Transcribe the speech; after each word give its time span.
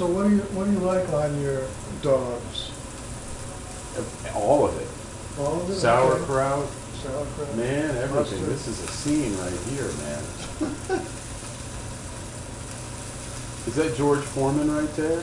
So 0.00 0.06
what 0.06 0.24
do 0.24 0.34
you, 0.34 0.40
what 0.56 0.64
do 0.64 0.72
you 0.72 0.78
like 0.78 1.06
on 1.12 1.28
your 1.42 1.60
dogs? 2.00 2.72
All 4.34 4.64
of 4.64 4.72
it. 4.80 4.88
All 5.38 5.60
of 5.60 5.68
it? 5.68 5.72
Okay. 5.72 5.80
Sauerkraut, 5.80 6.66
Sauerkraut. 7.04 7.54
man, 7.54 7.94
everything. 7.98 8.40
Mustard. 8.40 8.48
This 8.48 8.66
is 8.66 8.82
a 8.82 8.86
scene 8.86 9.36
right 9.36 9.52
here, 9.68 9.92
man. 10.00 10.24
is 13.68 13.74
that 13.76 13.94
George 13.94 14.24
Foreman 14.24 14.72
right 14.74 14.88
there? 14.96 15.22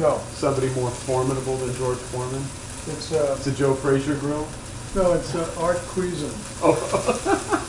No, 0.00 0.16
Somebody 0.32 0.70
more 0.70 0.88
formidable 0.88 1.58
than 1.58 1.74
George 1.76 1.98
Foreman? 1.98 2.40
it's, 2.86 3.12
uh, 3.12 3.34
It's 3.36 3.48
a 3.48 3.52
Joe 3.52 3.74
Frazier 3.74 4.14
grill? 4.14 4.48
no, 4.96 5.12
it's 5.12 5.34
uh, 5.34 5.44
Art 5.60 5.76
Cuisin. 5.92 6.32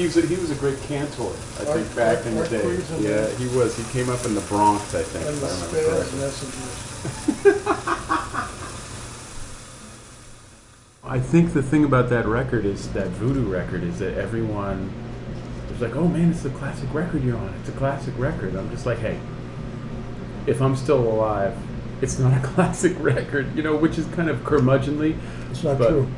He 0.00 0.06
was 0.06 0.16
a, 0.16 0.22
he 0.26 0.36
was 0.36 0.50
a 0.50 0.54
great 0.54 0.80
cantor, 0.84 1.24
I 1.24 1.64
think, 1.68 1.86
Art- 1.88 1.94
back 1.96 2.16
Art- 2.18 2.26
in 2.28 2.34
the 2.36 2.40
Art 2.40 2.50
day. 2.50 2.62
Cuisin, 2.62 3.02
Yeah, 3.02 3.10
yeah. 3.28 3.28
he 3.36 3.54
was. 3.54 3.76
He 3.76 3.84
came 3.92 4.08
up 4.08 4.24
in 4.24 4.34
the 4.34 4.40
Bronx, 4.42 4.94
I 4.94 5.02
think, 5.02 5.26
And 5.26 5.34
if 5.34 5.40
the 5.42 5.46
I 5.46 5.50
remember 5.50 5.76
Spares 5.76 6.08
correctly. 6.08 7.50
Messengers. 7.50 7.66
I 11.04 11.18
think 11.20 11.52
the 11.52 11.62
thing 11.62 11.84
about 11.84 12.08
that 12.08 12.24
record 12.24 12.64
is 12.64 12.90
that 12.94 13.08
Voodoo 13.08 13.44
record 13.44 13.82
is 13.84 13.98
that 13.98 14.16
everyone 14.16 14.90
was 15.70 15.82
like, 15.82 15.94
"Oh 15.94 16.08
man, 16.08 16.30
it's 16.30 16.42
the 16.44 16.50
classic 16.50 16.88
record 16.94 17.22
you're 17.22 17.36
on. 17.36 17.52
It's 17.60 17.68
a 17.68 17.72
classic 17.72 18.14
record." 18.16 18.54
I'm 18.56 18.70
just 18.70 18.86
like, 18.86 19.00
"Hey, 19.00 19.18
if 20.46 20.62
I'm 20.62 20.76
still 20.76 21.00
alive, 21.00 21.54
it's 22.00 22.18
not 22.18 22.32
a 22.32 22.40
classic 22.54 22.94
record," 23.00 23.54
you 23.54 23.62
know, 23.62 23.76
which 23.76 23.98
is 23.98 24.06
kind 24.14 24.30
of 24.30 24.38
curmudgeonly. 24.44 25.18
It's 25.50 25.62
not 25.62 25.78
but, 25.78 25.88
true. 25.88 26.08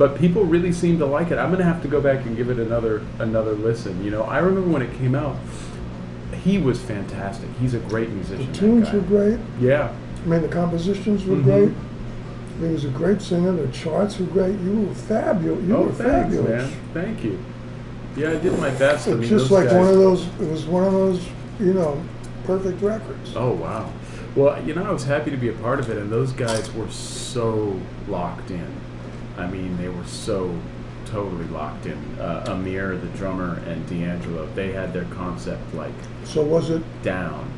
But 0.00 0.16
people 0.16 0.44
really 0.44 0.72
seem 0.72 0.98
to 1.00 1.04
like 1.04 1.30
it. 1.30 1.36
I'm 1.36 1.50
gonna 1.50 1.62
have 1.62 1.82
to 1.82 1.88
go 1.88 2.00
back 2.00 2.24
and 2.24 2.34
give 2.34 2.48
it 2.48 2.58
another 2.58 3.02
another 3.18 3.52
listen. 3.52 4.02
You 4.02 4.10
know, 4.10 4.22
I 4.22 4.38
remember 4.38 4.70
when 4.70 4.80
it 4.80 4.94
came 4.96 5.14
out. 5.14 5.36
He 6.42 6.56
was 6.56 6.80
fantastic. 6.80 7.50
He's 7.60 7.74
a 7.74 7.80
great 7.80 8.08
musician. 8.08 8.50
The 8.50 8.58
tunes 8.58 8.90
were 8.92 9.00
great. 9.02 9.38
Yeah. 9.60 9.92
I 10.24 10.26
mean, 10.26 10.40
the 10.40 10.48
compositions 10.48 11.26
were 11.26 11.36
Mhm. 11.36 11.44
great. 11.44 11.72
He 12.60 12.72
was 12.72 12.86
a 12.86 12.88
great 12.88 13.20
singer. 13.20 13.52
The 13.52 13.68
charts 13.68 14.18
were 14.18 14.24
great. 14.24 14.58
You 14.60 14.86
were 14.88 14.94
fabulous. 14.94 15.62
You 15.66 15.76
oh, 15.76 15.82
were 15.82 15.92
thanks, 15.92 16.34
fabulous. 16.34 16.48
man. 16.70 16.70
Thank 16.94 17.22
you. 17.22 17.38
Yeah, 18.16 18.30
I 18.30 18.36
did 18.36 18.58
my 18.58 18.70
best. 18.70 19.06
I 19.06 19.10
It's 19.10 19.20
mean, 19.20 19.28
just 19.28 19.50
like 19.50 19.70
one 19.70 19.86
of 19.86 19.96
those. 19.96 20.26
It 20.40 20.50
was 20.50 20.64
one 20.64 20.84
of 20.84 20.92
those, 20.92 21.20
you 21.58 21.74
know, 21.74 21.98
perfect 22.46 22.80
records. 22.80 23.34
Oh 23.36 23.50
wow. 23.52 23.90
Well, 24.34 24.56
you 24.64 24.74
know, 24.74 24.82
I 24.82 24.92
was 24.92 25.04
happy 25.04 25.30
to 25.30 25.36
be 25.36 25.50
a 25.50 25.52
part 25.52 25.78
of 25.78 25.90
it, 25.90 25.98
and 25.98 26.10
those 26.10 26.32
guys 26.32 26.74
were 26.74 26.88
so 26.88 27.76
locked 28.08 28.50
in. 28.50 28.66
I 29.40 29.50
mean, 29.50 29.76
they 29.78 29.88
were 29.88 30.04
so 30.04 30.54
totally 31.06 31.46
locked 31.46 31.86
in. 31.86 31.98
Uh, 32.20 32.44
Ahmir, 32.48 33.00
the 33.00 33.08
drummer, 33.18 33.60
and 33.66 33.86
D'Angelo, 33.88 34.46
they 34.54 34.72
had 34.72 34.92
their 34.92 35.06
concept 35.06 35.74
like 35.74 35.92
So 36.24 36.42
was 36.42 36.70
it? 36.70 36.82
down. 37.02 37.50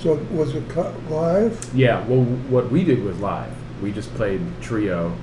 So 0.00 0.14
was 0.30 0.54
it 0.54 0.68
cut 0.68 0.92
live? 1.10 1.58
Yeah. 1.74 2.06
Well, 2.06 2.22
what 2.24 2.70
we 2.70 2.84
did 2.84 3.02
was 3.02 3.18
live. 3.18 3.52
We 3.82 3.92
just 3.92 4.12
played 4.14 4.40
trio. 4.60 5.14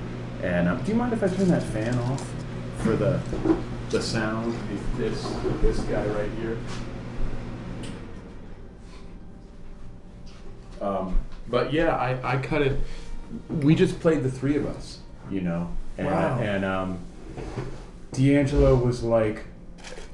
And 0.42 0.68
um, 0.68 0.82
do 0.82 0.92
you 0.92 0.96
mind 0.96 1.12
if 1.12 1.22
I 1.22 1.28
turn 1.28 1.48
that 1.48 1.62
fan 1.62 1.96
off 1.98 2.28
for 2.78 2.96
the 2.96 3.20
the 3.90 4.02
sound? 4.02 4.54
This 4.96 5.22
this 5.62 5.78
guy 5.80 6.04
right 6.06 6.30
here. 6.40 6.58
Um, 10.80 11.18
but 11.48 11.72
yeah, 11.72 11.96
I, 11.96 12.34
I 12.34 12.36
cut 12.38 12.62
it. 12.62 12.78
We 13.48 13.74
just 13.74 14.00
played 14.00 14.22
the 14.22 14.30
three 14.30 14.56
of 14.56 14.66
us, 14.66 14.98
you 15.30 15.40
know. 15.40 15.70
And, 15.98 16.06
Wow. 16.06 16.38
and 16.38 16.64
um, 16.64 16.98
D'Angelo 18.12 18.74
was 18.76 19.02
like, 19.02 19.44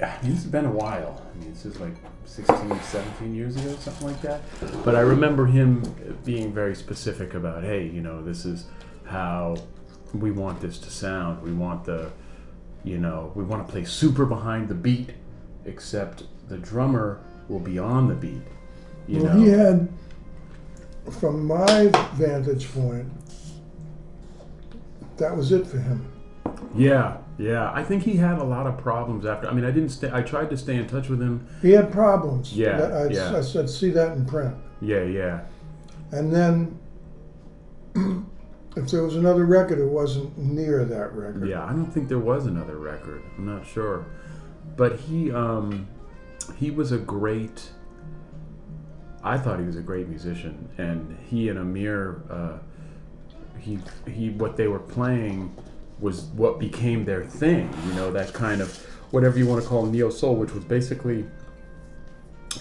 I 0.01 0.17
mean, 0.21 0.31
this 0.33 0.43
has 0.43 0.51
been 0.51 0.65
a 0.65 0.71
while. 0.71 1.21
I 1.33 1.39
mean, 1.39 1.53
this 1.53 1.65
is 1.65 1.79
like 1.79 1.93
16, 2.25 2.79
17 2.81 3.35
years 3.35 3.55
ago, 3.55 3.75
something 3.79 4.07
like 4.07 4.21
that. 4.21 4.41
But 4.83 4.95
I 4.95 5.01
remember 5.01 5.45
him 5.45 5.83
being 6.25 6.51
very 6.53 6.75
specific 6.75 7.33
about, 7.33 7.63
hey, 7.63 7.87
you 7.87 8.01
know, 8.01 8.21
this 8.23 8.45
is 8.45 8.65
how 9.05 9.55
we 10.13 10.31
want 10.31 10.59
this 10.59 10.77
to 10.79 10.89
sound. 10.89 11.41
We 11.41 11.53
want 11.53 11.85
the, 11.85 12.11
you 12.83 12.97
know, 12.97 13.31
we 13.35 13.43
want 13.43 13.65
to 13.65 13.71
play 13.71 13.85
super 13.85 14.25
behind 14.25 14.67
the 14.67 14.75
beat, 14.75 15.11
except 15.65 16.23
the 16.49 16.57
drummer 16.57 17.21
will 17.47 17.59
be 17.59 17.79
on 17.79 18.07
the 18.07 18.15
beat. 18.15 18.41
You 19.07 19.23
well, 19.23 19.33
know? 19.35 19.39
he 19.39 19.49
had, 19.49 19.87
from 21.19 21.45
my 21.45 21.89
vantage 22.15 22.73
point, 22.73 23.07
that 25.17 25.35
was 25.35 25.51
it 25.51 25.65
for 25.67 25.77
him. 25.79 26.11
Yeah, 26.75 27.17
yeah. 27.37 27.71
I 27.73 27.83
think 27.83 28.03
he 28.03 28.15
had 28.15 28.37
a 28.37 28.43
lot 28.43 28.67
of 28.67 28.77
problems 28.77 29.25
after. 29.25 29.47
I 29.47 29.53
mean, 29.53 29.65
I 29.65 29.71
didn't 29.71 29.89
stay. 29.89 30.09
I 30.11 30.21
tried 30.21 30.49
to 30.49 30.57
stay 30.57 30.75
in 30.75 30.87
touch 30.87 31.09
with 31.09 31.21
him. 31.21 31.47
He 31.61 31.71
had 31.71 31.91
problems. 31.91 32.53
Yeah, 32.53 32.81
I, 32.81 33.07
yeah. 33.07 33.37
I 33.37 33.41
said, 33.41 33.69
see 33.69 33.89
that 33.91 34.13
in 34.13 34.25
print. 34.25 34.55
Yeah, 34.81 35.03
yeah. 35.03 35.41
And 36.11 36.33
then, 36.33 36.79
if 38.75 38.89
there 38.89 39.03
was 39.03 39.15
another 39.15 39.45
record, 39.45 39.79
it 39.79 39.87
wasn't 39.87 40.37
near 40.37 40.85
that 40.85 41.13
record. 41.13 41.47
Yeah, 41.47 41.65
I 41.65 41.69
don't 41.69 41.91
think 41.91 42.09
there 42.09 42.19
was 42.19 42.45
another 42.45 42.77
record. 42.77 43.23
I'm 43.37 43.45
not 43.45 43.65
sure, 43.65 44.05
but 44.75 44.99
he 44.99 45.31
um, 45.31 45.87
he 46.57 46.71
was 46.71 46.91
a 46.91 46.97
great. 46.97 47.69
I 49.23 49.39
thought 49.39 49.59
he 49.59 49.65
was 49.65 49.75
a 49.75 49.81
great 49.81 50.07
musician, 50.07 50.69
and 50.77 51.17
he 51.25 51.49
and 51.49 51.57
Ahmir, 51.57 52.21
uh, 52.29 52.57
he 53.65 53.79
he 54.09 54.29
what 54.29 54.57
they 54.57 54.67
were 54.67 54.79
playing 54.79 55.55
was 55.99 56.25
what 56.35 56.59
became 56.59 57.05
their 57.05 57.23
thing. 57.23 57.73
You 57.87 57.93
know 57.93 58.11
that 58.11 58.33
kind 58.33 58.61
of 58.61 58.77
whatever 59.11 59.39
you 59.39 59.47
want 59.47 59.63
to 59.63 59.67
call 59.67 59.85
neo 59.85 60.09
soul, 60.09 60.35
which 60.35 60.53
was 60.53 60.63
basically 60.63 61.25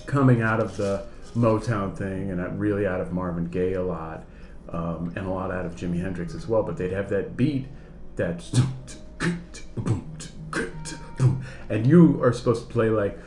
coming 0.06 0.42
out 0.42 0.60
of 0.60 0.76
the 0.76 1.06
Motown 1.36 1.96
thing 1.96 2.30
and 2.30 2.40
uh, 2.40 2.48
really 2.50 2.86
out 2.86 3.00
of 3.00 3.12
Marvin 3.12 3.46
Gaye 3.46 3.74
a 3.74 3.82
lot, 3.82 4.24
um, 4.70 5.12
and 5.16 5.26
a 5.26 5.30
lot 5.30 5.50
out 5.50 5.66
of 5.66 5.76
Jimi 5.76 6.00
Hendrix 6.00 6.34
as 6.34 6.46
well. 6.46 6.62
But 6.62 6.78
they'd 6.78 6.92
have 6.92 7.10
that 7.10 7.36
beat 7.36 7.66
that, 8.16 8.42
and 11.68 11.86
you 11.86 12.22
are 12.22 12.32
supposed 12.32 12.66
to 12.66 12.72
play 12.72 12.88
like, 12.88 13.18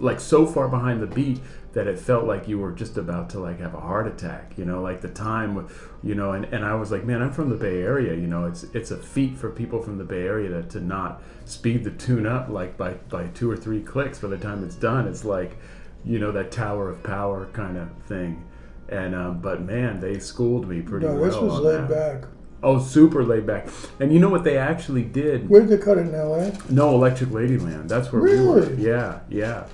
like 0.00 0.20
so 0.20 0.46
far 0.46 0.68
behind 0.68 1.00
the 1.02 1.06
beat 1.06 1.40
that 1.72 1.86
it 1.86 1.98
felt 1.98 2.24
like 2.24 2.48
you 2.48 2.58
were 2.58 2.72
just 2.72 2.96
about 2.96 3.28
to 3.30 3.38
like 3.38 3.60
have 3.60 3.74
a 3.74 3.80
heart 3.80 4.06
attack. 4.06 4.52
You 4.56 4.64
know, 4.64 4.80
like 4.80 5.00
the 5.02 5.08
time, 5.10 5.54
with- 5.54 5.70
you 6.02 6.14
know, 6.14 6.32
and, 6.32 6.44
and 6.46 6.64
I 6.64 6.74
was 6.74 6.90
like, 6.90 7.04
man, 7.04 7.20
I'm 7.22 7.32
from 7.32 7.50
the 7.50 7.56
Bay 7.56 7.82
Area. 7.82 8.14
You 8.14 8.26
know, 8.26 8.46
it's 8.46 8.64
it's 8.74 8.90
a 8.90 8.96
feat 8.96 9.36
for 9.36 9.50
people 9.50 9.82
from 9.82 9.98
the 9.98 10.04
Bay 10.04 10.22
Area 10.22 10.48
to, 10.48 10.62
to 10.62 10.80
not 10.80 11.22
speed 11.44 11.84
the 11.84 11.90
tune 11.90 12.26
up 12.26 12.48
like 12.48 12.76
by 12.76 12.94
by 13.10 13.26
two 13.28 13.50
or 13.50 13.56
three 13.56 13.82
clicks. 13.82 14.18
By 14.20 14.28
the 14.28 14.38
time 14.38 14.64
it's 14.64 14.76
done, 14.76 15.06
it's 15.06 15.24
like, 15.24 15.56
you 16.04 16.18
know, 16.18 16.32
that 16.32 16.50
Tower 16.50 16.88
of 16.88 17.02
Power 17.02 17.46
kind 17.52 17.76
of 17.76 17.88
thing. 18.06 18.44
And 18.88 19.14
um, 19.14 19.40
but 19.40 19.62
man, 19.62 20.00
they 20.00 20.18
schooled 20.18 20.68
me 20.68 20.80
pretty 20.80 21.06
No, 21.06 21.14
well. 21.14 21.24
this 21.24 21.34
was 21.36 21.60
laid 21.60 21.88
that. 21.88 22.20
back. 22.22 22.28
Oh, 22.62 22.78
super 22.78 23.22
laid 23.22 23.46
back. 23.46 23.68
And 24.00 24.12
you 24.12 24.18
know 24.18 24.30
what 24.30 24.42
they 24.42 24.56
actually 24.56 25.04
did? 25.04 25.48
Where 25.48 25.60
did 25.60 25.68
they 25.70 25.84
cut 25.84 25.98
it 25.98 26.06
in 26.06 26.14
L.A.? 26.14 26.56
No, 26.70 26.94
Electric 26.94 27.28
Ladyland. 27.30 27.86
That's 27.88 28.10
where 28.10 28.22
we 28.22 28.40
were. 28.40 28.60
Really? 28.60 28.82
Yeah, 28.82 29.20
yeah. 29.28 29.66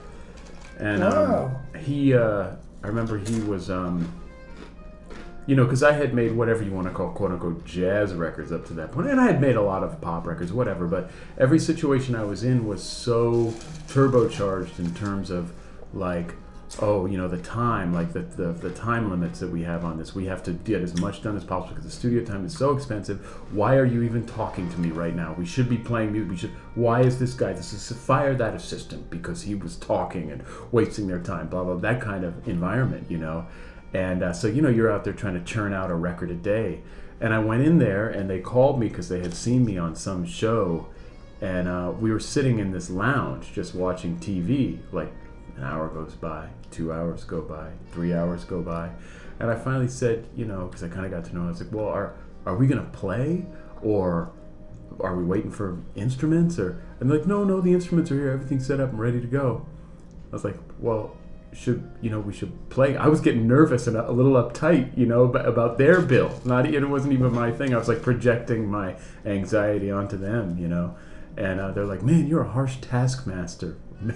And 0.83 1.01
Wow. 1.01 1.61
um, 1.75 1.81
he, 1.81 2.13
uh, 2.13 2.49
I 2.83 2.87
remember 2.89 3.17
he 3.17 3.39
was, 3.43 3.71
um, 3.71 4.13
you 5.47 5.55
know, 5.55 5.63
because 5.65 5.85
I 5.85 5.93
had 5.93 6.13
made 6.13 6.33
whatever 6.33 6.65
you 6.65 6.73
want 6.73 6.89
to 6.89 6.93
call 6.93 7.11
quote 7.11 7.31
unquote 7.31 7.65
jazz 7.65 8.15
records 8.15 8.51
up 8.51 8.67
to 8.67 8.73
that 8.75 8.91
point, 8.91 9.09
and 9.09 9.21
I 9.21 9.27
had 9.27 9.41
made 9.41 9.55
a 9.55 9.63
lot 9.63 9.85
of 9.85 10.01
pop 10.01 10.27
records, 10.27 10.53
whatever. 10.53 10.89
But 10.89 11.11
every 11.39 11.61
situation 11.61 12.17
I 12.17 12.25
was 12.25 12.43
in 12.43 12.67
was 12.67 12.83
so 12.83 13.55
turbocharged 13.87 14.79
in 14.81 14.93
terms 14.95 15.31
of 15.31 15.53
like. 15.95 16.35
Oh, 16.81 17.05
you 17.05 17.19
know 17.19 17.29
the 17.29 17.39
time, 17.39 17.93
like 17.93 18.15
the, 18.15 18.21
the 18.21 18.53
the 18.53 18.71
time 18.71 19.11
limits 19.11 19.41
that 19.41 19.51
we 19.51 19.63
have 19.63 19.85
on 19.85 19.99
this. 19.99 20.15
We 20.15 20.25
have 20.27 20.43
to 20.45 20.53
get 20.53 20.81
as 20.81 20.99
much 20.99 21.23
done 21.23 21.37
as 21.37 21.45
possible 21.45 21.75
because 21.75 21.85
the 21.85 21.91
studio 21.91 22.25
time 22.25 22.47
is 22.47 22.57
so 22.57 22.75
expensive. 22.75 23.21
Why 23.53 23.77
are 23.77 23.85
you 23.85 24.03
even 24.03 24.25
talking 24.27 24.71
to 24.71 24.81
me 24.81 24.91
right 24.91 25.15
now? 25.15 25.35
We 25.37 25.45
should 25.45 25.69
be 25.69 25.77
playing 25.77 26.13
music. 26.13 26.31
We 26.31 26.37
should. 26.39 26.51
Why 26.75 27.03
is 27.03 27.19
this 27.19 27.35
guy? 27.35 27.53
This 27.53 27.75
is 27.75 27.97
fire 27.99 28.35
that 28.35 28.55
assistant 28.55 29.11
because 29.11 29.43
he 29.43 29.55
was 29.55 29.77
talking 29.77 30.31
and 30.31 30.43
wasting 30.71 31.09
their 31.09 31.19
time. 31.19 31.49
Blah 31.49 31.65
blah. 31.65 31.75
That 31.75 32.01
kind 32.01 32.25
of 32.25 32.49
environment, 32.49 33.11
you 33.11 33.19
know. 33.19 33.47
And 33.93 34.23
uh, 34.23 34.33
so 34.33 34.49
you 34.49 34.63
know 34.63 34.71
you're 34.71 34.91
out 34.91 35.05
there 35.05 35.13
trying 35.13 35.35
to 35.35 35.45
churn 35.45 35.75
out 35.75 35.91
a 35.91 35.95
record 35.95 36.31
a 36.31 36.35
day. 36.35 36.81
And 37.21 37.35
I 37.35 37.39
went 37.39 37.65
in 37.65 37.79
there 37.79 38.09
and 38.09 38.31
they 38.31 38.41
called 38.41 38.81
me 38.81 38.89
because 38.89 39.11
they 39.11 39.21
had 39.21 39.35
seen 39.35 39.65
me 39.65 39.77
on 39.77 39.95
some 39.95 40.25
show, 40.25 40.89
and 41.43 41.69
uh, 41.69 41.93
we 42.01 42.11
were 42.11 42.19
sitting 42.19 42.59
in 42.59 42.73
this 42.73 42.89
lounge 42.89 43.53
just 43.53 43.75
watching 43.75 44.17
TV. 44.17 44.79
Like 44.91 45.13
an 45.57 45.65
hour 45.65 45.89
goes 45.89 46.15
by, 46.15 46.49
two 46.71 46.93
hours 46.93 47.25
go 47.25 47.43
by, 47.43 47.71
three 47.93 48.15
hours 48.15 48.45
go 48.45 48.63
by, 48.63 48.91
and 49.39 49.51
I 49.51 49.57
finally 49.57 49.89
said, 49.89 50.27
you 50.37 50.45
know, 50.45 50.67
because 50.67 50.83
I 50.83 50.89
kind 50.89 51.05
of 51.05 51.11
got 51.11 51.25
to 51.25 51.35
know. 51.35 51.45
I 51.45 51.49
was 51.49 51.61
like, 51.61 51.73
well, 51.73 51.89
are 51.89 52.15
are 52.47 52.57
we 52.57 52.67
gonna 52.67 52.89
play? 52.93 53.47
Or 53.83 54.31
are 55.01 55.17
we 55.17 55.25
waiting 55.25 55.51
for 55.51 55.79
instruments? 55.95 56.59
Or 56.59 56.83
and 57.01 57.11
like 57.11 57.27
no 57.27 57.45
no 57.45 57.61
the 57.61 57.73
instruments 57.73 58.11
are 58.11 58.17
here 58.17 58.31
everything's 58.31 58.67
set 58.67 58.81
up 58.81 58.91
and 58.91 58.99
ready 58.99 59.21
to 59.21 59.27
go. 59.27 59.67
I 60.31 60.37
was 60.37 60.45
like 60.45 60.57
well 60.79 61.17
should 61.53 61.91
you 62.01 62.11
know 62.11 62.21
we 62.21 62.33
should 62.33 62.53
play. 62.71 62.97
I 62.97 63.09
was 63.09 63.21
getting 63.21 63.47
nervous 63.47 63.87
and 63.87 63.97
a, 63.97 64.11
little 64.11 64.33
uptight 64.33 64.97
you 64.97 65.07
know 65.07 65.25
about, 65.25 65.47
about 65.47 65.79
their 65.79 66.01
bill. 66.01 66.41
Not 66.45 66.67
it 66.67 66.89
wasn't 66.89 67.13
even 67.13 67.33
my 67.33 67.51
thing 67.51 67.75
i 67.75 67.79
was 67.79 67.89
like 67.89 68.03
projecting 68.03 68.71
my 68.71 68.97
anxiety 69.25 69.91
onto 69.91 70.17
them 70.17 70.57
you 70.59 70.69
know? 70.69 70.97
And 71.37 71.61
uh, 71.61 71.73
they're 71.73 71.87
like 71.87 72.03
man 72.03 72.27
you're 72.27 72.43
a 72.43 72.49
harsh 72.49 72.77
taskmaster 72.81 73.77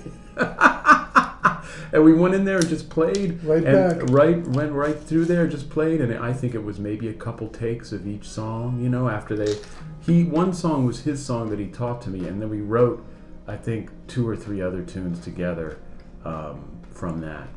and 1.93 2.05
we 2.05 2.13
went 2.13 2.35
in 2.35 2.45
there 2.45 2.59
and 2.59 2.69
just 2.69 2.89
played. 2.89 3.43
Right 3.45 3.65
and 3.65 3.99
back. 3.99 4.11
Right, 4.11 4.47
went 4.49 4.73
right 4.73 4.99
through 4.99 5.27
there, 5.27 5.47
just 5.47 5.71
played, 5.71 6.01
and 6.01 6.13
I 6.15 6.33
think 6.33 6.55
it 6.55 6.65
was 6.65 6.79
maybe 6.79 7.09
a 7.09 7.15
couple 7.15 7.49
takes 7.49 7.93
of 7.93 8.07
each 8.07 8.29
song. 8.29 8.83
You 8.83 8.89
know, 8.89 9.09
after 9.09 9.37
they, 9.37 9.57
he 10.01 10.25
one 10.25 10.53
song 10.53 10.87
was 10.87 11.01
his 11.01 11.25
song 11.25 11.51
that 11.51 11.59
he 11.59 11.67
taught 11.67 12.03
to 12.03 12.11
me, 12.11 12.27
and 12.27 12.41
then 12.41 12.49
we 12.49 12.61
wrote, 12.61 13.05
I 13.47 13.57
think, 13.57 13.91
two 14.07 14.29
or 14.29 14.37
three 14.37 14.61
other 14.61 14.83
tunes 14.83 15.21
together 15.21 15.79
um, 16.25 16.81
from 16.91 17.21
that. 17.21 17.49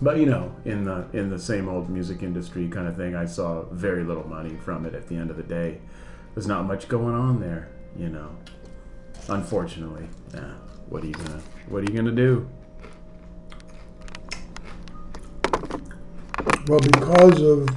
But 0.00 0.18
you 0.18 0.26
know, 0.26 0.54
in 0.64 0.84
the 0.84 1.06
in 1.12 1.30
the 1.30 1.38
same 1.38 1.68
old 1.68 1.88
music 1.88 2.22
industry 2.22 2.68
kind 2.68 2.88
of 2.88 2.96
thing, 2.96 3.14
I 3.14 3.26
saw 3.26 3.62
very 3.70 4.02
little 4.02 4.26
money 4.26 4.56
from 4.64 4.86
it. 4.86 4.94
At 4.94 5.08
the 5.08 5.16
end 5.16 5.30
of 5.30 5.36
the 5.36 5.42
day, 5.42 5.78
there's 6.34 6.46
not 6.48 6.64
much 6.66 6.88
going 6.88 7.14
on 7.14 7.40
there. 7.40 7.68
You 7.96 8.08
know, 8.08 8.30
unfortunately. 9.28 10.08
Yeah. 10.34 10.54
What 10.88 11.04
are 11.04 11.06
you 11.06 11.12
gonna 11.12 11.40
What 11.68 11.78
are 11.78 11.90
you 11.90 11.96
gonna 11.96 12.10
do? 12.10 12.48
Well, 16.68 16.80
because 16.80 17.40
of 17.42 17.68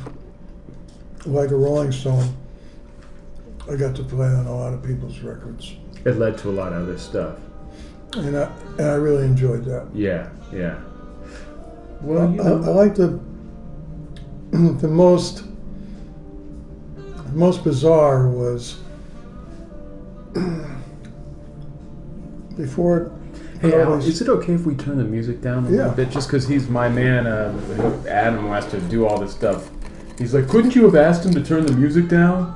like 1.26 1.50
a 1.52 1.56
Rolling 1.56 1.92
Stone, 1.92 2.36
I 3.70 3.76
got 3.76 3.96
to 3.96 4.04
play 4.04 4.28
on 4.28 4.46
a 4.46 4.56
lot 4.56 4.74
of 4.74 4.84
people's 4.84 5.20
records, 5.20 5.74
It 6.06 6.18
led 6.18 6.38
to 6.40 6.50
a 6.50 6.52
lot 6.52 6.72
of 6.72 6.84
other 6.84 6.98
stuff. 7.00 7.38
and 8.16 8.38
I 8.38 8.44
and 8.78 8.88
I 8.88 8.94
really 8.96 9.26
enjoyed 9.26 9.66
that. 9.66 9.88
Yeah. 9.94 10.30
Yeah. 10.54 10.80
Well, 12.02 12.32
you 12.32 12.42
I, 12.42 12.48
I 12.50 12.52
like 12.54 12.96
the 12.96 13.20
the 14.52 14.88
most 14.88 15.44
most 17.34 17.64
bizarre 17.64 18.30
was 18.30 18.78
before 22.56 23.12
Hey, 23.66 23.82
Al, 23.82 23.94
is 23.96 24.22
it 24.22 24.30
okay 24.30 24.54
if 24.54 24.66
we 24.66 24.76
turn 24.76 24.98
the 24.98 25.04
music 25.04 25.42
down 25.42 25.66
a 25.66 25.70
Yeah. 25.70 25.78
little 25.78 25.94
bit? 25.94 26.10
Just 26.12 26.28
because 26.28 26.48
he's 26.48 26.70
my 26.70 26.88
man, 26.88 27.26
uh, 27.26 27.52
Adam 28.08 28.48
has 28.50 28.66
to 28.68 28.80
do 28.80 29.08
all 29.08 29.20
this 29.20 29.32
stuff. 29.32 29.70
He's 30.20 30.34
like, 30.34 30.48
couldn't 30.48 30.76
you 30.76 30.84
have 30.86 30.96
asked 30.96 31.26
him 31.26 31.34
to 31.34 31.42
turn 31.42 31.66
the 31.66 31.74
music 31.74 32.08
down? 32.08 32.54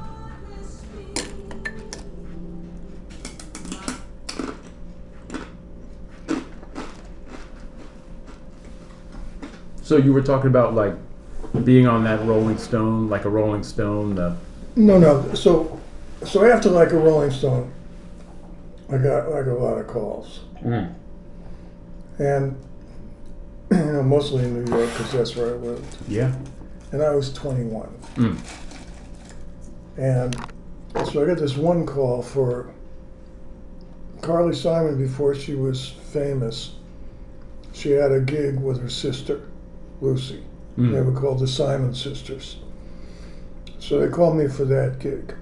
So 9.81 9.97
you 9.97 10.13
were 10.13 10.21
talking 10.21 10.47
about 10.49 10.75
like 10.75 10.93
being 11.63 11.87
on 11.87 12.03
that 12.03 12.23
Rolling 12.25 12.57
Stone, 12.57 13.09
like 13.09 13.25
a 13.25 13.29
Rolling 13.29 13.63
Stone. 13.63 14.15
The 14.15 14.35
no 14.75 14.97
no 14.99 15.33
so 15.33 15.79
so 16.23 16.45
after 16.49 16.69
like 16.69 16.91
a 16.91 16.97
Rolling 16.97 17.31
Stone, 17.31 17.71
I 18.91 18.97
got 18.97 19.29
like 19.31 19.45
a 19.45 19.53
lot 19.53 19.77
of 19.77 19.87
calls 19.87 20.41
Mm. 20.63 20.93
And 22.19 22.55
you 23.71 23.77
know 23.77 24.03
mostly 24.03 24.43
in 24.43 24.53
New 24.63 24.75
York 24.77 24.89
because 24.91 25.11
that's 25.13 25.35
where 25.35 25.47
I 25.55 25.57
lived, 25.57 25.97
yeah. 26.07 26.33
and 26.91 27.01
I 27.01 27.15
was 27.15 27.33
21. 27.33 27.89
Mm. 28.15 28.37
And 29.97 30.35
so 31.11 31.23
I 31.23 31.25
got 31.27 31.37
this 31.37 31.57
one 31.57 31.85
call 31.85 32.21
for 32.21 32.71
Carly 34.21 34.55
Simon 34.55 34.97
before 34.97 35.33
she 35.35 35.55
was 35.55 35.89
famous. 35.89 36.75
She 37.73 37.91
had 37.91 38.11
a 38.11 38.19
gig 38.19 38.59
with 38.59 38.81
her 38.81 38.89
sister, 38.89 39.41
Lucy. 40.01 40.43
They 40.77 40.83
Mm. 40.83 41.05
were 41.05 41.19
called 41.19 41.39
the 41.39 41.47
Simon 41.47 41.93
Sisters. 41.93 42.57
So 43.79 43.99
they 43.99 44.07
called 44.07 44.37
me 44.37 44.47
for 44.47 44.63
that 44.65 44.99
gig. 44.99 45.33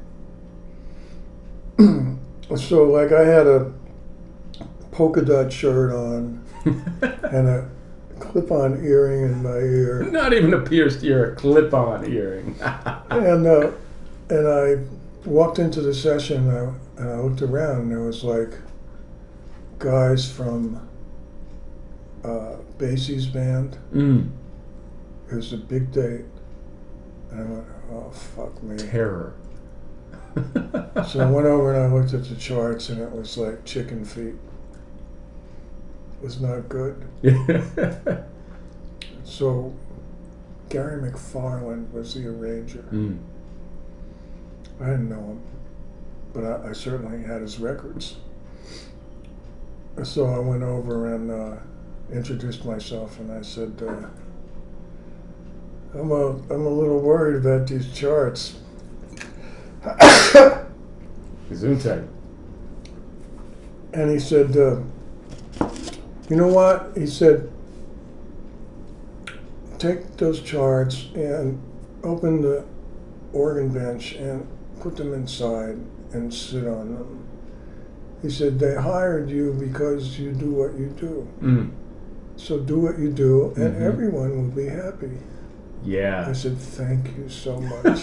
so, 2.58 2.84
like, 2.86 3.12
I 3.12 3.24
had 3.24 3.46
a 3.48 3.72
polka 4.92 5.22
dot 5.24 5.52
shirt 5.54 5.92
on 5.92 6.42
and 7.02 7.48
a 7.48 7.70
clip 8.20 8.52
on 8.52 8.84
earring 8.84 9.24
in 9.24 9.44
my 9.44 9.58
ear. 9.58 10.04
Not 10.04 10.34
even 10.34 10.54
a 10.54 10.60
pierced 10.60 11.04
ear, 11.04 11.34
a 11.34 11.36
clip-on 11.36 12.12
earring. 12.12 12.56
and 13.10 13.48
uh, 13.48 13.72
and 14.30 14.48
I 14.48 15.28
walked 15.28 15.60
into 15.60 15.82
the 15.82 15.94
session 15.94 16.50
and 16.50 16.58
I, 16.58 17.02
and 17.02 17.10
I 17.10 17.20
looked 17.20 17.42
around 17.42 17.82
and 17.82 17.92
there 17.92 18.02
was 18.02 18.24
like 18.24 18.54
guys 19.80 20.30
from 20.30 20.88
uh, 22.24 22.56
Basie's 22.78 23.28
band. 23.28 23.78
mm. 23.94 24.30
It 25.30 25.36
was 25.36 25.52
a 25.52 25.58
big 25.58 25.92
date, 25.92 26.24
and 27.32 27.40
I 27.40 27.44
went, 27.44 27.68
"Oh 27.92 28.10
fuck 28.12 28.64
me!" 28.64 28.78
Terror. 28.78 29.34
So 31.08 31.20
I 31.20 31.30
went 31.30 31.48
over 31.48 31.74
and 31.74 31.84
I 31.84 31.96
looked 31.96 32.14
at 32.14 32.28
the 32.28 32.36
charts 32.36 32.90
and 32.90 33.02
it 33.02 33.12
was 33.12 33.38
like 33.38 33.66
chicken 33.66 34.06
feet. 34.06 34.36
Was 36.22 36.42
not 36.42 36.68
good. 36.70 37.06
So 39.24 39.74
Gary 40.70 41.02
McFarland 41.12 41.92
was 41.92 42.14
the 42.14 42.28
arranger. 42.28 42.86
mm. 42.92 43.18
I 44.80 44.86
didn't 44.86 45.10
know 45.10 45.16
him, 45.16 45.42
but 46.34 46.44
I, 46.44 46.70
I 46.70 46.74
certainly 46.74 47.24
had 47.24 47.42
his 47.42 47.60
records. 47.60 48.18
So 50.04 50.28
I 50.28 50.40
went 50.40 50.64
over 50.64 51.14
and 51.14 51.30
uh, 51.30 51.58
introduced 52.12 52.64
myself, 52.64 53.20
and 53.20 53.32
I 53.32 53.42
said, 53.42 53.74
uh, 53.82 54.08
"I'm 56.00 56.12
a 56.12 56.30
I'm 56.54 56.66
a 56.66 56.70
little 56.70 57.00
worried 57.00 57.46
about 57.46 57.68
these 57.68 57.92
charts." 57.92 58.60
Gesundheit. 61.50 62.08
And 63.94 64.12
he 64.12 64.20
said, 64.20 64.56
uh, 64.56 64.82
"You 66.30 66.36
know 66.36 66.48
what?" 66.48 66.92
He 66.96 67.06
said, 67.08 67.50
"Take 69.78 70.18
those 70.18 70.42
charts 70.42 71.08
and 71.16 71.60
open 72.04 72.42
the 72.42 72.64
organ 73.34 73.70
bench 73.70 74.16
and 74.16 74.46
put 74.80 74.96
them 74.98 75.14
inside 75.14 75.78
and 76.14 76.34
sit 76.34 76.68
on 76.68 76.94
them." 76.94 77.20
He 78.22 78.30
said, 78.30 78.60
"They 78.60 78.76
hired 78.76 79.30
you 79.30 79.54
because 79.60 80.20
you 80.20 80.32
do 80.32 80.52
what 80.52 80.78
you 80.78 80.88
do. 81.00 81.28
Mm. 81.42 81.70
So 82.36 82.60
do 82.60 82.80
what 82.80 82.98
you 83.00 83.12
do, 83.12 83.54
and 83.56 83.76
Mhm. 83.76 83.82
everyone 83.82 84.30
will 84.38 84.52
be 84.56 84.66
happy." 84.66 85.12
Yeah. 85.84 86.26
I 86.28 86.34
said, 86.34 86.58
"Thank 86.58 87.16
you 87.18 87.30
so 87.30 87.60
much." 87.84 88.02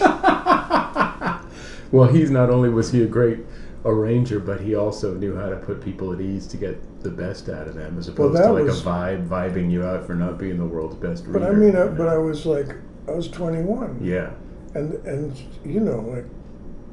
well, 1.91 2.07
he's 2.07 2.31
not 2.31 2.49
only 2.49 2.69
was 2.69 2.91
he 2.91 3.03
a 3.03 3.07
great 3.07 3.39
arranger, 3.85 4.39
but 4.39 4.59
he 4.61 4.75
also 4.75 5.13
knew 5.13 5.35
how 5.35 5.47
to 5.49 5.55
put 5.57 5.81
people 5.83 6.11
at 6.11 6.19
ease 6.19 6.47
to 6.47 6.57
get 6.57 7.03
the 7.03 7.09
best 7.09 7.47
out 7.49 7.67
of 7.67 7.75
them, 7.75 7.97
as 7.97 8.07
opposed 8.07 8.35
that 8.35 8.47
to 8.47 8.53
like 8.53 8.63
was- 8.65 8.81
a 8.81 8.83
vibe 8.83 9.27
vibing 9.27 9.71
you 9.71 9.83
out 9.83 10.05
for 10.05 10.15
not 10.15 10.37
being 10.37 10.57
the 10.57 10.65
world's 10.65 10.95
best 10.95 11.25
but 11.31 11.41
reader. 11.41 11.51
I 11.51 11.55
mean, 11.55 11.75
I, 11.75 11.87
but? 11.87 12.07
I 12.07 12.17
was 12.17 12.45
like, 12.45 12.75
I 13.07 13.11
was 13.11 13.27
21. 13.29 13.99
yeah. 14.03 14.31
and 14.73 14.93
and 15.05 15.37
you 15.63 15.79
know 15.79 15.99
like 15.99 16.25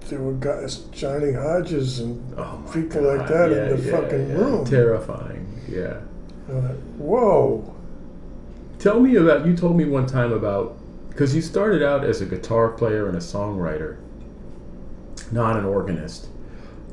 there 0.08 0.20
were 0.20 0.34
guys 0.34 0.76
Johnny 0.92 1.32
Hodges 1.32 2.00
and 2.00 2.34
Oh 2.36 2.62
people 2.72 3.02
God. 3.02 3.18
like 3.18 3.28
that 3.28 3.50
yeah, 3.50 3.70
in 3.70 3.76
the 3.76 3.82
yeah, 3.82 3.90
fucking 4.00 4.28
yeah. 4.28 4.34
room. 4.34 4.64
Terrifying. 4.66 5.60
Yeah. 5.68 6.00
Like, 6.48 6.76
whoa 6.98 7.74
Tell 8.78 8.98
me 8.98 9.14
about. 9.14 9.46
You 9.46 9.56
told 9.56 9.76
me 9.76 9.84
one 9.84 10.06
time 10.06 10.32
about 10.32 10.76
because 11.08 11.36
you 11.36 11.40
started 11.40 11.84
out 11.84 12.04
as 12.04 12.20
a 12.20 12.26
guitar 12.26 12.68
player 12.68 13.06
and 13.06 13.16
a 13.16 13.20
songwriter, 13.20 13.98
not 15.30 15.56
an 15.56 15.64
organist, 15.64 16.26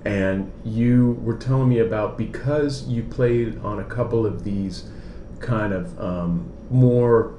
and 0.09 0.51
you 0.65 1.19
were 1.21 1.35
telling 1.35 1.69
me 1.69 1.77
about 1.77 2.17
because 2.17 2.87
you 2.87 3.03
played 3.03 3.59
on 3.59 3.79
a 3.79 3.83
couple 3.83 4.25
of 4.25 4.43
these 4.43 4.89
kind 5.39 5.71
of 5.71 5.99
um, 5.99 6.51
more 6.71 7.35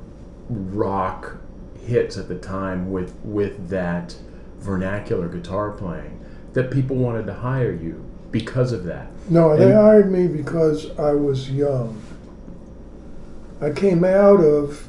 rock 0.49 1.37
hits 1.85 2.17
at 2.17 2.29
the 2.29 2.39
time 2.39 2.93
with 2.93 3.17
with 3.25 3.71
that 3.71 4.17
vernacular 4.59 5.29
guitar 5.29 5.73
playing 5.73 6.25
that 6.53 6.71
people 6.71 6.95
wanted 6.95 7.27
to 7.27 7.35
hire 7.35 7.73
you 7.73 8.09
because 8.31 8.71
of 8.73 8.85
that. 8.85 9.09
no 9.29 9.57
they 9.57 9.73
hired 9.73 10.13
me 10.13 10.29
because 10.29 10.97
I 10.97 11.13
was 11.13 11.51
young 11.51 12.01
I 13.61 13.71
came 13.71 14.05
out 14.05 14.41
of 14.41 14.89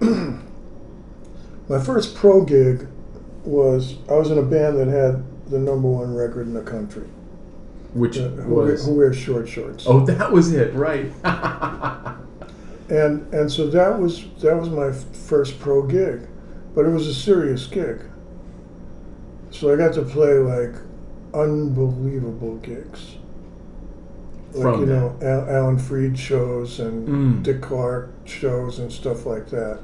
my 0.00 1.82
first 1.84 2.14
pro 2.14 2.42
gig 2.42 2.88
was 3.44 3.96
I 4.08 4.14
was 4.14 4.30
in 4.30 4.38
a 4.38 4.42
band 4.42 4.78
that 4.78 4.88
had 4.88 5.22
the 5.48 5.58
number 5.58 5.88
one 5.88 6.14
record 6.14 6.46
in 6.46 6.54
the 6.54 6.62
country 6.62 7.06
Which 7.94 8.18
uh, 8.18 8.28
who, 8.28 8.54
was 8.54 8.84
who 8.86 8.94
wears 8.94 9.16
short 9.16 9.48
shorts 9.48 9.84
oh 9.86 10.04
that 10.06 10.32
was 10.32 10.52
it 10.52 10.72
right 10.74 11.10
and 12.88 13.32
and 13.34 13.50
so 13.50 13.68
that 13.70 13.98
was 13.98 14.24
that 14.40 14.56
was 14.56 14.70
my 14.70 14.92
first 14.92 15.58
pro 15.58 15.82
gig, 15.82 16.28
but 16.74 16.84
it 16.86 16.90
was 16.90 17.08
a 17.08 17.14
serious 17.14 17.66
gig. 17.66 18.00
So 19.50 19.72
I 19.72 19.76
got 19.76 19.92
to 19.94 20.02
play 20.02 20.34
like 20.34 20.74
unbelievable 21.34 22.56
gigs, 22.58 23.16
like 24.52 24.62
From 24.62 24.80
you 24.80 24.86
that. 24.86 24.92
know 24.94 25.16
Al- 25.22 25.48
Alan 25.50 25.78
Freed 25.78 26.16
shows 26.18 26.78
and 26.80 27.08
Mm. 27.08 27.42
Dick 27.42 27.60
Clark 27.60 28.10
shows 28.24 28.78
and 28.78 28.92
stuff 28.92 29.26
like 29.26 29.48
that. 29.50 29.80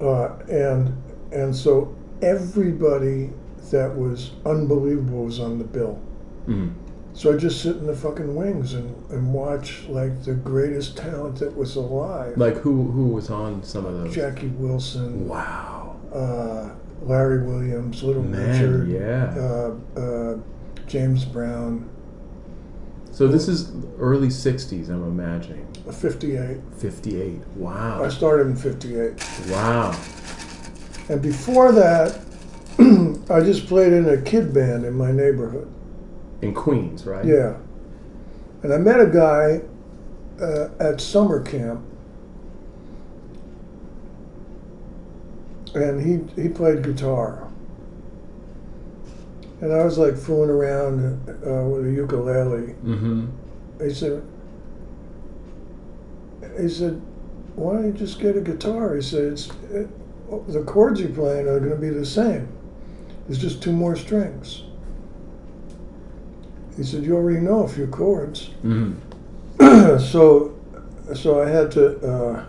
Uh, 0.00 0.36
and 0.50 0.94
and 1.32 1.54
so 1.56 1.94
everybody 2.20 3.30
that 3.70 3.94
was 3.96 4.32
unbelievable 4.46 5.24
was 5.24 5.40
on 5.40 5.58
the 5.58 5.64
bill. 5.64 6.00
Mm. 6.46 6.74
So 7.12 7.34
I 7.34 7.36
just 7.36 7.62
sit 7.62 7.76
in 7.76 7.86
the 7.86 7.96
fucking 7.96 8.34
wings 8.36 8.74
and, 8.74 8.94
and 9.10 9.32
watch 9.34 9.84
like 9.88 10.22
the 10.22 10.34
greatest 10.34 10.96
talent 10.96 11.36
that 11.40 11.54
was 11.56 11.74
alive. 11.76 12.36
Like 12.36 12.56
who 12.58 12.90
who 12.90 13.08
was 13.08 13.28
on 13.30 13.62
some 13.62 13.84
of 13.86 13.94
those? 13.94 14.14
Jackie 14.14 14.48
Wilson, 14.48 15.26
Wow. 15.28 15.96
uh, 16.14 16.70
Larry 17.02 17.42
Williams, 17.44 18.02
Little 18.02 18.22
Man, 18.22 18.50
Richard, 18.50 18.88
yeah. 18.88 19.34
uh, 19.40 20.00
uh, 20.00 20.36
James 20.86 21.24
Brown, 21.24 21.88
So 23.10 23.26
this 23.28 23.48
is 23.48 23.72
early 23.98 24.28
'60s. 24.28 24.88
I'm 24.88 25.02
imagining. 25.04 25.66
58. 25.92 26.58
'58. 26.78 27.46
Wow. 27.56 28.04
I 28.04 28.08
started 28.10 28.46
in 28.48 28.56
58. 28.56 29.48
Wow. 29.50 29.98
And 31.08 31.20
before 31.22 31.72
that, 31.72 32.20
I 33.30 33.40
just 33.40 33.66
played 33.66 33.92
in 33.92 34.08
a 34.08 34.20
kid 34.22 34.54
band 34.54 34.84
in 34.84 34.94
my 34.94 35.10
neighborhood. 35.10 35.68
In 36.42 36.54
Queens, 36.54 37.04
right? 37.04 37.24
Yeah. 37.24 37.56
And 38.62 38.72
I 38.72 38.78
met 38.78 39.00
a 39.00 39.06
guy 39.06 39.62
uh, 40.40 40.68
at 40.78 41.00
summer 41.00 41.42
camp. 41.42 41.84
And 45.74 46.00
he, 46.00 46.42
he 46.42 46.48
played 46.48 46.82
guitar. 46.82 47.48
And 49.60 49.72
I 49.72 49.84
was 49.84 49.98
like 49.98 50.16
fooling 50.16 50.50
around 50.50 51.28
uh, 51.28 51.64
with 51.64 51.86
a 51.86 51.90
ukulele. 51.90 52.74
Mm-hmm. 52.84 53.26
He 53.82 53.92
said, 53.92 54.22
he 56.60 56.68
said, 56.68 57.00
why 57.56 57.74
don't 57.74 57.86
you 57.86 57.92
just 57.92 58.20
get 58.20 58.36
a 58.36 58.40
guitar? 58.40 58.94
He 58.94 59.02
said, 59.02 59.32
it's, 59.32 59.48
it, 59.70 59.88
the 60.48 60.62
chords 60.62 61.00
you're 61.00 61.10
playing 61.10 61.48
are 61.48 61.58
going 61.58 61.72
to 61.72 61.76
be 61.76 61.90
the 61.90 62.06
same. 62.06 62.48
There's 63.28 63.38
just 63.40 63.62
two 63.62 63.72
more 63.72 63.94
strings. 63.94 64.62
He 66.76 66.82
said, 66.82 67.04
you 67.04 67.14
already 67.14 67.40
know 67.40 67.64
a 67.64 67.68
few 67.68 67.86
chords. 67.86 68.50
Mm-hmm. 68.64 69.98
so, 69.98 70.58
so 71.14 71.42
I 71.42 71.48
had 71.48 71.70
to, 71.72 71.98
uh, 71.98 72.44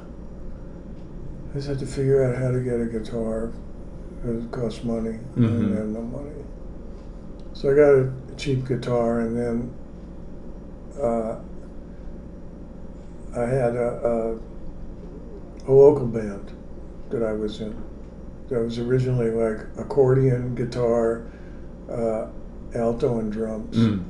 I 1.51 1.53
just 1.55 1.67
had 1.67 1.79
to 1.79 1.85
figure 1.85 2.23
out 2.23 2.37
how 2.37 2.51
to 2.51 2.59
get 2.61 2.79
a 2.79 2.85
guitar. 2.85 3.51
It 4.25 4.51
costs 4.51 4.83
money. 4.83 5.17
I 5.35 5.39
Mhm. 5.39 5.59
didn't 5.59 5.77
have 5.77 5.87
no 5.87 6.01
money. 6.01 6.29
So 7.53 7.71
I 7.71 7.73
got 7.75 7.93
a 7.93 8.11
cheap 8.37 8.65
guitar, 8.67 9.21
and 9.21 9.35
then 9.35 9.71
uh, 11.01 11.35
I 13.35 13.45
had 13.45 13.75
a, 13.75 14.39
a, 15.67 15.69
a 15.69 15.71
local 15.71 16.05
band 16.05 16.51
that 17.09 17.23
I 17.23 17.33
was 17.33 17.59
in. 17.61 17.75
That 18.49 18.61
was 18.63 18.79
originally 18.79 19.29
like 19.31 19.65
accordion, 19.77 20.55
guitar, 20.55 21.23
uh, 21.89 22.27
alto, 22.75 23.19
and 23.19 23.31
drums. 23.31 23.75
Mm. 23.77 24.03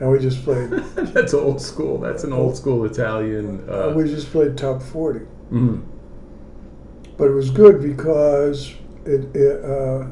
And 0.00 0.10
we 0.10 0.18
just 0.18 0.42
played. 0.44 0.70
That's 0.96 1.34
old 1.34 1.60
school. 1.60 1.98
That's 1.98 2.24
an 2.24 2.32
old 2.32 2.56
school 2.56 2.84
Italian. 2.84 3.64
Uh, 3.68 3.90
Uh, 3.90 3.94
we 3.94 4.04
just 4.04 4.30
played 4.30 4.56
top 4.56 4.82
40. 4.82 5.20
mm. 5.52 5.82
But 7.18 7.28
it 7.28 7.32
was 7.34 7.50
good 7.50 7.82
because 7.82 8.72
it, 9.04 9.34
it, 9.36 9.62
uh, 9.64 10.06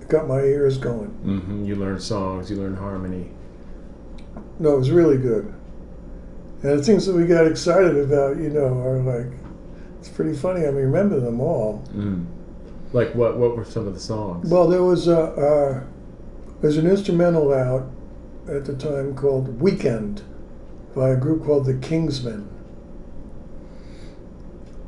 it 0.00 0.08
got 0.08 0.26
my 0.26 0.40
ears 0.40 0.76
going. 0.76 1.08
hmm 1.22 1.64
You 1.64 1.76
learn 1.76 2.00
songs. 2.00 2.50
You 2.50 2.56
learn 2.56 2.76
harmony. 2.76 3.30
No, 4.58 4.74
it 4.74 4.78
was 4.78 4.90
really 4.90 5.16
good. 5.18 5.54
And 6.62 6.78
the 6.78 6.82
things 6.82 7.06
that 7.06 7.14
we 7.14 7.24
got 7.26 7.46
excited 7.46 7.96
about, 7.96 8.36
you 8.38 8.50
know, 8.50 8.82
are 8.82 8.98
like, 8.98 9.30
it's 9.98 10.08
pretty 10.08 10.36
funny. 10.36 10.60
I 10.62 10.68
remember 10.68 11.20
them 11.20 11.40
all. 11.40 11.84
Mm. 11.92 12.26
Like 12.92 13.14
what? 13.14 13.36
What 13.36 13.56
were 13.56 13.64
some 13.64 13.86
of 13.86 13.94
the 13.94 14.00
songs? 14.00 14.48
Well, 14.50 14.68
there 14.68 14.82
was 14.82 15.08
a, 15.08 15.20
uh, 15.20 15.84
there's 16.60 16.76
an 16.78 16.86
instrumental 16.86 17.52
out 17.52 17.90
at 18.48 18.64
the 18.64 18.74
time 18.74 19.14
called 19.14 19.60
Weekend 19.60 20.22
by 20.94 21.10
a 21.10 21.16
group 21.16 21.44
called 21.44 21.66
the 21.66 21.74
Kingsmen. 21.74 22.48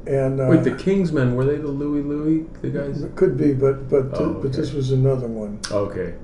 And 0.06 0.40
uh, 0.40 0.46
Wait, 0.48 0.64
the 0.64 0.70
Kingsmen 0.70 1.34
were 1.34 1.44
they 1.44 1.56
the 1.56 1.68
Louie 1.68 2.00
Louie? 2.00 2.46
The 2.62 2.70
guys? 2.70 3.02
it 3.02 3.14
could 3.16 3.36
be, 3.36 3.52
but 3.52 3.88
but 3.88 4.06
Oh, 4.14 4.32
but 4.34 4.52
this 4.52 4.72
was 4.72 4.92
another 4.92 5.26
one. 5.26 5.60
Okay. 5.70 6.14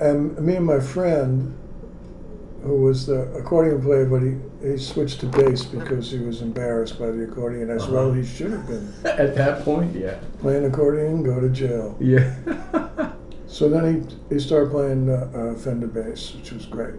And 0.00 0.36
me 0.38 0.56
and 0.56 0.66
my 0.66 0.80
friend, 0.80 1.56
who 2.64 2.76
was 2.82 3.06
the 3.06 3.22
accordion 3.34 3.80
player, 3.82 4.06
but 4.06 4.22
he, 4.22 4.36
he 4.72 4.78
switched 4.78 5.20
to 5.20 5.26
bass 5.26 5.64
because 5.64 6.10
he 6.10 6.18
was 6.18 6.40
embarrassed 6.42 6.98
by 6.98 7.10
the 7.10 7.24
accordion, 7.24 7.70
as 7.70 7.86
well 7.86 8.06
Uh-huh. 8.08 8.14
he 8.20 8.24
should 8.26 8.50
have 8.52 8.66
been. 8.66 8.92
At 9.04 9.34
that 9.36 9.64
point, 9.64 9.94
yeah. 9.94 10.18
Playing 10.40 10.64
accordion, 10.64 11.22
go 11.22 11.40
to 11.40 11.48
jail. 11.50 11.96
Yeah. 12.00 12.34
So 13.46 13.68
then 13.68 13.84
he, 14.28 14.34
he 14.34 14.40
started 14.40 14.72
playing 14.72 15.08
uh, 15.08 15.30
uh, 15.32 15.54
Fender 15.54 15.86
bass, 15.86 16.34
which 16.34 16.50
was 16.50 16.66
great. 16.66 16.94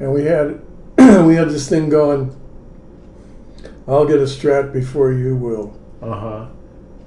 And 0.00 0.12
we 0.12 0.24
had 0.24 0.60
we 1.24 1.36
had 1.36 1.50
this 1.50 1.68
thing 1.68 1.88
going. 1.88 2.34
I'll 3.86 4.06
get 4.06 4.16
a 4.18 4.22
Strat 4.24 4.72
before 4.72 5.12
you 5.12 5.36
will. 5.36 5.78
uh 6.02 6.14
huh. 6.18 6.46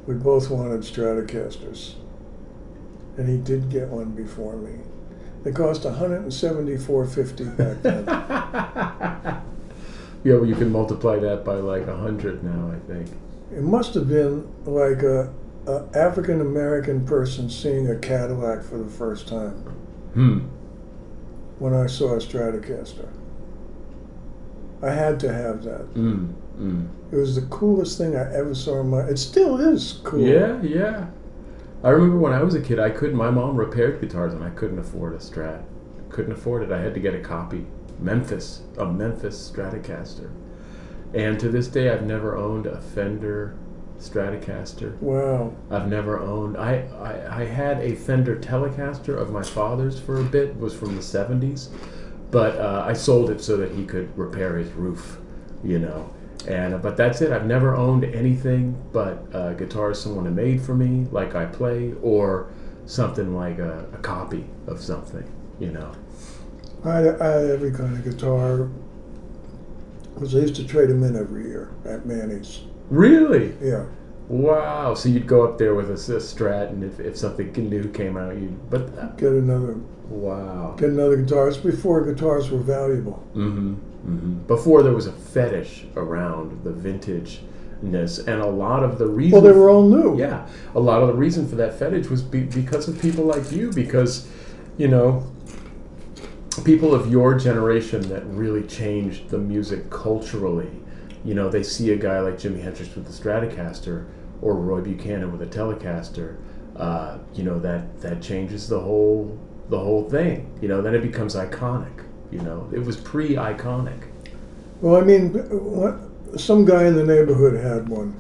We 0.08 0.14
both 0.16 0.50
wanted 0.50 0.82
Stratocasters, 0.82 1.96
and 3.18 3.28
he 3.28 3.38
did 3.38 3.70
get 3.70 3.90
one 3.90 4.12
before 4.12 4.56
me. 4.56 4.80
They 5.44 5.52
cost 5.52 5.84
one 5.86 5.94
hundred 5.96 6.22
and 6.22 6.34
seventy 6.34 6.78
four 6.78 7.06
fifty 7.06 7.44
back 7.46 7.82
then. 7.82 8.06
yeah, 10.24 10.36
well, 10.36 10.46
you 10.46 10.56
can 10.56 10.72
multiply 10.72 11.18
that 11.20 11.44
by 11.44 11.56
like 11.56 11.88
a 11.88 11.96
hundred 11.98 12.44
now, 12.44 12.72
I 12.72 12.80
think. 12.92 13.10
it 13.52 13.62
must 13.62 13.94
have 13.94 14.08
been 14.08 14.48
like 14.66 15.04
a, 15.04 15.34
a 15.68 15.86
African 15.94 16.40
American 16.42 17.06
person 17.06 17.50
seeing 17.50 17.90
a 17.90 17.96
Cadillac 17.98 18.64
for 18.64 18.78
the 18.78 18.90
first 18.90 19.28
time 19.28 19.52
Hmm. 20.14 20.40
when 21.60 21.74
I 21.74 21.88
saw 21.88 22.14
a 22.14 22.18
Stratocaster. 22.18 23.08
I 24.82 24.92
had 24.92 25.20
to 25.22 25.32
have 25.34 25.64
that. 25.64 25.94
Mm. 25.96 26.34
Mm. 26.60 26.88
It 27.12 27.16
was 27.16 27.36
the 27.36 27.42
coolest 27.48 27.98
thing 27.98 28.16
I 28.18 28.34
ever 28.36 28.54
saw 28.54 28.82
in 28.82 28.90
my. 28.90 29.00
It 29.02 29.18
still 29.18 29.60
is 29.60 30.00
cool. 30.04 30.20
Yeah, 30.20 30.62
yeah. 30.62 31.08
I 31.84 31.90
remember 31.90 32.18
when 32.18 32.32
I 32.32 32.42
was 32.42 32.56
a 32.56 32.62
kid, 32.62 32.80
I 32.80 32.90
couldn't. 32.90 33.18
My 33.18 33.30
mom 33.30 33.58
repaired 33.58 34.00
guitars, 34.00 34.34
and 34.34 34.44
I 34.44 34.50
couldn't 34.52 34.80
afford 34.80 35.14
a 35.14 35.18
Strat. 35.18 35.64
Couldn't 36.10 36.32
afford 36.32 36.64
it. 36.64 36.72
I 36.72 36.80
had 36.80 36.94
to 36.94 37.00
get 37.02 37.14
a 37.14 37.20
copy, 37.20 37.66
Memphis, 38.00 38.62
a 38.78 38.86
Memphis 38.86 39.52
Stratocaster. 39.52 40.32
And 41.14 41.38
to 41.42 41.50
this 41.50 41.68
day, 41.68 41.90
I've 41.90 42.06
never 42.06 42.38
owned 42.38 42.68
a 42.68 42.80
Fender 42.80 43.56
Stratocaster. 44.00 44.98
Wow. 45.02 45.54
I've 45.70 45.90
never 45.90 46.20
owned. 46.20 46.56
I, 46.56 46.88
I 47.02 47.42
I 47.42 47.46
had 47.46 47.80
a 47.82 47.96
Fender 47.96 48.38
Telecaster 48.38 49.18
of 49.18 49.32
my 49.32 49.44
father's 49.44 50.00
for 50.00 50.22
a 50.22 50.24
bit. 50.24 50.50
It 50.50 50.60
was 50.60 50.74
from 50.74 50.96
the 50.96 51.02
'70s, 51.02 51.68
but 52.32 52.58
uh, 52.58 52.84
I 52.88 52.94
sold 52.94 53.30
it 53.30 53.42
so 53.42 53.58
that 53.58 53.72
he 53.72 53.86
could 53.86 54.18
repair 54.18 54.58
his 54.58 54.72
roof. 54.72 55.18
You 55.64 55.80
know, 55.80 56.14
and 56.48 56.74
uh, 56.74 56.78
but 56.78 56.98
that's 56.98 57.22
it. 57.22 57.32
I've 57.32 57.46
never 57.46 57.76
owned 57.76 58.04
anything 58.04 58.76
but 58.92 59.24
uh, 59.34 59.54
guitars 59.54 60.02
someone 60.02 60.26
had 60.26 60.36
made 60.36 60.62
for 60.62 60.76
me, 60.76 61.08
like 61.12 61.36
I 61.36 61.46
play, 61.46 61.94
or 62.02 62.50
something 62.86 63.36
like 63.36 63.60
a, 63.60 63.86
a 63.94 63.98
copy 63.98 64.46
of 64.68 64.82
something. 64.82 65.30
You 65.60 65.72
know. 65.72 65.92
I 66.86 66.96
had, 66.98 67.22
I 67.22 67.28
had 67.28 67.50
every 67.52 67.72
kind 67.72 67.96
of 67.96 68.04
guitar. 68.04 68.70
Because 70.14 70.36
I 70.36 70.40
used 70.40 70.56
to 70.58 70.68
trade 70.68 70.90
them 70.90 71.04
in 71.04 71.16
every 71.16 71.44
year 71.48 71.72
at 71.86 72.06
Manny's. 72.06 72.62
Really? 72.90 73.56
Yeah. 73.62 73.86
Wow. 74.28 74.94
So 74.94 75.10
you'd 75.10 75.28
go 75.28 75.44
up 75.44 75.58
there 75.58 75.74
with 75.74 75.90
a, 75.90 75.94
a 75.94 76.20
Strat, 76.20 76.70
and 76.70 76.84
if, 76.84 77.00
if 77.00 77.18
something 77.18 77.52
new 77.70 77.90
came 77.90 78.16
out, 78.18 78.36
you. 78.36 78.50
would 78.50 78.70
But 78.70 79.00
uh, 79.00 79.08
Get 79.16 79.32
another. 79.32 79.74
wow. 80.10 80.76
Get 80.78 80.90
another 80.90 81.18
guitar. 81.18 81.48
It's 81.48 81.58
before 81.58 82.06
guitars 82.06 82.52
were 82.52 82.60
valuable. 82.60 83.14
hmm 83.34 83.76
hmm 84.04 84.34
Before 84.48 84.84
there 84.84 84.94
was 84.94 85.08
a 85.08 85.12
fetish 85.12 85.86
around 85.96 86.64
the 86.64 86.72
vintageness, 86.72 88.20
and 88.28 88.42
a 88.42 88.48
lot 88.48 88.84
of 88.84 88.98
the 88.98 89.08
reason. 89.08 89.32
Well, 89.32 89.42
they 89.42 89.58
were 89.58 89.70
all 89.70 89.88
new. 89.88 90.18
Yeah, 90.20 90.48
a 90.76 90.80
lot 90.80 91.02
of 91.02 91.08
the 91.08 91.14
reason 91.14 91.48
for 91.48 91.56
that 91.56 91.80
fetish 91.80 92.10
was 92.10 92.22
be, 92.22 92.42
because 92.44 92.88
of 92.88 93.02
people 93.02 93.26
like 93.26 93.52
you, 93.52 93.72
because 93.72 94.28
you 94.78 94.88
know, 94.88 95.26
people 96.64 96.94
of 96.94 97.12
your 97.12 97.38
generation 97.38 98.02
that 98.10 98.26
really 98.26 98.64
changed 98.64 99.30
the 99.30 99.38
music 99.38 99.90
culturally. 99.90 100.72
You 101.24 101.36
know, 101.36 101.50
they 101.50 101.64
see 101.64 101.92
a 101.92 101.96
guy 101.96 102.20
like 102.20 102.36
Jimi 102.36 102.62
Hendrix 102.62 102.96
with 102.96 103.06
the 103.06 103.14
Stratocaster 103.14 104.08
or 104.42 104.56
Roy 104.56 104.82
Buchanan 104.82 105.32
with 105.32 105.42
a 105.42 105.46
Telecaster. 105.46 106.38
Uh, 106.76 107.20
you 107.36 107.44
know 107.44 107.60
that 107.60 108.02
that 108.02 108.22
changes 108.22 108.68
the 108.68 108.80
whole 108.80 109.38
the 109.70 109.80
whole 109.80 110.10
thing. 110.10 110.52
You 110.62 110.68
know, 110.68 110.82
then 110.82 110.94
it 110.96 111.02
becomes 111.02 111.36
iconic. 111.36 112.04
You 112.34 112.42
know, 112.42 112.68
it 112.74 112.80
was 112.80 112.98
pre-iconic. 112.98 114.06
Well, 114.82 114.96
I 114.96 115.02
mean, 115.02 115.34
what, 115.34 116.00
some 116.40 116.66
guy 116.66 116.88
in 116.88 116.96
the 116.96 117.04
neighborhood 117.04 117.64
had 117.64 117.88
one. 117.88 118.20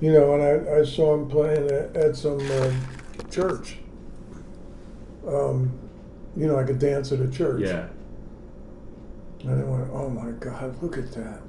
You 0.00 0.12
know, 0.14 0.32
and 0.34 0.42
I, 0.42 0.78
I 0.78 0.84
saw 0.84 1.14
him 1.14 1.28
playing 1.28 1.70
at, 1.70 1.94
at 1.94 2.16
some 2.16 2.40
uh, 2.40 2.72
church. 3.30 3.76
Um, 5.28 5.78
you 6.34 6.46
know, 6.46 6.54
like 6.54 6.70
a 6.70 6.74
dance 6.74 7.12
at 7.12 7.20
a 7.20 7.28
church. 7.28 7.60
Yeah. 7.60 7.88
And 9.42 9.60
I 9.60 9.64
went, 9.64 9.90
oh 9.92 10.08
my 10.08 10.30
God, 10.30 10.82
look 10.82 10.96
at 10.96 11.12
that. 11.12 11.42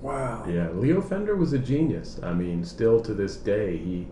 Wow. 0.00 0.46
Yeah, 0.48 0.70
Leo 0.70 1.02
Fender 1.02 1.36
was 1.36 1.52
a 1.52 1.58
genius. 1.58 2.18
I 2.22 2.32
mean, 2.32 2.64
still 2.64 3.02
to 3.02 3.12
this 3.12 3.36
day, 3.36 3.76
he 3.76 4.06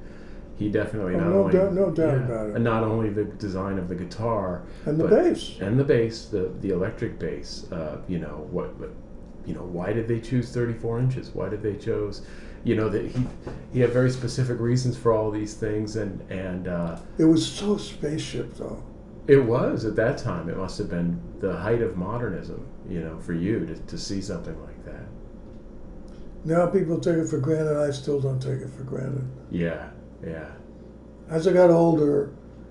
he 0.59 0.69
definitely 0.69 1.15
Oh, 1.15 1.19
not 1.21 1.29
no 1.29 1.38
only 1.45 1.53
doubt- 1.53 1.73
no 1.75 1.91
doubt 1.91 2.19
yeah, 2.19 2.25
about 2.27 2.50
it. 2.50 2.55
and 2.57 2.65
not 2.65 2.83
only 2.83 3.11
the 3.11 3.25
design 3.25 3.79
of 3.79 3.88
the 3.88 3.95
guitar 3.95 4.62
And 4.87 4.99
the 4.99 5.07
bass. 5.09 5.57
and 5.61 5.79
the 5.79 5.85
bass, 5.85 6.27
the 6.27 6.50
the 6.61 6.71
electric 6.71 7.19
bass. 7.19 7.71
Uh, 7.73 7.99
you 8.09 8.19
know 8.19 8.47
what, 8.50 8.75
what, 8.79 8.91
you 9.47 9.55
know 9.55 9.62
why 9.65 9.93
did 9.93 10.07
they 10.09 10.21
choose 10.21 10.50
34 10.50 10.99
inches? 11.00 11.31
Why 11.35 11.49
did 11.49 11.62
they 11.62 11.77
chose, 11.77 12.23
you 12.65 12.75
know 12.77 12.88
that 12.88 13.05
he 13.07 13.27
he 13.73 13.81
had 13.81 13.91
very 13.93 14.11
specific 14.11 14.59
reasons 14.61 14.97
for 14.97 15.12
all 15.12 15.31
these 15.31 15.55
things, 15.55 15.97
and 15.97 16.21
and 16.31 16.67
uh, 16.69 16.99
It 17.19 17.25
was 17.25 17.47
so 17.47 17.77
spaceship 17.77 18.55
though. 18.57 18.83
it 19.29 19.43
was 19.45 19.85
at 19.85 19.95
that 19.97 20.19
time. 20.19 20.49
It 20.49 20.57
must 20.57 20.77
have 20.79 20.91
been 20.91 21.21
the 21.41 21.53
height 21.57 21.83
of 21.83 21.97
modernism, 21.97 22.67
you 22.88 23.00
know, 23.00 23.19
for 23.21 23.33
you 23.33 23.65
to, 23.67 23.75
to 23.77 23.97
see 23.99 24.21
something 24.21 24.59
like 24.67 24.85
that. 24.87 25.05
Now 26.45 26.67
people 26.67 26.99
take 26.99 27.17
it 27.19 27.29
for 27.29 27.38
granted. 27.38 27.77
I 27.77 27.91
still 27.91 28.21
don't 28.21 28.41
take 28.41 28.61
it 28.61 28.71
for 28.71 28.83
granted. 28.85 29.25
Yeah, 29.50 29.91
yeah. 30.25 30.47
As 31.29 31.47
I 31.47 31.53
got 31.53 31.71
older, 31.71 32.31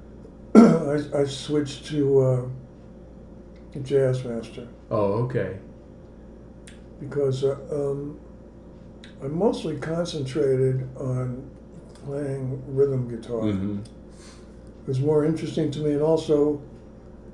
I, 0.56 1.00
I 1.16 1.26
switched 1.26 1.86
to 1.88 2.20
uh, 2.22 3.80
Jazz 3.84 4.24
Master 4.26 4.68
Oh, 4.90 5.14
okay. 5.26 5.58
because 7.00 7.44
uh, 7.44 7.58
um, 7.72 8.20
I 9.24 9.28
mostly 9.28 9.78
concentrated 9.78 10.88
on 10.98 11.50
playing 12.06 12.64
rhythm 12.68 13.08
guitar. 13.10 13.42
hmm 13.42 13.80
It 13.80 14.88
was 14.88 15.00
more 15.00 15.26
interesting 15.26 15.70
to 15.72 15.80
me, 15.80 15.92
and 15.92 16.02
also 16.02 16.62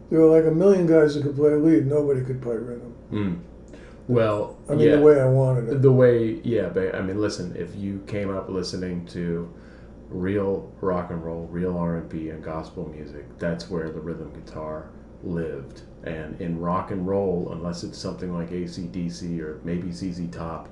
there 0.10 0.20
were 0.20 0.36
like 0.38 0.46
a 0.52 0.54
million 0.56 0.86
guys 0.86 1.16
that 1.16 1.24
could 1.24 1.36
play 1.36 1.54
lead. 1.54 1.88
Nobody 1.88 2.22
could 2.22 2.42
play 2.42 2.56
rhythm. 2.58 2.94
Mm. 3.12 3.40
Well, 4.10 4.58
I 4.70 4.76
mean, 4.76 4.88
yeah. 4.90 4.96
the 4.98 5.02
way 5.02 5.22
I 5.22 5.26
wanted 5.26 5.70
it. 5.70 5.82
The 5.82 5.92
way, 5.92 6.42
yeah, 6.44 6.68
but 6.68 6.94
I 6.94 7.02
mean, 7.02 7.22
listen. 7.22 7.56
If 7.56 7.74
you 7.76 8.04
came 8.08 8.30
up 8.36 8.50
listening 8.50 9.06
to 9.08 9.50
real 10.14 10.72
rock 10.82 11.10
and 11.12 11.24
roll, 11.24 11.48
real 11.48 11.78
R 11.78 11.98
and 11.98 12.10
B, 12.10 12.30
and 12.30 12.44
gospel 12.44 12.88
music, 12.88 13.26
that's 13.40 13.70
where 13.70 13.90
the 13.90 14.00
rhythm 14.00 14.32
guitar 14.34 14.90
lived. 15.24 15.82
And 16.04 16.40
in 16.42 16.60
rock 16.60 16.92
and 16.92 17.08
roll, 17.08 17.50
unless 17.52 17.84
it's 17.84 17.98
something 17.98 18.34
like 18.34 18.50
ACDC 18.52 19.40
or 19.42 19.60
maybe 19.64 19.92
ZZ 19.92 20.28
Top, 20.32 20.70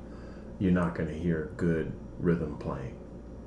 you're 0.60 0.72
not 0.72 0.94
going 0.96 1.10
to 1.10 1.18
hear 1.18 1.52
good 1.58 1.92
rhythm 2.20 2.58
playing. 2.58 2.96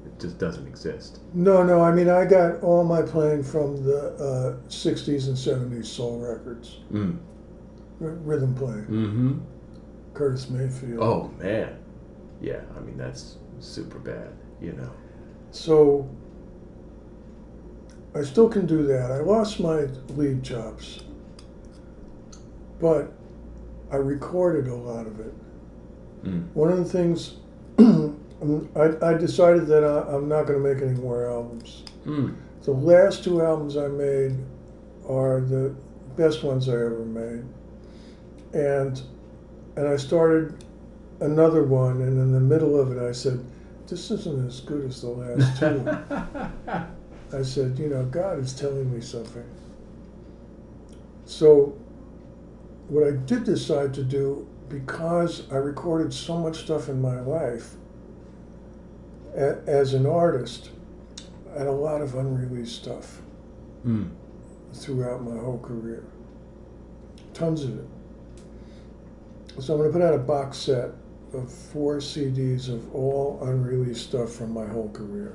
It 0.07 0.19
just 0.21 0.39
doesn't 0.39 0.67
exist. 0.67 1.21
No, 1.33 1.63
no. 1.63 1.81
I 1.81 1.93
mean, 1.93 2.09
I 2.09 2.25
got 2.25 2.63
all 2.63 2.85
my 2.85 3.03
playing 3.03 3.43
from 3.43 3.83
the 3.85 4.15
uh, 4.15 4.69
'60s 4.69 5.29
and 5.29 5.37
'70s 5.37 5.87
soul 5.87 6.19
records, 6.19 6.81
Mm. 6.93 7.19
r- 8.01 8.09
rhythm 8.09 8.55
playing. 8.55 8.85
Mm-hmm. 8.85 9.39
Curtis 10.15 10.49
Mayfield. 10.51 11.01
Oh 11.01 11.29
man, 11.39 11.79
yeah. 12.41 12.61
I 12.77 12.81
mean, 12.81 12.97
that's 12.97 13.37
super 13.61 13.99
bad. 13.99 14.31
You 14.61 14.73
know. 14.73 14.91
So 15.54 16.08
I 18.12 18.23
still 18.23 18.49
can 18.49 18.66
do 18.66 18.82
that. 18.88 19.12
I 19.12 19.20
lost 19.20 19.61
my 19.61 19.87
lead 20.16 20.42
chops, 20.42 21.04
but 22.80 23.12
I 23.92 23.96
recorded 23.96 24.66
a 24.66 24.75
lot 24.75 25.06
of 25.06 25.20
it. 25.20 25.32
Mm. 26.25 26.52
One 26.54 26.73
of 26.73 26.78
the 26.78 26.84
things 26.84 27.37
I, 27.78 29.11
I 29.11 29.14
decided 29.14 29.68
that 29.68 29.84
I, 29.84 30.12
I'm 30.12 30.28
not 30.28 30.46
going 30.49 30.61
to 30.61 30.75
make 30.75 30.82
any 30.82 31.00
more 31.00 31.30
albums. 31.30 31.84
Mm. 32.04 32.34
The 32.62 32.73
last 32.73 33.23
two 33.23 33.40
albums 33.40 33.76
I 33.76 33.87
made 33.87 34.37
are 35.08 35.40
the 35.40 35.73
best 36.16 36.42
ones 36.42 36.68
I 36.68 36.73
ever 36.73 37.04
made, 37.04 37.44
and 38.52 39.00
and 39.76 39.86
I 39.86 39.97
started 39.97 40.64
another 41.21 41.62
one, 41.62 42.02
and 42.02 42.19
in 42.19 42.32
the 42.32 42.40
middle 42.40 42.78
of 42.78 42.90
it, 42.90 43.00
I 43.00 43.12
said, 43.12 43.45
"This 43.86 44.10
isn't 44.10 44.47
as 44.47 44.60
good 44.60 44.84
as 44.86 45.02
the 45.02 45.08
last 45.08 45.58
two. 45.58 45.88
I 47.36 47.42
said, 47.42 47.78
"You 47.78 47.88
know, 47.88 48.04
God 48.04 48.38
is 48.38 48.54
telling 48.54 48.92
me 48.92 49.00
something." 49.00 49.44
So, 51.26 51.76
what 52.88 53.06
I 53.06 53.12
did 53.12 53.44
decide 53.44 53.94
to 53.94 54.04
do, 54.04 54.47
because 54.68 55.50
I 55.50 55.56
recorded 55.56 56.12
so 56.12 56.38
much 56.38 56.58
stuff 56.58 56.88
in 56.88 57.00
my 57.00 57.20
life 57.20 57.75
a, 59.34 59.58
as 59.66 59.94
an 59.94 60.06
artist, 60.06 60.70
I 61.54 61.58
had 61.58 61.66
a 61.66 61.73
lot 61.73 62.02
of 62.02 62.14
unreleased 62.14 62.76
stuff 62.76 63.20
mm. 63.86 64.10
throughout 64.73 65.23
my 65.23 65.36
whole 65.36 65.58
career. 65.58 66.04
Tons 67.32 67.64
of 67.64 67.78
it. 67.78 67.86
So 69.60 69.75
I'm 69.75 69.80
going 69.80 69.92
to 69.92 69.99
put 69.99 70.04
out 70.04 70.14
a 70.14 70.18
box 70.18 70.58
set 70.58 70.90
of 71.34 71.52
four 71.52 71.97
CDs 71.99 72.68
of 72.68 72.94
all 72.94 73.38
unreleased 73.42 74.08
stuff 74.08 74.32
from 74.32 74.52
my 74.52 74.66
whole 74.66 74.90
career. 74.90 75.34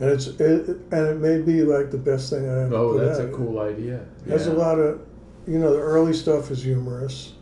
And 0.00 0.10
it's 0.10 0.26
it, 0.26 0.68
and 0.90 1.06
it 1.08 1.18
may 1.20 1.40
be 1.40 1.62
like 1.62 1.90
the 1.90 1.98
best 1.98 2.30
thing 2.30 2.48
I 2.48 2.64
ever 2.64 2.74
Oh, 2.74 2.98
that's 2.98 3.20
out. 3.20 3.28
a 3.28 3.32
cool 3.32 3.60
idea. 3.60 4.04
Has 4.28 4.48
a 4.48 4.52
lot 4.52 4.78
of, 4.78 5.00
you 5.46 5.58
know, 5.58 5.72
the 5.72 5.80
early 5.80 6.12
stuff 6.12 6.50
is 6.50 6.62
humorous, 6.64 7.34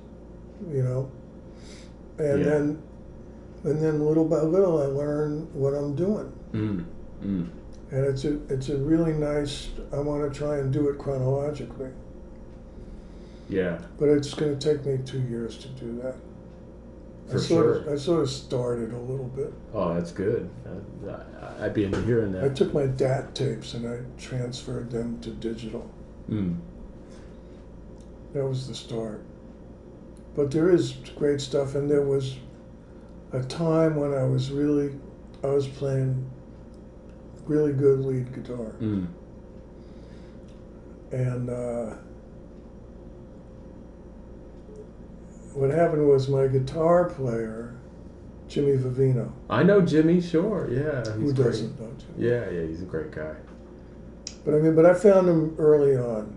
you 0.71 0.83
know, 0.83 1.11
and 2.19 2.41
Yeah. 2.41 2.45
then 2.51 2.83
and 3.65 3.81
then 3.81 4.05
little 4.05 4.25
by 4.27 4.41
little 4.43 4.83
I 4.83 4.87
learn 4.87 5.47
what 5.55 5.73
I'm 5.73 5.95
doing. 5.95 6.33
Mm. 6.53 6.85
Mm. 7.25 7.47
And 7.91 8.05
it's 8.07 8.25
a 8.25 8.39
it's 8.49 8.69
a 8.69 8.77
really 8.77 9.13
nice. 9.15 9.71
I 9.93 10.01
want 10.01 10.31
to 10.31 10.39
try 10.39 10.59
and 10.59 10.71
do 10.73 10.89
it 10.91 10.99
chronologically, 10.99 11.89
Yeah. 13.49 13.79
but 13.99 14.09
it's 14.11 14.35
going 14.35 14.59
to 14.59 14.69
take 14.75 14.85
me 14.85 14.99
two 15.05 15.21
years 15.23 15.57
to 15.59 15.69
do 15.69 16.01
that. 16.03 16.17
For 17.33 17.39
I 17.39 17.41
sort 17.41 17.77
Of. 17.77 17.89
I 17.89 17.97
sort 17.97 18.23
of 18.23 18.31
started 18.31 18.93
a 18.93 18.99
little 18.99 19.27
bit. 19.35 19.53
Oh, 19.75 19.95
that's 19.95 20.13
good. 20.13 20.49
I- 21.09 21.65
I'd 21.67 21.75
be 21.75 21.85
into 21.85 22.01
hearing 22.03 22.33
that. 22.33 22.45
I 22.45 22.49
took 22.49 22.73
my 22.75 22.87
DAT 22.87 23.35
tapes 23.35 23.75
and 23.75 23.87
I 23.89 23.99
transferred 24.19 24.91
them 24.91 25.19
to 25.21 25.31
digital. 25.31 25.89
Mm. 26.31 26.57
That 28.35 28.47
was 28.47 28.67
the 28.69 28.75
start. 28.75 29.21
But 30.35 30.51
there 30.51 30.71
is 30.71 30.95
great 31.17 31.41
stuff, 31.41 31.75
and 31.75 31.91
there 31.91 32.03
was 32.03 32.37
a 33.33 33.43
time 33.43 33.97
when 33.97 34.15
I 34.15 34.25
was 34.25 34.51
really, 34.51 34.93
I 35.45 35.49
was 35.49 35.67
playing 35.69 36.25
really 37.47 37.73
good 37.73 38.01
lead 38.01 38.33
guitar, 38.35 38.73
Mm. 38.81 39.07
and 41.11 41.51
uh, 41.51 41.95
what 45.55 45.71
happened 45.71 46.09
was 46.09 46.29
my 46.29 46.47
guitar 46.47 47.05
player, 47.11 47.75
Jimmy 48.49 48.77
Vivino, 48.77 49.31
I 49.51 49.63
know 49.63 49.81
Jimmy. 49.81 50.21
Sure. 50.21 50.69
Yeah. 50.71 50.99
He's 51.19 51.31
who 51.31 51.33
great. 51.35 51.45
doesn't 51.45 51.81
know 51.81 51.91
Jimmy? 51.99 52.29
Yeah. 52.29 52.51
Yeah. 52.51 52.67
He's 52.67 52.83
a 52.83 52.87
great 52.87 53.11
guy. 53.11 53.35
But 54.45 54.55
I 54.55 54.59
mean, 54.59 54.75
but 54.75 54.85
I 54.87 54.95
found 54.95 55.29
him 55.29 55.55
early 55.59 55.97
on, 55.97 56.35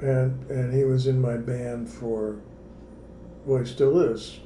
and 0.00 0.50
and 0.50 0.72
he 0.74 0.84
was 0.84 1.06
in 1.06 1.20
my 1.20 1.36
band 1.36 1.88
for, 1.88 2.36
well, 3.44 3.60
he 3.60 3.66
still 3.66 3.98
is, 4.00 4.40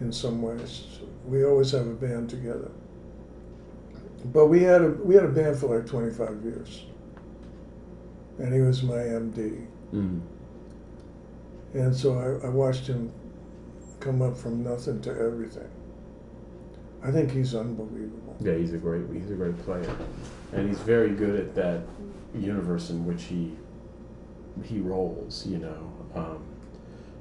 in 0.00 0.10
some 0.12 0.42
ways. 0.42 0.98
We 1.26 1.44
always 1.44 1.70
have 1.72 1.86
a 1.86 1.94
band 1.94 2.30
together. 2.30 2.70
But 4.32 4.46
we 4.46 4.62
had 4.62 4.82
a 4.82 4.88
we 4.90 5.14
had 5.14 5.24
a 5.24 5.28
band 5.28 5.56
for 5.58 5.76
like 5.76 5.86
twenty 5.86 6.10
five 6.12 6.42
years, 6.42 6.84
and 8.38 8.52
he 8.52 8.60
was 8.60 8.82
my 8.82 8.94
MD, 8.98 9.66
Mm. 9.94 10.20
And 11.76 11.94
so 11.94 12.18
I, 12.18 12.46
I 12.46 12.50
watched 12.50 12.86
him 12.86 13.12
come 14.00 14.22
up 14.22 14.36
from 14.36 14.64
nothing 14.64 15.00
to 15.02 15.10
everything. 15.10 15.68
I 17.02 17.10
think 17.10 17.30
he's 17.30 17.54
unbelievable. 17.54 18.36
Yeah. 18.40 18.54
He's 18.54 18.72
a 18.72 18.78
great. 18.78 19.04
He's 19.12 19.30
a 19.30 19.34
great 19.34 19.58
player, 19.64 19.96
and 20.52 20.68
he's 20.68 20.80
very 20.80 21.10
good 21.10 21.38
at 21.38 21.54
that 21.54 21.82
universe 22.34 22.90
in 22.90 23.04
which 23.06 23.24
he 23.24 23.52
he 24.64 24.80
rolls. 24.80 25.46
You 25.46 25.58
know. 25.58 25.92
Um, 26.14 26.44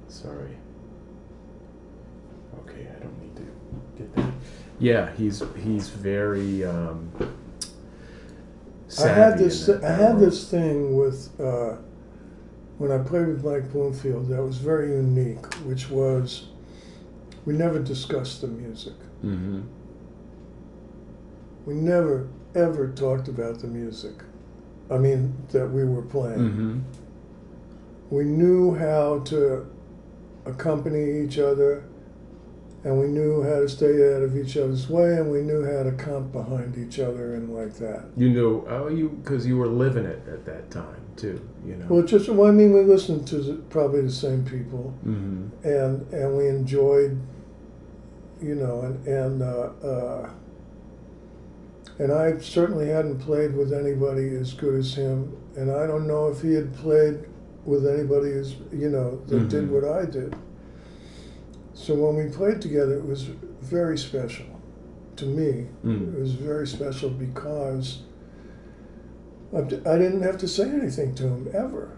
sorry. 0.08 0.58
Okay, 2.62 2.88
I 2.90 3.00
don't 3.00 3.22
need 3.22 3.36
to 3.36 3.48
get 3.98 4.16
that. 4.16 4.34
Yeah, 4.80 5.12
he's 5.16 5.44
he's 5.64 5.90
very 5.90 6.66
um, 6.66 7.12
I 9.04 9.08
had 9.08 9.38
this. 9.38 9.68
I 9.70 9.92
had 9.92 10.20
this 10.20 10.50
thing 10.50 10.96
with 10.96 11.30
uh, 11.40 11.78
when 12.78 12.92
I 12.92 12.98
played 12.98 13.28
with 13.28 13.44
Mike 13.44 13.72
Bloomfield 13.72 14.28
that 14.30 14.44
was 14.44 14.58
very 14.58 14.92
unique, 14.92 15.46
which 15.66 15.90
was 15.90 16.48
we 17.46 17.54
never 17.54 17.80
discussed 17.80 18.42
the 18.42 18.48
music. 18.48 18.96
Mm-hmm. 19.24 19.62
We 21.66 21.76
never 21.76 22.28
ever 22.54 22.90
talked 22.90 23.28
about 23.28 23.60
the 23.60 23.68
music. 23.68 24.16
I 24.90 24.98
mean 24.98 25.36
that 25.52 25.68
we 25.68 25.84
were 25.84 26.02
playing. 26.02 26.40
Mm-hmm. 26.40 26.80
We 28.10 28.24
knew 28.26 28.76
how 28.76 29.20
to 29.26 29.68
accompany 30.46 31.24
each 31.24 31.40
other 31.40 31.84
and 32.84 33.00
we 33.00 33.08
knew 33.08 33.42
how 33.42 33.62
to 33.62 33.70
stay 33.70 34.16
out 34.16 34.22
of 34.22 34.38
each 34.38 34.56
other's 34.58 34.88
way, 34.88 35.16
and 35.16 35.32
we 35.32 35.42
knew 35.42 35.66
how 35.66 35.82
to 35.82 35.92
comp 35.94 36.32
behind 36.32 36.78
each 36.78 37.00
other 37.00 37.34
and 37.34 37.52
like 37.52 37.74
that. 37.78 38.06
You 38.16 38.30
knew, 38.30 38.64
oh, 38.70 38.90
you 38.90 39.10
because 39.10 39.48
you 39.48 39.58
were 39.58 39.66
living 39.68 40.06
it 40.06 40.22
at 40.28 40.46
that 40.46 40.70
time 40.70 41.05
too. 41.16 41.40
You 41.66 41.76
know. 41.76 41.86
Well, 41.90 42.04
just 42.04 42.30
well, 42.30 42.48
I 42.48 42.52
mean, 42.52 42.74
we 42.74 42.82
listened 42.82 43.28
to 43.28 43.38
the, 43.38 43.54
probably 43.70 44.02
the 44.02 44.12
same 44.12 44.44
people, 44.46 44.92
hmm 45.04 45.48
and 45.64 46.06
and 46.14 46.38
we 46.38 46.48
enjoyed, 46.48 47.20
you 48.42 48.56
know, 48.56 48.82
and 48.82 49.08
and 49.08 49.42
uh, 49.42 49.70
uh, 49.84 50.30
and 52.00 52.12
I 52.12 52.38
certainly 52.40 52.88
hadn't 52.88 53.20
played 53.20 53.56
with 53.56 53.72
anybody 53.74 54.36
as 54.36 54.54
good 54.54 54.76
as 54.76 54.94
him, 54.94 55.36
and 55.56 55.72
I 55.72 55.88
don't 55.88 56.08
know 56.08 56.28
if 56.28 56.42
he 56.42 56.54
had 56.54 56.74
played 56.76 57.20
with 57.66 57.88
anybody 57.88 58.32
as 58.32 58.56
you 58.72 58.90
know 58.90 59.22
that 59.28 59.50
did 59.50 59.66
Mhm. 59.66 59.70
what 59.72 59.84
I 59.86 60.06
did. 60.06 60.36
So 61.74 61.94
when 61.96 62.16
we 62.16 62.32
played 62.32 62.62
together, 62.62 62.94
it 62.96 63.06
was 63.06 63.24
very 63.62 63.98
special 63.98 64.46
to 65.18 65.26
me. 65.26 65.68
Mm. 65.84 66.14
It 66.14 66.20
was 66.20 66.34
very 66.34 66.68
special 66.68 67.10
because 67.10 68.02
I 69.56 69.98
didn't 69.98 70.22
have 70.24 70.38
to 70.40 70.48
say 70.48 70.70
anything 70.70 71.16
to 71.16 71.24
him 71.28 71.48
ever. 71.54 71.98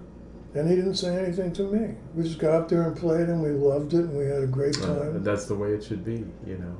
And 0.53 0.69
he 0.69 0.75
didn't 0.75 0.95
say 0.95 1.15
anything 1.15 1.51
to 1.53 1.63
me. 1.63 1.95
We 2.15 2.23
just 2.23 2.39
got 2.39 2.53
up 2.53 2.69
there 2.69 2.83
and 2.83 2.95
played, 2.95 3.27
and 3.29 3.41
we 3.43 3.49
loved 3.49 3.93
it, 3.93 3.99
and 4.05 4.17
we 4.17 4.25
had 4.25 4.43
a 4.43 4.47
great 4.47 4.77
Uh, 4.81 4.85
time. 4.87 5.23
that's 5.23 5.45
the 5.45 5.55
way 5.55 5.69
it 5.73 5.83
should 5.83 6.03
be. 6.05 6.25
You 6.45 6.57
know. 6.57 6.77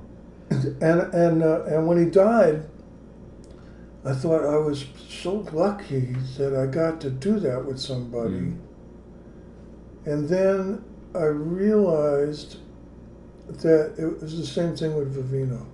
And 0.82 1.14
and 1.14 1.44
uh, 1.44 1.64
and 1.64 1.86
when 1.88 1.98
he 1.98 2.10
died, 2.10 2.64
I 4.06 4.14
thought 4.14 4.46
I 4.46 4.58
was 4.58 4.86
so 5.10 5.46
lucky 5.52 6.16
that 6.38 6.56
I 6.56 6.66
got 6.68 7.02
to 7.02 7.10
do 7.10 7.40
that 7.42 7.66
with 7.66 7.80
somebody. 7.80 8.36
Mm. 8.36 8.58
And 10.06 10.30
then 10.30 10.84
I 11.14 11.26
realized 11.26 12.58
that 13.48 13.96
it 13.98 14.22
was 14.22 14.38
the 14.38 14.46
same 14.46 14.76
thing 14.76 14.96
with 14.96 15.14
Vivino. 15.16 15.66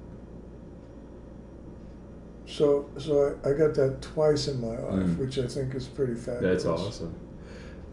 So 2.45 2.89
so 2.97 3.37
I, 3.43 3.49
I 3.49 3.53
got 3.53 3.73
that 3.75 4.01
twice 4.01 4.47
in 4.47 4.59
my 4.61 4.77
life, 4.77 5.07
Mm. 5.07 5.17
which 5.17 5.39
I 5.39 5.47
think 5.47 5.73
is 5.75 5.87
pretty 5.87 6.15
fabulous. 6.15 6.63
That's 6.63 6.65
awesome. 6.65 7.15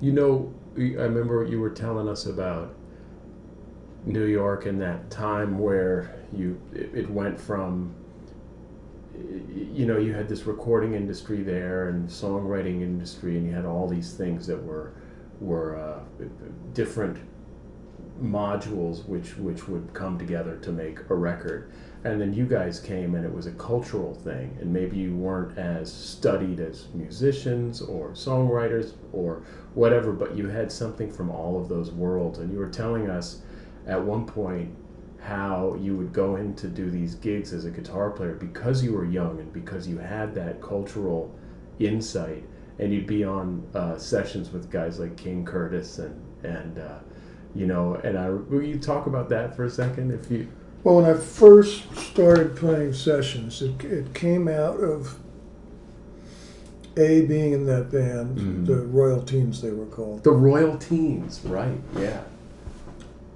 You 0.01 0.13
know, 0.13 0.53
I 0.77 0.81
remember 1.05 1.45
you 1.45 1.61
were 1.61 1.71
telling 1.71 2.09
us 2.09 2.27
about 2.27 2.75
New 4.07 4.25
York 4.25 4.67
and 4.67 4.81
that 4.81 5.11
time 5.11 5.59
where 5.59 6.15
you 6.33 6.61
it, 6.73 6.91
it 6.95 7.11
went 7.11 7.39
from 7.41 7.95
you 9.53 9.85
know 9.87 9.99
you 9.99 10.15
had 10.15 10.29
this 10.29 10.47
recording 10.47 10.95
industry 10.95 11.43
there 11.43 11.89
and 11.91 12.09
songwriting 12.09 12.81
industry 12.81 13.37
and 13.37 13.47
you 13.47 13.53
had 13.53 13.67
all 13.67 13.87
these 13.87 14.15
things 14.15 14.47
that 14.47 14.63
were 14.63 14.95
were 15.41 15.77
uh, 15.77 16.01
different 16.73 17.19
modules 18.23 19.07
which 19.07 19.37
which 19.37 19.69
would 19.69 19.93
come 19.93 20.19
together 20.19 20.57
to 20.57 20.73
make 20.73 20.99
a 21.11 21.15
record 21.15 21.71
and 22.03 22.19
then 22.21 22.33
you 22.33 22.47
guys 22.47 22.81
came 22.81 23.15
and 23.15 23.27
it 23.27 23.33
was 23.33 23.47
a 23.47 23.53
cultural 23.53 24.15
thing. 24.15 24.57
And 24.61 24.73
maybe 24.73 24.97
you 24.97 25.15
weren't 25.15 25.59
as 25.59 25.93
studied 25.93 26.59
as 26.59 26.87
musicians 26.95 27.83
or 27.83 28.11
songwriters 28.11 28.95
or 29.13 29.43
whatever 29.75 30.13
but 30.13 30.35
you 30.35 30.49
had 30.49 30.73
something 30.73 31.13
from 31.13 31.31
all 31.31 31.61
of 31.61 31.69
those 31.69 31.91
worlds. 31.91 32.39
And 32.39 32.51
you 32.51 32.59
were 32.59 32.71
telling 32.71 33.11
us 33.11 33.43
at 33.87 34.03
one 34.03 34.25
point 34.25 34.75
how 35.21 35.77
you 35.79 35.95
would 35.95 36.15
go 36.15 36.37
in 36.37 36.55
to 36.55 36.69
do 36.69 36.91
these 36.91 37.15
gigs 37.17 37.53
as 37.53 37.67
a 37.67 37.71
guitar 37.71 38.11
player 38.11 38.35
because 38.35 38.83
you 38.83 38.95
were 38.95 39.05
young 39.05 39.39
and 39.39 39.53
because 39.53 39.87
you 39.87 39.99
had 39.99 40.35
that 40.35 40.63
cultural 40.63 41.35
insight. 41.79 42.45
And 42.79 42.95
you'd 42.95 43.07
be 43.07 43.25
on 43.25 43.69
uh, 43.75 43.99
sessions 43.99 44.53
with 44.53 44.71
guys 44.71 44.99
like 44.99 45.19
King 45.19 45.45
Curtis 45.45 45.99
and 45.99 46.19
and 46.43 46.79
uh, 46.79 47.01
you 47.55 47.67
know 47.67 47.97
and 47.97 48.17
I 48.19 48.31
will 48.31 48.63
you 48.63 48.79
talk 48.79 49.07
about 49.07 49.29
that 49.29 49.55
for 49.55 49.65
a 49.65 49.71
second 49.71 50.13
if 50.13 50.31
you 50.31 50.49
Well, 50.83 50.97
when 50.97 51.05
I 51.05 51.15
first 51.15 51.95
started 51.97 52.57
playing 52.57 52.95
sessions, 52.95 53.61
it, 53.61 53.85
it 53.85 54.15
came 54.15 54.49
out 54.49 54.81
of 54.81 55.19
A 56.97 57.23
being 57.27 57.53
in 57.53 57.67
that 57.67 57.91
band, 57.91 58.39
Mhm. 58.39 58.67
the 58.67 58.77
Royal 58.87 59.23
Teens 59.23 59.61
they 59.63 59.71
were 59.73 59.87
called. 59.87 60.25
the 60.25 60.33
Royal 60.33 60.77
Teens, 60.77 61.41
right 61.45 61.79
yeah 61.99 62.23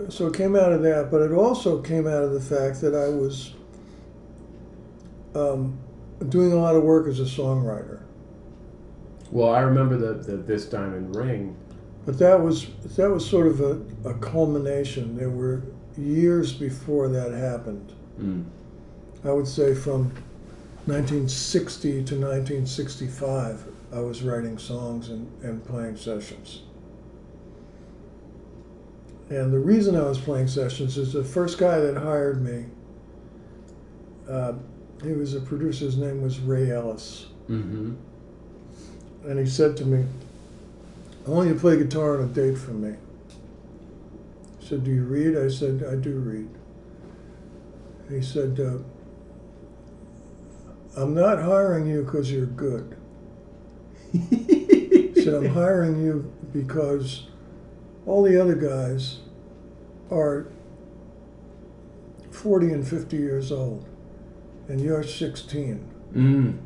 So 0.08 0.26
it 0.26 0.34
came 0.34 0.56
out 0.56 0.72
of 0.72 0.82
that, 0.82 1.10
but 1.10 1.20
it 1.22 1.32
also 1.32 1.80
came 1.80 2.06
out 2.06 2.24
of 2.24 2.32
the 2.32 2.40
fact 2.40 2.80
that 2.80 2.94
I 2.94 3.08
was 3.08 3.52
um, 5.34 5.78
doing 6.28 6.52
a 6.52 6.56
lot 6.56 6.74
of 6.76 6.82
work 6.82 7.06
as 7.08 7.20
a 7.20 7.24
songwriter. 7.24 8.00
well 9.30 9.50
I 9.50 9.60
remember 9.60 9.96
the, 9.96 10.14
the 10.14 10.36
this 10.36 10.64
diamond 10.66 11.14
ring 11.14 11.56
But 12.06 12.18
that 12.18 12.42
was 12.42 12.66
that 12.96 13.10
was 13.10 13.24
sort 13.28 13.46
of 13.46 13.60
a, 13.60 13.80
a 14.04 14.14
culmination. 14.14 15.16
There 15.16 15.30
were 15.30 15.62
years 15.96 16.52
before 16.52 17.08
that 17.08 17.32
happened. 17.32 17.92
mm, 18.20 18.44
I 19.24 19.32
would 19.32 19.48
say 19.48 19.74
from 19.74 20.12
1960 20.86 21.90
to 21.90 21.98
1965, 21.98 23.64
I 23.92 24.00
was 24.00 24.22
writing 24.22 24.58
songs 24.58 25.08
and, 25.08 25.30
and 25.42 25.64
playing 25.64 25.96
sessions. 25.96 26.62
And 29.30 29.52
the 29.52 29.58
reason 29.58 29.96
I 29.96 30.02
was 30.02 30.18
playing 30.18 30.48
sessions 30.48 30.98
is 30.98 31.14
the 31.14 31.24
first 31.24 31.58
guy 31.58 31.78
that 31.78 31.96
hired 31.96 32.44
me, 32.44 32.66
uh, 34.28 34.52
he 35.02 35.12
was 35.12 35.34
a 35.34 35.40
producer, 35.40 35.86
his 35.86 35.96
name 35.96 36.22
was 36.22 36.38
Ray 36.38 36.70
Ellis. 36.70 37.26
mm-hmm. 37.48 37.94
And 39.26 39.38
he 39.38 39.46
said 39.46 39.76
to 39.78 39.86
me, 39.86 40.04
I 41.26 41.30
want 41.30 41.48
you 41.48 41.54
to 41.54 41.60
play 41.60 41.78
guitar 41.78 42.18
on 42.18 42.24
a 42.24 42.26
date 42.26 42.58
for 42.58 42.72
me. 42.72 42.94
Said, 44.66 44.84
Do 44.84 44.90
you 44.90 45.04
read? 45.04 45.36
I 45.36 45.48
said, 45.48 45.84
I 45.86 45.94
do 45.96 46.18
read. 46.18 46.48
He 48.08 48.22
said, 48.22 48.58
uh, 48.58 48.78
I'm 50.96 51.12
not 51.14 51.42
hiring 51.42 51.86
you 51.86 52.02
because 52.02 52.32
you're 52.32 52.46
good. 52.46 52.96
He 54.12 55.12
said, 55.16 55.34
I'm 55.34 55.48
hiring 55.48 56.02
you 56.02 56.32
because 56.52 57.26
all 58.06 58.22
the 58.22 58.40
other 58.40 58.54
guys 58.54 59.18
are 60.10 60.46
40 62.30 62.72
and 62.72 62.86
50 62.86 63.16
years 63.16 63.52
old, 63.52 63.86
and 64.68 64.80
you're 64.80 65.02
16. 65.02 65.90
mm. 66.14 66.58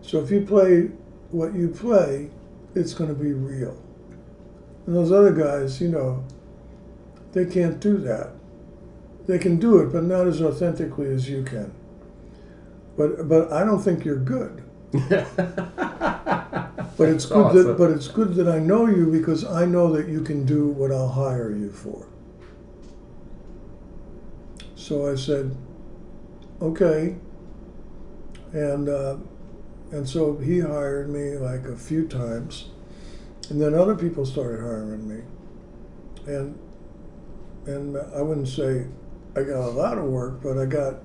So 0.00 0.20
if 0.20 0.30
you 0.30 0.42
play 0.42 0.90
what 1.30 1.54
you 1.54 1.68
play, 1.68 2.30
it's 2.74 2.94
going 2.94 3.08
to 3.08 3.20
be 3.20 3.32
real. 3.32 3.80
And 4.86 4.96
those 4.96 5.12
other 5.12 5.32
guys, 5.32 5.80
you 5.80 5.88
know, 5.88 6.24
they 7.32 7.46
can't 7.46 7.80
do 7.80 7.98
that. 7.98 8.30
They 9.26 9.38
can 9.38 9.58
do 9.58 9.78
it, 9.78 9.92
but 9.92 10.04
not 10.04 10.26
as 10.26 10.42
authentically 10.42 11.12
as 11.12 11.28
you 11.28 11.42
can. 11.42 11.72
But 12.96 13.28
but 13.28 13.52
I 13.52 13.64
don't 13.64 13.80
think 13.80 14.04
you're 14.04 14.16
good. 14.16 14.62
But 16.96 17.08
it's 17.08 17.26
good 17.26 17.54
that 17.54 17.78
but 17.78 17.90
it's 17.90 18.08
good 18.08 18.34
that 18.34 18.48
I 18.48 18.58
know 18.58 18.86
you 18.86 19.06
because 19.10 19.44
I 19.44 19.64
know 19.64 19.92
that 19.94 20.08
you 20.08 20.20
can 20.20 20.44
do 20.44 20.68
what 20.68 20.92
I'll 20.92 21.08
hire 21.08 21.50
you 21.50 21.70
for. 21.70 22.06
So 24.76 25.10
I 25.10 25.16
said, 25.16 25.56
okay. 26.60 27.16
And 28.52 28.88
uh, 28.88 29.16
and 29.90 30.08
so 30.08 30.36
he 30.36 30.60
hired 30.60 31.08
me 31.08 31.36
like 31.38 31.64
a 31.64 31.76
few 31.76 32.06
times, 32.06 32.68
and 33.48 33.60
then 33.60 33.74
other 33.74 33.94
people 33.94 34.26
started 34.26 34.60
hiring 34.60 35.08
me, 35.08 35.22
and 36.26 36.58
and 37.66 37.96
I 37.96 38.22
wouldn't 38.22 38.48
say 38.48 38.86
I 39.36 39.42
got 39.42 39.66
a 39.66 39.70
lot 39.70 39.98
of 39.98 40.04
work, 40.04 40.42
but 40.42 40.58
I 40.58 40.66
got, 40.66 40.96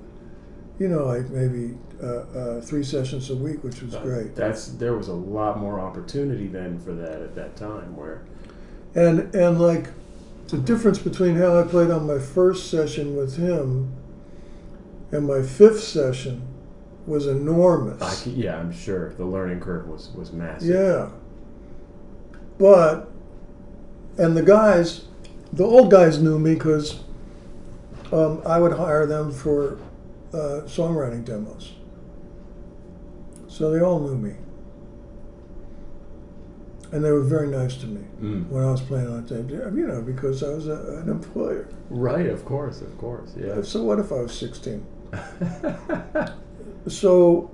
you 0.79 0.87
know, 0.87 1.05
like 1.05 1.29
maybe 1.29 1.77
uh, 2.01 2.05
uh, 2.07 2.61
three 2.61 2.83
sessions 2.83 3.29
a 3.29 3.35
week, 3.35 3.63
which 3.63 3.81
was 3.81 3.95
great. 3.95 4.35
That's 4.35 4.67
there 4.67 4.95
was 4.95 5.07
a 5.07 5.13
lot 5.13 5.59
more 5.59 5.79
opportunity 5.79 6.47
then 6.47 6.79
for 6.79 6.93
that 6.93 7.21
at 7.21 7.35
that 7.35 7.55
time 7.55 7.95
where 7.95 8.21
And 8.95 9.33
and 9.35 9.59
like 9.59 9.89
the 10.47 10.57
difference 10.57 10.99
between 10.99 11.35
how 11.35 11.59
I 11.59 11.63
played 11.63 11.91
on 11.91 12.07
my 12.07 12.19
first 12.19 12.69
session 12.71 13.15
with 13.15 13.37
him 13.37 13.93
and 15.11 15.27
my 15.27 15.41
fifth 15.41 15.83
session 15.83 16.41
was 17.05 17.27
enormous. 17.27 18.01
I 18.01 18.09
c 18.09 18.31
yeah, 18.31 18.57
I'm 18.57 18.71
sure 18.71 19.13
the 19.13 19.25
learning 19.25 19.61
curve 19.61 19.87
was 19.87 20.09
was 20.09 20.31
massive. 20.31 20.69
Yeah. 20.69 21.09
But, 22.57 23.09
and 24.17 24.35
the 24.35 24.41
guys, 24.41 25.05
the 25.53 25.63
old 25.63 25.89
guys 25.91 26.21
knew 26.21 26.37
me 26.39 26.53
because 26.53 26.99
um, 28.11 28.41
I 28.45 28.59
would 28.59 28.73
hire 28.73 29.05
them 29.05 29.31
for 29.31 29.79
uh, 30.33 30.63
songwriting 30.65 31.23
demos. 31.25 31.73
So 33.47 33.71
they 33.71 33.79
all 33.81 33.99
knew 33.99 34.15
me. 34.17 34.35
And 36.91 37.03
they 37.03 37.11
were 37.11 37.21
very 37.23 37.47
nice 37.47 37.75
to 37.77 37.87
me 37.87 38.01
Mm. 38.21 38.47
when 38.49 38.63
I 38.63 38.71
was 38.71 38.81
playing 38.81 39.07
on 39.07 39.25
tape, 39.27 39.49
you 39.51 39.85
know, 39.87 40.01
because 40.01 40.41
I 40.41 40.49
was 40.49 40.67
a, 40.67 41.01
an 41.03 41.09
employer. 41.09 41.67
Right, 41.89 42.25
of 42.27 42.45
course, 42.45 42.81
of 42.81 42.97
course, 42.97 43.35
yeah. 43.37 43.61
So 43.61 43.83
what 43.83 43.99
if 43.99 44.11
I 44.11 44.21
was 44.21 44.33
16? 44.37 44.85
So, 46.87 47.51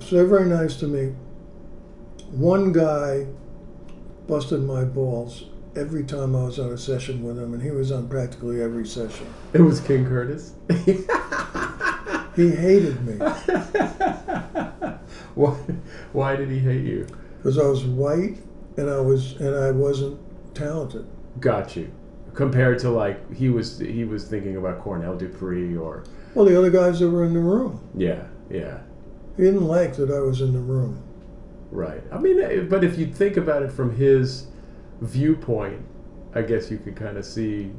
so 0.00 0.16
they're 0.16 0.26
very 0.26 0.48
nice 0.48 0.76
to 0.80 0.88
me. 0.88 1.14
One 2.32 2.72
guy 2.72 3.26
busted 4.26 4.62
my 4.64 4.82
balls 4.84 5.44
every 5.76 6.04
time 6.04 6.34
I 6.36 6.44
was 6.44 6.58
on 6.58 6.72
a 6.72 6.78
session 6.78 7.22
with 7.22 7.38
him, 7.38 7.52
and 7.54 7.62
he 7.62 7.70
was 7.70 7.90
on 7.92 8.08
practically 8.08 8.62
every 8.62 8.86
session. 8.86 9.26
It 9.52 9.60
was 9.60 9.80
King 9.80 10.06
Curtis. 10.06 10.52
He 12.36 12.50
hated 12.50 13.00
me 13.06 13.14
why? 15.36 15.52
Why 16.12 16.34
did 16.34 16.50
he 16.50 16.58
hate 16.58 16.84
you? 16.84 17.06
because 17.38 17.58
I 17.58 17.62
was 17.66 17.84
white 17.84 18.38
and 18.76 18.90
I 18.90 18.98
was 19.00 19.36
and 19.36 19.54
I 19.54 19.70
wasn't 19.70 20.18
talented. 20.52 21.06
Got 21.38 21.76
you. 21.76 21.92
Compared 22.34 22.80
to 22.80 22.90
like 22.90 23.32
he 23.32 23.50
was 23.50 23.78
he 23.78 24.04
was 24.04 24.24
thinking 24.24 24.56
about 24.56 24.80
Cornell 24.80 25.16
Dupree 25.16 25.76
or 25.76 26.02
Well, 26.34 26.44
the 26.44 26.58
other 26.58 26.70
guys 26.70 26.98
that 26.98 27.08
were 27.08 27.24
in 27.24 27.34
the 27.34 27.38
room, 27.40 27.78
yeah 27.96 28.24
yeah 28.50 28.80
he 29.36 29.44
didn't 29.44 29.68
like 29.68 29.94
that 29.96 30.10
I 30.10 30.18
was 30.18 30.40
in 30.40 30.52
the 30.52 30.58
room. 30.58 31.00
right. 31.70 32.02
I 32.12 32.18
mean, 32.18 32.68
but 32.68 32.82
if 32.82 32.98
you 32.98 33.06
think 33.06 33.36
about 33.36 33.62
it 33.62 33.70
from 33.70 33.94
his 33.94 34.48
viewpoint, 35.04 35.80
I 36.34 36.42
guess 36.42 36.70
you 36.70 36.78
could 36.78 36.96
kind 36.96 37.16
of 37.16 37.24
see. 37.24 37.70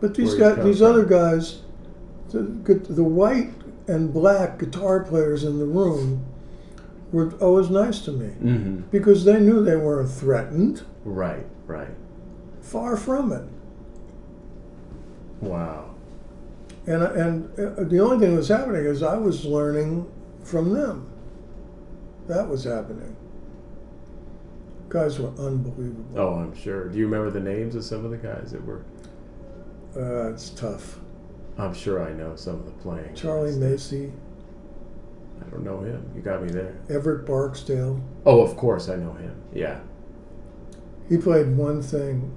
But 0.00 0.14
these 0.14 0.34
guys, 0.34 0.64
these 0.64 0.78
from. 0.78 0.86
other 0.88 1.04
guys, 1.04 1.62
the, 2.30 2.40
the 2.88 3.02
white 3.02 3.50
and 3.86 4.12
black 4.12 4.58
guitar 4.58 5.02
players 5.02 5.44
in 5.44 5.58
the 5.58 5.64
room 5.64 6.24
were 7.10 7.32
always 7.40 7.70
nice 7.70 8.00
to 8.00 8.12
me 8.12 8.26
Mm-hmm. 8.42 8.76
because 8.90 9.24
they 9.24 9.40
knew 9.40 9.64
they 9.64 9.76
weren't 9.76 10.10
threatened. 10.10 10.82
Right. 11.04 11.46
Right. 11.66 11.94
Far 12.60 12.96
from 12.96 13.32
it. 13.32 13.44
Wow. 15.40 15.94
And 16.86 17.02
and 17.02 17.58
uh, 17.58 17.84
the 17.84 18.00
only 18.00 18.18
thing 18.18 18.32
that 18.32 18.38
was 18.38 18.48
happening 18.48 18.84
is 18.84 19.02
I 19.02 19.16
was 19.16 19.44
learning 19.44 20.10
from 20.42 20.72
them. 20.72 21.10
That 22.26 22.48
was 22.48 22.64
happening. 22.64 23.14
Guys 24.88 25.18
were 25.18 25.28
unbelievable. 25.38 26.18
Oh, 26.18 26.34
I'm 26.34 26.56
sure. 26.56 26.88
Do 26.88 26.96
you 26.96 27.04
remember 27.04 27.30
the 27.30 27.40
names 27.40 27.74
of 27.74 27.84
some 27.84 28.04
of 28.04 28.10
the 28.10 28.16
guys 28.16 28.52
that 28.52 28.64
were? 28.64 28.84
Uh, 29.96 30.32
it's 30.32 30.50
tough. 30.50 30.98
I'm 31.58 31.74
sure 31.74 32.02
I 32.02 32.12
know 32.12 32.36
some 32.36 32.54
of 32.54 32.64
the 32.64 32.72
playing. 32.72 33.14
Charlie 33.14 33.50
guys. 33.50 33.58
Macy, 33.58 34.12
I 35.44 35.50
don't 35.50 35.64
know 35.64 35.80
him. 35.80 36.10
You 36.14 36.22
got 36.22 36.42
me 36.42 36.50
there. 36.50 36.74
Everett 36.88 37.26
Barksdale. 37.26 38.00
Oh, 38.24 38.40
of 38.40 38.56
course 38.56 38.88
I 38.88 38.96
know 38.96 39.12
him. 39.14 39.34
Yeah. 39.52 39.80
He 41.08 41.16
played 41.16 41.48
one 41.56 41.82
thing 41.82 42.36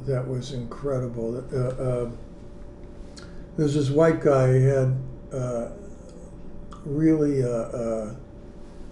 that 0.00 0.26
was 0.26 0.52
incredible. 0.52 1.44
Uh, 1.52 1.82
uh, 1.82 2.10
there's 3.56 3.74
this 3.74 3.90
white 3.90 4.20
guy. 4.20 4.58
He 4.58 4.64
had 4.64 4.96
uh, 5.32 5.70
really 6.84 7.42
uh, 7.44 7.48
uh, 7.48 8.14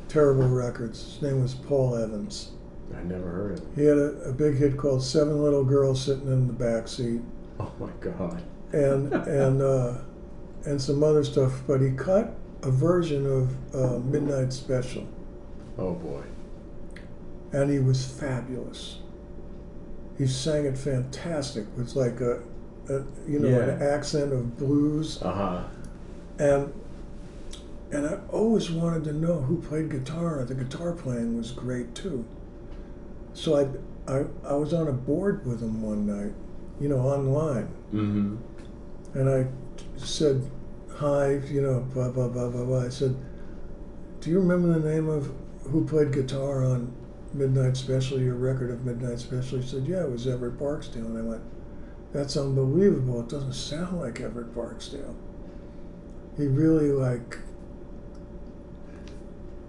terrible 0.09 0.49
records. 0.49 1.03
His 1.03 1.23
name 1.23 1.43
was 1.43 1.55
Paul 1.55 1.97
Evans. 1.97 2.53
I 2.99 3.03
never 3.05 3.29
heard 3.31 3.53
of 3.53 3.59
him. 3.61 3.73
He 3.77 3.85
had 3.85 3.99
a, 3.99 4.11
a 4.29 4.33
big 4.33 4.57
hit 4.57 4.77
called 4.77 5.03
Seven 5.03 5.43
Little 5.43 5.65
Girls 5.65 6.03
Sitting 6.05 6.27
in 6.27 6.47
the 6.47 6.53
Back 6.53 6.89
Seat 6.89 7.21
Oh 7.61 7.73
my 7.79 7.91
God. 8.01 8.43
and 8.73 9.13
and 9.29 9.63
uh, 9.63 9.95
and 10.65 10.81
some 10.81 11.03
other 11.03 11.25
stuff. 11.25 11.63
But 11.67 11.81
he 11.81 11.91
cut 11.93 12.35
a 12.63 12.71
version 12.71 13.25
of 13.27 13.75
uh, 13.75 13.99
Midnight 14.01 14.53
Special, 14.53 15.07
Oh 15.79 15.95
boy. 15.95 16.23
and 17.53 17.71
he 17.71 17.79
was 17.79 18.05
fabulous. 18.05 18.99
He 20.19 20.27
sang 20.27 20.65
it 20.67 20.77
fantastic. 20.77 21.65
It 21.77 21.79
was 21.79 21.95
like 21.95 22.21
a, 22.21 22.43
a 22.89 23.05
you 23.29 23.39
know 23.39 23.61
an 23.61 23.81
accent 23.83 24.33
of 24.33 24.59
blues, 24.59 25.23
Uh 25.23 25.33
huh. 25.33 25.63
and 26.39 26.73
and 27.93 28.07
I 28.07 28.19
always 28.31 28.71
wanted 28.71 29.05
to 29.05 29.13
know 29.13 29.41
who 29.41 29.63
played 29.63 29.91
guitar. 29.91 30.45
The 30.45 30.55
guitar 30.57 30.93
playing 30.93 31.37
was 31.37 31.53
great 31.53 31.95
too. 31.95 32.25
So 33.39 33.57
I 33.57 33.69
I, 34.13 34.25
I 34.45 34.55
was 34.55 34.73
on 34.75 34.89
a 34.89 34.93
board 34.93 35.47
with 35.47 35.63
him 35.63 35.81
one 35.83 36.07
night, 36.07 36.35
you 36.81 36.89
know, 36.89 36.99
online. 36.99 37.69
Mm-hmm. 37.93 38.37
And 39.19 39.31
I 39.31 39.47
said, 39.97 40.51
hi, 40.97 41.35
you 41.51 41.61
know, 41.61 41.81
blah, 41.93 42.09
blah, 42.09 42.29
blah, 42.29 42.49
blah, 42.49 42.65
blah. 42.65 42.85
I 42.85 42.89
said, 42.89 43.15
do 44.21 44.31
you 44.31 44.41
remember 44.41 44.79
the 44.79 44.91
name 44.91 45.09
of 45.09 45.31
who 45.65 45.87
played 45.87 46.11
guitar 46.11 46.65
on 46.65 46.93
Midnight 47.33 47.77
Special, 47.77 48.19
your 48.19 48.35
record 48.35 48.71
of 48.71 48.85
Midnight 48.85 49.19
Special? 49.21 49.59
He 49.59 49.67
said, 49.67 49.87
yeah, 49.87 50.03
it 50.03 50.11
was 50.11 50.27
Everett 50.27 50.59
Barksdale. 50.59 51.05
And 51.05 51.19
I 51.19 51.23
went, 51.23 51.43
that's 52.13 52.37
unbelievable. 52.37 53.21
It 53.21 53.29
doesn't 53.29 53.53
sound 53.53 54.01
like 54.01 54.21
Everett 54.21 54.55
Barksdale. 54.55 55.15
He 56.37 56.47
really, 56.47 56.91
like, 56.91 57.39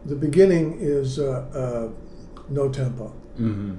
the 0.05 0.15
beginning 0.15 0.77
is 0.79 1.19
uh, 1.19 1.45
uh, 1.53 1.89
no 2.49 2.69
tempo. 2.69 3.13
Mm-hmm. 3.39 3.75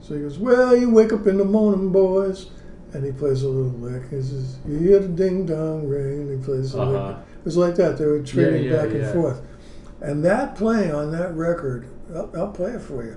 So 0.00 0.14
he 0.14 0.20
goes, 0.22 0.38
Well, 0.38 0.76
you 0.76 0.90
wake 0.90 1.12
up 1.12 1.26
in 1.26 1.36
the 1.38 1.44
morning, 1.44 1.90
boys. 1.90 2.50
And 2.94 3.04
he 3.04 3.12
plays 3.12 3.42
a 3.42 3.48
little 3.48 3.70
lick. 3.78 4.04
He 4.08 4.16
says, 4.22 4.56
You 4.66 4.78
hear 4.78 4.98
the 5.00 5.08
ding 5.08 5.44
dong 5.44 5.86
ring. 5.86 6.20
And 6.22 6.38
he 6.40 6.44
plays 6.44 6.74
a 6.74 6.80
Uh-huh. 6.80 7.08
lick. 7.08 7.16
It 7.40 7.44
was 7.44 7.56
like 7.56 7.74
that. 7.76 7.98
They 7.98 8.06
were 8.06 8.22
trading 8.22 8.64
yeah, 8.64 8.76
back 8.84 8.94
and 8.94 9.06
forth. 9.12 9.42
And 10.00 10.24
that 10.24 10.54
playing 10.56 10.94
on 10.94 11.10
that 11.12 11.34
record, 11.34 11.86
I'll, 12.14 12.30
I'll 12.36 12.50
play 12.52 12.70
it 12.72 12.80
for 12.80 13.04
you, 13.04 13.16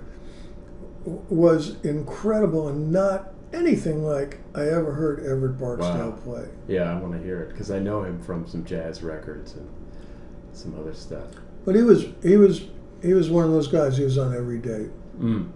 was 1.29 1.79
incredible 1.83 2.67
and 2.67 2.91
not 2.91 3.33
anything 3.53 4.03
like 4.03 4.39
I 4.55 4.63
ever 4.67 4.91
heard 4.93 5.25
Everett 5.25 5.57
Barksdale 5.59 6.11
Wow. 6.11 6.17
play. 6.23 6.45
Yeah, 6.67 6.91
I 6.91 6.99
want 6.99 7.13
to 7.13 7.19
hear 7.23 7.41
it 7.41 7.49
because 7.49 7.71
I 7.71 7.79
know 7.79 8.03
him 8.03 8.19
from 8.21 8.47
some 8.47 8.63
jazz 8.65 9.03
records 9.03 9.53
and 9.55 9.67
some 10.53 10.77
other 10.79 10.93
stuff. 10.93 11.27
But 11.65 11.75
he 11.75 11.81
was 11.83 12.05
he 12.23 12.37
was 12.37 12.65
he 13.01 13.13
was 13.13 13.29
one 13.29 13.45
of 13.45 13.51
those 13.51 13.67
guys. 13.67 13.97
He 13.97 14.03
was 14.03 14.17
on 14.17 14.35
every 14.35 14.57
date. 14.59 14.89
Mm. 15.21 15.51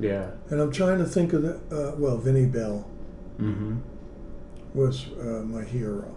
Yeah. 0.00 0.30
And 0.48 0.60
I'm 0.60 0.72
trying 0.72 0.98
to 0.98 1.04
think 1.04 1.32
of 1.32 1.42
the 1.42 1.54
uh, 1.70 1.94
well, 1.96 2.16
Vinnie 2.18 2.46
Bell 2.46 2.88
Mm-hmm. 3.38 3.76
was 4.74 5.06
uh, 5.20 5.42
my 5.46 5.64
hero. 5.64 6.14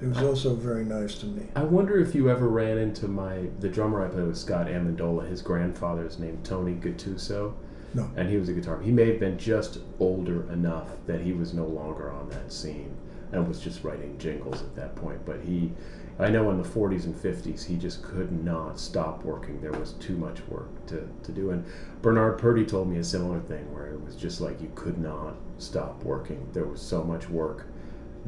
He 0.00 0.06
was 0.06 0.18
also 0.18 0.54
very 0.54 0.84
nice 0.84 1.14
to 1.20 1.26
me. 1.26 1.46
I 1.56 1.62
wonder 1.64 1.98
if 1.98 2.14
you 2.14 2.28
ever 2.28 2.48
ran 2.48 2.76
into 2.76 3.08
my 3.08 3.46
the 3.60 3.68
drummer 3.70 4.04
I 4.04 4.08
played 4.08 4.26
with, 4.26 4.36
Scott 4.36 4.66
Amendola. 4.66 5.26
His 5.28 5.40
grandfather's 5.40 6.18
named 6.18 6.44
Tony 6.44 6.74
Gattuso. 6.74 7.54
No. 7.94 8.10
And 8.14 8.28
he 8.28 8.36
was 8.36 8.50
a 8.50 8.52
guitar. 8.52 8.78
He 8.82 8.90
may 8.90 9.06
have 9.08 9.20
been 9.20 9.38
just 9.38 9.78
older 10.00 10.50
enough 10.52 10.88
that 11.06 11.22
he 11.22 11.32
was 11.32 11.54
no 11.54 11.64
longer 11.64 12.10
on 12.10 12.28
that 12.28 12.52
scene 12.52 12.94
and 13.32 13.48
was 13.48 13.58
just 13.58 13.84
writing 13.84 14.18
jingles 14.18 14.60
at 14.60 14.76
that 14.76 14.94
point. 14.96 15.24
But 15.24 15.40
he, 15.40 15.72
I 16.18 16.30
know 16.30 16.50
in 16.50 16.60
the 16.60 16.68
40s 16.68 17.04
and 17.04 17.14
50s, 17.14 17.64
he 17.64 17.76
just 17.76 18.02
could 18.02 18.32
not 18.44 18.80
stop 18.80 19.22
working. 19.22 19.60
There 19.60 19.72
was 19.72 19.92
too 19.94 20.16
much 20.16 20.40
work 20.48 20.86
to, 20.86 21.08
to 21.24 21.32
do. 21.32 21.50
And 21.50 21.64
Bernard 22.00 22.38
Purdie 22.38 22.64
told 22.64 22.88
me 22.88 22.98
a 22.98 23.04
similar 23.04 23.40
thing 23.40 23.72
where 23.72 23.86
it 23.86 24.02
was 24.02 24.16
just 24.16 24.40
like 24.40 24.60
you 24.62 24.72
could 24.74 24.98
not 24.98 25.34
stop 25.58 26.02
working. 26.02 26.48
There 26.52 26.64
was 26.64 26.80
so 26.80 27.04
much 27.04 27.28
work 27.28 27.66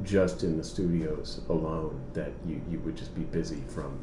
just 0.03 0.45
in 0.45 0.57
the 0.57 0.65
studios 0.65 1.41
alone 1.49 2.01
that 2.13 2.33
you, 2.47 2.61
you 2.71 2.79
would 2.81 2.97
just 2.97 3.15
be 3.15 3.23
busy 3.23 3.63
from 3.69 3.99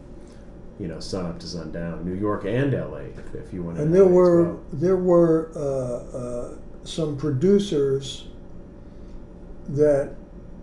you 0.78 0.90
know 0.90 1.00
sun 1.00 1.26
up 1.26 1.40
to 1.40 1.48
sundown 1.48 2.04
new 2.04 2.14
york 2.14 2.44
and 2.44 2.74
la 2.74 2.98
if, 2.98 3.34
if 3.34 3.54
you 3.54 3.64
want 3.64 3.78
to 3.78 3.84
And 3.84 3.94
there 3.94 4.04
were 4.04 4.58
there 4.74 4.98
were 4.98 5.52
uh, 5.56 6.18
uh, 6.18 6.58
some 6.86 7.16
producers 7.18 8.28
that, 9.70 10.16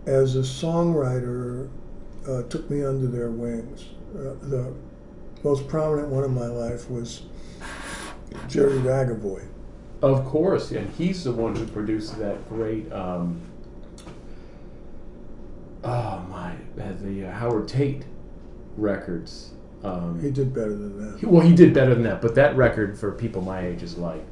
as 0.06 0.36
a 0.36 0.40
songwriter, 0.40 1.68
uh, 2.28 2.42
took 2.44 2.68
me 2.70 2.84
under 2.84 3.06
their 3.06 3.30
wings. 3.30 3.86
Uh, 4.14 4.34
the 4.42 4.72
most 5.42 5.66
prominent 5.68 6.08
one 6.08 6.24
in 6.24 6.34
my 6.34 6.46
life 6.46 6.88
was 6.90 7.22
Jerry 8.48 8.78
Ragavoy. 8.78 9.44
of 10.02 10.24
course 10.24 10.70
and 10.72 10.88
he's 10.94 11.24
the 11.24 11.32
one 11.32 11.54
who 11.56 11.66
produced 11.66 12.18
that 12.18 12.48
great 12.48 12.90
um 12.92 13.40
oh 15.84 16.24
my 16.30 16.52
uh, 16.82 16.92
the 17.02 17.26
uh, 17.26 17.32
howard 17.32 17.68
tate 17.68 18.04
records 18.76 19.50
um 19.84 20.20
He 20.22 20.30
did 20.30 20.54
better 20.54 20.70
than 20.76 21.12
that. 21.12 21.18
He- 21.20 21.26
well, 21.26 21.42
he 21.46 21.54
did 21.54 21.74
better 21.74 21.94
than 21.94 22.04
that, 22.04 22.22
but 22.22 22.34
that 22.36 22.56
record 22.56 22.96
for 22.98 23.10
people 23.12 23.42
my 23.42 23.66
age 23.66 23.82
is 23.82 23.98
like, 23.98 24.24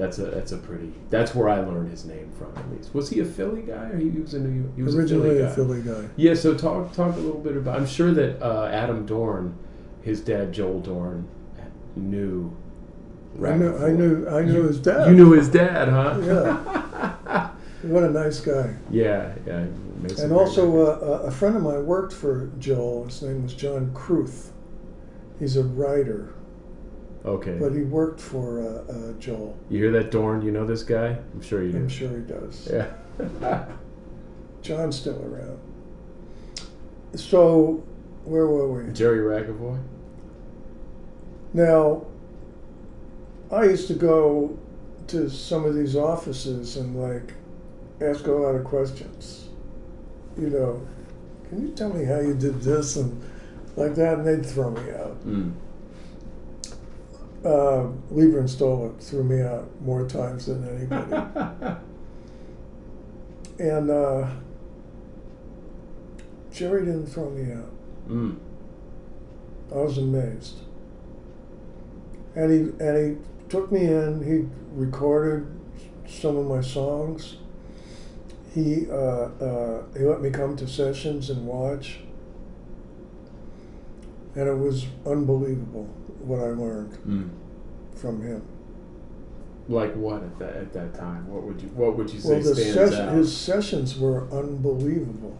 that's 0.00 0.18
a 0.18 0.24
that's 0.26 0.52
a 0.52 0.56
pretty. 0.58 0.92
That's 1.10 1.34
where 1.34 1.48
I 1.48 1.60
learned 1.60 1.90
his 1.90 2.04
name 2.04 2.30
from 2.38 2.52
at 2.56 2.70
least. 2.72 2.94
Was 2.94 3.10
he 3.10 3.20
a 3.20 3.24
Philly 3.24 3.62
guy 3.62 3.90
or 3.90 3.98
he 3.98 4.08
was 4.10 4.34
a 4.34 4.40
New 4.40 4.62
York? 4.62 4.72
He 4.76 4.82
was 4.82 4.94
Originally 4.96 5.38
a 5.40 5.46
a 5.48 5.50
Philly 5.50 5.78
guy. 5.82 5.84
Philly 5.84 6.02
guy. 6.02 6.08
Yeah, 6.16 6.34
so 6.34 6.54
talk 6.54 6.92
talk 6.92 7.14
a 7.16 7.20
little 7.20 7.40
bit 7.40 7.56
about. 7.56 7.76
I'm 7.76 7.86
sure 7.86 8.12
that 8.12 8.42
uh, 8.42 8.66
Adam 8.72 9.06
Dorn, 9.06 9.54
his 10.02 10.20
dad 10.20 10.52
Joel 10.52 10.80
Dorn, 10.80 11.28
knew. 11.96 12.56
I 13.44 13.54
knew, 13.56 13.76
I 13.76 13.90
knew, 13.92 14.28
I 14.28 14.42
knew 14.42 14.52
You- 14.54 14.62
his 14.68 14.80
dad. 14.80 15.08
You 15.08 15.14
knew 15.14 15.32
his 15.32 15.48
dad, 15.48 15.88
huh? 15.88 16.18
Yeah. 16.24 17.50
What 17.82 18.02
a 18.02 18.10
nice 18.10 18.40
guy. 18.40 18.74
yeah, 18.90 19.32
yeah. 19.46 19.64
he 19.64 20.02
makes 20.02 20.16
some 20.16 20.24
And 20.26 20.32
also, 20.34 20.86
uh, 20.86 21.22
a 21.24 21.28
a 21.28 21.30
friend 21.30 21.56
of 21.56 21.62
mine 21.62 21.86
worked 21.86 22.12
for 22.12 22.50
Joel. 22.58 23.04
His 23.06 23.22
name 23.22 23.42
was 23.42 23.54
John 23.54 23.92
Kruth. 23.94 24.50
He's 25.38 25.56
a 25.56 25.64
writer, 25.64 26.34
okay. 27.24 27.56
but 27.58 27.72
he 27.72 27.82
worked 27.82 28.20
for 28.20 28.60
uh, 28.60 28.92
uh, 28.92 29.12
Joel. 29.18 29.56
you 29.68 29.78
hear 29.78 29.92
that, 29.92 30.10
Dorn? 30.10 30.42
You 30.42 30.52
know 30.52 30.66
this 30.66 30.82
guy? 30.82 31.16
I'm 31.32 31.42
sure 31.42 31.62
you 31.62 31.72
do. 31.72 31.78
I'm 31.78 31.88
sure 31.88 32.10
he 32.10 32.22
does. 32.22 32.70
Yeah. 32.72 33.66
John's 34.62 34.98
still 34.98 35.22
around. 35.24 35.58
So, 37.14 37.82
where 38.24 38.46
were 38.46 38.72
we? 38.72 38.92
Jerry 38.92 39.18
Ragavoy. 39.18 39.82
Now, 41.52 42.06
I 43.50 43.64
used 43.64 43.88
to 43.88 43.94
go 43.94 44.56
to 45.08 45.28
some 45.28 45.64
of 45.64 45.74
these 45.74 45.96
offices 45.96 46.76
and 46.76 46.96
like 46.96 47.34
ask 48.00 48.26
a 48.26 48.32
lot 48.32 48.54
of 48.54 48.64
questions. 48.64 49.48
You 50.38 50.50
know, 50.50 50.86
can 51.48 51.62
you 51.62 51.74
tell 51.74 51.92
me 51.92 52.04
how 52.04 52.20
you 52.20 52.34
did 52.34 52.60
this 52.60 52.96
and 52.96 53.20
like 53.76 53.94
that, 53.96 54.18
and 54.18 54.26
they'd 54.26 54.46
throw 54.46 54.70
me 54.70 54.90
out. 54.92 55.26
Mm. 55.26 55.52
Uh, 57.44 57.86
Leiber 58.10 58.40
and 58.40 58.50
Stoller 58.50 58.92
threw 59.00 59.24
me 59.24 59.40
out 59.40 59.68
more 59.80 60.06
times 60.06 60.44
than 60.46 60.62
anybody. 60.68 61.10
and 63.58 63.90
uh, 63.90 64.28
Jerry 66.52 66.84
didn't 66.84 67.06
throw 67.06 67.30
me 67.30 67.52
out. 67.52 67.72
mm. 68.08 68.36
I 69.72 69.76
was 69.76 69.96
amazed. 69.96 70.58
And 72.34 72.52
he 72.52 72.84
and 72.84 73.16
he 73.16 73.48
took 73.48 73.72
me 73.72 73.86
in. 73.86 74.22
He 74.22 74.46
recorded 74.78 75.46
some 76.06 76.36
of 76.36 76.46
my 76.46 76.60
songs. 76.60 77.36
He 78.54 78.86
uh, 78.90 78.94
uh, 78.94 79.82
he 79.96 80.04
let 80.04 80.20
me 80.20 80.28
come 80.30 80.56
to 80.56 80.66
sessions 80.68 81.30
and 81.30 81.46
watch. 81.46 82.00
And 84.34 84.46
it 84.46 84.58
was 84.58 84.86
unbelievable 85.06 85.88
what 86.20 86.40
I 86.40 86.50
learned 86.50 86.92
Mm. 87.06 87.28
from 87.94 88.22
him. 88.22 88.42
Like 89.68 89.94
what 89.94 90.22
at 90.22 90.38
that 90.40 90.56
at 90.56 90.72
that 90.72 90.94
time? 90.94 91.28
What 91.28 91.42
would 91.44 91.60
you 91.62 91.68
What 91.68 91.96
would 91.96 92.10
you 92.12 92.18
say 92.20 92.30
Well, 92.34 92.42
the 92.42 92.54
stands 92.54 92.74
session, 92.74 93.08
out? 93.08 93.14
his 93.16 93.36
sessions 93.36 93.98
were 93.98 94.28
unbelievable. 94.32 95.36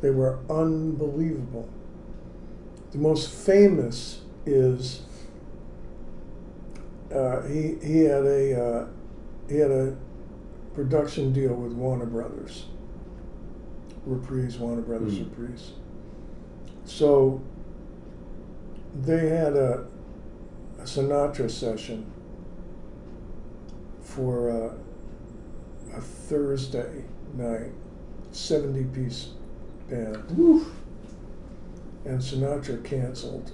They 0.00 0.10
were 0.10 0.38
unbelievable. 0.50 1.68
The 2.92 2.98
most 2.98 3.30
famous 3.30 4.20
is 4.46 5.02
uh, 7.14 7.42
he 7.42 7.76
he 7.82 8.00
had 8.00 8.24
a 8.24 8.60
uh, 8.62 8.86
he 9.48 9.56
had 9.58 9.70
a 9.70 9.96
production 10.74 11.32
deal 11.32 11.54
with 11.54 11.72
Warner 11.72 12.06
Brothers. 12.06 12.66
Reprise, 14.06 14.58
Warner 14.58 14.82
Brothers 14.82 15.18
Mm. 15.18 15.30
Reprise. 15.30 15.72
So 16.84 17.40
they 18.94 19.28
had 19.28 19.54
a, 19.54 19.86
a 20.78 20.82
Sinatra 20.82 21.50
session 21.50 22.10
for 24.02 24.50
uh, 24.50 25.96
a 25.96 26.00
Thursday 26.00 27.04
night, 27.34 27.72
70 28.32 28.84
piece 28.84 29.30
band. 29.88 30.24
Woof. 30.36 30.68
And 32.04 32.20
Sinatra 32.20 32.82
canceled 32.84 33.52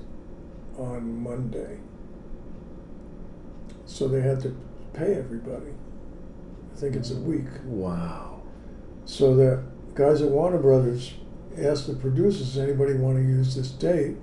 on 0.79 1.23
Monday. 1.23 1.79
So 3.87 4.09
they 4.09 4.21
had 4.21 4.41
to 4.43 4.57
pay 4.93 5.15
everybody. 5.15 5.73
I 6.73 6.77
think 6.77 6.97
it's 6.97 7.11
a 7.11 7.17
week. 7.17 7.47
Wow. 7.65 8.43
So 9.05 9.35
the 9.37 9.63
guys 9.95 10.23
at 10.23 10.31
Warner 10.31 10.59
Brothers 10.59 11.15
asked 11.59 11.87
the 11.87 11.95
producers, 11.95 12.59
anybody 12.59 12.95
want 12.95 13.17
to 13.19 13.23
use 13.23 13.55
this 13.55 13.71
date? 13.71 14.17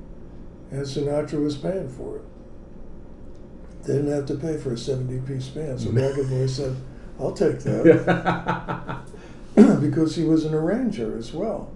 And 0.72 0.82
Sinatra 0.84 1.44
was 1.44 1.58
paying 1.58 1.90
for 1.90 2.18
it. 2.18 2.22
They 3.84 3.94
didn't 3.96 4.12
have 4.12 4.26
to 4.28 4.36
pay 4.36 4.58
for 4.58 4.74
a 4.74 4.78
70 4.78 5.20
piece 5.28 5.48
band. 5.50 5.80
So 5.82 5.90
Ragovoy 5.90 6.50
said, 6.50 6.76
I'll 7.20 7.34
take 7.34 7.60
that. 7.64 9.02
because 9.82 10.16
he 10.16 10.24
was 10.24 10.46
an 10.46 10.54
arranger 10.54 11.18
as 11.18 11.34
well. 11.34 11.72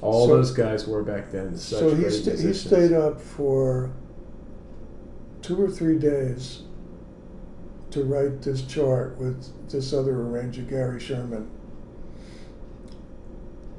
All 0.00 0.26
So- 0.26 0.36
those 0.36 0.52
guys 0.52 0.86
were 0.86 1.02
back 1.02 1.30
then. 1.30 1.56
Such 1.56 1.80
so 1.80 1.94
he, 1.94 2.08
sta- 2.08 2.36
he 2.36 2.52
stayed 2.54 2.92
up 2.92 3.20
for 3.20 3.90
two 5.42 5.60
or 5.60 5.68
three 5.68 5.98
days 5.98 6.62
to 7.90 8.04
write 8.04 8.42
this 8.42 8.62
chart 8.62 9.18
with 9.18 9.68
this 9.70 9.92
other 9.92 10.12
arranger, 10.20 10.62
Gary 10.62 11.00
Sherman. 11.00 11.50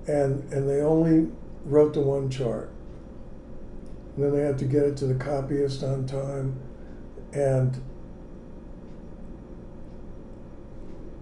And 0.07 0.51
and 0.51 0.67
they 0.69 0.81
only 0.81 1.31
wrote 1.65 1.93
the 1.93 2.01
one 2.01 2.29
chart. 2.29 2.69
And 4.19 4.33
then 4.33 4.37
they 4.37 4.45
had 4.45 4.57
to 4.57 4.65
get 4.65 4.83
it 4.83 4.97
to 4.97 5.05
the 5.05 5.15
copyist 5.15 5.81
on 5.81 6.05
time, 6.05 6.59
and 7.31 7.81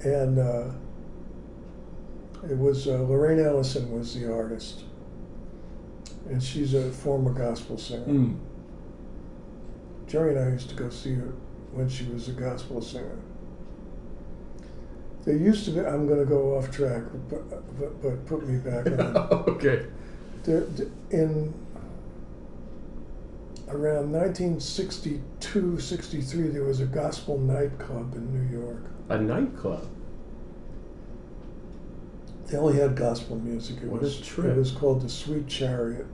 and 0.03 0.39
uh, 0.39 0.71
it 2.49 2.57
was 2.57 2.87
uh, 2.87 3.03
Lorraine 3.03 3.39
Ellison 3.39 3.91
was 3.91 4.15
the 4.19 4.33
artist, 4.33 4.85
and 6.27 6.41
she's 6.41 6.73
a 6.73 6.89
former 6.89 7.31
gospel 7.31 7.77
singer. 7.77 8.03
Mm. 8.05 8.39
Jerry 10.07 10.35
and 10.35 10.43
I 10.43 10.49
used 10.53 10.69
to 10.69 10.75
go 10.75 10.89
see 10.89 11.13
her 11.13 11.35
when 11.73 11.87
she 11.87 12.05
was 12.05 12.29
a 12.29 12.31
gospel 12.31 12.81
singer. 12.81 13.19
There 15.23 15.37
used 15.37 15.65
to 15.65 15.71
be, 15.71 15.81
I'm 15.81 16.07
going 16.07 16.19
to 16.19 16.25
go 16.25 16.57
off 16.57 16.71
track, 16.71 17.03
but, 17.29 17.47
but, 17.77 18.01
but 18.01 18.25
put 18.25 18.47
me 18.47 18.57
back 18.57 18.87
on. 18.87 19.15
okay. 19.49 19.85
there, 20.45 20.65
in 21.11 21.53
around 23.69 24.11
1962, 24.11 25.79
63, 25.79 26.47
there 26.49 26.63
was 26.63 26.79
a 26.79 26.85
gospel 26.85 27.37
nightclub 27.37 28.13
in 28.15 28.33
New 28.33 28.57
York. 28.57 28.83
A 29.09 29.17
nightclub. 29.19 29.87
They 32.47 32.57
only 32.57 32.77
had 32.79 32.95
gospel 32.95 33.37
music. 33.37 33.77
It 33.83 33.89
What 33.89 34.01
a 34.01 34.05
was 34.05 34.19
trip. 34.21 34.47
it 34.47 34.57
was 34.57 34.71
called 34.71 35.01
the 35.01 35.09
Sweet 35.09 35.47
Chariot, 35.47 36.05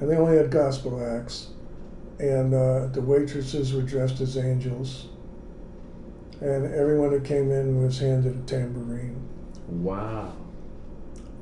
and 0.00 0.10
they 0.10 0.16
only 0.16 0.36
had 0.36 0.50
gospel 0.50 1.00
acts, 1.04 1.48
and 2.18 2.52
uh, 2.54 2.86
the 2.88 3.00
waitresses 3.00 3.72
were 3.72 3.82
dressed 3.82 4.20
as 4.20 4.36
angels, 4.36 5.06
and 6.40 6.66
everyone 6.74 7.10
that 7.10 7.24
came 7.24 7.52
in 7.52 7.80
was 7.80 8.00
handed 8.00 8.34
a 8.36 8.40
tambourine. 8.46 9.20
Wow. 9.68 10.32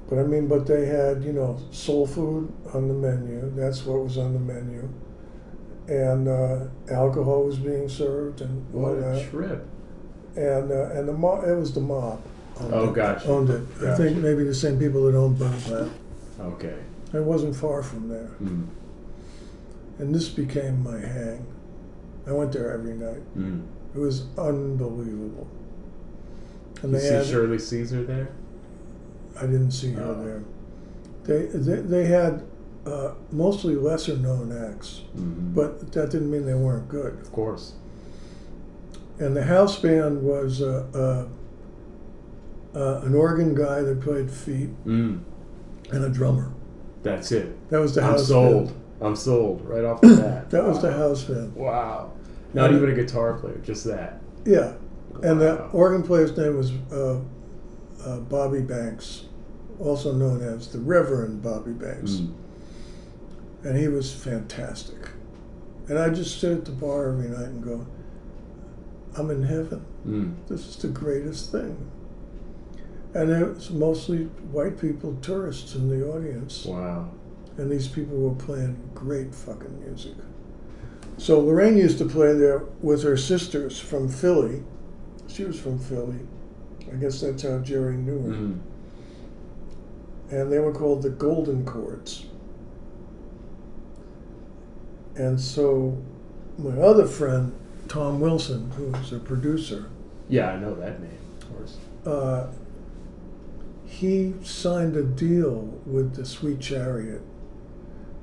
But 0.09 0.19
I 0.21 0.23
mean, 0.23 0.47
but 0.47 0.67
they 0.67 0.87
had 0.87 1.23
you 1.25 1.33
know 1.33 1.59
soul 1.71 2.07
food 2.07 2.53
on 2.73 2.89
the 2.89 2.95
menu. 2.95 3.51
That's 3.57 3.85
what 3.85 4.05
was 4.05 4.17
on 4.19 4.33
the 4.35 4.39
menu, 4.39 4.89
and 5.89 6.29
uh, 6.29 6.67
alcohol 6.91 7.45
was 7.45 7.59
being 7.59 7.89
served 7.89 8.41
and 8.41 8.73
What 8.73 8.93
a 8.99 9.01
that. 9.01 9.31
trip. 9.31 9.67
and 10.37 10.71
uh, 10.71 10.91
and 10.93 11.09
the 11.09 11.13
mob, 11.13 11.45
it 11.45 11.55
was 11.55 11.73
the 11.75 11.81
mob. 11.81 12.21
Owned 12.61 12.73
Oh, 12.75 12.89
it, 12.91 12.95
gotcha. 12.95 13.29
Owned 13.29 13.51
it. 13.51 13.63
I 13.85 13.97
think 13.97 14.17
maybe 14.19 14.45
the 14.45 14.55
same 14.55 14.79
people 14.79 15.05
that 15.11 15.17
owned 15.17 15.39
Birdland. 15.39 15.91
Okay. 16.41 16.75
It 17.13 17.23
wasn't 17.23 17.55
far 17.57 17.83
from 17.83 18.09
there, 18.09 18.31
Mm. 18.43 18.67
and 19.99 20.15
this 20.15 20.29
became 20.29 20.83
my 20.83 20.99
hang. 21.01 21.45
I 22.27 22.33
went 22.33 22.53
there 22.53 22.73
every 22.73 22.95
night. 22.95 23.23
Mm. 23.37 23.63
It 23.95 23.99
was 23.99 24.27
unbelievable. 24.39 25.47
And 26.83 26.93
You 26.93 26.99
they 26.99 27.05
see 27.09 27.15
had, 27.15 27.27
Shirley 27.27 27.59
Caesar 27.59 28.03
there? 28.05 28.29
I 29.39 29.43
didn't 29.47 29.73
see 29.73 29.93
her 29.93 30.03
Oh. 30.03 30.15
there. 30.25 30.43
They 31.25 31.47
they, 31.59 31.81
they 31.81 32.05
had 32.07 32.43
uh, 32.87 33.13
mostly 33.33 33.75
lesser 33.75 34.17
known 34.17 34.53
acts, 34.53 35.03
Mm. 35.17 35.55
but 35.55 35.93
that 35.93 36.11
didn't 36.11 36.31
mean 36.31 36.47
they 36.47 36.55
weren't 36.55 36.89
good. 36.89 37.15
of 37.21 37.33
course. 37.33 37.73
And 39.19 39.35
the 39.37 39.43
house 39.45 39.79
band 39.81 40.23
was 40.23 40.61
uh, 40.63 40.87
uh, 40.95 42.79
uh, 42.79 43.01
an 43.05 43.15
organ 43.15 43.55
guy 43.55 43.81
that 43.83 44.01
played 44.01 44.31
feet 44.31 44.71
Mm. 44.87 45.21
and 45.91 46.05
a 46.05 46.09
drummer. 46.09 46.53
That's 47.03 47.33
it. 47.33 47.69
That 47.71 47.81
was 47.81 47.95
the 47.95 48.03
I'm 48.03 48.11
house 48.13 48.29
sold. 48.29 48.67
band. 48.67 48.77
I'm 49.01 49.17
sold 49.17 49.63
right 49.65 49.85
off 49.85 50.01
the 50.01 50.17
bat. 50.17 50.51
That 50.51 50.65
was 50.65 50.81
the 50.83 50.89
Wow. 50.89 50.97
house 50.97 51.25
band. 51.25 51.55
Wow. 51.57 52.13
Not 52.55 52.71
And- 52.71 52.77
even 52.79 52.91
a 52.91 52.95
guitar 52.95 53.35
player, 53.35 53.59
just 53.63 53.85
that. 53.85 54.21
Yeah, 54.45 54.73
and 55.23 55.41
the 55.41 55.65
organ 55.73 56.03
player's 56.05 56.37
name 56.37 56.57
was 56.57 56.71
uh, 56.93 57.19
uh, 58.05 58.21
Bobby 58.21 58.61
Banks, 58.61 59.25
also 59.81 60.13
known 60.13 60.41
as 60.43 60.69
the 60.69 60.79
Reverend 60.79 61.43
Bobby 61.43 61.73
Banks, 61.73 62.13
Mm. 62.13 62.33
and 63.65 63.77
he 63.79 63.89
was 63.89 64.13
fantastic. 64.13 65.11
And 65.89 65.99
I 65.99 66.09
just 66.11 66.41
sit 66.41 66.53
at 66.53 66.65
the 66.65 66.73
bar 66.73 67.09
every 67.09 67.29
night 67.29 67.49
and 67.49 67.63
go, 67.63 67.87
"I'm 69.17 69.31
in 69.31 69.43
heaven. 69.45 69.83
Mm. 70.07 70.35
This 70.49 70.67
is 70.69 70.77
the 70.77 70.89
greatest 70.89 71.53
thing." 71.53 71.77
And 73.15 73.31
it 73.31 73.55
was 73.55 73.71
mostly 73.71 74.25
white 74.53 74.79
people, 74.79 75.17
tourists 75.23 75.75
in 75.75 75.89
the 75.89 76.07
audience, 76.07 76.67
Wow. 76.67 77.11
and 77.57 77.71
these 77.71 77.89
people 77.89 78.19
were 78.19 78.35
playing 78.35 78.77
great 78.95 79.35
fucking 79.35 79.81
music. 79.87 80.15
So 81.19 81.41
Lorraine 81.41 81.77
used 81.79 81.99
to 81.99 82.05
play 82.05 82.35
there 82.35 82.63
with 82.83 83.03
her 83.05 83.17
sisters 83.17 83.79
from 83.79 84.09
Philly. 84.09 84.63
She 85.29 85.45
was 85.45 85.59
from 85.59 85.79
Philly. 85.79 86.21
I 86.93 86.97
guess 86.97 87.21
that's 87.23 87.43
how 87.43 87.59
Jerry 87.61 87.97
knew 87.97 88.21
her. 88.23 88.33
Mm. 88.33 88.59
And 90.31 90.51
they 90.53 90.59
were 90.59 90.73
called 90.73 91.03
the 91.03 91.11
Golden 91.11 91.65
Chords. 91.65 92.27
And 95.17 95.41
so 95.41 95.97
my 96.59 96.77
other 96.79 97.07
friend, 97.07 97.55
Tom 97.89 98.21
Wilson, 98.21 98.71
who 98.73 98.87
was 98.91 99.13
a 99.13 99.19
producer, 99.19 99.87
Yeah, 100.29 100.51
I 100.51 100.57
know 100.59 100.75
that 100.75 101.01
name, 101.01 101.19
of 101.41 101.57
course. 101.57 101.77
uh, 102.05 102.47
he 103.87 104.35
signed 104.43 104.97
a 104.97 105.03
deal 105.05 105.61
with 105.87 106.17
the 106.17 106.27
Sweet 106.27 106.61
Chariot 106.61 107.23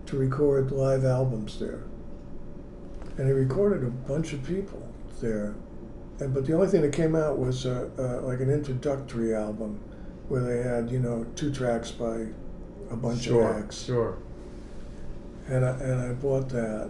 to 0.07 0.17
record 0.17 0.71
live 0.71 1.05
albums 1.05 1.57
there. 1.59 1.83
And 3.17 3.27
he 3.27 3.33
recorded 3.33 3.83
a 3.83 3.89
bunch 3.89 4.33
of 4.33 4.43
people 4.43 4.87
there. 5.21 5.55
and 6.19 6.33
but 6.33 6.45
the 6.45 6.53
only 6.53 6.67
thing 6.67 6.81
that 6.81 6.91
came 6.93 7.15
out 7.15 7.39
was 7.39 7.65
uh, 7.65 7.87
uh, 7.97 8.21
like 8.27 8.39
an 8.41 8.49
introductory 8.51 9.33
album 9.33 9.79
where 10.29 10.41
they 10.41 10.67
had 10.67 10.89
you 10.89 10.99
know 10.99 11.25
two 11.35 11.51
tracks 11.51 11.91
by 11.91 12.27
a 12.91 12.95
bunch 12.95 13.23
sure, 13.23 13.49
of 13.49 13.63
acts, 13.63 13.83
sure. 13.83 14.17
and 15.47 15.65
I, 15.65 15.69
and 15.71 16.01
I 16.01 16.13
bought 16.13 16.49
that, 16.49 16.89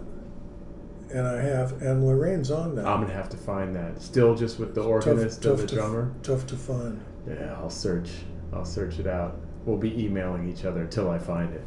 and 1.12 1.26
I 1.26 1.40
have 1.40 1.82
and 1.82 2.06
Lorraine's 2.06 2.50
on 2.50 2.74
that. 2.76 2.86
I'm 2.86 3.02
gonna 3.02 3.14
have 3.14 3.28
to 3.30 3.36
find 3.36 3.74
that. 3.76 4.02
Still, 4.02 4.34
just 4.34 4.58
with 4.58 4.74
the 4.74 4.82
organist 4.82 5.42
tough 5.42 5.52
and 5.52 5.60
the 5.60 5.66
to- 5.68 5.74
drummer. 5.74 6.14
Tough 6.22 6.46
to 6.48 6.56
find. 6.56 7.00
Yeah, 7.28 7.54
I'll 7.58 7.70
search. 7.70 8.10
I'll 8.52 8.64
search 8.64 8.98
it 8.98 9.06
out. 9.06 9.36
We'll 9.64 9.78
be 9.78 10.04
emailing 10.04 10.48
each 10.48 10.64
other 10.64 10.86
till 10.86 11.10
I 11.10 11.18
find 11.18 11.52
it. 11.54 11.64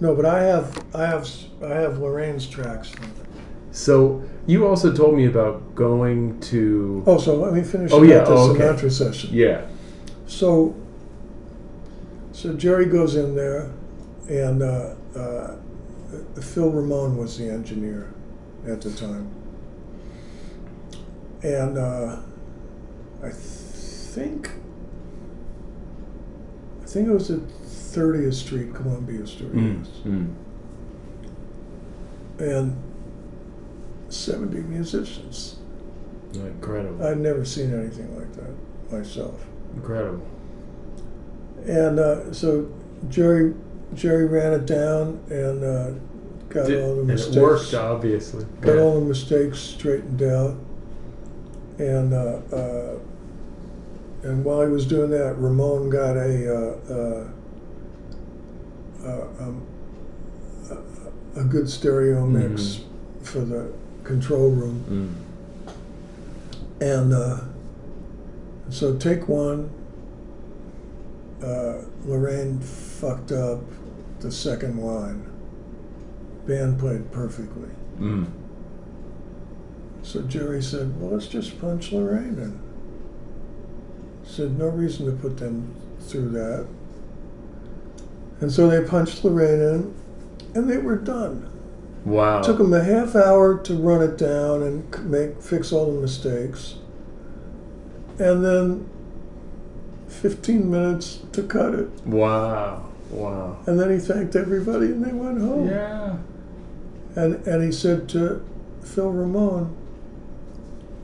No, 0.00 0.14
but 0.14 0.24
I 0.24 0.42
have 0.42 0.84
I 0.94 1.06
have 1.06 1.28
I 1.62 1.70
have 1.74 1.98
Lorraine's 1.98 2.46
tracks. 2.46 2.90
From 2.90 3.04
it. 3.04 3.10
So 3.72 4.22
you 4.46 4.66
also 4.66 4.92
told 4.94 5.16
me 5.16 5.26
about 5.26 5.74
going 5.74 6.38
to. 6.42 7.02
Oh, 7.06 7.18
so 7.18 7.34
let 7.36 7.52
me 7.52 7.62
finish 7.62 7.90
Oh, 7.92 7.98
about 7.98 8.08
yeah, 8.08 8.18
the 8.20 8.30
oh, 8.30 8.50
okay. 8.50 8.60
Sinatra 8.62 8.92
session. 8.92 9.30
Yeah. 9.32 9.66
So, 10.26 10.74
so 12.34 12.52
Jerry 12.54 12.86
goes 12.86 13.14
in 13.16 13.34
there, 13.34 13.70
and 14.28 14.62
uh, 14.62 14.94
uh, 15.16 15.56
Phil 16.40 16.68
Ramone 16.70 17.16
was 17.16 17.38
the 17.38 17.48
engineer 17.48 18.12
at 18.66 18.80
the 18.82 18.90
time, 18.92 19.30
and 21.42 21.78
uh, 21.78 22.16
I 23.22 23.30
think 23.30 24.50
I 26.82 26.86
think 26.86 27.08
it 27.08 27.12
was 27.12 27.30
at 27.30 27.40
30th 27.40 28.34
Street, 28.34 28.74
Columbia 28.74 29.26
Studios, 29.26 29.88
Mm. 30.04 30.34
and 32.38 32.76
70 34.08 34.58
musicians. 34.62 35.56
Incredible. 36.34 37.04
I'd 37.06 37.18
never 37.18 37.44
seen 37.44 37.72
anything 37.72 38.16
like 38.18 38.32
that 38.34 38.50
myself. 38.92 39.44
Incredible. 39.76 40.26
And 41.66 41.98
uh, 41.98 42.32
so 42.32 42.70
Jerry 43.08 43.54
Jerry 43.94 44.26
ran 44.26 44.52
it 44.52 44.66
down 44.66 45.20
and 45.30 45.62
uh, 45.64 45.90
got 46.48 46.66
Did- 46.66 46.82
all 46.84 46.96
the 46.96 47.04
mistakes 47.04 47.36
it 47.36 47.40
worked, 47.42 47.74
obviously. 47.74 48.44
got 48.60 48.74
Yeah. 48.76 48.80
all 48.82 49.00
the 49.00 49.06
mistakes 49.06 49.58
straightened 49.58 50.22
out. 50.22 50.56
And 51.78 52.12
uh, 52.14 52.40
uh, 52.52 52.98
and 54.22 54.44
while 54.44 54.62
he 54.64 54.68
was 54.72 54.86
doing 54.86 55.10
that, 55.10 55.34
Ramone 55.38 55.90
got 55.90 56.16
a 56.16 56.54
uh, 56.54 56.76
uh, 56.94 57.28
uh, 59.04 59.26
um, 59.40 59.66
a, 61.36 61.40
a 61.40 61.44
good 61.44 61.68
stereo 61.68 62.24
mix 62.26 62.62
Mm-hmm. 62.62 63.24
for 63.24 63.40
the 63.40 63.72
control 64.04 64.50
room. 64.50 65.16
Mm. 65.68 65.72
And 66.80 67.12
uh, 67.14 67.40
so 68.70 68.96
take 68.96 69.28
one. 69.28 69.70
Uh, 71.42 71.82
Lorraine 72.04 72.60
fucked 72.60 73.32
up 73.32 73.60
the 74.20 74.30
second 74.30 74.78
line. 74.78 75.30
Band 76.46 76.78
played 76.78 77.10
perfectly. 77.10 77.68
Mm. 77.98 78.30
So 80.02 80.22
Jerry 80.22 80.62
said, 80.62 81.00
"Well, 81.00 81.12
let's 81.12 81.26
just 81.26 81.60
punch 81.60 81.92
Lorraine 81.92 82.38
in." 82.38 82.60
Said 84.24 84.58
no 84.58 84.68
reason 84.68 85.06
to 85.06 85.12
put 85.12 85.38
them 85.38 85.74
through 86.00 86.30
that. 86.30 86.66
And 88.40 88.50
so 88.52 88.68
they 88.68 88.86
punched 88.86 89.24
Lorraine 89.24 89.60
in, 89.60 89.94
and 90.54 90.70
they 90.70 90.78
were 90.78 90.96
done. 90.96 91.50
Wow. 92.04 92.42
Took 92.42 92.58
them 92.58 92.74
a 92.74 92.84
half 92.84 93.16
hour 93.16 93.56
to 93.58 93.74
run 93.74 94.02
it 94.02 94.18
down 94.18 94.62
and 94.62 95.10
make 95.10 95.40
fix 95.40 95.72
all 95.72 95.94
the 95.94 96.00
mistakes, 96.00 96.76
and 98.18 98.44
then 98.44 98.88
fifteen 100.14 100.70
minutes 100.70 101.20
to 101.32 101.42
cut 101.42 101.74
it. 101.74 101.88
Wow. 102.06 102.90
Wow. 103.10 103.58
And 103.66 103.78
then 103.78 103.90
he 103.92 103.98
thanked 103.98 104.34
everybody, 104.36 104.86
and 104.86 105.04
they 105.04 105.12
went 105.12 105.40
home. 105.40 105.68
Yeah. 105.68 106.16
And 107.16 107.46
and 107.46 107.62
he 107.62 107.70
said 107.72 108.08
to 108.10 108.44
Phil 108.82 109.10
Ramone, 109.10 109.74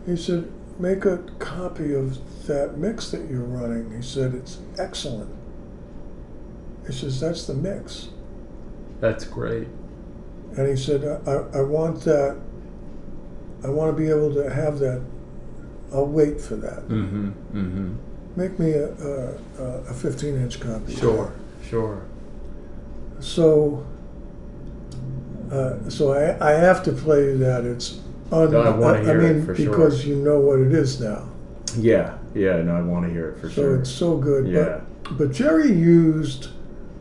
he 0.06 0.16
said, 0.16 0.50
make 0.78 1.04
a 1.04 1.18
copy 1.38 1.94
of 1.94 2.18
that 2.46 2.76
mix 2.78 3.10
that 3.10 3.28
you're 3.30 3.40
running. 3.42 3.94
He 3.94 4.02
said 4.02 4.34
it's 4.34 4.58
excellent. 4.78 5.30
He 6.86 6.92
says 6.92 7.20
that's 7.20 7.46
the 7.46 7.54
mix. 7.54 8.08
That's 9.00 9.24
great. 9.24 9.68
And 10.56 10.66
he 10.68 10.76
said, 10.76 11.04
I, 11.26 11.30
I- 11.30 11.58
I 11.58 11.62
want 11.62 12.00
that, 12.04 12.36
I 13.62 13.68
want 13.68 13.94
to 13.94 14.02
be 14.02 14.10
able 14.10 14.34
to 14.34 14.50
have 14.52 14.78
that. 14.80 15.00
I'll 15.92 16.06
wait 16.06 16.40
for 16.40 16.56
that. 16.56 16.88
Mm-hmm. 16.88 17.28
Mm-hmm. 17.56 17.94
Make 18.36 18.58
me 18.58 18.72
a, 18.72 18.88
a, 19.58 19.64
a 19.88 19.94
15 19.94 20.34
inch 20.36 20.60
copy. 20.60 20.94
Sure. 20.94 21.32
Sure. 21.68 22.02
So, 23.20 23.86
uh, 25.50 25.88
so 25.88 26.12
I, 26.14 26.50
I 26.50 26.52
have 26.52 26.82
to 26.84 26.92
play 26.92 27.34
that. 27.36 27.64
It's 27.64 28.00
un, 28.32 28.52
No, 28.52 28.82
I 28.84 29.02
hear 29.02 29.20
it 29.20 29.36
mean, 29.36 29.46
for 29.46 29.54
sure. 29.56 29.70
because 29.70 30.06
you 30.06 30.16
know 30.16 30.38
what 30.40 30.60
it 30.60 30.72
is 30.72 31.00
now. 31.00 31.28
Yeah. 31.76 32.16
Yeah. 32.34 32.62
No, 32.62 32.76
I 32.76 32.82
want 32.82 33.06
to 33.06 33.12
hear 33.12 33.30
it 33.30 33.40
for 33.40 33.48
so 33.48 33.54
sure. 33.54 33.76
So 33.76 33.80
it's 33.80 33.90
so 33.90 34.16
good. 34.16 34.46
yeah. 34.48 34.80
But, 35.04 35.18
but 35.18 35.32
Jerry 35.32 35.72
used 35.72 36.48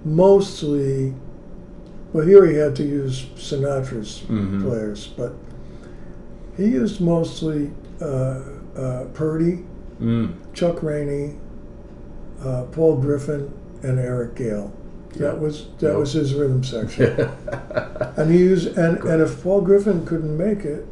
mostly, 0.04 1.14
well, 2.12 2.26
here 2.26 2.46
he 2.48 2.56
had 2.56 2.76
to 2.78 2.84
use 2.84 3.26
Sinatra's 3.36 4.24
Mhm. 4.28 4.64
players, 4.64 5.08
but 5.16 5.34
he 6.58 6.66
used 6.66 7.00
mostly 7.02 7.72
uh, 8.02 8.42
uh, 8.76 9.06
Purdie, 9.14 9.64
Mm. 10.00 10.34
Chuck 10.54 10.82
Rainey, 10.82 11.36
uh, 12.44 12.64
Paul 12.72 12.98
Griffin, 12.98 13.52
and 13.84 14.00
Eric 14.00 14.36
Gale. 14.36 14.72
Yeah. 15.14 15.20
That 15.30 15.40
was 15.40 15.68
that 15.80 15.90
Yep. 15.90 15.98
was 15.98 16.14
his 16.14 16.34
rhythm 16.36 16.64
section. 16.64 17.30
And 18.18 18.32
he 18.32 18.40
used 18.40 18.78
and, 18.78 18.98
and 19.04 19.22
if 19.22 19.42
Paul 19.44 19.62
Griffin 19.62 20.06
couldn't 20.06 20.38
make 20.38 20.66
it, 20.66 20.86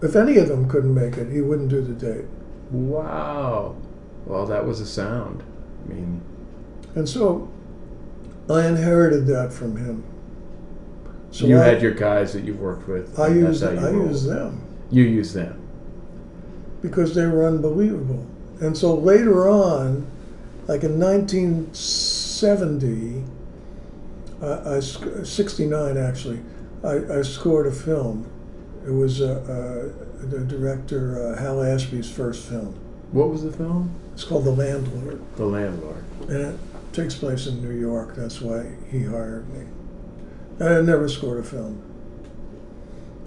if 0.00 0.16
any 0.16 0.36
of 0.38 0.48
them 0.48 0.68
couldn't 0.68 0.92
make 0.94 1.16
it, 1.16 1.30
he 1.30 1.40
wouldn't 1.40 1.68
do 1.68 1.80
the 1.80 1.92
date. 1.92 2.24
wow. 2.70 3.74
Well, 4.26 4.46
that 4.46 4.64
was 4.66 4.80
a 4.80 4.86
sound. 4.86 5.42
I 5.84 5.92
mean, 5.92 6.20
And 6.94 7.08
so 7.08 7.48
I 8.48 8.66
inherited 8.66 9.26
that 9.26 9.52
from 9.52 9.76
him. 9.76 10.04
So 11.32 11.46
you 11.46 11.58
I, 11.58 11.64
had 11.64 11.82
your 11.82 11.92
guys 11.94 12.32
that 12.34 12.44
you've 12.44 12.60
worked 12.60 12.86
with. 12.88 13.18
I 13.18 13.28
used 13.28 13.64
I 13.64 13.90
used 13.90 14.28
them 14.28 14.60
You 14.90 15.02
use 15.04 15.32
them. 15.32 15.60
because 16.82 17.14
they 17.14 17.26
were 17.26 17.46
unbelievable. 17.46 18.26
And 18.62 18.78
so 18.78 18.94
later 18.94 19.48
on, 19.48 20.06
like 20.68 20.84
in 20.84 21.00
1970, 21.00 23.24
I, 24.40 24.76
I 24.76 24.80
sc- 24.80 25.24
69 25.26 25.96
actually, 25.96 26.40
I, 26.84 27.18
I 27.18 27.22
scored 27.22 27.66
a 27.66 27.72
film. 27.72 28.30
It 28.86 28.92
was 28.92 29.20
uh, 29.20 29.42
uh, 29.42 29.88
the 30.26 30.44
director 30.44 31.34
uh, 31.34 31.40
Hal 31.40 31.60
Ashby's 31.62 32.08
first 32.10 32.48
film. 32.48 32.78
What 33.10 33.30
was 33.30 33.42
the 33.42 33.50
film? 33.52 33.92
It's 34.14 34.22
called 34.24 34.44
The 34.44 34.52
Landlord, 34.52 35.20
The 35.36 35.46
Landlord. 35.46 36.04
and 36.28 36.54
it 36.54 36.58
takes 36.92 37.16
place 37.16 37.48
in 37.48 37.60
New 37.62 37.74
York. 37.74 38.14
That's 38.14 38.40
why 38.40 38.76
he 38.90 39.02
hired 39.02 39.48
me. 39.52 39.66
I 40.60 40.74
had 40.74 40.84
never 40.84 41.08
scored 41.08 41.40
a 41.40 41.42
film. 41.42 41.82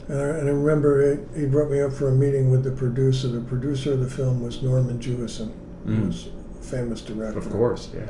And 0.08 0.20
I, 0.20 0.24
and 0.24 0.48
I 0.48 0.52
remember 0.52 1.02
it, 1.02 1.28
he 1.36 1.46
brought 1.46 1.72
me 1.72 1.82
up 1.82 1.92
for 1.94 2.10
a 2.10 2.12
meeting 2.12 2.52
with 2.52 2.64
the 2.64 2.72
producer. 2.72 3.28
The 3.28 3.42
producer 3.42 3.94
of 3.94 4.00
the 4.02 4.10
film 4.10 4.42
was 4.42 4.62
Norman 4.62 5.00
Jewison, 5.00 5.52
Mm. 5.86 5.96
who 5.98 6.08
was 6.08 6.28
a 6.60 6.64
famous 6.64 7.02
director. 7.02 7.38
Of 7.40 7.50
course, 7.52 7.90
yeah. 7.94 8.08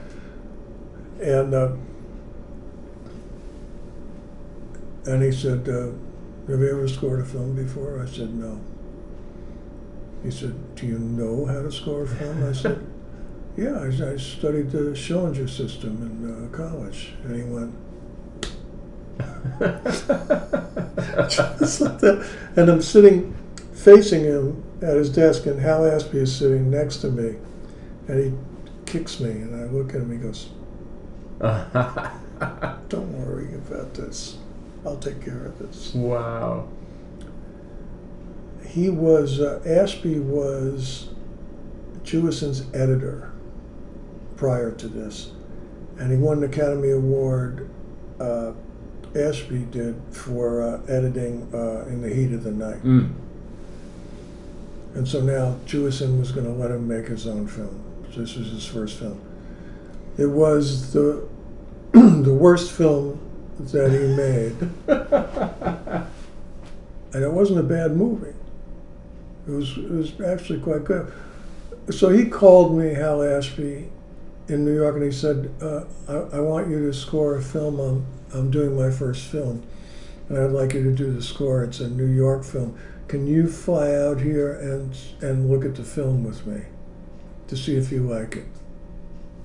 And 1.22 1.54
uh, 1.54 1.72
and 5.06 5.22
he 5.24 5.32
said, 5.32 5.68
uh, 5.70 5.92
"Have 6.50 6.60
you 6.60 6.70
ever 6.72 6.88
scored 6.88 7.20
a 7.22 7.26
film 7.26 7.56
before?" 7.56 8.02
I 8.02 8.06
said, 8.06 8.34
"No." 8.34 8.60
He 10.24 10.32
said, 10.32 10.54
"Do 10.76 10.88
you 10.88 10.98
know 11.00 11.46
how 11.46 11.62
to 11.62 11.72
score 11.72 12.04
a 12.04 12.08
film?" 12.08 12.44
I 12.48 12.54
said, 12.54 12.86
"Yeah, 13.58 13.80
I, 13.80 13.88
I 14.14 14.18
studied 14.18 14.72
the 14.72 14.94
Schillinger 14.96 15.50
system 15.50 16.02
in 16.02 16.46
uh, 16.46 16.50
college." 16.56 17.14
And 17.24 17.36
he 17.36 17.44
went, 17.44 17.74
just 17.76 17.84
like 17.84 17.84
that. 17.84 17.85
And 22.58 22.70
I'm 22.70 22.82
sitting 22.82 23.36
facing 23.74 24.24
him 24.24 24.64
at 24.82 24.96
his 24.96 25.10
desk, 25.10 25.46
and 25.46 25.60
Hal 25.60 25.86
Ashby 25.86 26.20
is 26.20 26.36
sitting 26.36 26.72
next 26.72 26.98
to 26.98 27.10
me, 27.10 27.36
and 28.08 28.20
he 28.20 28.34
kicks 28.86 29.20
me, 29.20 29.32
and 29.32 29.56
I 29.56 29.66
look 29.66 29.90
at 29.90 29.96
him. 29.96 30.12
He 30.12 30.18
goes, 30.18 30.50
"Don't 32.90 33.12
worry 33.14 33.54
about 33.56 33.94
this. 33.94 34.38
I'll 34.86 34.98
take 34.98 35.24
care 35.24 35.46
of 35.46 35.60
this." 35.60 35.94
wow. 35.94 36.68
He 38.66 38.90
was 38.90 39.40
uh, 39.40 39.62
Ashby 39.66 40.20
was 40.20 41.10
Jewison's 42.04 42.64
editor 42.74 43.32
prior 44.38 44.72
to 44.72 44.88
this, 44.88 45.32
and 45.98 46.12
he 46.12 46.18
won 46.18 46.38
an 46.38 46.44
Academy 46.46 46.92
Award. 46.92 47.70
Uh, 48.20 48.54
Ashby 49.16 49.66
did 49.72 49.96
for 50.12 50.62
uh, 50.62 50.82
editing 50.88 51.50
uh, 51.54 51.86
in 51.88 52.02
the 52.02 52.14
heat 52.14 52.34
of 52.34 52.44
the 52.44 52.52
night. 52.52 52.84
Mm. 52.84 53.14
And 54.96 55.08
so 55.08 55.22
now 55.22 55.56
Jewison 55.66 56.20
was 56.20 56.32
going 56.32 56.46
to 56.46 56.54
let 56.54 56.72
him 56.72 56.88
make 56.88 57.08
his 57.08 57.28
own 57.28 57.48
film. 57.48 57.82
This 58.16 58.36
was 58.36 58.50
his 58.50 58.66
first 58.66 58.98
film. 58.98 59.22
It 60.18 60.28
was 60.28 60.94
the 60.94 61.28
the 61.92 62.34
worst 62.34 62.72
film 62.72 63.20
that 63.60 63.92
he 63.92 64.08
made, 64.16 64.56
and 67.14 67.24
it 67.24 67.32
wasn't 67.32 67.60
a 67.60 67.64
bad 67.64 67.96
movie. 67.96 68.34
It 69.48 69.52
was 69.52 69.78
it 69.78 69.92
was 69.92 70.20
actually 70.22 70.60
quite 70.60 70.86
good. 70.86 71.12
So 71.90 72.10
he 72.10 72.26
called 72.26 72.78
me, 72.78 72.94
Hal 72.94 73.22
Ashby, 73.22 73.90
in 74.48 74.66
New 74.66 74.74
York, 74.74 74.96
and 74.96 75.04
he 75.04 75.12
said, 75.12 75.54
uh, 75.62 75.84
I, 76.08 76.38
"I 76.38 76.40
want 76.40 76.70
you 76.70 76.88
to 76.88 76.94
score 76.94 77.36
a 77.36 77.42
film. 77.42 77.80
I'm 77.80 78.06
I'm 78.36 78.52
doing 78.52 78.76
my 78.76 78.92
first 78.92 79.26
film, 79.28 79.64
and 80.30 80.38
I'd 80.38 80.52
like 80.52 80.74
you 80.74 80.84
to 80.84 80.92
do 80.92 81.12
the 81.12 81.22
score. 81.22 81.64
It's 81.64 81.80
a 81.80 81.90
New 81.90 82.06
York 82.06 82.44
film. 82.44 82.78
Can 83.08 83.28
you 83.28 83.48
fly 83.48 83.94
out 83.96 84.22
here 84.22 84.54
and 84.54 84.96
and 85.22 85.50
look 85.50 85.64
at 85.64 85.76
the 85.76 85.84
film 85.84 86.24
with 86.24 86.46
me, 86.46 86.64
to 87.48 87.56
see 87.56 87.76
if 87.76 87.92
you 87.92 88.02
like 88.02 88.36
it? 88.36 88.46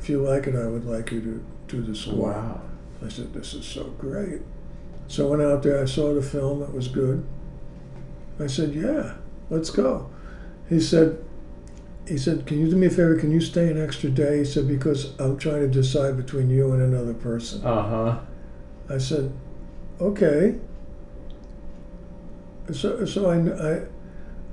If 0.00 0.08
you 0.08 0.20
like 0.20 0.46
it, 0.46 0.56
I 0.56 0.66
would 0.66 0.84
like 0.84 1.12
you 1.12 1.20
to 1.20 1.44
do 1.68 1.82
the 1.82 1.94
score." 1.94 2.32
Wow. 2.32 2.60
I 3.04 3.08
said, 3.08 3.32
"This 3.32 3.54
is 3.54 3.64
so 3.64 3.84
great." 3.98 4.42
So 5.08 5.26
I 5.26 5.30
went 5.30 5.42
out 5.42 5.62
there. 5.62 5.82
I 5.82 5.86
saw 5.86 6.14
the 6.14 6.22
film. 6.22 6.62
It 6.62 6.72
was 6.72 6.88
good. 6.88 7.24
I 8.38 8.46
said, 8.46 8.74
"Yeah, 8.74 9.14
let's 9.50 9.70
go." 9.70 10.08
He 10.68 10.80
said, 10.80 11.18
"He 12.06 12.16
said, 12.16 12.46
can 12.46 12.58
you 12.60 12.70
do 12.70 12.76
me 12.76 12.86
a 12.86 12.90
favor? 12.90 13.16
Can 13.16 13.30
you 13.30 13.40
stay 13.40 13.68
an 13.70 13.80
extra 13.80 14.08
day?" 14.08 14.38
He 14.38 14.44
said, 14.44 14.66
"Because 14.66 15.12
I'm 15.18 15.36
trying 15.36 15.60
to 15.60 15.68
decide 15.68 16.16
between 16.16 16.48
you 16.48 16.72
and 16.72 16.82
another 16.82 17.14
person." 17.14 17.64
Uh 17.64 17.82
huh. 17.82 18.18
I 18.90 18.98
said, 18.98 19.32
"Okay." 20.00 20.56
So, 22.72 23.04
so 23.04 23.30
I, 23.30 23.80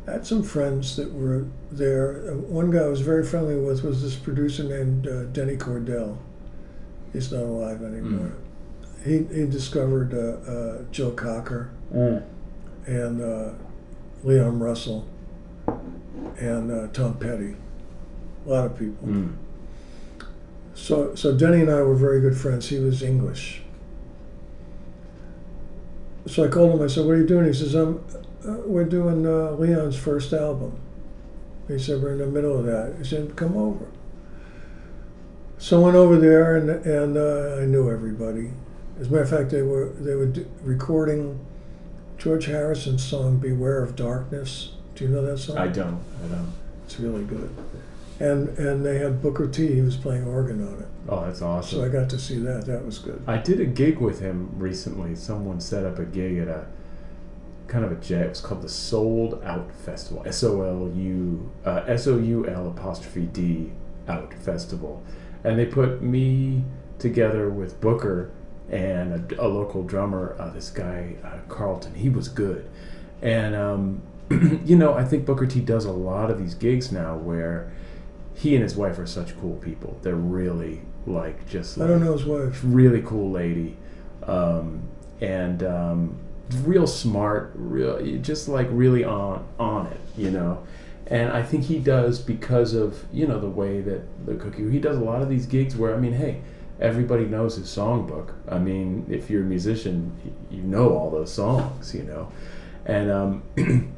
I 0.10 0.12
had 0.12 0.26
some 0.26 0.42
friends 0.44 0.96
that 0.96 1.14
were 1.14 1.46
there. 1.72 2.34
One 2.36 2.72
guy 2.72 2.80
I 2.80 2.88
was 2.88 3.02
very 3.02 3.24
friendly 3.26 3.56
with 3.56 3.84
was 3.84 4.02
this 4.02 4.16
producer 4.16 4.64
named 4.64 5.08
uh, 5.08 5.24
Denny 5.26 5.56
Cordell. 5.56 6.18
He's 7.14 7.32
not 7.32 7.44
alive 7.44 7.84
anymore. 7.84 8.34
He, 9.04 9.24
he 9.34 9.46
discovered 9.46 10.14
uh, 10.14 10.52
uh, 10.52 10.84
Joe 10.92 11.12
Cocker 11.12 11.72
Mm. 11.94 12.22
and 12.86 13.22
uh, 13.22 13.52
Leon 14.24 14.60
Russell 14.60 15.08
and 16.38 16.70
uh, 16.72 16.88
Tom 16.92 17.14
Petty. 17.18 17.56
A 18.46 18.50
lot 18.50 18.66
of 18.66 18.78
people. 18.78 19.08
Mm. 19.08 19.36
So, 20.74 21.16
so 21.16 21.34
Denny 21.38 21.62
and 21.62 21.70
I 21.72 21.82
were 21.84 21.96
very 21.96 22.20
good 22.20 22.36
friends. 22.36 22.68
He 22.68 22.78
was 22.80 23.02
English. 23.02 23.62
So 26.28 26.44
I 26.44 26.48
called 26.50 26.80
him. 26.80 26.82
I 26.82 26.88
said, 26.88 27.06
"What 27.06 27.14
are 27.14 27.18
you 27.18 27.28
doing?" 27.28 27.46
He 27.46 27.54
says, 27.54 27.74
"I'm. 27.74 28.04
Uh, 28.48 28.58
we're 28.66 28.86
doing 28.86 29.26
uh, 29.26 29.52
Leon's 29.52 29.96
first 29.96 30.34
album." 30.34 30.80
He 31.68 31.80
said, 31.80 32.02
"We're 32.02 32.14
in 32.14 32.20
the 32.20 32.28
middle 32.28 32.58
of 32.58 32.66
that." 32.66 32.96
He 32.98 33.04
said, 33.04 33.36
"Come 33.36 33.58
over." 33.58 33.86
So 35.58 35.82
I 35.82 35.84
went 35.86 35.96
over 35.96 36.18
there, 36.18 36.56
and 36.58 36.70
and 36.70 37.18
uh, 37.18 37.62
I 37.62 37.66
knew 37.66 37.90
everybody. 37.90 38.52
As 39.00 39.08
a 39.08 39.12
matter 39.12 39.24
of 39.24 39.30
fact, 39.30 39.52
they 39.52 39.62
were 39.62 39.90
they 40.00 40.16
were 40.16 40.28
d- 40.28 40.46
recording 40.64 41.40
George 42.18 42.46
Harrison's 42.46 43.04
song 43.04 43.38
"Beware 43.38 43.82
of 43.82 43.96
Darkness." 43.96 44.74
Do 44.96 45.06
you 45.06 45.12
know 45.12 45.26
that 45.26 45.38
song? 45.38 45.58
I 45.58 45.68
don't. 45.68 46.02
I 46.24 46.28
don't. 46.28 46.54
It's 46.86 47.00
really 47.00 47.24
good. 47.24 47.56
And 48.20 48.50
and 48.58 48.86
they 48.86 48.98
had 48.98 49.22
Booker 49.22 49.48
T. 49.48 49.76
He 49.76 49.82
was 49.82 49.96
playing 49.96 50.26
organ 50.26 50.68
on 50.68 50.82
it. 50.82 50.88
Oh, 51.08 51.26
that's 51.26 51.42
awesome. 51.42 51.80
So 51.80 51.86
I 51.86 51.90
got 51.90 52.10
to 52.10 52.20
see 52.20 52.40
that. 52.40 52.66
That 52.66 52.86
was 52.86 53.00
good. 53.00 53.22
I 53.28 53.38
did 53.38 53.60
a 53.62 53.66
gig 53.66 54.00
with 54.00 54.20
him 54.20 54.50
recently. 54.58 55.16
Someone 55.16 55.60
set 55.60 55.86
up 55.86 56.00
a 56.00 56.06
gig 56.06 56.40
at 56.40 56.48
a 56.48 56.66
kind 57.68 57.86
of 57.86 57.92
a 57.92 57.96
jet. 57.96 58.26
It 58.26 58.30
was 58.30 58.42
called 58.42 58.62
the 58.62 58.70
Sold 58.70 59.42
Out 59.44 59.72
Festival. 59.72 60.24
S 60.26 60.44
O 60.44 60.62
L 60.62 60.92
U 60.96 61.52
uh, 61.66 61.84
S 61.88 62.08
O 62.08 62.18
U 62.18 62.48
L 62.48 62.68
apostrophe 62.70 63.26
D 63.26 63.72
Out 64.08 64.34
Festival, 64.34 65.04
and 65.44 65.58
they 65.60 65.66
put 65.66 66.02
me 66.02 66.64
together 67.00 67.50
with 67.50 67.80
Booker 67.80 68.32
and 68.70 69.32
a, 69.32 69.46
a 69.46 69.48
local 69.48 69.84
drummer. 69.84 70.36
Uh, 70.40 70.50
this 70.50 70.70
guy 70.70 71.16
uh, 71.24 71.38
Carlton. 71.50 71.94
He 71.94 72.10
was 72.10 72.28
good, 72.28 72.70
and 73.22 73.56
um, 73.56 74.02
you 74.66 74.76
know 74.76 74.94
I 74.94 75.04
think 75.04 75.26
Booker 75.26 75.46
T 75.46 75.60
does 75.60 75.86
a 75.86 75.92
lot 75.92 76.32
of 76.32 76.40
these 76.40 76.56
gigs 76.56 76.92
now 76.92 77.16
where 77.16 77.72
he 78.38 78.56
and 78.56 78.64
his 78.64 78.76
wife 78.76 78.98
are 79.00 79.08
such 79.08 79.38
cool 79.40 79.56
people. 79.56 79.98
They're 80.04 80.16
really 80.16 80.82
like 81.06 81.48
just. 81.50 81.80
I 81.80 81.88
don't 81.88 82.04
know 82.04 82.14
his 82.14 82.26
wife. 82.26 82.62
really 82.64 83.02
cool 83.02 83.32
lady 83.32 83.76
um, 84.28 84.88
and 85.22 85.64
um, 85.64 86.18
real 86.64 86.88
smart 86.88 87.52
real 87.56 88.00
just 88.20 88.48
like 88.48 88.68
really 88.72 89.04
on 89.04 89.46
on 89.60 89.88
it 89.88 90.00
you 90.16 90.32
know 90.32 90.64
and 91.08 91.30
i 91.32 91.44
think 91.44 91.66
he 91.66 91.78
does 91.78 92.20
because 92.20 92.74
of 92.74 93.04
you 93.12 93.28
know 93.28 93.40
the 93.40 93.50
way 93.50 93.82
that 93.82 94.02
the 94.26 94.36
cookie 94.36 94.70
he 94.72 94.80
does 94.80 94.98
a 94.98 95.02
lot 95.02 95.22
of 95.22 95.28
these 95.28 95.46
gigs 95.46 95.76
where 95.76 95.94
i 95.94 95.98
mean 95.98 96.14
hey 96.14 96.40
everybody 96.80 97.26
knows 97.26 97.58
his 97.58 97.68
songbook 97.68 98.34
i 98.48 98.58
mean 98.58 99.06
if 99.10 99.30
you're 99.30 99.42
a 99.42 99.46
musician 99.46 100.16
you 100.50 100.62
know 100.62 100.96
all 100.96 101.10
those 101.12 101.34
songs 101.34 101.94
you 101.94 102.04
know 102.04 102.32
and 102.86 103.12
um, 103.12 103.44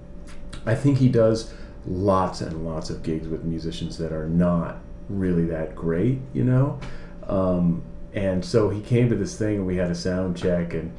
i 0.66 0.74
think 0.74 0.98
he 0.98 1.08
does 1.08 1.54
lots 1.90 2.42
and 2.42 2.66
lots 2.66 2.90
of 2.90 3.04
gigs 3.04 3.28
with 3.28 3.44
musicians 3.44 3.98
that 3.98 4.14
are 4.14 4.30
not 4.30 4.78
really 5.10 5.46
that 5.46 5.76
great 5.76 6.20
you 6.34 6.44
know 6.44 6.80
um, 7.28 7.84
and 8.14 8.44
so 8.44 8.70
he 8.70 8.82
came 8.82 9.10
to 9.10 9.16
this 9.16 9.38
thing 9.38 9.58
and 9.58 9.68
we 9.68 9.76
had 9.76 9.92
a 9.92 9.96
sound 9.96 10.38
check 10.38 10.74
and 10.74 10.96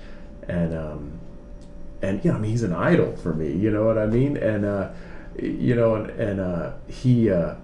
and 0.48 0.74
um, 0.74 1.20
and 2.02 2.24
yeah, 2.24 2.34
I 2.34 2.38
mean 2.38 2.50
he's 2.50 2.62
an 2.62 2.72
idol 2.72 3.16
for 3.16 3.32
me, 3.32 3.52
you 3.52 3.70
know 3.70 3.84
what 3.84 3.98
I 3.98 4.06
mean? 4.06 4.36
And 4.36 4.64
uh, 4.64 4.90
you 5.40 5.74
know, 5.74 5.96
and 5.96 6.10
and 6.10 6.40
uh, 6.40 6.72
he 6.88 7.30
uh, 7.30 7.54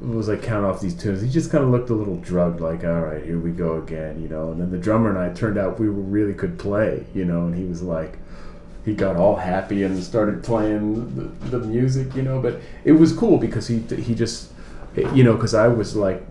was 0.00 0.28
like 0.28 0.42
count 0.42 0.64
off 0.64 0.80
these 0.80 0.94
tunes. 0.94 1.22
He 1.22 1.28
just 1.28 1.50
kind 1.50 1.64
of 1.64 1.70
looked 1.70 1.90
a 1.90 1.94
little 1.94 2.16
drugged, 2.16 2.60
like 2.60 2.84
all 2.84 3.00
right, 3.00 3.24
here 3.24 3.38
we 3.38 3.50
go 3.50 3.78
again, 3.78 4.22
you 4.22 4.28
know. 4.28 4.52
And 4.52 4.60
then 4.60 4.70
the 4.70 4.78
drummer 4.78 5.10
and 5.10 5.18
I 5.18 5.32
turned 5.34 5.58
out 5.58 5.80
we 5.80 5.88
really 5.88 6.34
could 6.34 6.58
play, 6.58 7.06
you 7.14 7.24
know. 7.24 7.46
And 7.46 7.54
he 7.54 7.64
was 7.64 7.82
like, 7.82 8.18
he 8.84 8.94
got 8.94 9.16
all 9.16 9.36
happy 9.36 9.82
and 9.82 10.02
started 10.02 10.42
playing 10.42 11.14
the, 11.16 11.58
the 11.58 11.66
music, 11.66 12.14
you 12.14 12.22
know. 12.22 12.40
But 12.40 12.60
it 12.84 12.92
was 12.92 13.12
cool 13.12 13.38
because 13.38 13.68
he 13.68 13.78
he 13.78 14.14
just 14.14 14.50
you 15.12 15.24
know, 15.24 15.34
because 15.34 15.54
I 15.54 15.68
was 15.68 15.96
like, 15.96 16.24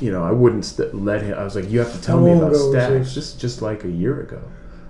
you 0.00 0.12
know, 0.12 0.22
I 0.22 0.30
wouldn't 0.30 0.64
st- 0.64 0.94
let 0.94 1.22
him. 1.22 1.36
I 1.36 1.44
was 1.44 1.56
like, 1.56 1.68
you 1.68 1.80
have 1.80 1.92
to 1.92 2.00
tell 2.00 2.18
How 2.18 2.24
me 2.24 2.32
about 2.32 2.52
Stax. 2.52 3.12
Just 3.12 3.40
just 3.40 3.60
like 3.62 3.84
a 3.84 3.90
year 3.90 4.20
ago, 4.20 4.40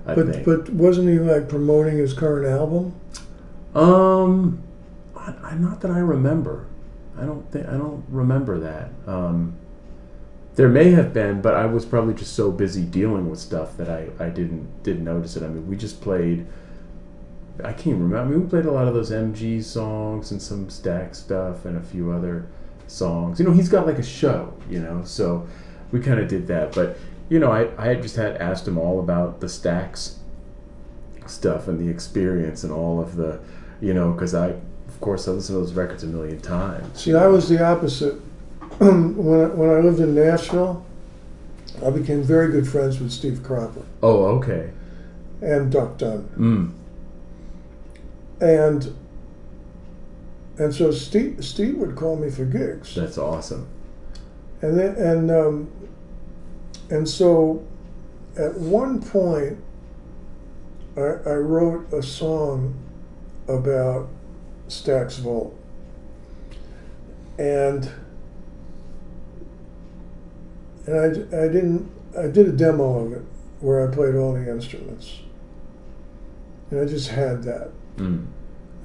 I 0.06 0.14
But 0.14 0.28
think. 0.28 0.44
but 0.44 0.70
wasn't 0.70 1.08
he 1.08 1.18
like 1.18 1.48
promoting 1.48 1.96
his 1.98 2.12
current 2.12 2.46
album? 2.46 2.94
Um, 3.74 4.62
I, 5.16 5.34
I, 5.42 5.54
not 5.54 5.80
that 5.80 5.90
I 5.90 5.98
remember. 5.98 6.66
I 7.18 7.24
don't 7.24 7.50
think 7.50 7.66
I 7.66 7.72
don't 7.72 8.04
remember 8.08 8.58
that. 8.60 8.90
Um, 9.06 9.54
there 10.56 10.68
may 10.68 10.90
have 10.90 11.12
been, 11.12 11.40
but 11.40 11.54
I 11.54 11.66
was 11.66 11.84
probably 11.84 12.14
just 12.14 12.34
so 12.34 12.52
busy 12.52 12.82
dealing 12.82 13.28
with 13.28 13.40
stuff 13.40 13.76
that 13.76 13.88
I, 13.88 14.08
I 14.22 14.28
didn't 14.28 14.82
didn't 14.82 15.04
notice 15.04 15.36
it. 15.36 15.42
I 15.42 15.48
mean, 15.48 15.66
we 15.66 15.76
just 15.76 16.00
played. 16.00 16.46
I 17.62 17.72
can't 17.72 17.96
remember. 18.00 18.18
I 18.18 18.24
mean, 18.24 18.42
we 18.42 18.48
played 18.48 18.64
a 18.66 18.70
lot 18.72 18.88
of 18.88 18.94
those 18.94 19.10
MG 19.10 19.62
songs 19.62 20.30
and 20.32 20.42
some 20.42 20.66
Stax 20.68 21.16
stuff 21.16 21.64
and 21.64 21.76
a 21.76 21.80
few 21.82 22.10
other 22.10 22.46
songs. 22.88 23.38
You 23.38 23.46
know, 23.46 23.52
he's 23.52 23.68
got 23.68 23.86
like 23.86 23.98
a 23.98 24.02
show. 24.02 24.52
You 24.68 24.80
know, 24.80 25.02
so 25.04 25.46
we 25.92 26.00
kind 26.00 26.18
of 26.18 26.26
did 26.28 26.46
that. 26.48 26.74
But 26.74 26.96
you 27.28 27.38
know, 27.38 27.52
I 27.52 27.68
I 27.78 27.86
had 27.86 28.02
just 28.02 28.16
had 28.16 28.36
asked 28.38 28.66
him 28.66 28.76
all 28.78 28.98
about 28.98 29.40
the 29.40 29.46
Stax 29.46 30.14
stuff 31.26 31.68
and 31.68 31.78
the 31.80 31.88
experience 31.88 32.64
and 32.64 32.72
all 32.72 33.00
of 33.00 33.16
the, 33.16 33.40
you 33.80 33.94
know, 33.94 34.12
because 34.12 34.34
I, 34.34 34.48
of 34.48 35.00
course, 35.00 35.26
I 35.26 35.30
listened 35.30 35.56
to 35.56 35.60
those 35.60 35.72
records 35.72 36.02
a 36.02 36.06
million 36.06 36.40
times. 36.40 37.00
See, 37.02 37.14
I 37.14 37.26
was 37.28 37.48
the 37.48 37.64
opposite. 37.64 38.14
when 38.78 39.40
I, 39.40 39.46
when 39.46 39.70
I 39.70 39.78
lived 39.80 40.00
in 40.00 40.14
Nashville, 40.14 40.84
I 41.84 41.90
became 41.90 42.22
very 42.22 42.50
good 42.50 42.66
friends 42.68 43.00
with 43.00 43.10
Steve 43.12 43.42
Cropper 43.42 43.82
Oh, 44.02 44.24
okay. 44.38 44.70
and 45.40 45.70
Duck 45.72 45.96
Dunn, 45.98 46.28
Mm. 46.36 46.72
And 48.40 48.94
and 50.58 50.74
so 50.74 50.90
Steve 50.90 51.44
Steve 51.44 51.76
would 51.78 51.96
call 51.96 52.16
me 52.16 52.30
for 52.30 52.44
gigs. 52.44 52.94
That's 52.94 53.18
awesome. 53.18 53.68
And 54.62 54.78
then, 54.78 54.94
and 54.94 55.30
um, 55.30 55.70
and 56.90 57.08
so, 57.08 57.66
at 58.38 58.54
one 58.54 59.02
point, 59.02 59.58
I, 60.96 61.00
I 61.00 61.34
wrote 61.34 61.92
a 61.92 62.02
song 62.02 62.74
about 63.48 64.08
Stax 64.68 65.18
Volt, 65.18 65.58
and 67.36 67.90
and 70.86 70.96
I, 70.96 71.44
I 71.44 71.48
didn't 71.48 71.90
I 72.16 72.28
did 72.28 72.48
a 72.48 72.52
demo 72.52 73.06
of 73.06 73.12
it 73.12 73.22
where 73.60 73.86
I 73.86 73.92
played 73.92 74.14
all 74.14 74.34
the 74.34 74.48
instruments, 74.48 75.18
and 76.70 76.80
I 76.80 76.84
just 76.84 77.08
had 77.08 77.42
that. 77.42 77.70
Mm. 77.96 78.26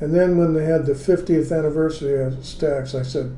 And 0.01 0.14
then 0.16 0.38
when 0.38 0.53
they 0.53 0.64
had 0.66 0.86
the 0.86 0.93
50th 0.93 1.51
anniversary 1.57 2.24
of 2.24 2.34
Stax, 2.36 2.97
I 2.97 3.03
said, 3.03 3.36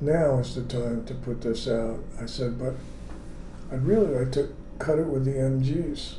now 0.00 0.38
is 0.38 0.54
the 0.54 0.62
time 0.62 1.04
to 1.06 1.14
put 1.14 1.40
this 1.42 1.66
out. 1.68 1.98
I 2.20 2.26
said, 2.26 2.58
but 2.58 2.74
I'd 3.72 3.84
really 3.84 4.14
like 4.16 4.32
to 4.32 4.54
cut 4.78 4.98
it 4.98 5.06
with 5.06 5.24
the 5.24 5.32
MGs. 5.32 6.14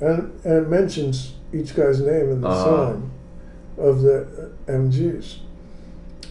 And, 0.00 0.32
and 0.44 0.54
it 0.64 0.68
mentions 0.68 1.34
each 1.52 1.74
guy's 1.76 2.00
name 2.00 2.30
in 2.30 2.40
the 2.40 2.48
Ah. 2.48 2.64
song. 2.64 3.10
of 3.78 4.02
the 4.02 4.50
uh, 4.68 4.70
MGs. 4.72 5.38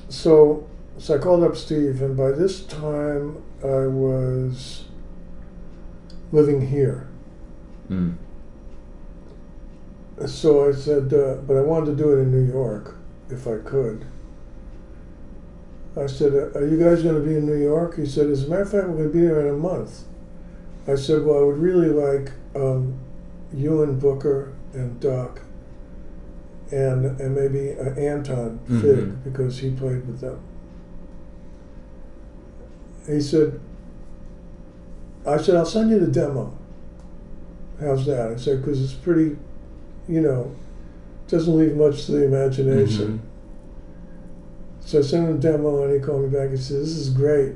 So, 0.09 0.67
so 0.99 1.15
I 1.15 1.17
called 1.17 1.43
up 1.43 1.55
Steve, 1.57 2.01
and 2.01 2.15
by 2.15 2.32
this 2.32 2.61
time 2.65 3.41
I 3.63 3.88
was 3.88 4.86
living 6.32 6.67
here. 6.67 7.07
Mm. 7.89 8.13
So 10.28 10.69
I 10.69 10.72
said, 10.74 11.13
uh, 11.13 11.36
but 11.47 11.57
I 11.57 11.61
wanted 11.61 11.97
to 11.97 12.03
do 12.03 12.11
it 12.13 12.17
in 12.22 12.32
New 12.32 12.51
York 12.51 12.95
if 13.30 13.47
I 13.47 13.57
could. 13.57 14.05
I 15.97 16.05
said, 16.05 16.34
uh, 16.34 16.57
Are 16.59 16.65
you 16.67 16.78
guys 16.78 17.03
going 17.03 17.15
to 17.15 17.22
be 17.22 17.36
in 17.36 17.45
New 17.45 17.55
York? 17.61 17.97
He 17.97 18.05
said, 18.05 18.28
As 18.28 18.45
a 18.45 18.49
matter 18.49 18.61
of 18.61 18.72
fact, 18.72 18.88
we're 18.88 18.97
going 18.97 19.11
to 19.11 19.13
be 19.13 19.22
there 19.26 19.41
in 19.47 19.53
a 19.53 19.57
month. 19.57 20.03
I 20.88 20.95
said, 20.95 21.24
Well, 21.24 21.39
I 21.39 21.43
would 21.43 21.57
really 21.57 21.89
like 21.89 22.32
um, 22.55 22.99
you 23.53 23.84
and 23.84 23.99
Booker 23.99 24.53
and 24.74 24.99
Duck 24.99 25.41
and, 26.72 27.19
and 27.19 27.36
maybe 27.36 27.72
uh, 27.78 27.99
Anton 27.99 28.59
Fig 28.67 28.97
Mhm. 28.99 29.24
because 29.26 29.57
he 29.59 29.72
played 29.72 30.07
with 30.07 30.22
them. 30.22 30.39
He 33.07 33.19
said, 33.19 33.59
I 35.26 35.38
said, 35.38 35.55
I'll 35.55 35.65
send 35.65 35.89
you 35.89 35.99
the 35.99 36.07
demo. 36.11 36.57
How's 37.80 38.05
that? 38.05 38.32
I 38.32 38.36
said, 38.38 38.61
because 38.61 38.82
it's 38.82 38.93
pretty, 38.93 39.38
you 40.08 40.22
know, 40.22 40.52
doesn't 41.28 41.58
leave 41.58 41.76
much 41.76 42.06
to 42.06 42.12
the 42.14 42.26
imagination. 42.26 43.20
Mhm. 43.20 44.86
So 44.88 44.99
I 44.99 45.02
sent 45.02 45.28
him 45.30 45.36
a 45.36 45.39
demo 45.39 45.84
and 45.84 45.93
he 45.93 45.99
called 45.99 46.24
me 46.24 46.30
back 46.30 46.49
and 46.49 46.60
said, 46.60 46.82
This 46.82 46.97
is 46.97 47.10
great. 47.10 47.54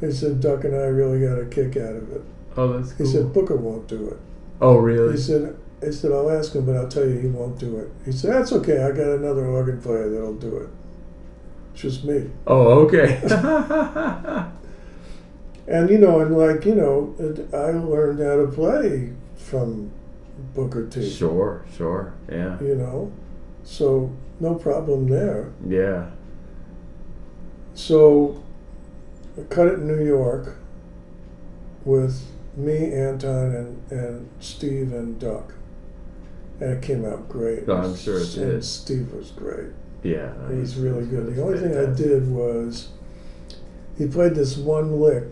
He 0.00 0.10
said, 0.10 0.40
Duck 0.40 0.64
and 0.64 0.74
I 0.74 0.86
really 0.86 1.20
got 1.20 1.38
a 1.38 1.46
kick 1.46 1.76
out 1.76 1.96
of 1.96 2.12
it. 2.12 2.22
Oh, 2.56 2.72
that's 2.78 2.96
He 2.98 3.04
said, 3.06 3.32
Booker 3.32 3.56
won't 3.56 3.88
do 3.88 4.08
it. 4.08 4.18
oh, 4.60 4.76
really? 4.76 5.12
He 5.12 5.18
said, 5.18 5.56
he 5.82 5.92
said, 5.92 6.12
I'll 6.12 6.30
ask 6.30 6.54
him, 6.54 6.64
but 6.66 6.76
I'll 6.76 6.88
tell 6.88 7.06
you 7.06 7.18
he 7.18 7.28
won't 7.28 7.58
do 7.58 7.76
it. 7.78 7.90
He 8.04 8.12
said, 8.12 8.32
That's 8.32 8.52
okay. 8.52 8.82
I 8.82 8.90
got 8.90 9.08
another 9.08 9.46
organ 9.46 9.80
player 9.80 10.08
that'll 10.10 10.34
do 10.34 10.56
it. 10.58 10.68
Just 11.74 12.04
me. 12.04 12.30
oh, 12.46 12.86
okay. 12.86 13.20
And, 15.66 15.88
you 15.88 15.96
know, 15.96 16.20
and 16.20 16.36
like, 16.36 16.66
you 16.66 16.74
know, 16.74 17.14
I 17.54 17.70
learned 17.70 18.18
how 18.20 18.36
to 18.36 18.46
play 18.48 19.12
from 19.34 19.90
Booker 20.54 20.86
T. 20.86 21.08
sure, 21.10 21.64
sure. 21.76 22.14
Yeah. 22.30 22.60
You 22.60 22.76
know, 22.76 23.12
so 23.64 24.12
no 24.40 24.54
problem 24.54 25.08
there. 25.08 25.52
Yeah. 25.66 26.10
So 27.74 28.42
I 29.38 29.42
cut 29.42 29.66
it 29.66 29.74
in 29.74 29.86
New 29.88 30.04
York 30.04 30.56
with 31.84 32.24
me, 32.56 32.92
Anton, 32.92 33.54
and, 33.54 33.92
and 33.92 34.30
Steve 34.40 34.92
and 34.92 35.18
Duck. 35.18 35.54
And 36.60 36.70
it 36.74 36.82
came 36.82 37.04
out 37.04 37.28
great. 37.28 37.68
Oh, 37.68 37.76
I'm 37.76 37.96
sure 37.96 38.20
it 38.20 38.36
And 38.36 38.52
did. 38.52 38.64
Steve 38.64 39.12
was 39.12 39.32
great. 39.32 39.70
Yeah. 40.04 40.32
He's 40.52 40.76
really 40.76 41.04
good. 41.06 41.34
The 41.34 41.42
only 41.42 41.58
thing 41.58 41.76
I 41.76 41.92
did 41.94 42.30
was 42.30 42.90
he 43.98 44.06
played 44.06 44.34
this 44.36 44.56
one 44.56 45.00
lick 45.00 45.24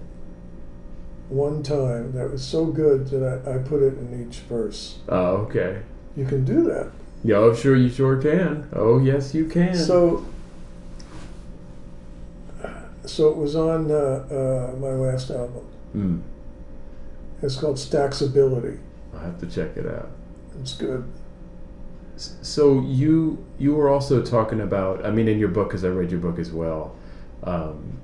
one 1.33 1.62
time 1.62 2.12
that 2.12 2.30
was 2.30 2.45
so 2.45 2.66
good 2.66 3.09
that 3.09 3.22
I, 3.47 3.55
I 3.55 3.59
put 3.59 3.83
it 3.83 3.97
in 3.99 4.26
each 4.26 4.41
verse. 4.41 4.99
Oh, 5.09 5.37
okay. 5.47 5.83
You 6.16 6.26
can 6.26 6.45
do 6.45 6.62
that. 6.64 6.91
Yeah, 7.24 7.37
oh, 7.37 7.55
sure, 7.55 7.76
you 7.76 7.89
sure 7.89 8.20
can. 8.20 8.68
Oh, 8.72 8.99
yes, 8.99 9.35
you 9.35 9.47
can. 9.47 9.74
So, 9.74 10.26
so 13.07 13.30
it 13.30 13.37
was 13.37 13.57
on 13.57 13.91
uh, 13.91 13.95
uh, 13.95 14.76
my 14.78 14.91
last 14.91 15.30
album. 15.30 15.64
Hmm. 15.93 16.18
It's 17.41 17.57
called 17.57 17.76
Staxability. 17.76 18.78
I'll 19.14 19.20
have 19.20 19.41
to 19.41 19.47
check 19.47 19.76
it 19.76 19.87
out. 19.87 20.11
It's 20.61 20.74
good. 20.74 21.11
So 22.16 22.80
you 22.83 23.45
you 23.59 23.74
were 23.74 23.89
also 23.89 24.22
talking 24.22 24.61
about. 24.61 25.05
I 25.05 25.11
mean, 25.11 25.28
in 25.28 25.39
your 25.39 25.49
book, 25.49 25.68
because 25.68 25.85
I 25.85 25.89
read 25.89 26.11
your 26.11 26.20
book 26.20 26.39
as 26.39 26.53
well. 26.53 26.95
Um, 27.43 28.01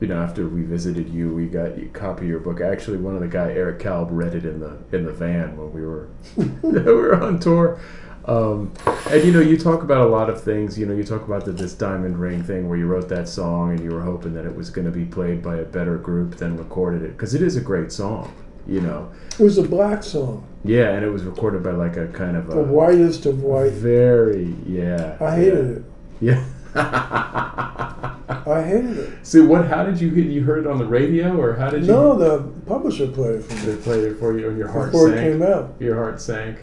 you 0.00 0.06
know, 0.08 0.20
after 0.22 0.46
we 0.46 0.62
visited 0.62 1.08
you, 1.08 1.32
we 1.32 1.46
got 1.46 1.78
a 1.78 1.86
copy 1.92 2.24
of 2.24 2.28
your 2.28 2.40
book. 2.40 2.60
Actually, 2.60 2.98
one 2.98 3.14
of 3.14 3.20
the 3.20 3.28
guy 3.28 3.50
Eric 3.52 3.78
Kalb 3.80 4.08
read 4.10 4.34
it 4.34 4.44
in 4.44 4.60
the 4.60 4.76
in 4.92 5.04
the 5.04 5.12
van 5.12 5.56
when 5.56 5.72
we 5.72 5.80
were 5.82 6.08
we 6.36 6.80
were 6.80 7.22
on 7.22 7.38
tour. 7.38 7.80
Um, 8.26 8.72
and 9.08 9.24
you 9.24 9.32
know, 9.32 9.40
you 9.40 9.56
talk 9.56 9.82
about 9.82 10.06
a 10.06 10.10
lot 10.10 10.28
of 10.28 10.42
things. 10.42 10.76
You 10.78 10.84
know, 10.84 10.94
you 10.94 11.04
talk 11.04 11.22
about 11.22 11.44
the, 11.44 11.52
this 11.52 11.74
diamond 11.74 12.18
ring 12.18 12.42
thing 12.42 12.68
where 12.68 12.76
you 12.76 12.86
wrote 12.86 13.08
that 13.08 13.28
song 13.28 13.70
and 13.70 13.80
you 13.80 13.90
were 13.90 14.02
hoping 14.02 14.34
that 14.34 14.44
it 14.44 14.54
was 14.54 14.68
going 14.68 14.84
to 14.84 14.90
be 14.90 15.04
played 15.04 15.42
by 15.42 15.56
a 15.58 15.64
better 15.64 15.96
group 15.96 16.36
than 16.36 16.56
recorded 16.56 17.02
it 17.02 17.12
because 17.12 17.34
it 17.34 17.42
is 17.42 17.56
a 17.56 17.60
great 17.60 17.92
song. 17.92 18.34
You 18.66 18.80
know, 18.80 19.12
It 19.38 19.44
was 19.44 19.58
a 19.58 19.62
black 19.62 20.02
song, 20.02 20.44
yeah, 20.64 20.90
and 20.90 21.04
it 21.04 21.08
was 21.08 21.22
recorded 21.22 21.62
by 21.62 21.70
like 21.70 21.96
a 21.96 22.08
kind 22.08 22.36
of 22.36 22.48
the 22.48 22.58
a 22.58 22.62
whitest 22.64 23.24
of 23.26 23.44
white. 23.44 23.70
very 23.72 24.52
yeah. 24.66 25.16
I 25.20 25.36
hated 25.36 25.76
it. 25.76 25.84
Yeah. 26.20 26.44
I 28.46 28.62
hated 28.62 28.96
it. 28.98 29.10
so 29.26 29.44
what? 29.44 29.66
How 29.66 29.84
did 29.84 30.00
you 30.00 30.10
hear 30.10 30.24
you 30.24 30.44
heard 30.44 30.60
it 30.60 30.66
on 30.66 30.78
the 30.78 30.84
radio 30.86 31.36
or 31.40 31.54
how 31.54 31.70
did 31.70 31.82
you? 31.82 31.88
No, 31.92 32.16
the 32.16 32.42
publisher 32.66 33.08
played 33.08 33.36
it 33.36 33.42
for 33.44 33.54
me 33.54 33.60
They 33.72 33.76
played 33.82 34.04
it 34.04 34.16
for 34.18 34.38
you 34.38 34.48
and 34.48 34.56
your 34.58 34.68
heart 34.68 34.92
before 34.92 35.12
it 35.12 35.20
came 35.20 35.42
out. 35.42 35.74
Your 35.80 35.96
heart 35.96 36.20
sank. 36.20 36.58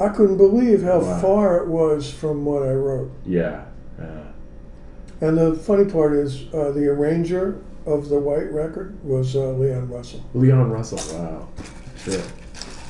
I 0.00 0.08
couldn't 0.08 0.38
believe 0.38 0.82
how 0.82 0.98
Wow. 1.00 1.20
far 1.20 1.56
it 1.58 1.68
was 1.68 2.10
from 2.12 2.44
what 2.44 2.62
I 2.62 2.72
wrote. 2.72 3.12
Yeah. 3.24 3.64
Yeah. 3.98 4.22
And 5.20 5.36
the 5.36 5.54
funny 5.54 5.84
part 5.84 6.14
is, 6.14 6.46
uh, 6.54 6.70
the 6.72 6.88
arranger 6.88 7.60
of 7.86 8.08
the 8.08 8.18
White 8.18 8.50
record 8.52 8.96
was 9.04 9.36
uh, 9.36 9.50
Leon 9.50 9.88
Russell. 9.90 10.24
Leon 10.34 10.70
Russell. 10.70 10.98
Wow. 11.18 11.48
Sure. 12.02 12.22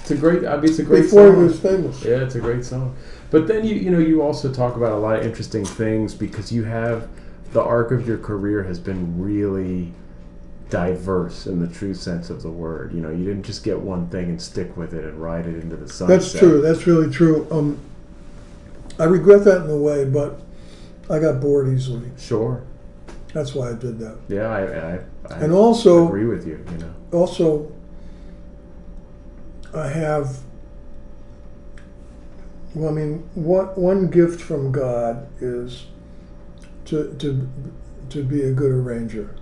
It's 0.02 0.10
a 0.12 0.16
great. 0.16 0.46
I 0.46 0.56
mean, 0.56 0.64
it's 0.64 0.78
a 0.78 0.84
great 0.84 1.02
Before 1.02 1.26
song. 1.28 1.36
he 1.36 1.42
was 1.42 1.60
famous. 1.60 2.04
Yeah, 2.04 2.16
it's 2.18 2.36
a 2.36 2.40
great 2.40 2.64
song. 2.64 2.94
But 3.30 3.46
then 3.48 3.64
you 3.64 3.74
you 3.76 3.90
know 3.90 3.98
you 3.98 4.22
also 4.22 4.52
talk 4.52 4.76
about 4.76 4.92
a 4.92 4.96
lot 4.96 5.18
of 5.18 5.26
interesting 5.26 5.64
things 5.64 6.14
because 6.14 6.50
you 6.52 6.64
have 6.64 7.08
the 7.52 7.62
arc 7.62 7.90
of 7.90 8.06
your 8.06 8.18
career 8.18 8.62
has 8.62 8.78
been 8.78 9.20
really 9.20 9.92
diverse 10.68 11.46
in 11.46 11.60
the 11.60 11.66
true 11.66 11.94
sense 11.94 12.30
of 12.30 12.42
the 12.42 12.50
word. 12.50 12.92
You 12.94 13.00
know, 13.00 13.10
you 13.10 13.24
didn't 13.24 13.42
just 13.44 13.64
get 13.64 13.80
one 13.80 14.08
thing 14.08 14.28
and 14.28 14.40
stick 14.40 14.76
with 14.76 14.94
it 14.94 15.04
and 15.04 15.20
ride 15.20 15.46
it 15.46 15.56
into 15.56 15.76
the 15.76 15.88
sunset. 15.88 16.20
That's 16.20 16.38
true. 16.38 16.60
That's 16.62 16.86
really 16.86 17.10
true. 17.12 17.46
Um, 17.50 17.78
I 18.98 19.04
regret 19.04 19.44
that 19.44 19.64
in 19.64 19.70
a 19.70 19.76
way, 19.76 20.04
but 20.04 20.40
I 21.08 21.18
got 21.18 21.40
bored 21.40 21.68
easily. 21.68 22.10
Sure. 22.18 22.62
That's 23.32 23.54
why 23.54 23.70
I 23.70 23.74
did 23.74 23.98
that. 23.98 24.18
Yeah, 24.28 24.48
I 24.48 24.62
I, 24.62 25.00
I 25.34 25.38
And 25.44 25.52
also, 25.52 26.06
agree 26.06 26.26
with 26.26 26.46
you. 26.46 26.64
You 26.72 26.78
know. 26.78 26.94
also, 27.12 27.72
I 29.74 29.88
have. 29.88 30.38
Well, 32.74 32.90
I 32.90 32.92
mean, 32.92 33.28
one 33.34 33.66
one 33.74 34.08
gift 34.08 34.40
from 34.40 34.70
God 34.70 35.26
is 35.40 35.86
to 36.90 37.14
to 37.18 37.48
to 38.10 38.22
be 38.24 38.42
a 38.42 38.52
good 38.52 38.72
arranger. 38.72 39.34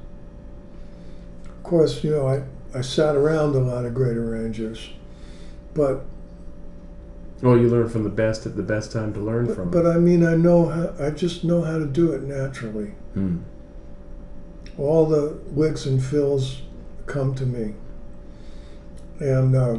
Of 1.47 1.63
course, 1.63 2.03
you 2.05 2.11
know, 2.11 2.27
I 2.29 2.43
I 2.79 2.83
sat 2.83 3.17
around 3.17 3.55
a 3.55 3.61
lot 3.61 3.85
of 3.85 3.95
great 3.95 4.17
arrangers, 4.17 4.91
but 5.75 6.05
Well, 7.43 7.57
you 7.57 7.69
learn 7.69 7.89
from 7.89 8.05
the 8.05 8.11
best 8.11 8.47
at 8.47 8.57
the 8.57 8.63
best 8.63 8.93
time 8.93 9.13
to 9.15 9.21
learn 9.21 9.47
from. 9.55 9.71
but, 9.71 9.85
but 9.85 9.87
I 9.87 9.99
mean, 9.99 10.25
I 10.27 10.35
know 10.37 10.67
how, 10.67 10.93
I 11.01 11.11
just 11.11 11.45
know 11.45 11.63
how 11.63 11.79
to 11.79 11.87
do 11.87 12.13
it 12.13 12.23
naturally. 12.23 12.93
Hmm. 13.15 13.39
all 14.77 15.07
the 15.07 15.39
licks 15.57 15.87
and 15.87 16.03
fills 16.05 16.63
come 17.07 17.35
to 17.35 17.47
me, 17.47 17.75
and 19.21 19.57
uh, 19.57 19.79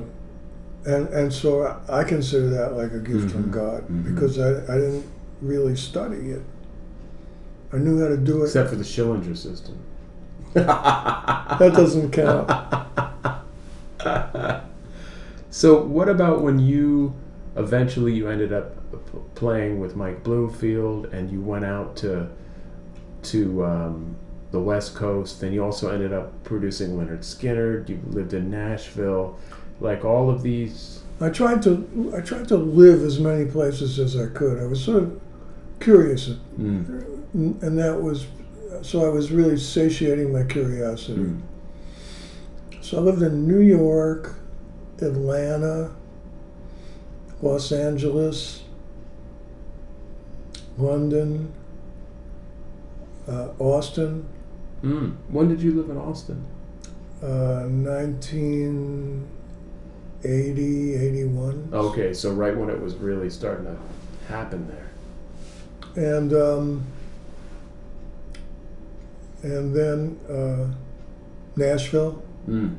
and 0.86 1.08
and 1.10 1.32
so 1.32 1.64
I, 1.90 2.00
I 2.00 2.04
consider 2.04 2.50
that 2.50 2.74
like 2.76 2.92
a 2.92 3.00
gift 3.00 3.32
from 3.32 3.46
Mhm, 3.46 3.52
God 3.52 3.88
mhm. 3.88 4.04
because 4.14 4.40
I, 4.40 4.50
I 4.74 4.78
didn't 4.78 5.06
really 5.42 5.76
study 5.76 6.32
it. 6.32 6.42
I 7.72 7.78
knew 7.78 8.02
how 8.02 8.08
to 8.08 8.18
do 8.18 8.42
it. 8.42 8.46
Except 8.46 8.70
for 8.70 8.76
the 8.76 8.84
Schillinger 8.84 9.38
system. 9.38 9.78
that 10.54 11.58
doesn't 11.60 12.12
count. 12.12 12.50
so, 15.50 15.82
what 15.84 16.10
about 16.10 16.42
when 16.42 16.60
you 16.60 17.14
eventually 17.56 18.14
you 18.14 18.28
ended 18.30 18.54
up 18.54 18.76
playing 19.36 19.80
with 19.80 19.96
Mike 19.96 20.24
Bloomfield 20.24 21.08
and 21.08 21.30
you 21.32 21.42
went 21.42 21.66
out 21.66 21.96
to 21.98 22.30
to 23.22 23.66
um, 23.66 24.16
the 24.52 24.60
West 24.60 24.96
Coast, 24.96 25.44
and 25.44 25.54
you 25.54 25.64
also 25.64 25.92
ended 25.92 26.14
up 26.14 26.44
producing 26.44 26.92
Lynyrd 26.92 27.20
Skynyrd. 27.20 27.90
You 27.90 28.00
lived 28.08 28.34
in 28.34 28.50
Nashville, 28.50 29.38
like 29.80 30.04
all 30.04 30.30
of 30.30 30.42
these. 30.42 31.04
I 31.22 31.30
tried 31.30 31.62
to 31.64 32.14
I 32.16 32.22
tried 32.22 32.48
to 32.48 32.58
live 32.58 33.04
as 33.04 33.20
many 33.20 33.46
places 33.46 34.00
as 34.00 34.18
I 34.18 34.28
could. 34.28 34.58
I 34.60 34.66
was 34.66 34.84
sort 34.84 35.04
of 35.04 35.22
curious, 35.80 36.30
Mm, 36.60 37.19
and 37.34 37.78
that 37.78 38.02
was 38.02 38.28
so 38.82 39.06
I 39.06 39.10
was 39.10 39.32
really 39.32 39.58
satiating 39.58 40.32
my 40.34 40.44
curiosity. 40.44 41.20
mm, 41.22 41.42
So 42.82 42.98
I 42.98 43.02
lived 43.02 43.22
in 43.22 43.48
New 43.48 43.60
York, 43.62 44.36
Atlanta, 45.02 45.92
Los 47.42 47.72
Angeles, 47.72 48.64
London, 50.78 51.52
uh, 53.28 53.50
Austin, 53.60 54.26
mm. 54.84 55.16
When 55.30 55.48
did 55.50 55.62
you 55.62 55.74
live 55.74 55.90
in 55.90 55.98
Austin? 55.98 56.44
uh, 57.22 57.66
1980, 60.24 60.96
81. 60.96 61.70
Okay, 61.74 62.14
so 62.14 62.32
right 62.32 62.56
when 62.56 62.70
it 62.70 62.80
was 62.82 62.96
really 62.96 63.30
starting 63.30 63.66
to 63.66 63.78
happen 64.34 64.68
there. 64.68 64.90
and 66.16 66.34
um, 66.34 66.84
and 69.44 69.76
then 69.76 70.20
uh, 70.30 70.68
Nashville. 71.56 72.22
Mm. 72.48 72.76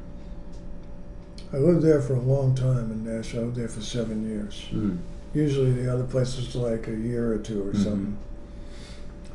I 1.53 1.57
lived 1.57 1.83
there 1.83 2.01
for 2.01 2.15
a 2.15 2.21
long 2.21 2.55
time 2.55 2.91
in 2.93 3.05
Nashville. 3.05 3.41
I 3.41 3.45
lived 3.47 3.57
there 3.57 3.69
for 3.69 3.81
seven 3.81 4.29
years. 4.29 4.67
Mm. 4.73 4.99
Usually 5.35 5.73
the 5.73 5.93
other 5.93 6.05
place 6.05 6.37
was 6.37 6.55
like 6.55 6.87
a 6.89 6.95
year 6.95 7.33
or 7.33 7.39
two 7.39 7.63
or 7.69 7.73
Mhm. 7.73 7.85
something. 7.85 8.17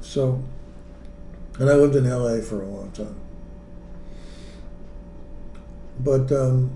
So, 0.02 0.42
and 1.60 1.70
I 1.70 1.76
lived 1.76 1.96
in 1.96 2.06
LA 2.06 2.42
for 2.42 2.62
a 2.62 2.68
long 2.68 2.92
time. 2.92 3.16
But 6.00 6.32
um, 6.32 6.72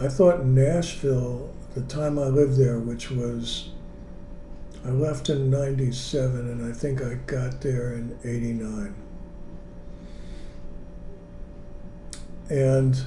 I 0.00 0.08
thought 0.08 0.44
Nashville, 0.44 1.50
the 1.74 1.80
time 1.82 2.18
I 2.18 2.26
lived 2.26 2.56
there, 2.58 2.78
which 2.78 3.10
was, 3.10 3.70
I 4.84 4.88
left 4.90 5.30
in 5.30 5.48
97 5.50 6.36
and 6.40 6.64
I 6.70 6.72
think 6.76 7.00
I 7.02 7.14
got 7.26 7.60
there 7.62 7.94
in 7.94 8.18
89. 8.22 8.94
And 12.50 13.00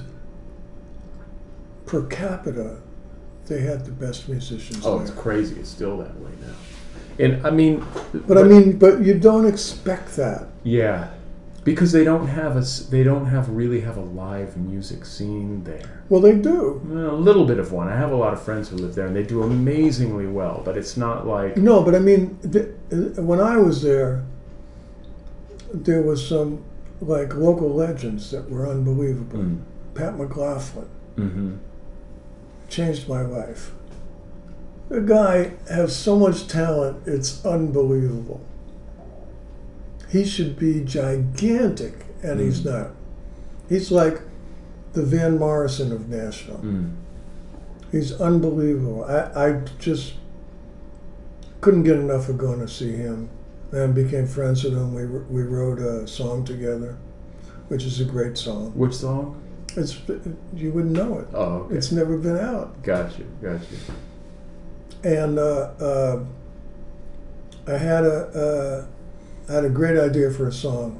per 1.86 2.02
capita, 2.06 2.78
they 3.46 3.60
had 3.60 3.84
the 3.84 3.92
best 3.92 4.28
musicians 4.28 4.84
Oh, 4.84 4.98
there. 4.98 5.06
it's 5.06 5.14
crazy. 5.16 5.58
It's 5.60 5.68
still 5.70 5.96
that 5.98 6.14
way 6.18 6.30
now. 6.40 7.24
And 7.24 7.46
I 7.46 7.50
mean, 7.50 7.84
But 8.26 8.38
I 8.38 8.42
mean, 8.42 8.76
but 8.78 9.00
you 9.04 9.14
don't 9.18 9.46
expect 9.46 10.16
that. 10.16 10.48
yeah, 10.64 11.10
because 11.68 11.92
they 11.92 12.02
don't 12.02 12.28
have 12.28 12.56
a 12.56 12.62
they 12.90 13.02
don't 13.02 13.26
have 13.26 13.50
really 13.50 13.82
have 13.82 13.98
a 13.98 14.00
live 14.00 14.56
music 14.56 15.04
scene 15.04 15.64
there. 15.64 16.02
Well, 16.08 16.22
they 16.22 16.34
do. 16.34 16.80
A 16.90 17.12
little 17.14 17.44
bit 17.44 17.58
of 17.58 17.72
one. 17.72 17.88
I 17.88 17.96
have 17.96 18.10
a 18.10 18.16
lot 18.16 18.32
of 18.32 18.42
friends 18.42 18.70
who 18.70 18.76
live 18.76 18.94
there, 18.94 19.06
and 19.06 19.14
they 19.14 19.22
do 19.22 19.42
amazingly 19.42 20.26
well. 20.26 20.62
But 20.64 20.78
it's 20.78 20.96
not 20.96 21.26
like 21.26 21.58
No, 21.58 21.82
but 21.82 21.94
I 21.94 21.98
mean, 21.98 22.38
th- 22.50 22.68
when 23.18 23.38
I 23.38 23.58
was 23.58 23.82
there, 23.82 24.24
there 25.74 26.00
was 26.00 26.26
some 26.26 26.64
like 27.02 27.34
local 27.34 27.68
legends 27.68 28.30
that 28.30 28.48
were 28.48 28.66
unbelievable. 28.66 29.38
Mm. 29.38 29.60
Pat 29.94 30.16
McLaughlin 30.16 30.88
hmm 31.16 31.54
changed 32.70 33.08
my 33.08 33.22
life. 33.22 33.72
The 34.88 35.00
guy 35.00 35.52
has 35.68 35.94
so 35.94 36.18
much 36.18 36.48
talent; 36.48 37.06
it's 37.06 37.44
unbelievable. 37.44 38.40
He 40.08 40.24
should 40.24 40.58
be 40.58 40.82
gigantic, 40.84 41.94
and 42.22 42.40
he's 42.40 42.60
Mm. 42.60 42.72
not. 42.72 42.90
He's 43.68 43.90
like 43.90 44.20
the 44.94 45.02
Van 45.02 45.38
Morrison 45.38 45.92
of 45.92 46.08
Nashville. 46.08 46.60
Mm. 46.64 46.92
He's 47.92 48.12
unbelievable. 48.20 49.04
I, 49.04 49.30
I 49.48 49.60
just 49.78 50.14
couldn't 51.60 51.82
get 51.84 51.96
enough 51.96 52.28
of 52.28 52.38
going 52.38 52.60
to 52.60 52.68
see 52.68 52.92
him 52.92 53.28
and 53.72 53.94
became 53.94 54.26
friends 54.26 54.64
with 54.64 54.72
him. 54.74 54.94
We, 54.94 55.04
we 55.06 55.42
wrote 55.42 55.78
a 55.78 56.06
song 56.06 56.44
together, 56.44 56.96
which 57.68 57.84
is 57.84 58.00
a 58.00 58.04
great 58.04 58.38
song. 58.38 58.72
Which 58.74 58.94
song? 58.94 59.40
It's 59.76 59.98
You 60.54 60.72
wouldn't 60.72 60.94
know 60.94 61.18
it. 61.18 61.28
Oh, 61.34 61.44
okay. 61.64 61.76
It's 61.76 61.92
never 61.92 62.16
been 62.16 62.38
out. 62.38 62.82
got 62.82 63.18
you, 63.18 63.26
got 63.42 63.60
you. 63.70 63.78
And 65.04 65.38
uh, 65.38 65.70
uh, 65.80 66.24
I 67.66 67.76
had 67.76 68.04
a, 68.04 68.86
uh, 69.48 69.52
had 69.52 69.64
a 69.64 69.68
great 69.68 69.98
idea 69.98 70.30
for 70.30 70.46
a 70.48 70.52
song 70.52 70.98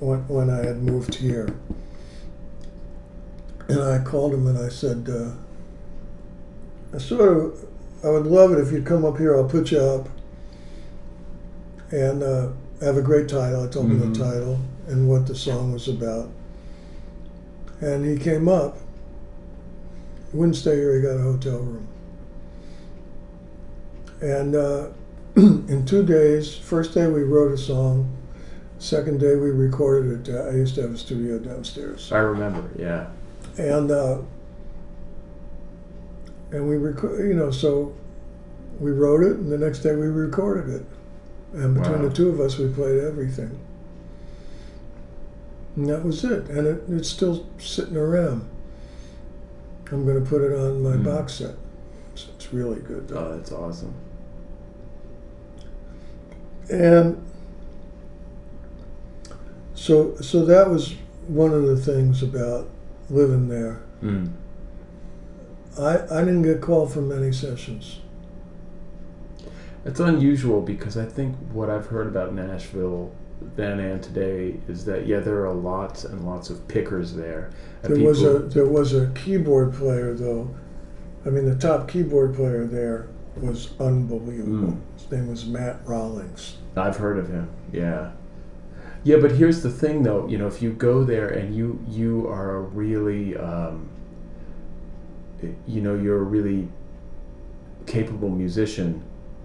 when, 0.00 0.26
when 0.28 0.50
I 0.50 0.64
had 0.64 0.82
moved 0.82 1.14
here. 1.14 1.54
And 3.68 3.80
I 3.80 3.98
called 4.04 4.34
him 4.34 4.46
and 4.46 4.58
I 4.58 4.68
said, 4.68 5.08
uh, 5.08 5.30
I 6.94 6.98
sort 6.98 7.36
of, 7.36 7.66
I 8.04 8.10
would 8.10 8.26
love 8.26 8.52
it 8.52 8.58
if 8.58 8.70
you'd 8.72 8.84
come 8.84 9.04
up 9.04 9.16
here. 9.16 9.34
I'll 9.34 9.48
put 9.48 9.70
you 9.70 9.80
up. 9.80 10.08
And 11.90 12.22
uh, 12.22 12.48
have 12.82 12.96
a 12.96 13.02
great 13.02 13.28
title. 13.28 13.64
I 13.64 13.68
told 13.68 13.86
him 13.86 14.00
Mhm. 14.00 14.14
the 14.14 14.24
title 14.24 14.58
and 14.88 15.08
what 15.08 15.26
the 15.26 15.34
song 15.34 15.72
was 15.72 15.88
about. 15.88 16.28
And 17.80 18.04
he 18.04 18.18
came 18.18 18.48
up. 18.48 18.78
He 20.30 20.36
wouldn't 20.36 20.56
stay 20.56 20.76
here. 20.76 20.94
He 20.96 21.00
got 21.02 21.16
a 21.16 21.22
hotel 21.22 21.58
room. 21.58 21.86
And 24.20 24.54
uh, 24.54 24.88
in 25.36 25.84
two 25.86 26.04
days, 26.04 26.56
first 26.56 26.94
day 26.94 27.06
we 27.08 27.22
wrote 27.22 27.52
a 27.52 27.58
song. 27.58 28.16
Second 28.78 29.18
day 29.20 29.34
we 29.36 29.50
recorded 29.50 30.28
it. 30.28 30.34
Uh, 30.34 30.48
I 30.48 30.52
used 30.52 30.74
to 30.76 30.82
have 30.82 30.92
a 30.92 30.98
studio 30.98 31.38
downstairs, 31.38 32.12
I 32.12 32.18
remember. 32.18 32.68
Yeah. 32.78 33.06
and 33.56 33.90
uh, 33.90 34.18
and 36.52 36.68
we 36.68 36.76
reco- 36.76 37.18
you 37.26 37.34
know, 37.34 37.50
so 37.50 37.94
we 38.78 38.90
wrote 38.92 39.22
it, 39.24 39.36
and 39.36 39.50
the 39.50 39.58
next 39.58 39.80
day 39.80 39.94
we 39.94 40.06
recorded 40.06 40.72
it. 40.72 40.86
And 41.52 41.74
between 41.74 42.02
Wow. 42.02 42.08
the 42.08 42.14
two 42.14 42.28
of 42.28 42.40
us, 42.40 42.58
we 42.58 42.68
played 42.68 43.02
everything. 43.02 43.58
And 45.76 45.88
that 45.88 46.04
was 46.04 46.24
it. 46.24 46.48
And 46.48 46.66
it, 46.66 46.82
it's 46.88 47.08
still 47.08 47.46
sitting 47.58 47.96
around. 47.96 48.48
I'm 49.90 50.04
going 50.04 50.22
to 50.22 50.28
put 50.28 50.42
it 50.42 50.52
on 50.52 50.82
my 50.82 50.96
Mm. 50.96 51.04
box 51.04 51.34
set. 51.34 51.54
It's, 52.12 52.26
it's 52.34 52.52
really 52.52 52.80
good. 52.80 53.06
Though. 53.08 53.18
Oh, 53.18 53.36
that's 53.36 53.52
awesome. 53.52 53.94
And 56.70 57.24
so, 59.74 60.16
so 60.16 60.44
that 60.46 60.70
was 60.70 60.94
one 61.26 61.52
of 61.52 61.66
the 61.66 61.76
things 61.76 62.22
about 62.22 62.68
living 63.10 63.48
there. 63.48 63.82
Mm. 64.02 64.32
I, 65.78 66.04
I 66.10 66.20
didn't 66.20 66.42
get 66.42 66.60
called 66.60 66.92
for 66.92 67.00
many 67.00 67.32
sessions. 67.32 68.00
It's 69.84 70.00
unusual 70.00 70.62
because 70.62 70.96
I 70.96 71.04
think 71.04 71.36
what 71.52 71.68
I've 71.68 71.86
heard 71.86 72.06
about 72.06 72.32
Nashville 72.32 73.12
then 73.56 73.80
and 73.80 74.02
today 74.02 74.54
is 74.68 74.84
that 74.86 75.06
yeah, 75.06 75.20
there 75.20 75.44
are 75.44 75.52
lots 75.52 76.04
and 76.04 76.24
lots 76.24 76.50
of 76.50 76.66
pickers 76.68 77.14
there. 77.14 77.50
There 77.82 77.98
was 77.98 78.22
a 78.22 78.38
there 78.38 78.66
was 78.66 78.94
a 78.94 79.08
keyboard 79.08 79.74
player 79.74 80.14
though. 80.14 80.54
I 81.26 81.30
mean, 81.30 81.44
the 81.44 81.56
top 81.56 81.88
keyboard 81.88 82.34
player 82.34 82.64
there 82.64 83.08
was 83.36 83.78
unbelievable. 83.80 84.72
Mm. 84.72 84.80
His 85.04 85.12
name 85.12 85.28
was 85.28 85.44
Matt 85.44 85.80
Rollings. 85.84 86.56
I've 86.76 86.96
heard 86.96 87.18
of 87.18 87.28
him. 87.28 87.50
Yeah. 87.72 88.12
Yeah, 89.02 89.18
but 89.18 89.32
here's 89.32 89.62
the 89.62 89.70
thing, 89.70 90.02
though. 90.02 90.26
You 90.26 90.38
know, 90.38 90.46
if 90.46 90.62
you 90.62 90.72
go 90.72 91.04
there 91.04 91.28
and 91.28 91.54
you 91.54 91.84
you 91.86 92.26
are 92.28 92.56
a 92.56 92.60
really, 92.60 93.36
um, 93.36 93.90
you 95.66 95.82
know, 95.82 95.94
you're 95.94 96.20
a 96.20 96.22
really 96.22 96.68
capable 97.86 98.30
musician, 98.30 99.02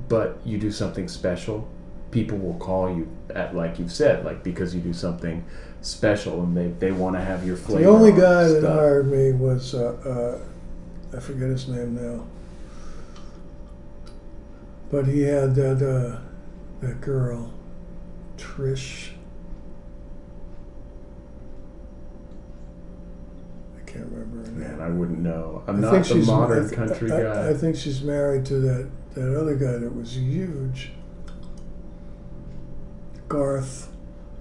but 0.07 0.39
you 0.45 0.57
do 0.57 0.71
something 0.71 1.09
special, 1.09 1.67
people 2.11 2.37
will 2.37 2.55
call 2.55 2.89
you 2.89 3.11
at 3.35 3.53
like 3.53 3.79
you've 3.79 3.91
said, 3.91 4.23
like 4.23 4.43
because 4.43 4.73
you 4.73 4.79
do 4.79 4.93
something 4.93 5.43
special, 5.81 6.41
and 6.43 6.55
they 6.55 6.67
they 6.79 6.93
want 6.93 7.17
to 7.17 7.21
have 7.21 7.45
your 7.45 7.57
flavor. 7.57 7.83
the 7.83 7.89
only 7.89 8.13
on 8.13 8.19
guy 8.19 8.43
that 8.47 8.63
hired 8.63 9.11
me 9.11 9.33
was 9.33 9.75
uh, 9.75 10.39
uh, 11.13 11.17
I 11.17 11.19
forget 11.19 11.49
his 11.49 11.67
name 11.67 11.95
now, 11.95 12.25
but 14.91 15.05
he 15.07 15.21
had 15.21 15.55
that 15.55 15.81
uh, 15.81 16.19
that 16.81 17.01
girl, 17.01 17.53
Trish. 18.37 19.11
I 23.77 23.91
can't 23.91 24.05
remember 24.05 24.37
her 24.37 24.51
name. 24.51 24.59
Man, 24.59 24.81
I 24.81 24.89
wouldn't 24.89 25.19
know. 25.19 25.63
I'm 25.67 25.77
I 25.77 25.91
not 25.91 26.05
the 26.05 26.15
modern 26.15 26.65
I 26.65 26.67
th- 26.67 26.75
country 26.75 27.11
I, 27.11 27.23
guy. 27.23 27.49
I 27.49 27.53
think 27.53 27.75
she's 27.75 28.01
married 28.01 28.45
to 28.47 28.59
that, 28.59 28.89
that 29.15 29.39
other 29.39 29.55
guy 29.55 29.77
that 29.77 29.95
was 29.95 30.17
huge. 30.17 30.91
Garth 33.27 33.91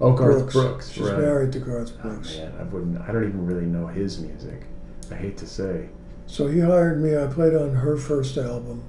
oh, 0.01 0.13
Garth 0.13 0.37
Brooks. 0.39 0.53
Brooks. 0.55 0.91
She's 0.93 1.03
right. 1.03 1.19
married 1.19 1.53
to 1.53 1.59
Garth 1.59 1.93
Oh 1.99 2.03
Brooks. 2.09 2.37
man, 2.39 2.55
I 2.59 2.63
wouldn't. 2.63 3.01
I 3.03 3.13
don't 3.13 3.25
even 3.25 3.45
really 3.45 3.67
know 3.67 3.87
his 3.87 4.19
music. 4.19 4.63
I 5.11 5.15
hate 5.15 5.37
to 5.39 5.47
say. 5.47 5.91
So 6.27 6.47
he 6.47 6.61
hired 6.61 7.03
me. 7.03 7.17
I 7.17 7.27
played 7.27 7.55
on 7.55 7.75
her 7.77 7.97
first 7.97 8.37
album, 8.39 8.85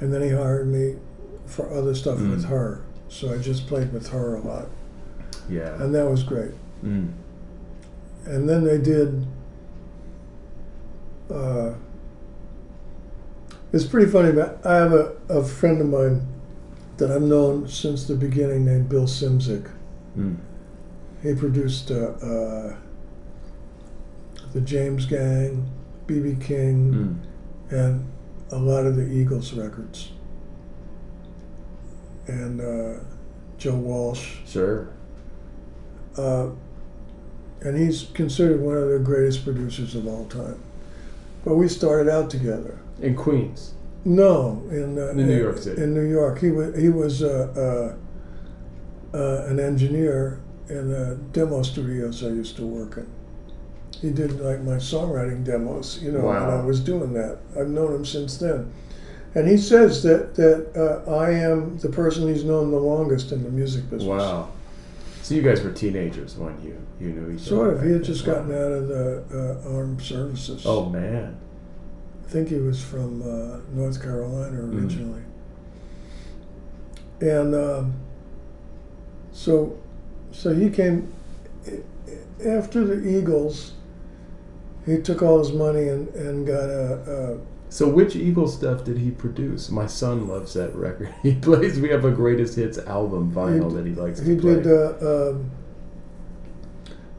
and 0.00 0.12
then 0.12 0.22
he 0.22 0.30
hired 0.30 0.66
me 0.68 0.96
for 1.46 1.70
other 1.72 1.94
stuff 1.94 2.18
Mm. 2.18 2.30
with 2.30 2.44
her. 2.46 2.80
So 3.08 3.32
I 3.32 3.38
just 3.38 3.66
played 3.66 3.92
with 3.92 4.08
her 4.08 4.34
a 4.34 4.40
lot, 4.40 4.66
Yeah. 5.48 5.80
and 5.82 5.94
that 5.94 6.08
was 6.10 6.22
great. 6.22 6.52
Mm. 6.84 7.08
And 8.26 8.48
then 8.48 8.64
they 8.64 8.78
did. 8.78 9.26
Uh, 11.30 11.74
it's 13.72 13.84
pretty 13.84 14.10
funny, 14.10 14.32
but 14.32 14.64
I 14.64 14.76
have 14.76 14.92
a, 14.92 15.12
a 15.28 15.44
friend 15.44 15.80
of 15.80 15.88
mine 15.88 16.26
that 16.96 17.10
I've 17.10 17.22
known 17.22 17.66
since 17.68 18.06
the 18.06 18.14
beginning 18.14 18.64
named 18.64 18.88
Bill 18.88 19.04
Szymczyk. 19.06 19.68
Mm. 20.16 20.36
He 21.22 21.34
produced 21.34 21.90
uh, 21.90 21.94
uh, 22.22 22.76
the 24.52 24.60
James 24.60 25.06
Gang, 25.06 25.68
B.B. 26.06 26.36
King, 26.40 27.20
Mm. 27.70 27.76
and 27.76 28.04
a 28.54 28.58
lot 28.58 28.86
of 28.86 28.94
the 28.94 29.02
Eagles 29.02 29.52
records. 29.52 30.12
And 32.26 32.60
uh, 32.60 33.00
Joe 33.58 33.74
Walsh. 33.74 34.36
Sure. 34.46 34.88
Uh, 36.16 36.50
and 37.62 37.76
he's 37.76 38.04
considered 38.14 38.60
one 38.60 38.76
of 38.76 38.88
the 38.90 39.00
greatest 39.00 39.44
producers 39.44 39.94
of 39.96 40.06
all 40.06 40.26
time. 40.26 40.60
But 41.44 41.56
we 41.56 41.68
started 41.68 42.10
out 42.10 42.30
together. 42.30 42.78
In 43.02 43.16
Queens. 43.16 43.74
No, 44.04 44.62
in, 44.70 44.98
uh, 44.98 45.08
In 45.08 45.16
New 45.16 45.36
York 45.36 45.58
City. 45.58 45.82
In 45.82 45.92
New 45.94 46.08
York, 46.08 46.38
he 46.38 46.50
was 46.50 46.78
he 46.78 46.90
was 46.90 47.22
uh, 47.22 47.96
uh, 49.14 49.16
uh, 49.16 49.46
an 49.46 49.58
engineer 49.58 50.40
in 50.68 50.90
the 50.90 51.18
demo 51.32 51.62
studios 51.62 52.22
I 52.22 52.28
used 52.28 52.56
to 52.56 52.66
work 52.66 52.98
in. 52.98 53.08
He 54.04 54.10
did 54.10 54.38
like 54.38 54.60
my 54.60 54.76
songwriting 54.76 55.44
demos, 55.44 55.98
you 56.02 56.12
know, 56.12 56.28
and 56.28 56.44
I 56.44 56.60
was 56.60 56.78
doing 56.80 57.14
that. 57.14 57.38
I've 57.58 57.68
known 57.70 57.94
him 57.94 58.04
since 58.04 58.36
then, 58.36 58.70
and 59.34 59.48
he 59.48 59.56
says 59.56 60.02
that 60.02 60.34
that 60.34 60.76
uh, 60.76 61.10
I 61.10 61.30
am 61.30 61.78
the 61.78 61.88
person 61.88 62.28
he's 62.28 62.44
known 62.44 62.70
the 62.70 62.76
longest 62.76 63.32
in 63.32 63.42
the 63.42 63.48
music 63.48 63.84
business. 63.88 64.04
Wow. 64.06 64.50
So 65.22 65.34
you 65.34 65.40
guys 65.40 65.62
were 65.62 65.72
teenagers 65.72 66.36
when 66.36 66.60
you 66.62 66.76
you 67.00 67.14
knew 67.14 67.30
each 67.34 67.46
other. 67.46 67.56
Sort 67.56 67.74
of. 67.74 67.82
He 67.82 67.92
had 67.92 68.04
just 68.04 68.26
gotten 68.26 68.52
out 68.52 68.72
of 68.72 68.88
the 68.88 69.24
uh, 69.64 69.74
armed 69.74 70.02
services. 70.02 70.64
Oh 70.66 70.90
man. 70.90 71.38
I 72.26 72.28
think 72.28 72.48
he 72.50 72.56
was 72.56 72.82
from 72.84 73.22
uh, 73.22 73.60
North 73.72 74.02
Carolina 74.02 74.58
Mm. 74.58 74.82
originally. 74.82 75.22
And 77.22 77.54
um, 77.54 77.94
so, 79.32 79.78
so 80.32 80.52
he 80.54 80.68
came 80.68 81.10
after 82.44 82.84
the 82.84 83.08
Eagles. 83.08 83.72
He 84.86 84.98
took 85.00 85.22
all 85.22 85.38
his 85.38 85.52
money 85.52 85.88
and, 85.88 86.08
and 86.14 86.46
got 86.46 86.68
a, 86.68 87.38
So 87.70 87.88
which 87.88 88.14
Eagle 88.16 88.48
stuff 88.48 88.84
did 88.84 88.98
he 88.98 89.10
produce? 89.10 89.70
My 89.70 89.86
son 89.86 90.28
loves 90.28 90.54
that 90.54 90.74
record. 90.74 91.12
He 91.22 91.34
plays. 91.34 91.80
We 91.80 91.88
have 91.90 92.04
a 92.04 92.10
greatest 92.10 92.56
hits 92.56 92.78
album 92.78 93.32
vinyl 93.32 93.70
He- 93.70 93.76
that 93.76 93.86
he 93.86 93.94
likes 93.94 94.20
a 94.20 94.24
he 94.24 94.36
did 94.36 94.66
uh, 94.66 95.30
um, 95.30 95.50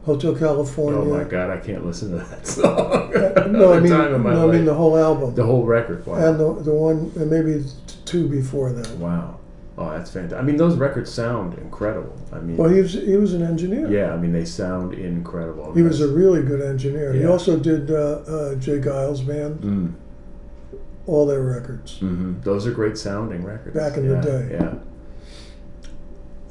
Hotel 0.06 0.36
California. 0.36 1.00
oh 1.00 1.06
my 1.18 1.24
god, 1.24 1.50
I 1.50 1.58
can't 1.58 1.84
listen 1.84 2.12
to 2.12 2.18
that 2.18 2.46
song. 2.58 3.16
Uh, 3.16 3.48
no, 3.48 3.74
I 3.74 3.80
mean, 3.80 3.90
no, 3.92 4.48
I 4.50 4.52
mean 4.52 4.66
the 4.66 4.74
whole 4.76 4.96
album, 4.98 5.34
the 5.34 5.44
whole 5.44 5.64
record. 5.66 6.06
Wow. 6.06 6.16
and 6.16 6.40
the 6.40 6.54
the 6.62 6.74
one 6.74 7.12
and 7.16 7.30
maybe 7.32 7.64
two 8.06 8.28
before 8.28 8.72
that. 8.72 8.88
wow. 8.98 9.40
Oh, 9.78 9.90
that's 9.90 10.10
fantastic. 10.10 10.40
I 10.40 10.42
mean, 10.42 10.56
those 10.56 10.78
records 10.78 11.12
sound 11.12 11.58
incredible. 11.58 12.16
I 12.32 12.40
mean, 12.40 12.56
Well, 12.56 12.70
he 12.70 12.80
was 12.82 12.94
he 12.94 13.18
was 13.18 13.34
an 13.34 13.42
engineer. 13.44 13.92
yeah. 13.92 14.14
I 14.14 14.18
mean, 14.18 14.32
they 14.32 14.46
sound 14.46 14.94
incredible. 14.94 15.74
He 15.74 15.82
was 15.82 16.00
a 16.00 16.08
really 16.08 16.44
good 16.44 16.62
engineer. 16.62 17.12
He 17.12 17.26
also 17.26 17.58
did 17.60 17.92
uh, 17.92 17.96
uh, 17.96 18.56
J. 18.56 18.80
Geils 18.80 19.26
Band, 19.28 19.60
Mm, 19.62 19.94
all 21.08 21.26
their 21.26 21.42
records. 21.42 21.98
hmm 22.00 22.36
Those 22.42 22.66
are 22.66 22.72
great 22.72 22.98
sounding 22.98 23.44
records. 23.44 23.76
Back 23.76 23.98
in 23.98 24.08
the 24.08 24.22
day. 24.22 24.48
Yeah. 24.52 24.76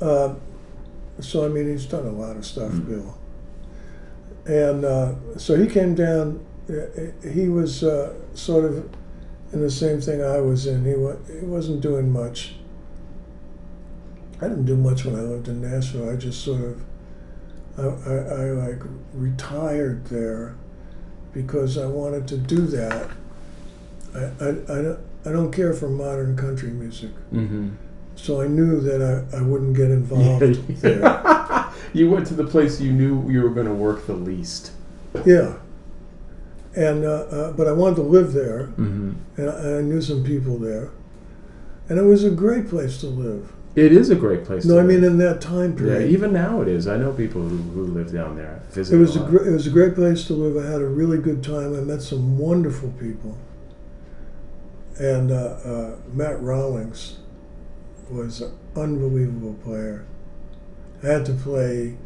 Uh, 0.07 0.35
so 1.21 1.45
I 1.45 1.49
mean, 1.49 1.69
he's 1.71 1.87
done 1.87 2.07
a 2.07 2.11
lot 2.13 2.37
of 2.37 2.45
stuff, 2.45 2.73
Mm. 2.73 2.89
Bill. 2.89 3.19
And 4.47 4.85
uh, 4.85 5.15
so 5.39 5.57
he 5.57 5.67
came 5.67 5.95
down. 5.95 6.45
uh, 6.69 7.29
He 7.29 7.49
was 7.49 7.83
uh, 7.83 8.13
sort 8.35 8.67
of 8.67 8.85
in 9.53 9.61
the 9.63 9.71
same 9.71 10.01
thing 10.01 10.23
I 10.23 10.41
was 10.41 10.67
in. 10.67 10.85
He 10.85 10.95
wa- 10.95 11.17
he 11.41 11.47
wasn't 11.47 11.81
doing 11.81 12.13
much. 12.13 12.57
I 14.45 14.49
didn't 14.49 14.67
do 14.67 14.77
much 14.77 15.05
when 15.07 15.15
I 15.15 15.21
lived 15.23 15.49
in 15.49 15.63
Nashville. 15.63 16.11
I 16.11 16.17
just 16.17 16.45
sort 16.45 16.61
of, 16.61 16.83
I, 17.79 17.83
I, 17.83 18.15
I 18.17 18.51
like 18.51 18.83
retired 19.15 20.05
there 20.07 20.55
because 21.33 21.79
I 21.79 21.87
wanted 21.87 22.29
to 22.29 22.37
do 22.37 22.67
that. 22.67 23.09
I, 24.15 24.19
I, 24.19 24.49
I, 24.49 24.83
don't, 24.83 25.01
I 25.25 25.33
don't 25.33 25.51
care 25.51 25.73
for 25.73 25.89
modern 25.89 26.37
country 26.37 26.69
music. 26.71 27.11
Mm-hmm. 27.33 27.71
So 28.17 28.43
I 28.43 28.47
knew 28.49 28.81
that 28.83 29.01
I, 29.33 29.39
I 29.39 29.41
wouldn't 29.41 29.75
get 29.77 29.91
involved 29.91 30.43
there. 30.83 31.71
you 31.95 32.11
went 32.11 32.27
to 32.27 32.35
the 32.35 32.45
place 32.45 32.81
you 32.81 32.93
knew 32.93 33.29
you 33.31 33.41
were 33.41 33.49
going 33.51 33.67
to 33.67 33.75
work 33.75 34.07
the 34.07 34.13
least. 34.15 34.73
Yeah. 35.25 35.55
And, 36.77 37.05
uh, 37.05 37.09
uh, 37.09 37.53
but 37.53 37.67
I 37.67 37.73
wanted 37.73 37.97
to 37.97 38.03
live 38.03 38.35
there, 38.35 38.67
Mm-hmm. 38.77 39.13
and 39.39 39.51
I, 39.51 39.79
I 39.79 39.81
knew 39.81 40.03
some 40.03 40.23
people 40.23 40.59
there. 40.59 40.91
And 41.89 41.99
it 41.99 42.03
was 42.03 42.25
a 42.25 42.31
great 42.31 42.69
place 42.69 42.99
to 43.01 43.07
live. 43.07 43.54
It 43.77 43.91
is 43.93 44.11
a 44.11 44.15
great 44.15 44.45
place. 44.45 44.63
To 44.63 44.69
live. 44.69 44.77
No, 44.77 44.83
I 44.83 44.87
mean 44.87 45.01
live. 45.03 45.13
in 45.13 45.19
that 45.19 45.41
time 45.41 45.75
period. 45.75 46.03
yeah, 46.03 46.07
even 46.09 46.33
now 46.33 46.61
it 46.63 46.69
is. 46.69 46.87
I 46.87 46.97
know 46.97 47.13
people 47.13 47.43
who, 47.43 47.57
who 47.57 47.83
live 47.87 48.13
down 48.13 48.37
there. 48.37 48.63
Visit 48.71 48.95
it 48.97 48.99
was 49.01 49.17
a 49.17 49.21
gr- 49.21 49.49
it 49.49 49.53
was 49.53 49.67
a 49.67 49.71
great 49.71 49.95
place 49.97 50.27
to 50.29 50.33
live. 50.35 50.57
I 50.65 50.71
had 50.71 50.81
a 50.81 50.87
really 50.87 51.19
good 51.19 51.43
time. 51.43 51.75
I 51.77 51.81
met 51.81 52.01
some 52.03 52.39
wonderful 52.39 52.93
people. 53.01 53.37
And 54.99 55.33
uh, 55.33 55.35
uh, 55.65 55.97
Matt 56.13 56.41
Rollings 56.41 57.19
was 58.11 58.41
an 58.43 58.53
unbelievable 58.77 59.55
player. 59.65 60.05
I 61.03 61.07
had 61.09 61.27
to 61.27 61.33
play 61.33 61.97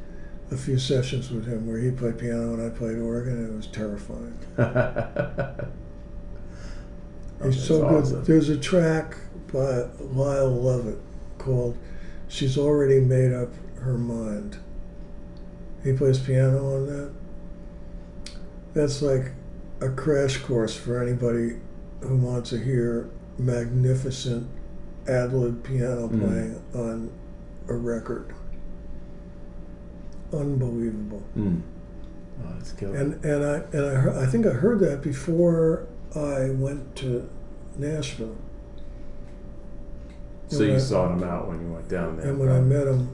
a 0.50 0.56
few 0.56 0.78
sessions 0.78 1.30
with 1.30 1.46
him 1.46 1.66
where 1.66 1.76
he 1.78 1.90
played 1.90 2.18
piano 2.18 2.54
and 2.54 2.62
I 2.62 2.70
played 2.74 2.98
organ. 2.98 3.34
and 3.44 3.52
It 3.52 3.56
was 3.56 3.66
terrifying. 3.66 4.38
Oh, 4.56 5.54
He's 7.44 7.56
that's 7.56 7.68
so 7.68 7.86
awesome. 7.86 8.16
good. 8.20 8.24
There's 8.26 8.48
a 8.48 8.56
track 8.58 9.18
by 9.52 9.82
Lyle 10.00 10.50
Lovett 10.50 10.98
called 11.48 11.76
"She's 12.28 12.58
Already 12.58 13.00
Made 13.00 13.32
Up 13.32 13.48
Her 13.80 13.96
Mind." 13.96 14.58
He 15.82 15.92
plays 15.94 16.18
piano 16.18 16.74
on 16.74 16.86
that. 16.86 17.10
That's 18.74 19.00
like 19.00 19.32
a 19.80 19.88
crash 19.88 20.36
course 20.38 20.76
for 20.76 21.02
anybody 21.02 21.56
who 22.00 22.16
wants 22.16 22.50
to 22.50 22.58
hear 22.58 23.08
magnificent 23.38 24.46
ad 25.08 25.32
lib 25.32 25.64
piano 25.64 26.08
Mm. 26.08 26.20
playing 26.20 26.62
on 26.74 27.10
a 27.68 27.74
record. 27.74 28.26
Unbelievable. 30.32 31.22
Mm. 31.36 31.62
Oh, 32.44 32.52
that's 32.58 32.72
killer. 32.72 32.96
And 32.96 33.24
and 33.24 33.44
I 33.44 33.62
and 33.72 33.86
I 33.86 34.22
I 34.24 34.26
think 34.26 34.46
I 34.46 34.50
heard 34.50 34.80
that 34.80 35.00
before 35.02 35.86
I 36.14 36.50
went 36.50 36.94
to 36.96 37.28
Nashville. 37.78 38.36
So 40.48 40.62
you 40.64 40.74
I- 40.74 40.78
sought 40.78 41.12
him 41.12 41.22
out 41.22 41.48
when 41.48 41.60
you 41.60 41.72
went 41.72 41.88
down 41.88 42.16
there. 42.16 42.28
And 42.30 42.38
when 42.38 42.48
I 42.50 42.60
met 42.60 42.86
him, 42.86 43.08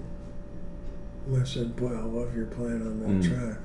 I 1.41 1.45
said, 1.45 1.75
"Boy, 1.77 1.93
I 1.95 2.03
love 2.03 2.35
your 2.37 2.47
playing 2.47 2.83
on 2.83 3.01
that 3.01 3.09
Mm. 3.09 3.23
track." 3.25 3.59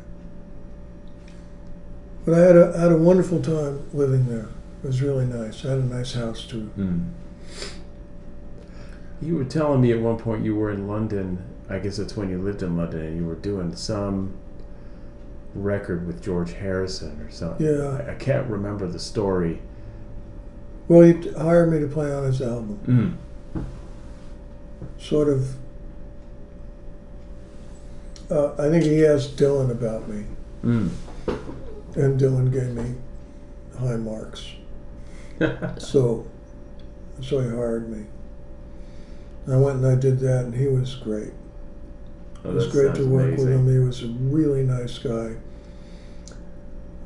But 2.26 2.34
I 2.36 2.40
had 2.40 2.56
a 2.58 2.74
I 2.76 2.82
had 2.82 2.92
a 2.92 2.98
wonderful 2.98 3.42
time 3.42 3.82
living 3.94 4.28
there. 4.28 4.48
It 4.84 4.88
was 4.88 5.02
really 5.02 5.26
nice. 5.26 5.66
I 5.66 5.70
had 5.72 5.80
a 5.80 5.84
nice 5.86 6.14
house 6.14 6.46
too. 6.46 6.70
Mm. 6.78 7.06
You 9.22 9.36
were 9.36 9.44
telling 9.44 9.82
me 9.82 9.92
at 9.92 10.00
one 10.00 10.18
point 10.18 10.46
you 10.46 10.56
were 10.56 10.72
in 10.72 10.88
London. 10.88 11.40
I 11.70 11.80
guess 11.80 11.98
that's 11.98 12.16
when 12.16 12.30
you 12.30 12.42
lived 12.42 12.64
in 12.64 12.78
London, 12.78 13.02
and 13.02 13.18
you 13.18 13.26
were 13.26 13.36
doing 13.36 13.76
some 13.76 14.34
record 15.54 16.08
with 16.08 16.22
George 16.22 16.54
Harrison 16.54 17.20
or 17.22 17.30
something. 17.30 17.66
Yeah. 17.66 18.00
I, 18.08 18.12
I 18.12 18.16
can't 18.16 18.50
remember 18.50 18.88
the 18.88 19.00
story. 19.00 19.62
Well, 20.88 21.02
he 21.02 21.30
hired 21.32 21.72
me 21.72 21.80
to 21.80 21.88
play 21.88 22.12
on 22.12 22.24
his 22.24 22.42
album. 22.42 22.80
Mm. 22.88 23.14
Sort 24.98 25.28
of. 25.30 25.56
Uh, 28.30 28.54
I 28.60 28.70
think 28.70 28.84
he 28.84 29.06
asked 29.06 29.38
Dylan 29.38 29.72
about 29.72 30.08
me, 30.08 30.24
Mm. 30.64 30.90
and 31.96 32.20
Dylan 32.20 32.52
gave 32.52 32.74
me 32.76 32.96
high 33.80 33.98
marks. 33.98 34.46
So, 35.80 36.28
so 37.22 37.40
he 37.40 37.50
hired 37.50 37.90
me. 37.90 38.06
I 39.48 39.56
went 39.56 39.78
and 39.78 39.88
I 39.88 39.96
did 39.96 40.20
that, 40.20 40.46
and 40.46 40.54
he 40.54 40.68
was 40.68 40.96
great. 40.96 41.32
Oh, 42.46 42.50
It 42.52 42.54
was 42.56 42.68
great 42.68 42.94
to 42.96 43.08
work 43.08 43.38
with 43.38 43.48
him. 43.50 43.68
He 43.72 43.80
was 43.80 44.04
a 44.04 44.08
really 44.08 44.64
nice 44.64 44.98
guy. 45.00 45.38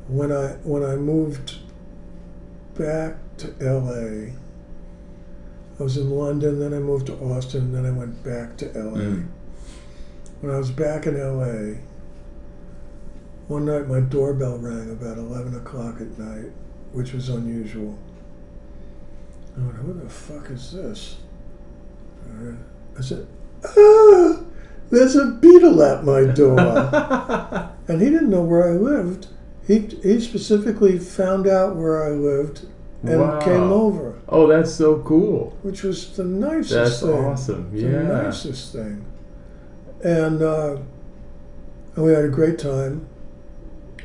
When 0.08 0.30
I 0.32 0.48
when 0.64 0.82
I 0.82 0.96
moved 0.96 1.58
back 2.76 3.16
to 3.38 3.54
LA, 3.60 4.32
I 5.78 5.82
was 5.82 5.96
in 5.96 6.10
London, 6.10 6.60
then 6.60 6.72
I 6.72 6.78
moved 6.78 7.06
to 7.06 7.14
Austin, 7.16 7.72
then 7.72 7.84
I 7.84 7.90
went 7.90 8.22
back 8.22 8.56
to 8.58 8.66
LA. 8.66 8.98
Mm. 8.98 9.26
When 10.40 10.54
I 10.54 10.58
was 10.58 10.70
back 10.70 11.06
in 11.06 11.18
LA, 11.18 11.80
one 13.48 13.64
night 13.64 13.88
my 13.88 14.00
doorbell 14.00 14.58
rang 14.58 14.90
about 14.90 15.18
eleven 15.18 15.56
o'clock 15.56 16.00
at 16.00 16.18
night, 16.18 16.52
which 16.92 17.12
was 17.12 17.28
unusual. 17.28 17.98
I 19.56 19.60
went, 19.60 19.76
"Who 19.76 19.92
the 19.94 20.08
fuck 20.08 20.50
is 20.50 20.72
this?" 20.72 21.16
I 22.96 23.00
said, 23.00 23.26
"Ah, 23.64 24.40
there's 24.90 25.16
a 25.16 25.26
Beatle 25.26 25.82
at 25.82 26.04
my 26.04 26.24
door." 26.32 26.58
and 27.88 28.00
he 28.00 28.10
didn't 28.10 28.30
know 28.30 28.42
where 28.42 28.68
I 28.68 28.76
lived. 28.76 29.26
He 29.66 29.80
he 30.02 30.20
specifically 30.20 30.98
found 30.98 31.46
out 31.46 31.76
where 31.76 32.04
I 32.04 32.10
lived 32.10 32.66
and 33.06 33.20
Wow. 33.20 33.38
came 33.40 33.72
over, 33.72 34.14
Oh, 34.28 34.46
that's 34.46 34.72
so 34.72 34.98
cool. 34.98 35.52
which 35.62 35.82
was 35.82 36.16
the 36.16 36.24
nicest 36.24 36.70
That's 36.74 37.00
thing. 37.00 37.10
awesome. 37.24 37.70
The 37.72 37.82
nicest 37.88 38.72
thing. 38.72 39.04
And, 40.02 40.42
uh, 40.42 40.76
and 41.96 42.04
we 42.04 42.12
had 42.12 42.24
a 42.24 42.28
great 42.28 42.58
time. 42.58 43.06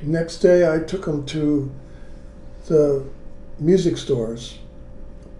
Next 0.01 0.37
day, 0.39 0.71
I 0.71 0.79
took 0.79 1.05
him 1.05 1.25
to 1.25 1.71
the 2.67 3.03
music 3.59 3.97
stores, 3.97 4.59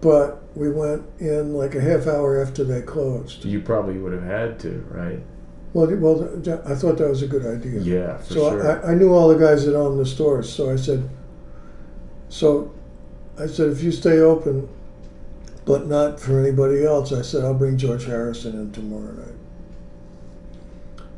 but 0.00 0.42
we 0.54 0.70
went 0.70 1.02
in 1.18 1.54
like 1.54 1.74
a 1.74 1.80
half 1.80 2.06
hour 2.06 2.40
after 2.42 2.64
they 2.64 2.82
closed. 2.82 3.44
You 3.44 3.60
probably 3.60 3.98
would 3.98 4.12
have 4.12 4.22
had 4.24 4.58
to, 4.60 4.84
right? 4.90 5.20
Well, 5.72 5.86
well, 5.96 6.24
I 6.66 6.74
thought 6.74 6.98
that 6.98 7.08
was 7.08 7.22
a 7.22 7.28
good 7.28 7.46
idea. 7.46 7.80
Yeah, 7.80 8.16
for 8.18 8.34
so 8.34 8.50
sure. 8.50 8.84
I, 8.84 8.92
I 8.92 8.94
knew 8.96 9.14
all 9.14 9.28
the 9.28 9.36
guys 9.38 9.64
that 9.66 9.76
owned 9.76 9.98
the 10.00 10.04
stores, 10.06 10.52
so 10.52 10.70
I 10.70 10.76
said, 10.76 11.08
so 12.28 12.72
I 13.40 13.46
said, 13.46 13.70
if 13.70 13.82
you 13.82 13.90
stay 13.92 14.18
open, 14.18 14.68
but 15.64 15.86
not 15.86 16.18
for 16.18 16.40
anybody 16.40 16.84
else. 16.84 17.12
I 17.12 17.22
said, 17.22 17.44
I'll 17.44 17.54
bring 17.54 17.76
George 17.78 18.04
Harrison 18.04 18.54
in 18.54 18.72
tomorrow 18.72 19.12
night. 19.12 19.34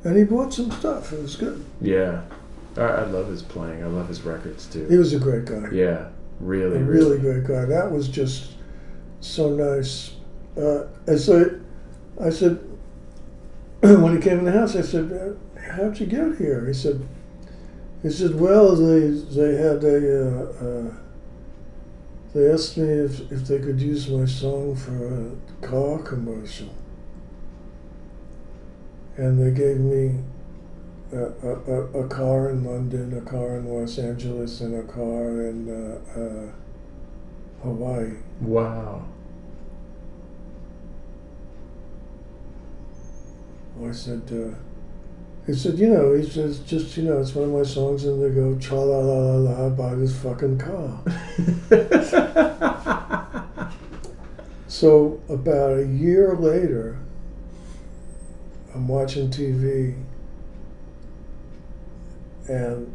And 0.05 0.17
he 0.17 0.25
bought 0.25 0.53
some 0.53 0.71
stuff. 0.73 1.13
It 1.13 1.23
was 1.23 1.37
good. 1.37 1.65
Yeah. 1.81 2.23
I, 2.77 2.83
I 2.83 3.05
love 3.05 3.29
his 3.29 3.43
playing. 3.43 3.83
I 3.83 3.87
love 3.87 4.09
his 4.09 4.23
records 4.23 4.67
too. 4.67 4.87
He 4.89 4.97
was 4.97 5.13
a 5.13 5.19
great 5.19 5.45
guy. 5.45 5.69
Yeah. 5.73 6.09
Really, 6.41 6.77
a 6.77 6.81
really. 6.81 7.19
really 7.19 7.19
great 7.19 7.45
guy. 7.45 7.65
That 7.67 7.91
was 7.91 8.09
just 8.09 8.53
so 9.21 9.51
nice. 9.51 10.17
Uh, 10.57 10.87
and 11.07 11.19
so 11.19 11.61
I 12.21 12.31
said, 12.31 12.59
when 13.81 14.17
he 14.17 14.23
came 14.23 14.41
in 14.41 14.45
the 14.45 14.53
house, 14.53 14.75
I 14.75 14.83
said, 14.83 15.13
"Uh, 15.13 15.61
"How'd 15.61 15.99
you 15.99 16.07
get 16.07 16.37
here?" 16.37 16.67
He 16.67 16.75
said, 16.75 17.07
"He 18.03 18.11
said, 18.11 18.39
well, 18.39 18.75
they 18.75 19.09
they 19.09 19.57
had 19.57 19.85
a 19.85 20.29
uh, 20.29 20.65
uh, 20.65 20.95
they 22.35 22.51
asked 22.51 22.77
me 22.77 22.89
if 22.89 23.31
if 23.33 23.47
they 23.47 23.59
could 23.59 23.81
use 23.81 24.09
my 24.09 24.25
song 24.27 24.75
for 24.77 24.97
a 25.07 25.67
car 25.67 25.99
commercial, 25.99 26.75
and 29.17 29.39
they 29.41 29.51
gave 29.59 29.79
me." 29.79 30.19
A, 31.15 31.25
a, 31.47 32.01
a- 32.05 32.09
car 32.09 32.49
in 32.49 32.65
London, 32.65 33.13
a 33.19 33.21
car 33.21 33.59
in 33.59 33.69
Los 33.69 33.99
Angeles, 33.99 34.63
and 34.63 34.75
a 34.75 34.83
car 34.91 35.43
in 35.43 35.69
uh, 35.69 36.01
uh, 36.19 36.51
Hawaii. 37.63 38.13
Wow. 38.41 39.05
I 43.87 43.93
said, 43.93 44.23
uh, 44.33 44.55
he 45.47 45.55
said, 45.55 45.79
you 45.79 45.89
know, 45.89 46.13
he 46.13 46.29
says, 46.29 46.61
just, 46.61 46.97
you 46.97 47.03
know, 47.05 47.19
it's 47.19 47.35
one 47.35 47.47
of 47.49 47.55
my 47.55 47.65
songs, 47.65 48.05
and 48.05 48.23
they 48.23 48.31
go, 48.31 48.57
cha 48.59 48.77
la 48.77 48.99
la 48.99 49.37
la 49.37 49.37
la, 49.37 49.69
buy 49.71 49.95
this 49.95 50.17
fucking 50.17 50.59
car. 50.59 51.01
So 54.83 55.21
about 55.29 55.79
a 55.79 55.87
year 55.87 56.35
later, 56.35 56.99
I'm 58.75 58.89
watching 58.89 59.31
TV, 59.31 59.95
and 62.49 62.93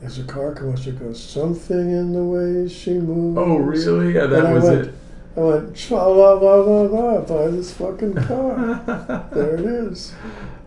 there's 0.00 0.18
a 0.18 0.24
car 0.24 0.52
commercial 0.52 0.94
goes, 0.94 1.22
something 1.22 1.78
in 1.78 2.12
the 2.12 2.24
way 2.24 2.68
she 2.68 2.94
moves. 2.94 3.38
oh, 3.38 3.56
really? 3.58 4.14
Yeah, 4.14 4.26
that 4.26 4.52
was 4.52 4.64
went, 4.64 4.86
it. 4.86 4.94
I 5.36 5.40
went, 5.40 5.76
tra 5.76 6.08
la 6.08 6.32
la 6.32 6.54
la 6.54 6.80
la, 6.80 7.20
buy 7.20 7.48
this 7.52 7.72
fucking 7.74 8.14
car. 8.14 9.28
there 9.32 9.54
it 9.54 9.66
is. 9.66 10.12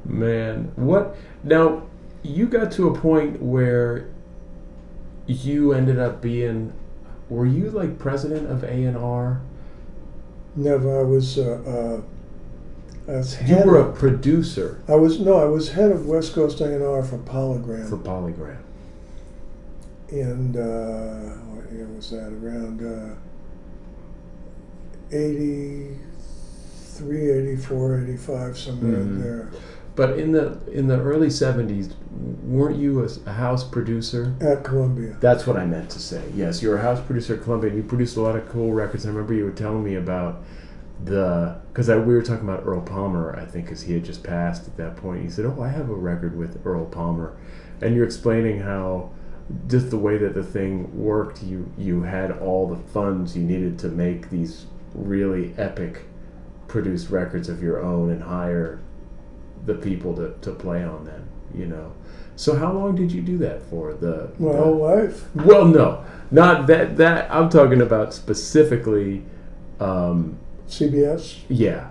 Man, 0.07 0.71
what? 0.75 1.15
Now, 1.43 1.83
you 2.23 2.47
got 2.47 2.71
to 2.73 2.87
a 2.87 2.97
point 2.97 3.41
where 3.41 4.07
you 5.27 5.73
ended 5.73 5.99
up 5.99 6.21
being. 6.21 6.73
Were 7.29 7.45
you 7.45 7.69
like 7.71 7.99
president 7.99 8.49
of 8.49 8.63
A 8.63 8.71
and 8.71 8.95
R? 8.97 9.41
Never. 10.55 10.99
I 10.99 11.03
was. 11.03 11.37
Uh, 11.37 12.01
uh, 13.07 13.11
I 13.11 13.17
was 13.17 13.41
You 13.49 13.57
were 13.65 13.77
of- 13.77 13.89
a 13.89 13.93
producer 13.99 14.81
I 14.87 14.95
was 14.95 15.19
no. 15.19 15.37
I 15.37 15.45
was 15.45 15.69
head 15.71 15.91
of 15.91 16.07
West 16.07 16.33
Coast 16.33 16.59
A&R 16.61 17.03
for 17.03 17.17
Polygram, 17.19 17.87
for 17.89 17.97
Polygram. 17.97 18.57
and 20.11 20.55
uh, 20.57 21.35
what 21.53 21.71
year 21.71 21.85
was 21.87 22.09
that? 22.11 22.31
Around 22.33 22.81
uh, 22.81 23.15
83, 25.11 27.31
84, 27.31 28.03
85, 28.03 28.57
somewhere 28.57 29.01
in 29.01 29.17
Mhm. 29.17 29.23
there. 29.23 29.49
But 29.97 30.19
in 30.19 30.31
the 30.31 30.59
in 30.71 30.87
the 30.87 30.99
early 31.01 31.27
'70s, 31.27 31.91
weren't 32.43 32.77
you 32.77 33.03
a, 33.03 33.09
a 33.25 33.33
house 33.33 33.63
producer? 33.63 34.35
At 34.39 34.63
Columbia. 34.63 35.17
That's 35.19 35.47
what 35.47 35.57
I 35.57 35.65
meant 35.65 35.89
to 35.89 35.99
say. 35.99 36.23
Yes, 36.35 36.61
you're 36.61 36.77
a 36.77 36.81
house 36.81 37.01
producer 37.01 37.33
at 37.33 37.41
Columbia, 37.41 37.71
and 37.71 37.77
you 37.77 37.83
produced 37.83 38.15
a 38.15 38.21
lot 38.21 38.35
of 38.35 38.47
cool 38.47 38.73
records. 38.73 39.07
I 39.07 39.09
remember 39.09 39.33
you 39.33 39.43
were 39.43 39.51
telling 39.51 39.83
me 39.83 39.95
about 39.95 40.43
the 41.03 41.59
because 41.73 41.89
we 41.89 42.13
were 42.13 42.21
talking 42.21 42.47
about 42.47 42.63
Earl 42.63 42.81
Palmer, 42.81 43.35
I 43.35 43.45
think, 43.45 43.65
because 43.65 43.81
he 43.81 43.93
had 43.93 44.05
just 44.05 44.23
passed 44.23 44.67
at 44.67 44.77
that 44.77 44.97
point. 44.97 45.23
He 45.23 45.31
said, 45.31 45.45
"Oh, 45.45 45.63
I 45.63 45.69
have 45.69 45.89
a 45.89 45.95
record 45.95 46.37
with 46.37 46.63
Earl 46.63 46.85
Palmer," 46.85 47.35
and 47.81 47.95
you're 47.95 48.05
explaining 48.05 48.59
how 48.59 49.09
just 49.67 49.89
the 49.89 49.97
way 49.97 50.19
that 50.19 50.35
the 50.35 50.43
thing 50.43 50.95
worked, 50.95 51.41
you 51.41 51.71
you 51.75 52.03
had 52.03 52.31
all 52.33 52.67
the 52.67 52.77
funds 52.77 53.35
you 53.35 53.41
needed 53.41 53.79
to 53.79 53.87
make 53.87 54.29
these 54.29 54.67
really 54.93 55.55
epic 55.57 56.03
produced 56.67 57.09
records 57.09 57.49
of 57.49 57.63
your 57.63 57.81
own 57.81 58.11
and 58.11 58.21
hire 58.21 58.79
the 59.65 59.73
people 59.75 60.15
to, 60.15 60.33
to 60.41 60.51
play 60.51 60.83
on 60.83 61.05
them. 61.05 61.27
You 61.53 61.65
know. 61.67 61.93
So 62.35 62.55
how 62.55 62.71
long 62.71 62.95
did 62.95 63.11
you 63.11 63.21
do 63.21 63.37
that 63.39 63.63
for? 63.63 63.93
The 63.93 64.29
My 64.39 64.51
the- 64.51 64.57
whole 64.57 64.77
life. 64.77 65.25
well, 65.35 65.65
no, 65.65 66.03
not 66.31 66.67
that. 66.67 66.97
That 66.97 67.31
I'm 67.31 67.49
talking 67.49 67.81
about 67.81 68.13
specifically. 68.13 69.23
Um, 69.79 70.37
CBS. 70.67 71.39
yeah. 71.49 71.89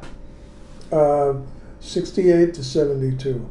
Uh, 0.92 1.34
68 1.80 2.52
to 2.54 2.62
72. 2.64 3.48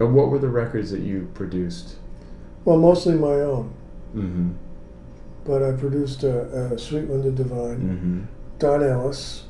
And 0.00 0.14
what 0.14 0.28
were 0.30 0.38
the 0.38 0.48
records 0.48 0.90
that 0.90 1.00
you 1.00 1.30
produced? 1.34 1.96
Well, 2.64 2.78
mostly 2.78 3.14
my 3.14 3.34
own, 3.40 3.72
Mm-hmm. 4.14 4.50
but 5.44 5.62
I 5.62 5.72
produced 5.72 6.24
a, 6.24 6.42
uh, 6.72 6.76
Sweet 6.76 7.08
Linda 7.08 7.30
Divine, 7.30 7.78
Mm-hmm. 7.78 8.20
Don 8.58 8.82
Ellis, 8.82 9.44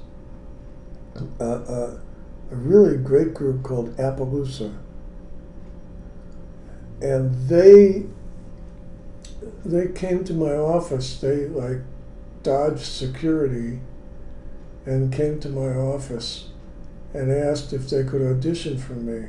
uh, 1.40 1.44
uh, 1.44 1.98
a 2.50 2.56
really 2.56 2.96
great 2.96 3.34
group 3.34 3.62
called 3.62 3.96
Appaloosa, 3.96 4.74
and 7.00 7.34
they 7.48 8.06
they 9.64 9.88
came 9.88 10.24
to 10.24 10.34
my 10.34 10.52
office. 10.54 11.20
They 11.20 11.46
like 11.46 11.78
dodged 12.42 12.84
security 12.84 13.80
and 14.86 15.12
came 15.12 15.38
to 15.40 15.48
my 15.48 15.74
office 15.74 16.48
and 17.12 17.30
asked 17.30 17.72
if 17.72 17.90
they 17.90 18.04
could 18.04 18.22
audition 18.22 18.78
for 18.78 18.94
me. 18.94 19.28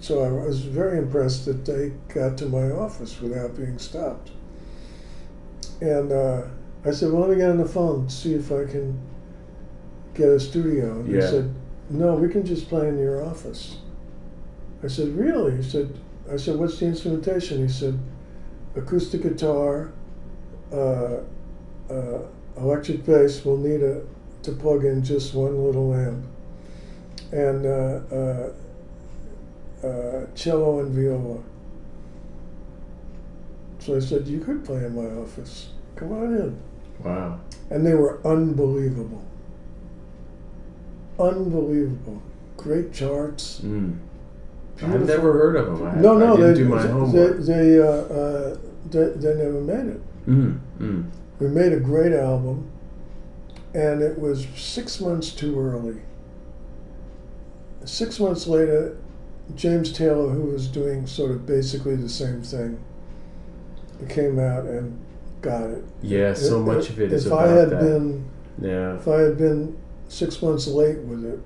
So 0.00 0.22
I 0.22 0.30
was 0.46 0.60
very 0.60 0.98
impressed 0.98 1.46
that 1.46 1.64
they 1.64 1.92
got 2.12 2.38
to 2.38 2.46
my 2.46 2.70
office 2.70 3.20
without 3.20 3.56
being 3.56 3.78
stopped. 3.78 4.30
And 5.80 6.12
uh, 6.12 6.42
I 6.84 6.90
said, 6.90 7.10
well, 7.12 7.22
let 7.22 7.30
me 7.30 7.36
get 7.36 7.50
on 7.50 7.58
the 7.58 7.66
phone, 7.68 8.08
see 8.08 8.34
if 8.34 8.52
I 8.52 8.64
can 8.64 8.98
get 10.14 10.28
a 10.28 10.38
studio. 10.40 11.00
And 11.00 11.08
Yeah. 11.08 11.20
he 11.22 11.26
said, 11.26 11.54
no, 11.90 12.14
we 12.14 12.28
can 12.28 12.44
just 12.44 12.68
play 12.68 12.88
in 12.88 12.98
your 12.98 13.24
office. 13.24 13.78
I 14.82 14.88
said, 14.88 15.08
really? 15.08 15.56
He 15.56 15.62
said, 15.62 15.98
I 16.30 16.36
said, 16.36 16.56
what's 16.56 16.78
the 16.78 16.86
instrumentation? 16.86 17.66
He 17.66 17.72
said, 17.72 17.98
acoustic 18.76 19.22
guitar, 19.22 19.92
uh, 20.72 21.18
uh, 21.90 22.22
electric 22.58 23.04
bass. 23.04 23.44
We'll 23.44 23.56
need 23.56 23.82
a, 23.82 24.02
to 24.42 24.52
plug 24.52 24.84
in 24.84 25.02
just 25.02 25.34
one 25.34 25.64
little 25.64 25.94
amp. 25.94 26.26
And 27.32 27.66
uh, 27.66 28.14
uh, 28.14 28.52
uh, 29.86 30.26
cello 30.34 30.80
and 30.80 30.94
viola. 30.94 31.40
So 33.78 33.96
I 33.96 34.00
said, 34.00 34.26
You 34.26 34.40
could 34.40 34.64
play 34.64 34.84
in 34.84 34.94
my 34.94 35.22
office. 35.22 35.70
Come 35.96 36.12
on 36.12 36.34
in. 36.34 36.60
Wow. 37.04 37.40
And 37.70 37.86
they 37.86 37.94
were 37.94 38.20
unbelievable. 38.26 39.27
Unbelievable. 41.18 42.22
Great 42.56 42.92
charts. 42.92 43.60
Mm. 43.64 43.98
I've 44.82 45.06
never 45.06 45.32
heard 45.32 45.56
of 45.56 45.78
them. 45.78 45.88
I, 45.88 45.94
no, 45.96 46.16
no, 46.16 46.36
they, 46.36 46.54
do 46.54 46.68
my 46.68 46.82
they, 46.82 46.88
homework. 46.88 47.38
they, 47.40 47.80
uh, 47.80 47.84
uh, 47.84 48.56
they, 48.90 49.04
they 49.16 49.34
never 49.34 49.60
made 49.60 49.86
it. 49.94 50.00
mm. 50.28 50.58
Mm. 50.78 51.10
We 51.40 51.48
made 51.48 51.72
a 51.72 51.80
great 51.80 52.12
album, 52.12 52.70
and 53.74 54.02
it 54.02 54.18
was 54.18 54.46
six 54.56 55.00
months 55.00 55.30
too 55.32 55.58
early. 55.60 55.96
Six 57.84 58.18
months 58.20 58.46
later, 58.46 58.96
James 59.54 59.92
Taylor, 59.92 60.28
who 60.30 60.42
was 60.50 60.68
doing 60.68 61.06
sort 61.06 61.30
of 61.30 61.46
basically 61.46 61.96
the 61.96 62.08
same 62.08 62.42
thing, 62.42 62.78
came 64.08 64.38
out 64.38 64.64
and 64.64 64.98
got 65.42 65.70
it. 65.70 65.84
Yeah, 66.02 66.34
so 66.34 66.60
If- 66.60 66.66
much 66.66 66.90
of 66.90 67.00
it 67.00 67.12
is 67.12 67.26
if 67.26 67.32
about 67.32 67.48
I 67.48 67.50
had 67.52 67.70
that. 67.70 67.80
been, 67.80 68.24
yeah. 68.60 68.96
if 68.96 69.08
I 69.08 69.20
had 69.22 69.38
been 69.38 69.76
six 70.08 70.40
months 70.42 70.66
late 70.66 70.98
with 71.00 71.24
it, 71.24 71.38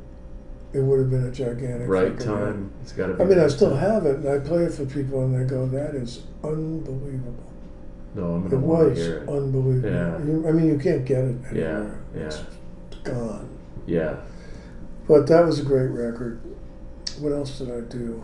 it 0.73 0.81
would 0.81 0.99
have 1.01 1.11
been 1.11 1.25
a 1.25 1.31
gigantic 1.31 1.89
Right 1.89 2.13
hit. 2.13 2.21
time. 2.21 2.71
It's 2.83 2.93
got 2.93 3.09
to 3.09 3.15
be. 3.15 3.23
I 3.23 3.27
mean, 3.27 3.39
I 3.39 3.49
still 3.49 3.71
time. 3.71 3.79
have 3.79 4.07
it, 4.07 4.17
and 4.17 4.29
I 4.29 4.39
play 4.39 4.65
it 4.65 4.73
for 4.73 4.87
people, 4.87 5.25
and 5.25 5.35
they 5.39 5.45
go, 5.49 5.67
"That 5.67 5.95
is 5.95 6.23
unbelievable." 6.43 7.35
No, 8.15 8.35
I'm 8.35 8.47
It 8.47 8.51
gonna 8.51 8.67
want 8.67 8.91
was 8.91 8.99
to 8.99 9.05
hear 9.05 9.17
it. 9.19 9.29
unbelievable. 9.29 9.91
Yeah. 9.91 10.19
You, 10.25 10.45
I 10.49 10.53
mean, 10.53 10.67
you 10.67 10.79
can't 10.79 11.05
get 11.05 11.25
it 11.25 11.37
Yeah, 11.55 11.61
anywhere. 11.61 11.99
yeah. 12.17 12.23
It's 12.27 12.43
gone. 13.05 13.49
Yeah. 13.87 14.17
But 15.09 15.27
that 15.29 15.45
was 15.47 15.59
a 15.61 15.63
great 15.65 15.89
record. 15.91 16.39
What 17.21 17.33
else 17.33 17.59
did 17.59 17.71
I 17.71 17.81
do? 17.81 18.23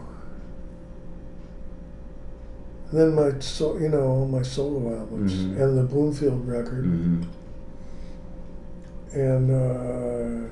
And 2.91 3.01
then 3.01 3.15
my 3.15 3.39
so 3.41 3.77
you 3.79 3.89
know 3.91 4.03
all 4.03 4.27
my 4.27 4.43
solo 4.43 4.97
albums 4.99 5.35
Mhm. 5.35 5.61
and 5.61 5.77
the 5.79 5.83
Bloomfield 5.83 6.47
record 6.49 6.85
hmm 6.85 7.23
and 9.13 9.51
uh, 9.51 10.49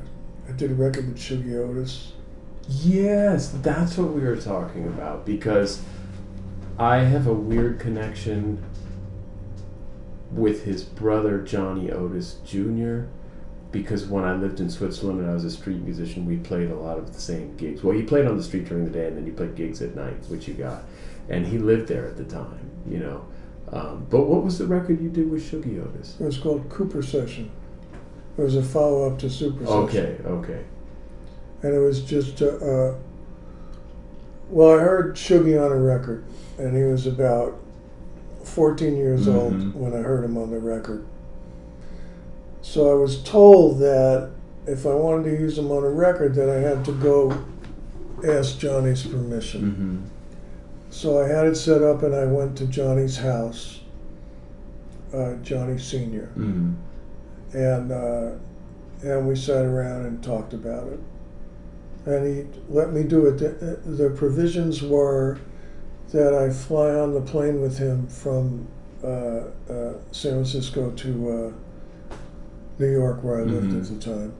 I 0.48 0.52
did 0.52 0.70
a 0.70 0.74
record 0.74 1.08
with 1.08 1.18
Shuggie 1.18 1.56
Otis. 1.56 2.12
Yes, 2.68 3.50
that's 3.62 3.96
what 3.96 4.12
we 4.12 4.22
were 4.22 4.36
talking 4.36 4.86
about 4.86 5.24
because 5.24 5.82
I 6.78 6.98
have 6.98 7.26
a 7.26 7.32
weird 7.32 7.78
connection 7.78 8.64
with 10.32 10.64
his 10.64 10.82
brother 10.82 11.40
Johnny 11.40 11.90
Otis 11.90 12.38
Jr. 12.44 13.02
Because 13.72 14.06
when 14.06 14.24
I 14.24 14.34
lived 14.34 14.60
in 14.60 14.70
Switzerland 14.70 15.20
and 15.20 15.30
I 15.30 15.34
was 15.34 15.44
a 15.44 15.50
street 15.50 15.82
musician, 15.82 16.24
we 16.26 16.36
played 16.36 16.70
a 16.70 16.74
lot 16.74 16.98
of 16.98 17.12
the 17.12 17.20
same 17.20 17.56
gigs. 17.56 17.82
Well, 17.82 17.96
he 17.96 18.02
played 18.02 18.26
on 18.26 18.36
the 18.36 18.42
street 18.42 18.66
during 18.66 18.84
the 18.84 18.90
day, 18.90 19.06
and 19.08 19.16
then 19.16 19.24
he 19.24 19.30
played 19.30 19.54
gigs 19.54 19.82
at 19.82 19.94
night, 19.94 20.16
which 20.28 20.48
you 20.48 20.54
got. 20.54 20.84
And 21.28 21.46
he 21.46 21.58
lived 21.58 21.88
there 21.88 22.06
at 22.06 22.16
the 22.16 22.24
time, 22.24 22.70
you 22.88 22.98
know. 22.98 23.26
Um, 23.72 24.06
but 24.08 24.22
what 24.22 24.44
was 24.44 24.58
the 24.58 24.66
record 24.66 25.00
you 25.02 25.10
did 25.10 25.30
with 25.30 25.42
Shuggie 25.42 25.84
Otis? 25.84 26.16
It 26.20 26.24
was 26.24 26.38
called 26.38 26.68
Kooper 26.68 27.04
Session. 27.04 27.50
It 28.38 28.42
was 28.42 28.56
a 28.56 28.62
follow 28.62 29.10
up 29.10 29.18
to 29.20 29.30
Super. 29.30 29.64
Okay, 29.64 30.16
okay. 30.24 30.60
And 31.62 31.74
it 31.74 31.78
was 31.78 32.02
just, 32.02 32.42
uh, 32.42 32.46
uh, 32.46 32.94
well, 34.50 34.78
I 34.78 34.82
heard 34.82 35.14
Shuggie 35.16 35.62
on 35.62 35.72
a 35.72 35.76
record, 35.80 36.24
and 36.58 36.76
he 36.76 36.82
was 36.84 37.06
about 37.06 37.56
14 38.44 38.96
years 38.96 39.26
Mhm. 39.26 39.34
old 39.34 39.74
when 39.74 39.92
I 39.94 40.02
heard 40.02 40.24
him 40.24 40.36
on 40.36 40.50
the 40.50 40.58
record. 40.58 41.04
So 42.62 42.90
I 42.90 42.94
was 42.94 43.22
told 43.22 43.78
that 43.78 44.30
if 44.66 44.86
I 44.86 44.94
wanted 44.94 45.24
to 45.30 45.40
use 45.40 45.56
him 45.58 45.70
on 45.70 45.82
a 45.84 45.88
record, 45.90 46.34
that 46.34 46.48
I 46.50 46.58
had 46.60 46.84
to 46.84 46.92
go 46.92 47.32
ask 48.26 48.58
Johnny's 48.58 49.06
permission. 49.06 49.62
Mm-hmm. 49.62 49.96
So 50.90 51.20
I 51.20 51.28
had 51.28 51.46
it 51.46 51.56
set 51.56 51.82
up, 51.82 52.02
and 52.02 52.14
I 52.14 52.26
went 52.26 52.56
to 52.58 52.66
Johnny's 52.66 53.18
house, 53.18 53.80
uh, 55.14 55.34
Johnny 55.42 55.78
Senior, 55.78 56.28
Mm-hmm. 56.38 56.72
And 57.56 57.90
uh, 57.90 58.30
and 59.02 59.26
we 59.26 59.34
sat 59.34 59.64
around 59.64 60.04
and 60.06 60.22
talked 60.22 60.52
about 60.52 60.88
it. 60.88 61.00
And 62.04 62.26
he 62.26 62.44
let 62.68 62.92
me 62.92 63.02
do 63.02 63.26
it. 63.26 63.38
The, 63.38 63.80
the 63.90 64.10
provisions 64.10 64.82
were 64.82 65.38
that 66.12 66.34
I 66.34 66.50
fly 66.50 66.90
on 66.90 67.14
the 67.14 67.20
plane 67.20 67.60
with 67.60 67.78
him 67.78 68.06
from 68.06 68.68
uh, 69.02 69.06
uh, 69.08 69.94
San 70.12 70.32
Francisco 70.32 70.90
to 70.90 71.52
uh, 71.52 72.14
New 72.78 72.92
York, 72.92 73.24
where 73.24 73.40
I 73.40 73.44
lived 73.44 73.72
Mhm. 73.72 73.80
at 73.80 73.88
the 73.88 73.98
time, 74.04 74.32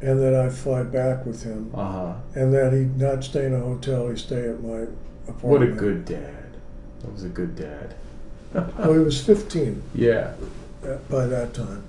and 0.00 0.20
that 0.20 0.34
I 0.34 0.48
fly 0.48 0.82
back 0.84 1.26
with 1.26 1.42
him, 1.42 1.70
Uh 1.74 1.92
huh. 1.92 2.12
and 2.34 2.52
that 2.54 2.72
he'd 2.72 2.98
not 2.98 3.24
stay 3.24 3.46
in 3.46 3.54
a 3.54 3.58
hotel. 3.60 4.08
He 4.08 4.16
stay 4.16 4.48
at 4.48 4.62
my 4.62 4.86
apartment. 5.28 5.42
What 5.42 5.62
a 5.62 5.66
good 5.66 6.04
dad. 6.04 6.56
That 7.02 7.12
was 7.12 7.24
a 7.24 7.28
good 7.28 7.54
dad. 7.56 7.94
Well, 8.54 8.92
he 8.94 9.00
was 9.00 9.20
15. 9.20 9.82
yeah. 9.94 10.32
By 11.08 11.26
that 11.26 11.54
time. 11.54 11.84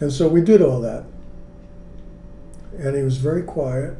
And 0.00 0.12
so 0.12 0.28
we 0.28 0.40
did 0.40 0.62
all 0.62 0.80
that. 0.80 1.04
And 2.78 2.96
he 2.96 3.02
was 3.02 3.18
very 3.18 3.42
quiet. 3.42 3.96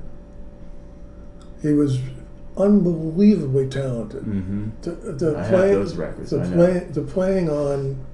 He 1.61 1.73
was 1.73 1.99
unbelievably 2.57 3.69
talented. 3.69 4.23
Mm-hmm. 4.23 4.69
The, 4.83 4.91
the 5.13 5.39
I 5.39 5.49
playing, 5.49 5.75
those 5.75 5.95
records. 5.97 6.31
the 6.31 6.41
play, 6.41 6.79
the 6.91 7.03
playing 7.03 7.51
on. 7.51 8.05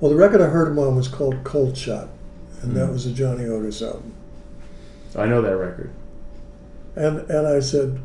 Well, 0.00 0.10
the 0.10 0.16
record 0.16 0.40
I 0.40 0.46
heard 0.46 0.68
him 0.68 0.78
on 0.78 0.96
was 0.96 1.08
called 1.08 1.44
Cold 1.44 1.76
Shot, 1.76 2.08
and 2.62 2.74
that 2.74 2.88
Mm. 2.88 2.92
was 2.92 3.06
a 3.06 3.12
Johnny 3.12 3.44
Otis 3.44 3.82
album. 3.82 4.14
I 5.16 5.26
know 5.26 5.42
that 5.42 5.56
record. 5.56 5.90
And 6.96 7.18
and 7.30 7.46
I 7.46 7.60
said, 7.60 7.98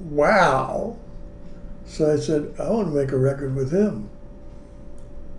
"Wow!" 0.00 0.96
So 1.86 2.12
I 2.12 2.16
said, 2.16 2.54
"I 2.60 2.70
want 2.70 2.88
to 2.88 2.94
make 2.94 3.10
a 3.12 3.18
record 3.18 3.54
with 3.56 3.72
him." 3.72 4.08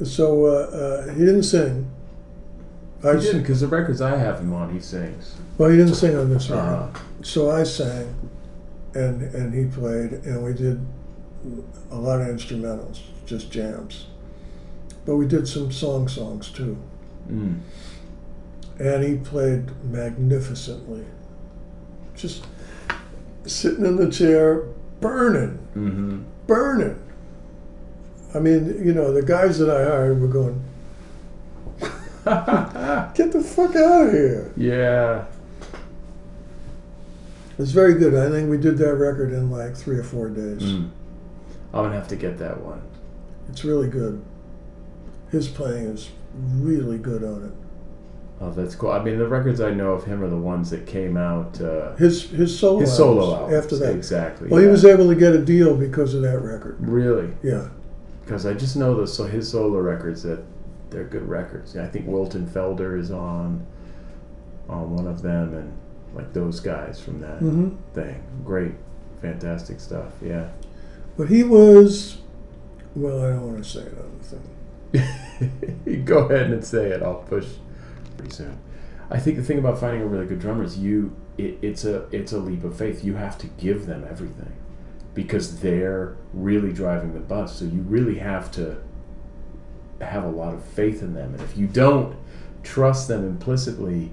So 0.04 0.46
uh, 0.48 0.50
uh, 0.50 1.14
he 1.14 1.20
didn't 1.20 1.44
sing. 1.44 1.90
I 3.04 3.16
He 3.18 3.22
did 3.22 3.42
because 3.42 3.62
the 3.62 3.68
records 3.68 4.02
I 4.02 4.18
have 4.18 4.40
him 4.40 4.54
on, 4.54 4.74
he 4.74 4.80
sings. 4.80 5.36
well, 5.58 5.70
he 5.70 5.78
didn't 5.78 5.96
sing 5.96 6.16
on 6.18 6.30
this 6.30 6.50
record. 6.50 6.64
Uh, 6.96 7.00
So 7.22 7.52
I 7.52 7.64
sang, 7.64 8.16
and 8.96 9.22
and 9.22 9.54
he 9.54 9.66
played, 9.66 10.12
and 10.26 10.44
we 10.44 10.54
did 10.54 10.86
a 11.92 11.96
lot 11.96 12.22
of 12.22 12.28
instrumentals, 12.28 13.02
just 13.26 13.52
jams. 13.52 14.08
But 15.06 15.18
we 15.18 15.28
did 15.28 15.48
some 15.48 15.72
song 15.72 16.08
songs 16.08 16.50
too, 16.50 16.78
mm. 17.30 17.60
and 18.80 19.04
he 19.04 19.18
played 19.18 19.66
magnificently. 19.84 21.04
Just 22.16 22.46
sitting 23.46 23.86
in 23.86 23.98
the 23.98 24.10
chair, 24.10 24.64
burning, 25.02 25.60
Mm-hmm. 25.76 26.22
burning. 26.48 27.03
I 28.36 28.40
mean, 28.40 28.82
you 28.84 28.94
know, 28.94 29.14
the 29.14 29.22
guys 29.22 29.60
that 29.60 29.70
I 29.70 29.84
hired 29.84 30.20
were 30.22 30.28
going, 30.28 30.62
"Get 33.16 33.32
the 33.32 33.44
fuck 33.44 33.76
out 33.76 34.08
of 34.08 34.14
here!" 34.14 34.52
yeah. 34.58 35.26
It's 37.60 37.72
very 37.72 37.94
good. 37.94 38.16
I 38.16 38.30
think 38.32 38.50
we 38.50 38.58
did 38.58 38.80
that 38.80 38.96
record 38.96 39.32
in 39.32 39.52
like 39.52 39.76
three 39.76 39.98
or 39.98 40.04
four 40.04 40.28
days. 40.30 40.64
Mm. 40.64 40.90
I'm 41.74 41.84
gonna 41.84 41.94
have 41.96 42.08
to 42.08 42.16
get 42.16 42.40
that 42.40 42.60
one. 42.62 42.82
It's 43.50 43.64
really 43.64 43.88
good. 43.88 44.24
His 45.32 45.48
playing 45.48 45.86
is 45.86 46.10
really 46.56 46.98
good 46.98 47.24
on 47.24 47.46
it. 47.46 47.52
Oh, 48.42 48.52
that's 48.52 48.74
cool. 48.76 48.92
I 48.92 49.04
mean, 49.04 49.20
the 49.20 49.28
records 49.28 49.62
I 49.62 49.72
know 49.72 49.92
of 49.94 50.04
him 50.04 50.24
are 50.24 50.30
the 50.30 50.36
ones 50.38 50.72
that 50.72 50.88
came 50.88 51.16
out. 51.16 51.62
Uh, 51.62 51.96
His 51.96 52.24
his 52.32 52.58
solo 52.60 52.80
his 52.80 52.96
solo 52.96 53.22
albums 53.22 53.54
albums. 53.54 53.64
after 53.64 53.76
that. 53.86 53.96
exactly. 53.96 54.50
Well, 54.50 54.60
he 54.62 54.68
was 54.68 54.84
able 54.84 55.08
to 55.10 55.16
get 55.16 55.34
a 55.34 55.44
deal 55.46 55.76
because 55.78 56.16
of 56.16 56.24
that 56.24 56.40
record. 56.40 56.78
really 56.80 57.34
Yeah, 57.44 57.68
because 58.24 58.46
I 58.46 58.54
just 58.54 58.76
know 58.76 58.96
those 58.96 59.16
so 59.16 59.26
his 59.26 59.50
solo 59.50 59.80
records 59.80 60.24
that 60.24 60.44
they're 60.90 61.04
good 61.04 61.28
records. 61.28 61.76
I 61.78 61.88
think 61.88 62.08
Wilton 62.08 62.48
Felder 62.48 62.98
is 63.00 63.12
on 63.12 63.66
on 64.70 64.96
one 64.96 65.08
of 65.08 65.22
them, 65.22 65.54
and 65.54 65.74
like 66.16 66.34
those 66.34 66.60
guys 66.60 67.00
from 67.00 67.20
that 67.22 67.38
hmm 67.40 67.70
thing. 67.94 68.24
Great, 68.46 68.74
fantastic 69.22 69.80
stuff. 69.80 70.14
Yeah. 70.24 70.50
but 71.18 71.30
he 71.30 71.44
was. 71.44 72.18
Well, 72.96 73.24
I 73.24 73.30
don't 73.30 73.52
want 73.54 73.64
to 73.64 73.70
say 73.70 73.82
another 73.82 74.10
thing. 74.22 76.04
Go 76.06 76.28
ahead 76.28 76.52
and 76.52 76.64
say 76.64 76.92
it. 76.92 77.02
I'll 77.02 77.16
push 77.16 77.48
pretty 78.18 78.32
soon. 78.34 78.60
I 79.10 79.20
think 79.20 79.38
the 79.38 79.44
thing 79.44 79.58
about 79.58 79.80
finding 79.80 80.02
a 80.02 80.06
really 80.06 80.26
good 80.28 80.40
drummer 80.40 80.64
is 80.64 80.78
you. 80.78 81.16
It, 81.38 81.58
it's 81.64 81.84
a 81.86 82.08
it's 82.12 82.32
a 82.32 82.38
leap 82.38 82.64
of 82.64 82.78
faith. 82.78 83.04
You 83.04 83.16
have 83.16 83.38
to 83.40 83.48
give 83.48 83.88
them 83.88 84.06
everything 84.10 84.54
because 85.14 85.60
they're 85.60 86.16
really 86.34 86.74
driving 86.74 87.14
the 87.14 87.20
bus. 87.20 87.58
So 87.60 87.66
you 87.66 87.82
really 87.82 88.18
have 88.20 88.52
to 88.52 88.78
have 90.02 90.24
a 90.24 90.30
lot 90.30 90.54
of 90.54 90.64
faith 90.64 91.02
in 91.02 91.14
them. 91.14 91.34
And 91.34 91.42
if 91.42 91.56
you 91.58 91.68
don't 91.68 92.16
trust 92.64 93.08
them 93.08 93.26
implicitly, 93.26 94.12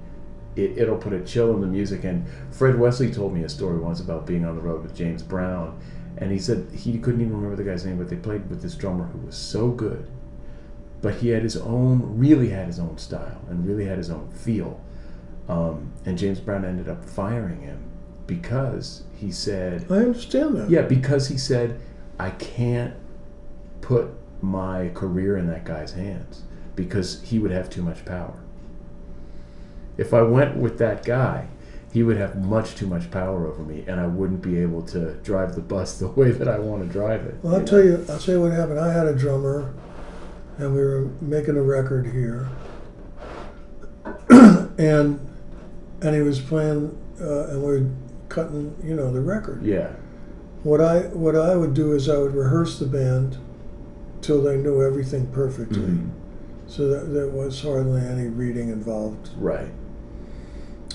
it, 0.56 0.76
it'll 0.76 0.98
put 0.98 1.12
a 1.12 1.20
chill 1.20 1.54
in 1.54 1.60
the 1.60 1.66
music. 1.66 2.04
And 2.04 2.26
Fred 2.50 2.78
Wesley 2.78 3.10
told 3.10 3.32
me 3.32 3.44
a 3.44 3.48
story 3.48 3.78
once 3.78 4.00
about 4.00 4.26
being 4.26 4.44
on 4.44 4.56
the 4.56 4.62
road 4.62 4.82
with 4.82 4.94
James 4.94 5.22
Brown. 5.22 5.80
And 6.18 6.30
he 6.30 6.38
said 6.38 6.68
he 6.74 6.98
couldn't 6.98 7.20
even 7.20 7.34
remember 7.34 7.56
the 7.56 7.68
guy's 7.68 7.86
name, 7.86 7.96
but 7.96 8.08
they 8.08 8.16
played 8.16 8.48
with 8.50 8.60
this 8.60 8.74
drummer 8.74 9.06
who 9.06 9.18
was 9.18 9.36
so 9.36 9.68
good. 9.68 10.08
But 11.00 11.14
he 11.14 11.28
had 11.28 11.42
his 11.42 11.56
own, 11.56 12.18
really 12.18 12.50
had 12.50 12.66
his 12.66 12.78
own 12.78 12.98
style 12.98 13.40
and 13.48 13.66
really 13.66 13.86
had 13.86 13.96
his 13.96 14.10
own 14.10 14.30
feel. 14.32 14.80
Um, 15.48 15.92
and 16.04 16.18
James 16.18 16.40
Brown 16.40 16.64
ended 16.64 16.88
up 16.88 17.04
firing 17.04 17.62
him 17.62 17.89
because 18.30 19.02
he 19.16 19.32
said, 19.32 19.84
I 19.90 19.96
understand 19.96 20.56
that. 20.56 20.70
yeah, 20.70 20.82
because 20.82 21.26
he 21.26 21.36
said, 21.36 21.80
I 22.16 22.30
can't 22.30 22.94
put 23.80 24.08
my 24.40 24.90
career 24.90 25.36
in 25.36 25.48
that 25.48 25.64
guy's 25.64 25.94
hands 25.94 26.42
because 26.76 27.20
he 27.22 27.40
would 27.40 27.50
have 27.50 27.68
too 27.68 27.82
much 27.82 28.04
power. 28.04 28.38
If 29.98 30.14
I 30.14 30.22
went 30.22 30.56
with 30.56 30.78
that 30.78 31.04
guy, 31.04 31.48
he 31.92 32.04
would 32.04 32.18
have 32.18 32.36
much 32.36 32.76
too 32.76 32.86
much 32.86 33.10
power 33.10 33.48
over 33.48 33.64
me 33.64 33.82
and 33.88 34.00
I 34.00 34.06
wouldn't 34.06 34.42
be 34.42 34.60
able 34.60 34.82
to 34.82 35.14
drive 35.24 35.56
the 35.56 35.60
bus 35.60 35.98
the 35.98 36.06
way 36.06 36.30
that 36.30 36.46
I 36.46 36.60
want 36.60 36.86
to 36.86 36.88
drive 36.88 37.22
it. 37.22 37.34
Well, 37.42 37.56
I'll 37.56 37.64
tell 37.64 37.82
you. 37.82 38.06
I'll 38.08 38.18
tell 38.20 38.36
you 38.36 38.40
what 38.42 38.52
happened. 38.52 38.78
I 38.78 38.92
had 38.92 39.08
a 39.08 39.14
drummer, 39.14 39.74
and 40.58 40.72
we 40.72 40.80
were 40.80 41.10
making 41.20 41.56
a 41.56 41.62
record 41.62 42.06
here, 42.06 42.48
and 44.78 45.18
and 46.02 46.14
he 46.14 46.22
was 46.22 46.40
playing, 46.40 46.96
uh, 47.20 47.48
and 47.48 47.62
we 47.62 47.68
were 47.68 47.90
cutting, 48.34 48.74
you 48.82 48.94
know, 48.94 49.12
the 49.12 49.20
record. 49.20 49.62
Yeah. 49.62 49.90
What 50.62 50.80
I 50.80 51.00
what 51.12 51.36
I 51.36 51.54
would 51.56 51.74
do 51.74 51.92
is 51.92 52.08
I 52.08 52.16
would 52.18 52.34
rehearse 52.34 52.78
the 52.78 52.86
band 52.86 53.36
till 54.22 54.42
they 54.42 54.56
knew 54.56 54.82
everything 54.82 55.26
perfectly, 55.32 55.80
Mhm. 55.82 56.08
so 56.66 56.88
that 56.88 57.12
there 57.12 57.28
was 57.28 57.60
hardly 57.62 58.00
any 58.02 58.28
reading 58.28 58.68
involved. 58.68 59.30
Right. 59.38 59.70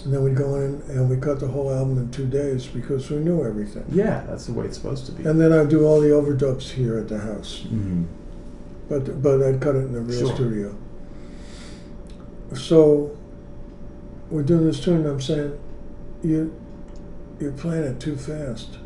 And 0.03 0.13
then 0.13 0.23
we'd 0.23 0.35
go 0.35 0.55
in 0.55 0.81
and 0.87 1.09
we 1.09 1.17
cut 1.17 1.39
the 1.39 1.47
whole 1.47 1.71
album 1.71 1.97
in 1.97 2.09
two 2.09 2.27
days 2.27 2.67
because 2.67 3.09
we 3.09 3.17
knew 3.17 3.43
everything. 3.43 3.83
Yeah, 3.91 4.23
that's 4.27 4.45
the 4.45 4.53
way 4.53 4.65
it's 4.65 4.77
supposed 4.77 5.07
to 5.07 5.11
be. 5.11 5.23
And 5.27 5.41
then 5.41 5.51
I'd 5.51 5.69
do 5.69 5.83
all 5.85 5.99
the 5.99 6.09
overdubs 6.09 6.69
here 6.71 6.97
at 6.97 7.07
the 7.07 7.19
house. 7.19 7.65
Mhm. 7.71 8.05
but 8.87 9.19
but 9.23 9.41
I'd 9.41 9.59
cut 9.59 9.75
it 9.75 9.87
in 9.89 9.95
a 9.95 9.99
real 9.99 10.27
Sure. 10.27 10.35
studio. 10.35 10.75
So 12.53 13.11
we're 14.29 14.43
doing 14.43 14.65
this 14.65 14.79
tune. 14.79 14.97
and 14.97 15.07
I'm 15.07 15.21
saying, 15.21 15.53
you 16.21 16.51
you're 17.39 17.51
playing 17.51 17.83
it 17.83 17.99
too 17.99 18.15
fast. 18.15 18.77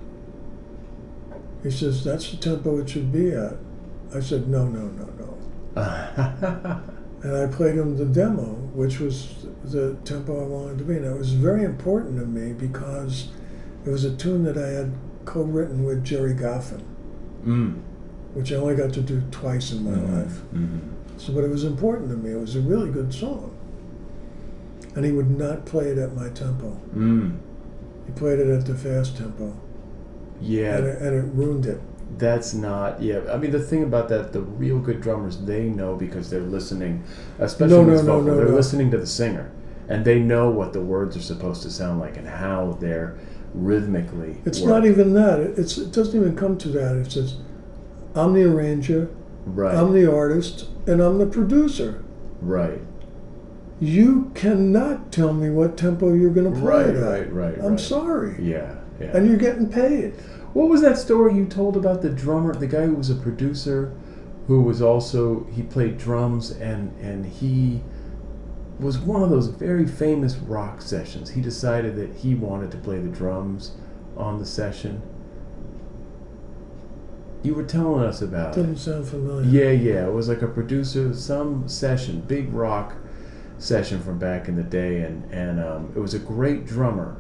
He 1.64 1.72
says 1.72 2.04
that's 2.04 2.32
the 2.32 2.38
tempo 2.38 2.80
it 2.80 2.90
should 2.90 3.12
be 3.12 3.32
at. 3.32 3.54
I 4.16 4.20
said 4.22 4.48
no 4.48 4.66
no 4.66 4.88
no 4.88 5.06
no, 5.20 5.38
and 7.24 7.36
I 7.38 7.48
played 7.48 7.76
him 7.76 7.98
the 7.98 8.06
demo, 8.06 8.44
which 8.74 9.00
was 9.00 9.46
the 9.64 9.96
tempo 10.06 10.44
I 10.44 10.48
wanted 10.48 10.78
to 10.80 10.84
be. 10.86 10.96
And 10.96 11.06
it 11.06 11.18
was 11.18 11.34
very 11.34 11.64
important 11.64 12.18
to 12.20 12.26
me 12.26 12.54
because 12.54 13.30
it 13.86 13.90
was 13.90 14.04
a 14.06 14.16
tune 14.16 14.44
that 14.46 14.58
I 14.58 14.68
had 14.70 14.94
co-written 15.26 15.84
with 15.84 16.04
Gerry 16.04 16.34
Goffin. 16.34 16.82
mm. 17.46 17.80
which 18.34 18.52
I 18.52 18.56
only 18.56 18.76
got 18.76 18.94
to 18.94 19.02
do 19.02 19.22
twice 19.32 19.72
in 19.72 19.84
my 19.84 19.98
life. 20.20 20.42
Mhm. 20.54 20.80
So, 21.18 21.34
but 21.34 21.44
it 21.44 21.50
was 21.50 21.64
important 21.64 22.10
to 22.12 22.16
me. 22.16 22.32
It 22.32 22.40
was 22.40 22.56
a 22.56 22.62
really 22.62 22.90
good 22.92 23.12
song. 23.14 23.52
And 24.96 25.04
he 25.06 25.12
would 25.12 25.38
not 25.38 25.66
play 25.66 25.88
it 25.90 25.98
at 25.98 26.16
my 26.16 26.30
tempo. 26.30 26.78
Mm. 26.96 27.38
He 28.10 28.20
played 28.20 28.40
it 28.40 28.48
at 28.50 28.66
the 28.66 28.74
fast 28.76 29.18
tempo, 29.18 29.54
Yeah, 30.42 30.78
and, 30.78 30.88
it, 30.88 31.02
and 31.02 31.16
it 31.16 31.34
ruined 31.36 31.66
it. 31.66 31.80
That's 32.18 32.54
not, 32.56 33.02
yeah. 33.02 33.20
I 33.32 33.38
mean, 33.38 33.52
the 33.52 33.60
thing 33.60 33.84
about 33.84 34.10
that, 34.10 34.34
the 34.34 34.42
real 34.42 34.80
good 34.80 35.00
drummers, 35.00 35.38
they 35.38 35.66
know 35.70 35.96
because 35.96 36.30
they're 36.30 36.42
listening, 36.42 37.04
especially 37.38 37.76
No, 37.78 37.84
no, 37.84 37.94
no, 37.96 38.02
vocal, 38.02 38.22
no, 38.24 38.36
they're 38.36 38.46
no. 38.48 38.56
listening 38.56 38.90
to 38.92 38.98
the 38.98 39.06
singer, 39.08 39.52
and 39.88 40.04
they 40.04 40.20
know 40.20 40.50
what 40.50 40.74
the 40.74 40.82
words 40.82 41.16
are 41.16 41.22
supposed 41.22 41.62
to 41.64 41.70
sound 41.70 42.00
like 42.00 42.18
and 42.18 42.28
how 42.28 42.78
they're 42.80 43.16
rhythmically. 43.54 44.38
It's 44.46 44.60
work. 44.62 44.70
not 44.70 44.86
even 44.88 45.14
that. 45.14 45.40
It's, 45.58 45.78
it 45.78 45.92
doesn't 45.92 46.20
even 46.20 46.36
come 46.36 46.58
to 46.60 46.70
that. 46.70 46.96
It's 46.98 47.14
just, 47.14 47.36
I'm 48.16 48.34
the 48.34 48.44
arranger, 48.46 49.10
right, 49.46 49.76
I'm 49.76 49.94
the 49.94 50.12
artist, 50.12 50.68
and 50.88 51.00
I'm 51.02 51.20
the 51.20 51.28
producer. 51.28 52.04
right, 52.42 52.82
You 53.80 54.32
cannot 54.36 55.12
tell 55.12 55.34
me 55.34 55.50
what 55.50 55.78
tempo 55.78 56.14
you're 56.14 56.32
going 56.32 56.54
to 56.54 56.60
play 56.60 56.86
right, 56.86 56.90
it 56.90 56.96
at. 56.98 57.04
right, 57.04 57.34
right. 57.34 57.58
I'm 57.60 57.72
right. 57.72 57.80
sorry. 57.80 58.36
Yeah, 58.42 58.76
yeah. 59.00 59.16
And 59.16 59.28
you're 59.28 59.38
getting 59.38 59.70
paid. 59.70 60.16
What 60.54 60.68
was 60.68 60.82
that 60.82 60.98
story 60.98 61.36
you 61.36 61.46
told 61.46 61.78
about 61.78 62.02
the 62.02 62.10
drummer, 62.10 62.54
the 62.54 62.68
guy 62.68 62.86
who 62.86 62.96
was 62.96 63.10
a 63.10 63.16
producer, 63.16 63.96
who 64.48 64.62
was 64.62 64.82
also 64.82 65.46
he 65.54 65.62
played 65.62 65.98
drums 65.98 66.52
and 66.52 66.92
and 67.00 67.26
he 67.26 67.82
was 68.80 68.98
one 68.98 69.22
of 69.22 69.30
those 69.30 69.48
very 69.48 69.86
famous 69.86 70.36
rock 70.36 70.82
sessions. 70.82 71.30
He 71.30 71.42
decided 71.42 71.96
that 71.98 72.16
he 72.16 72.34
wanted 72.34 72.72
to 72.72 72.78
play 72.78 72.98
the 72.98 73.10
drums 73.10 73.74
on 74.18 74.40
the 74.40 74.46
session. 74.46 75.02
You 77.44 77.54
were 77.54 77.64
telling 77.64 78.04
us 78.04 78.22
about. 78.22 78.56
Doesn't 78.56 78.78
sound 78.78 79.08
familiar. 79.08 79.48
Yeah, 79.50 79.72
yeah. 79.72 80.08
It 80.08 80.14
was 80.14 80.28
like 80.28 80.42
a 80.42 80.48
producer, 80.48 81.14
some 81.14 81.70
session, 81.70 82.22
big 82.22 82.52
rock 82.52 82.96
session 83.60 84.02
from 84.02 84.18
back 84.18 84.48
in 84.48 84.56
the 84.56 84.64
day, 84.64 85.02
and 85.04 85.24
and 85.32 85.60
um, 85.60 85.92
it 85.96 86.00
was 86.00 86.14
a 86.16 86.20
great 86.20 86.66
drummer 86.66 87.18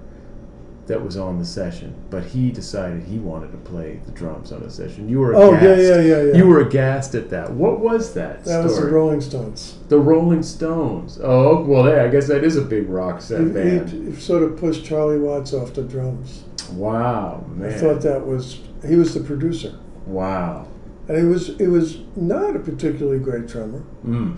that 0.88 1.03
was 1.03 1.16
on 1.18 1.38
the 1.38 1.45
session, 1.45 1.94
but 2.10 2.24
he 2.24 2.49
decided 2.49 3.03
he 3.03 3.20
wanted 3.20 3.52
to 3.52 3.57
play 3.60 3.99
the 4.07 4.11
drums 4.11 4.52
on 4.52 4.64
the 4.64 4.72
session. 4.72 5.07
You 5.07 5.20
were 5.20 5.36
Oh, 5.36 5.53
aghast. 5.53 5.64
yeah, 5.64 5.78
yeah, 5.78 6.02
yeah, 6.02 6.22
yeah. 6.24 6.34
You 6.36 6.48
were 6.48 6.61
aghast 6.61 7.14
at 7.14 7.30
that. 7.30 7.52
What 7.52 7.80
was 7.80 8.16
that? 8.16 8.44
That 8.45 8.64
was 8.64 8.80
the? 8.80 8.88
Rolling 8.88 9.22
Stones. 9.22 9.78
The 9.88 9.99
Rolling 9.99 10.41
Stones. 10.41 11.20
Oh, 11.22 11.61
well, 11.64 11.88
yeah, 11.88 12.06
I 12.06 12.07
guess 12.07 12.28
that 12.30 12.44
is 12.44 12.56
a 12.57 12.64
big 12.64 12.90
rock 12.90 13.22
set 13.22 13.53
band. 13.53 13.90
he 13.90 14.20
sort 14.20 14.41
of 14.41 14.57
pushed 14.57 14.84
Charlie 14.84 15.20
Watts 15.20 15.53
off 15.53 15.76
the 15.76 15.84
drums. 15.84 16.44
wow, 16.74 17.45
man. 17.56 17.72
I 17.72 17.78
thought 17.78 18.02
that 18.02 18.26
was 18.26 18.60
he 18.88 18.95
was 18.95 19.14
the 19.14 19.20
producer, 19.20 19.78
Wow. 20.07 20.66
and 21.07 21.18
it 21.20 21.26
was 21.26 21.49
it 21.60 21.68
was 21.68 21.99
not 22.16 22.56
a 22.56 22.60
particularly 22.60 23.20
great 23.20 23.45
drummer, 23.45 23.84
Mm. 24.03 24.38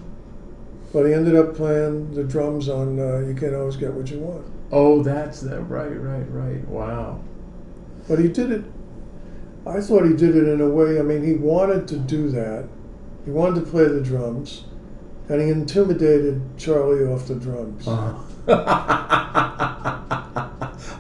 But 0.94 1.06
he 1.06 1.14
ended 1.14 1.36
up 1.36 1.56
playing 1.56 2.14
the 2.14 2.24
drums 2.24 2.68
on 2.70 3.00
uh, 3.00 3.20
"You 3.28 3.34
Can't 3.34 3.56
Always 3.56 3.78
Get 3.78 3.94
What 3.94 4.10
You 4.12 4.20
Want." 4.20 4.46
Oh, 4.72 5.02
that's 5.04 5.42
that. 5.42 5.62
Right, 5.64 5.88
right, 6.00 6.26
right. 6.32 6.68
Wow. 6.68 7.22
But 8.08 8.20
he 8.20 8.28
did 8.30 8.52
it. 8.52 8.64
I 9.66 9.80
thought 9.82 10.04
he 10.06 10.14
did 10.16 10.36
it 10.36 10.48
in 10.48 10.60
a 10.62 10.68
way. 10.70 10.98
I 11.00 11.02
mean, 11.04 11.24
he 11.24 11.34
wanted 11.36 11.88
to 11.90 11.98
do 11.98 12.30
that. 12.32 12.68
He 13.26 13.32
wanted 13.32 13.64
to 13.64 13.70
play 13.70 13.86
the 13.88 14.02
drums, 14.02 14.64
and 15.30 15.40
he 15.42 15.50
intimidated 15.50 16.42
Charlie 16.58 17.06
off 17.06 17.28
the 17.28 17.36
drums. 17.36 17.86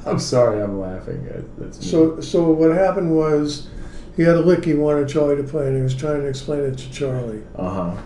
I'm 0.06 0.20
sorry, 0.20 0.62
I'm 0.62 0.80
laughing. 0.80 1.24
That- 1.26 1.58
That's 1.58 1.80
me. 1.80 1.86
So, 1.88 2.20
so 2.22 2.52
what 2.52 2.72
happened 2.72 3.16
was, 3.16 3.68
he 4.16 4.24
had 4.24 4.36
a 4.36 4.42
lick 4.42 4.66
he 4.66 4.74
wanted 4.74 5.08
Charlie 5.08 5.38
to 5.38 5.44
play, 5.44 5.68
and 5.68 5.76
he 5.76 5.82
was 5.82 5.96
trying 5.96 6.22
to 6.22 6.28
explain 6.28 6.60
it 6.62 6.78
to 6.78 6.92
Charlie. 6.92 7.44
uh 7.56 7.70
huh. 7.96 8.02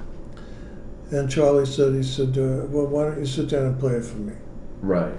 And 1.11 1.29
Charlie 1.29 1.65
said, 1.65 1.93
he 1.93 2.03
said, 2.03 2.37
uh, 2.37 2.65
well, 2.67 2.87
why 2.87 3.03
don't 3.03 3.19
you 3.19 3.25
sit 3.25 3.49
down 3.49 3.65
and 3.67 3.79
play 3.79 3.93
it 3.93 4.05
for 4.05 4.17
me? 4.17 4.33
Right. 4.81 5.13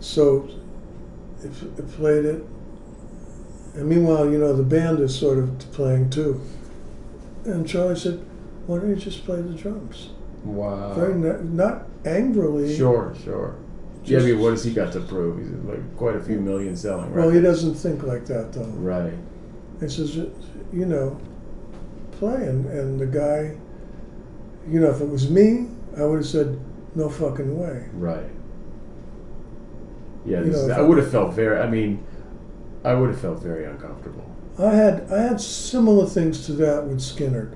So, 0.00 0.48
it, 1.42 1.50
it 1.78 1.90
played 1.92 2.24
it. 2.26 2.44
And 3.74 3.88
meanwhile, 3.88 4.30
you 4.30 4.38
know, 4.38 4.54
the 4.54 4.62
band 4.62 5.00
is 5.00 5.18
sort 5.18 5.38
of 5.38 5.58
playing 5.72 6.10
too. 6.10 6.40
And 7.44 7.66
Charlie 7.66 7.96
said, 7.96 8.24
why 8.66 8.78
don't 8.78 8.90
you 8.90 8.96
just 8.96 9.24
play 9.24 9.40
the 9.40 9.54
drums? 9.54 10.10
Wow. 10.44 10.92
Very 10.94 11.14
not, 11.14 11.44
not 11.44 11.86
angrily. 12.04 12.76
Sure, 12.76 13.14
sure. 13.24 13.56
yeah, 14.04 14.18
I 14.18 14.22
mean, 14.22 14.38
what 14.38 14.50
has 14.50 14.64
he 14.64 14.72
got 14.72 14.92
to 14.92 15.00
prove? 15.00 15.38
He's 15.38 15.50
like 15.64 15.96
quite 15.96 16.16
a 16.16 16.22
few 16.22 16.38
million 16.40 16.76
selling. 16.76 17.12
Well, 17.14 17.30
he 17.30 17.40
doesn't 17.40 17.74
think 17.74 18.02
like 18.02 18.26
that 18.26 18.52
though. 18.52 18.64
Right. 18.64 19.14
He 19.80 19.88
says, 19.88 20.14
you 20.16 20.86
know, 20.86 21.18
play. 22.12 22.46
And, 22.46 22.66
and 22.66 23.00
the 23.00 23.06
guy, 23.06 23.56
you 24.68 24.80
know, 24.80 24.90
if 24.90 25.00
it 25.00 25.08
was 25.08 25.30
me, 25.30 25.68
I 25.96 26.04
would 26.04 26.18
have 26.18 26.26
said, 26.26 26.58
no 26.94 27.08
fucking 27.08 27.58
way. 27.58 27.88
Right. 27.92 28.30
Yeah, 30.24 30.40
this 30.40 30.56
know, 30.56 30.64
is, 30.64 30.70
I 30.70 30.80
would 30.80 30.98
have 30.98 31.10
felt 31.10 31.34
very. 31.34 31.58
I 31.60 31.68
mean, 31.68 32.04
I 32.84 32.94
would 32.94 33.10
have 33.10 33.20
felt 33.20 33.40
very 33.40 33.64
uncomfortable. 33.66 34.24
I 34.58 34.74
had 34.74 35.10
I 35.12 35.22
had 35.22 35.40
similar 35.40 36.06
things 36.06 36.46
to 36.46 36.52
that 36.52 36.86
with 36.86 37.00
Skynyrd. 37.00 37.54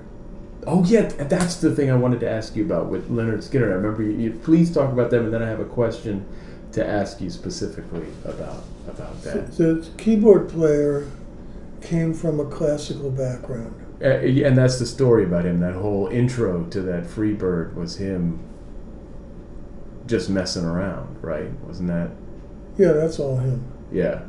Oh 0.67 0.83
yeah, 0.83 1.03
that's 1.03 1.55
the 1.55 1.73
thing 1.73 1.89
I 1.89 1.95
wanted 1.95 2.19
to 2.19 2.29
ask 2.29 2.55
you 2.55 2.65
about 2.65 2.87
with 2.87 3.09
Lynyrd 3.09 3.39
Skynyrd. 3.39 3.71
I 3.71 3.75
remember 3.75 4.03
you, 4.03 4.11
you. 4.11 4.31
Please 4.43 4.71
talk 4.71 4.91
about 4.91 5.09
them, 5.09 5.25
and 5.25 5.33
then 5.33 5.41
I 5.41 5.47
have 5.47 5.59
a 5.59 5.65
question 5.65 6.25
to 6.73 6.85
ask 6.85 7.21
you 7.21 7.29
specifically 7.29 8.07
about 8.25 8.63
about 8.87 9.23
that. 9.23 9.51
The 9.53 9.87
keyboard 9.97 10.49
player 10.49 11.09
came 11.81 12.13
from 12.13 12.39
a 12.39 12.45
classical 12.45 13.09
background. 13.09 13.88
Uh, 14.01 14.07
and 14.07 14.57
that's 14.57 14.79
the 14.79 14.85
story 14.85 15.25
about 15.25 15.45
him. 15.45 15.59
That 15.59 15.73
whole 15.73 16.07
intro 16.07 16.63
to 16.65 16.81
that 16.81 17.03
Freebird 17.03 17.75
was 17.75 17.97
him 17.97 18.39
just 20.05 20.29
messing 20.29 20.65
around, 20.65 21.21
right? 21.21 21.51
Wasn't 21.61 21.89
that? 21.89 22.11
Yeah, 22.77 22.93
that's 22.93 23.19
all 23.19 23.37
him. 23.37 23.63
Yeah. 23.91 24.21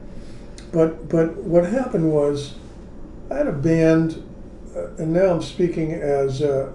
But 0.73 1.09
but 1.09 1.37
what 1.37 1.65
happened 1.65 2.13
was, 2.13 2.55
I 3.31 3.37
had 3.37 3.47
a 3.47 3.53
band, 3.53 4.23
uh, 4.77 4.89
and 4.99 5.13
now 5.13 5.35
I'm 5.35 5.43
speaking 5.43 5.93
as 5.93 6.43
a, 6.43 6.73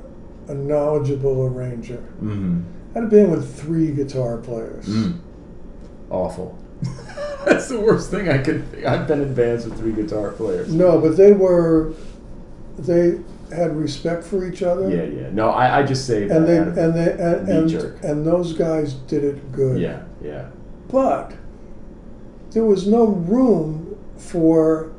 a 0.48 0.54
knowledgeable 0.54 1.44
arranger. 1.44 2.04
Mm-hmm. 2.22 2.62
I 2.92 3.00
had 3.00 3.04
a 3.04 3.08
band 3.08 3.32
with 3.32 3.60
three 3.60 3.92
guitar 3.92 4.38
players. 4.38 4.88
Mm. 4.88 5.20
Awful. 6.10 6.58
that's 7.46 7.70
the 7.70 7.80
worst 7.80 8.12
thing 8.12 8.30
I 8.30 8.40
could. 8.40 8.70
Think. 8.72 8.86
I've 8.86 9.08
been 9.08 9.22
in 9.22 9.34
bands 9.34 9.66
with 9.66 9.78
three 9.78 9.94
guitar 9.94 10.32
players. 10.32 10.74
No, 10.74 11.00
but 11.00 11.16
they 11.16 11.32
were, 11.32 11.94
they 12.78 13.20
had 13.56 13.76
respect 13.76 14.24
for 14.24 14.46
each 14.46 14.64
other. 14.64 14.90
Yeah, 14.90 15.04
yeah. 15.04 15.30
No, 15.32 15.50
I, 15.50 15.80
I 15.80 15.84
just 15.84 16.06
say 16.08 16.28
that. 16.28 16.36
And 16.38 16.48
they 16.48 16.58
and 16.58 16.94
they 16.96 17.12
and 17.12 17.50
and, 17.50 18.04
and 18.04 18.26
those 18.26 18.54
guys 18.54 18.94
did 18.94 19.24
it 19.24 19.52
good. 19.52 19.80
yeah, 19.80 20.04
yeah. 20.22 20.50
But 20.90 21.34
there 22.52 22.64
was 22.66 22.88
no 22.88 23.06
room 23.06 23.98
for 24.18 24.92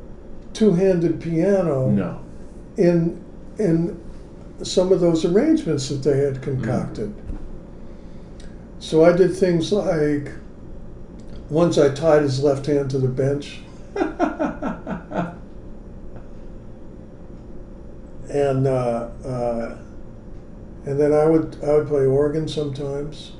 two-handed 0.53 1.19
piano 1.21 1.89
No. 1.89 2.19
in 2.77 3.23
in 3.59 3.99
some 4.63 4.91
of 4.91 4.99
those 5.01 5.23
arrangements 5.25 5.89
that 5.89 6.03
they 6.03 6.17
had 6.19 6.41
concocted. 6.41 7.15
Mm. 7.15 7.37
So 8.79 9.03
I 9.05 9.11
did 9.15 9.35
things 9.35 9.71
like 9.71 10.31
once 11.49 11.77
I 11.77 11.89
tied 11.93 12.21
his 12.23 12.43
left 12.43 12.65
hand 12.65 12.89
to 12.91 12.99
the 12.99 13.07
bench 13.07 13.59
and 18.29 18.67
uh, 18.67 19.09
uh, 19.25 19.77
and 20.85 20.99
then 20.99 21.13
I 21.13 21.25
would 21.25 21.57
I 21.63 21.73
would 21.73 21.87
play 21.87 22.05
organ 22.05 22.47
sometimes 22.47 23.33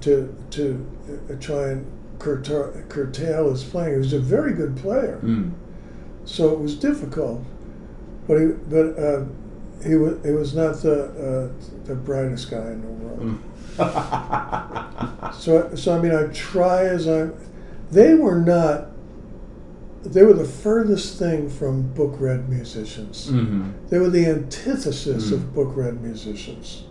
to 0.00 0.34
to 0.50 0.86
uh, 1.30 1.34
try 1.40 1.68
and 1.70 1.86
curtail, 2.18 2.72
curtail 2.88 3.50
his 3.50 3.64
playing. 3.64 3.92
He 3.92 3.98
was 3.98 4.12
a 4.12 4.18
very 4.18 4.52
good 4.52 4.76
player, 4.76 5.18
Mm. 5.22 5.52
so 6.24 6.52
it 6.52 6.60
was 6.60 6.74
difficult. 6.76 7.42
But 8.26 8.40
he 8.40 8.46
but 8.68 8.98
uh, 8.98 9.24
he 9.84 9.94
was 9.96 10.24
he 10.24 10.32
was 10.32 10.54
not 10.54 10.76
the 10.82 11.04
uh, 11.04 11.48
the 11.86 11.94
brightest 11.94 12.50
guy 12.50 12.72
in 12.72 12.82
the 12.82 12.88
world. 12.88 13.20
Mm. 13.20 13.38
So 15.38 15.74
so 15.74 15.96
I 15.96 16.00
mean 16.00 16.14
I 16.14 16.26
try 16.28 16.84
as 16.84 17.06
I 17.08 17.28
they 17.90 18.14
were 18.14 18.38
not 18.40 18.88
they 20.12 20.22
were 20.24 20.32
the 20.32 20.44
furthest 20.44 21.18
thing 21.18 21.48
from 21.48 21.82
book 21.94 22.16
read 22.18 22.48
musicians. 22.48 23.28
hmm 23.28 23.70
They 23.88 23.98
were 23.98 24.10
the 24.10 24.26
antithesis 24.26 25.30
Mm. 25.30 25.32
of 25.34 25.54
book 25.54 25.76
read 25.76 26.02
musicians. 26.02 26.84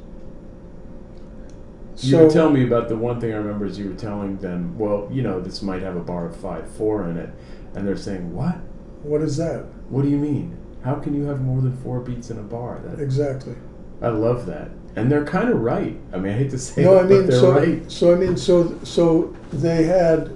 You 1.99 2.17
were 2.17 2.29
telling 2.29 2.53
me 2.53 2.65
about 2.65 2.89
the 2.89 2.97
one 2.97 3.21
thing 3.21 3.33
I 3.33 3.37
remember 3.37 3.65
is 3.65 3.79
you 3.79 3.87
were 3.89 3.95
telling 3.95 4.37
them, 4.37 4.77
well, 4.77 5.07
you 5.11 5.21
know, 5.21 5.39
this 5.39 5.61
might 5.61 5.81
have 5.81 5.95
a 5.95 6.01
bar 6.01 6.25
of 6.25 6.35
five 6.35 6.69
four 6.71 7.07
in 7.09 7.15
it, 7.17 7.29
and 7.73 7.87
they're 7.87 7.95
saying, 7.95 8.33
what? 8.33 8.55
what 9.03 9.21
is 9.21 9.37
that 9.37 9.65
What 9.89 10.01
do 10.01 10.09
you 10.09 10.17
mean? 10.17 10.57
How 10.83 10.95
can 10.95 11.15
you 11.15 11.23
have 11.25 11.41
more 11.41 11.61
than 11.61 11.75
four 11.77 11.99
beats 12.01 12.29
in 12.29 12.37
a 12.37 12.43
bar? 12.43 12.79
That 12.85 13.01
exactly? 13.01 13.55
I 14.01 14.09
love 14.09 14.45
that, 14.47 14.69
and 14.95 15.09
they're 15.09 15.23
kind 15.25 15.49
of 15.49 15.61
right. 15.61 15.97
I 16.11 16.17
mean, 16.17 16.33
I 16.33 16.37
hate 16.37 16.49
to 16.51 16.57
say 16.59 16.83
No, 16.83 16.95
that, 16.95 17.05
I 17.05 17.07
mean 17.07 17.21
but 17.21 17.27
they're 17.31 17.39
so. 17.39 17.51
right. 17.51 17.91
So 17.91 18.13
I 18.13 18.15
mean 18.17 18.35
so 18.35 18.77
so 18.83 19.33
they 19.53 19.83
had 19.85 20.35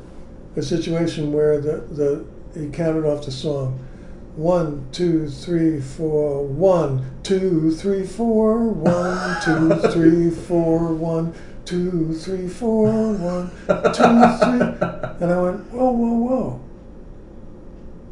a 0.55 0.61
situation 0.63 1.33
where 1.33 1.59
the 1.59 1.83
the 1.91 2.25
he 2.53 2.69
counted 2.69 3.05
off 3.05 3.25
the 3.25 3.31
song. 3.31 3.85
One, 4.35 4.87
two, 4.91 5.29
three, 5.29 5.81
four, 5.81 6.43
one, 6.45 7.19
two, 7.23 7.71
three, 7.71 8.05
four, 8.05 8.67
one, 8.69 9.41
two, 9.41 9.75
three, 9.89 10.29
four, 10.29 10.93
one, 10.93 11.33
two, 11.65 12.13
three, 12.13 12.47
four, 12.47 13.13
one, 13.13 13.51
two, 13.67 13.83
three. 14.39 14.61
And 15.21 15.31
I 15.31 15.41
went, 15.41 15.71
whoa, 15.71 15.91
whoa, 15.91 16.13
whoa. 16.13 16.61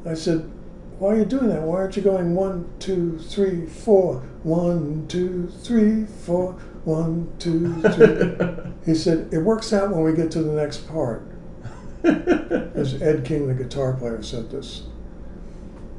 I 0.05 0.13
said, 0.13 0.51
why 0.99 1.13
are 1.13 1.17
you 1.19 1.25
doing 1.25 1.49
that? 1.49 1.61
Why 1.61 1.77
aren't 1.77 1.95
you 1.95 2.01
going 2.01 2.33
one, 2.33 2.67
two, 2.79 3.19
three, 3.19 3.65
four, 3.65 4.19
one, 4.43 5.07
two, 5.07 5.47
three, 5.63 6.05
four, 6.05 6.53
one, 6.83 7.31
two, 7.39 7.81
three? 7.81 8.71
he 8.85 8.95
said, 8.95 9.29
it 9.31 9.39
works 9.39 9.71
out 9.73 9.91
when 9.91 10.03
we 10.03 10.13
get 10.13 10.31
to 10.31 10.41
the 10.41 10.53
next 10.53 10.87
part. 10.87 11.23
As 12.07 13.01
Ed 13.01 13.25
King, 13.25 13.47
the 13.47 13.53
guitar 13.53 13.93
player, 13.93 14.21
said 14.21 14.49
this. 14.49 14.83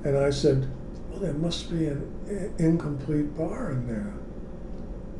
And 0.04 0.16
I 0.16 0.30
said, 0.30 0.70
well, 1.10 1.20
there 1.20 1.34
must 1.34 1.70
be 1.70 1.86
an 1.86 2.54
incomplete 2.58 3.36
bar 3.36 3.72
in 3.72 3.86
there. 3.86 4.12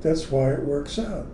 That's 0.01 0.31
why 0.31 0.52
it 0.52 0.62
works 0.62 0.98
out. 0.98 1.27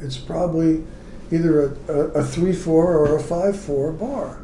It's 0.00 0.18
probably 0.18 0.84
either 1.30 1.62
a, 1.88 1.92
a, 1.92 1.98
a 2.20 2.24
3 2.24 2.52
4 2.52 2.96
or 2.96 3.16
a 3.16 3.20
5 3.20 3.58
4 3.58 3.92
bar. 3.92 4.40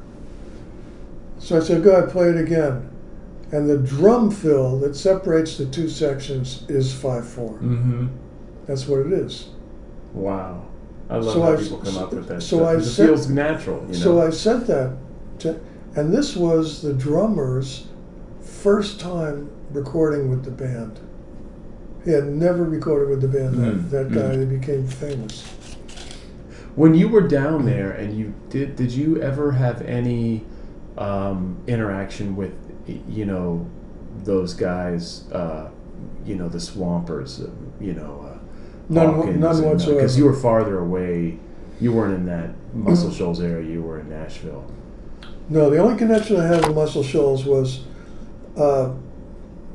So 1.38 1.56
I 1.56 1.60
said, 1.60 1.82
go 1.82 1.90
ahead, 1.96 2.10
play 2.10 2.28
it 2.28 2.38
again. 2.38 2.90
And 3.52 3.68
the 3.68 3.78
drum 3.78 4.30
fill 4.30 4.78
that 4.80 4.94
separates 4.94 5.56
the 5.56 5.66
two 5.66 5.88
sections 5.88 6.64
is 6.68 6.94
5 6.94 7.28
4. 7.28 7.48
mm-hmm. 7.50 8.06
That's 8.66 8.86
what 8.86 9.00
it 9.06 9.12
is. 9.12 9.48
Wow. 10.12 10.67
I 11.10 11.16
love 11.16 11.32
So 11.34 11.42
how 11.42 11.52
I- 11.52 11.56
people 11.56 11.78
come 11.78 11.98
up 11.98 12.12
with 12.12 12.28
that 12.28 12.42
so. 12.42 12.64
I 12.66 12.74
'cause 12.74 12.86
it 12.86 12.90
said- 12.90 13.06
feels 13.06 13.28
natural, 13.30 13.80
you 13.86 13.92
know. 13.94 13.98
So 13.98 14.20
I 14.20 14.30
said 14.30 14.66
that, 14.66 14.92
to, 15.40 15.56
and 15.96 16.12
this 16.12 16.36
was 16.36 16.82
the 16.82 16.92
drummer's 16.92 17.86
first 18.42 19.00
time 19.00 19.48
recording 19.72 20.28
with 20.30 20.44
the 20.44 20.50
band. 20.50 21.00
He 22.04 22.10
had 22.12 22.26
never 22.26 22.64
recorded 22.64 23.08
with 23.10 23.20
the 23.20 23.28
band. 23.28 23.54
Mm, 23.56 23.90
That, 23.90 24.10
that 24.10 24.12
guy, 24.12 24.36
mm. 24.36 24.48
became 24.60 24.86
famous. 24.86 25.44
When 26.76 26.94
you 26.94 27.08
were 27.08 27.26
down 27.26 27.64
there 27.64 27.90
and 27.90 28.16
you 28.16 28.32
did, 28.50 28.76
did 28.76 28.92
you 28.92 29.20
ever 29.20 29.52
have 29.52 29.82
any 29.82 30.44
um, 30.96 31.56
interaction 31.68 32.34
with, 32.36 32.52
you 33.08 33.24
know, 33.24 33.64
those 34.24 34.52
guys, 34.54 35.24
uh, 35.32 35.68
you 36.26 36.34
know, 36.36 36.48
the 36.48 36.58
Swampers, 36.58 37.40
uh, 37.40 37.48
you 37.80 37.92
know, 37.94 38.24
uh, 38.27 38.27
None- 38.88 39.14
Hawkins 39.14 39.38
none 39.38 39.62
whatsoever. 39.64 39.94
Because 39.96 40.16
you 40.18 40.24
were 40.24 40.32
farther 40.34 40.78
away. 40.78 41.38
You 41.80 41.92
weren't 41.92 42.14
in 42.14 42.26
that 42.26 42.50
Muscle. 42.74 43.10
Shoals 43.10 43.40
area. 43.40 43.66
You 43.68 43.82
were 43.82 44.00
in 44.00 44.08
Nashville. 44.08 44.64
No, 45.48 45.70
the 45.70 45.78
only 45.78 45.96
connection 45.96 46.36
I 46.36 46.46
had 46.46 46.66
with 46.66 46.74
Muscle 46.74 47.02
Shoals 47.02 47.44
was 47.44 47.84
uh, 48.56 48.88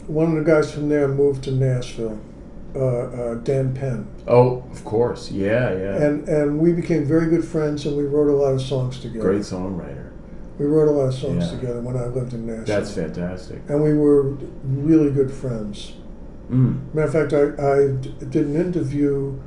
one 0.08 0.36
of 0.38 0.44
the 0.44 0.50
guys 0.52 0.72
from 0.72 0.90
there 0.90 1.08
moved 1.08 1.44
to 1.46 1.52
Nashville, 1.52 2.20
uh, 2.76 2.80
uh, 2.80 3.34
Dan 3.36 3.74
Penn, 3.74 4.08
Oh, 4.28 4.64
of 4.72 4.84
course. 4.86 5.32
Yeah, 5.32 5.74
yeah. 5.74 6.04
and 6.04 6.28
and 6.30 6.60
we 6.60 6.74
became 6.74 7.06
very 7.06 7.28
good 7.28 7.44
friends, 7.46 7.86
and 7.86 7.96
we 7.98 8.04
wrote 8.04 8.28
a 8.30 8.36
lot 8.36 8.54
of 8.54 8.62
songs 8.62 9.00
together. 9.00 9.22
Great 9.30 9.42
songwriter. 9.42 10.10
We 10.60 10.66
wrote 10.68 10.88
a 10.88 10.92
lot 10.92 11.06
of 11.08 11.14
songs 11.16 11.46
Yeah. 11.46 11.60
together 11.60 11.82
when 11.82 11.96
I 11.98 12.06
lived 12.06 12.34
in 12.34 12.46
Nashville. 12.46 12.66
That's 12.66 12.94
fantastic. 12.94 13.62
and 13.68 13.82
we 13.82 13.94
were 13.96 14.24
really 14.64 15.10
good 15.12 15.32
friends. 15.32 15.94
Mm. 16.50 16.94
Matter 16.94 17.08
of 17.08 17.14
fact, 17.14 17.34
I, 17.34 17.44
I 17.64 18.26
did 18.30 18.46
an 18.48 18.56
interview, 18.56 19.40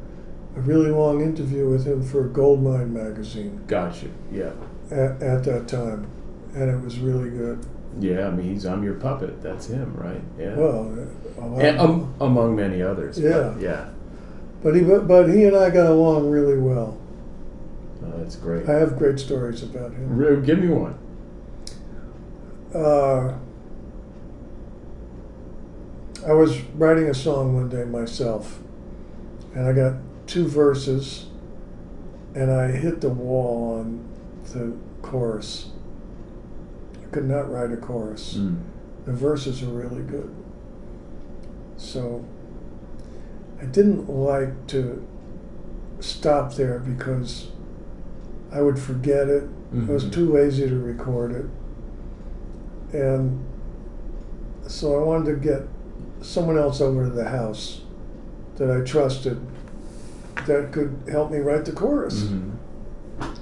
a 0.57 0.61
really 0.61 0.91
long 0.91 1.21
interview 1.23 1.69
with 1.69 1.87
him 1.87 2.03
for 2.03 2.25
Goldmine 2.25 2.93
magazine 2.93 3.63
Gotcha. 3.67 4.07
Yeah. 4.33 4.53
at, 4.91 5.23
at 5.23 5.45
that 5.45 5.69
time, 5.69 6.07
and 6.55 6.71
it 6.71 6.83
was 6.83 6.99
really 6.99 7.31
good. 7.31 7.65
Yeah, 8.01 8.29
I 8.29 8.31
mean, 8.31 8.53
he's 8.53 8.67
I'm 8.67 8.83
your 8.83 8.95
puppet. 8.95 9.43
That's 9.43 9.67
him, 9.69 9.95
right? 9.97 10.21
Yeah. 10.39 10.55
Well, 10.55 11.09
a 11.39 11.47
lot- 11.47 11.63
and, 11.63 11.79
um, 11.79 12.15
among 12.21 12.57
many 12.57 12.83
others. 12.83 13.19
Yeah. 13.19 13.53
But, 13.55 13.61
yeah. 13.63 13.89
but 14.63 14.75
he 14.75 14.83
but 14.83 15.29
he 15.29 15.45
and 15.45 15.57
I 15.57 15.71
got 15.71 15.87
along 15.91 16.29
really 16.31 16.59
well. 16.59 16.99
Uh, 18.05 18.19
that's 18.19 18.37
great. 18.37 18.69
I 18.69 18.75
have 18.75 18.99
great 18.99 19.19
stories 19.19 19.63
about 19.63 19.93
him. 19.93 20.15
Re- 20.17 20.45
Give 20.45 20.59
me 20.59 20.69
one. 20.69 20.99
Uh, 22.75 23.35
I 26.27 26.33
was 26.33 26.61
writing 26.75 27.09
a 27.09 27.15
song 27.15 27.55
one 27.55 27.69
day 27.69 27.85
myself, 27.85 28.59
and 29.55 29.67
I 29.69 29.73
got 29.73 29.95
two 30.27 30.49
verses, 30.49 31.27
and 32.35 32.51
I 32.51 32.73
hit 32.73 33.01
the 33.01 33.11
wall 33.11 33.79
on 33.79 34.09
the 34.53 34.77
chorus. 35.03 35.71
I 37.01 37.07
could 37.15 37.27
not 37.29 37.49
write 37.51 37.71
a 37.71 37.77
chorus. 37.77 38.35
Mm. 38.39 38.61
The 39.05 39.13
verses 39.13 39.63
are 39.63 39.67
really 39.67 40.03
good. 40.03 40.35
So 41.77 42.25
I 43.63 43.67
didn't 43.67 44.11
like 44.11 44.67
to 44.69 45.07
stop 46.01 46.55
there 46.55 46.81
because 46.81 47.53
I 48.51 48.63
would 48.63 48.81
forget 48.81 49.29
it. 49.29 49.45
I 49.73 49.93
was 49.93 50.05
Mhm. 50.05 50.13
too 50.13 50.33
lazy 50.33 50.69
to 50.69 50.77
record 50.79 51.33
it. 51.33 51.47
And 52.93 53.45
so 54.67 54.99
I 55.01 55.05
wanted 55.05 55.27
to 55.27 55.37
get 55.37 55.63
someone 56.21 56.59
else 56.59 56.81
over 56.81 57.05
to 57.05 57.11
the 57.11 57.29
house 57.29 57.83
that 58.57 58.71
I 58.71 58.85
trusted 58.85 59.41
that 60.47 60.73
could 60.73 60.97
help 61.11 61.31
me 61.31 61.39
write 61.39 61.65
the 61.65 61.73
chorus. 61.73 62.25
Mhm. 62.25 62.53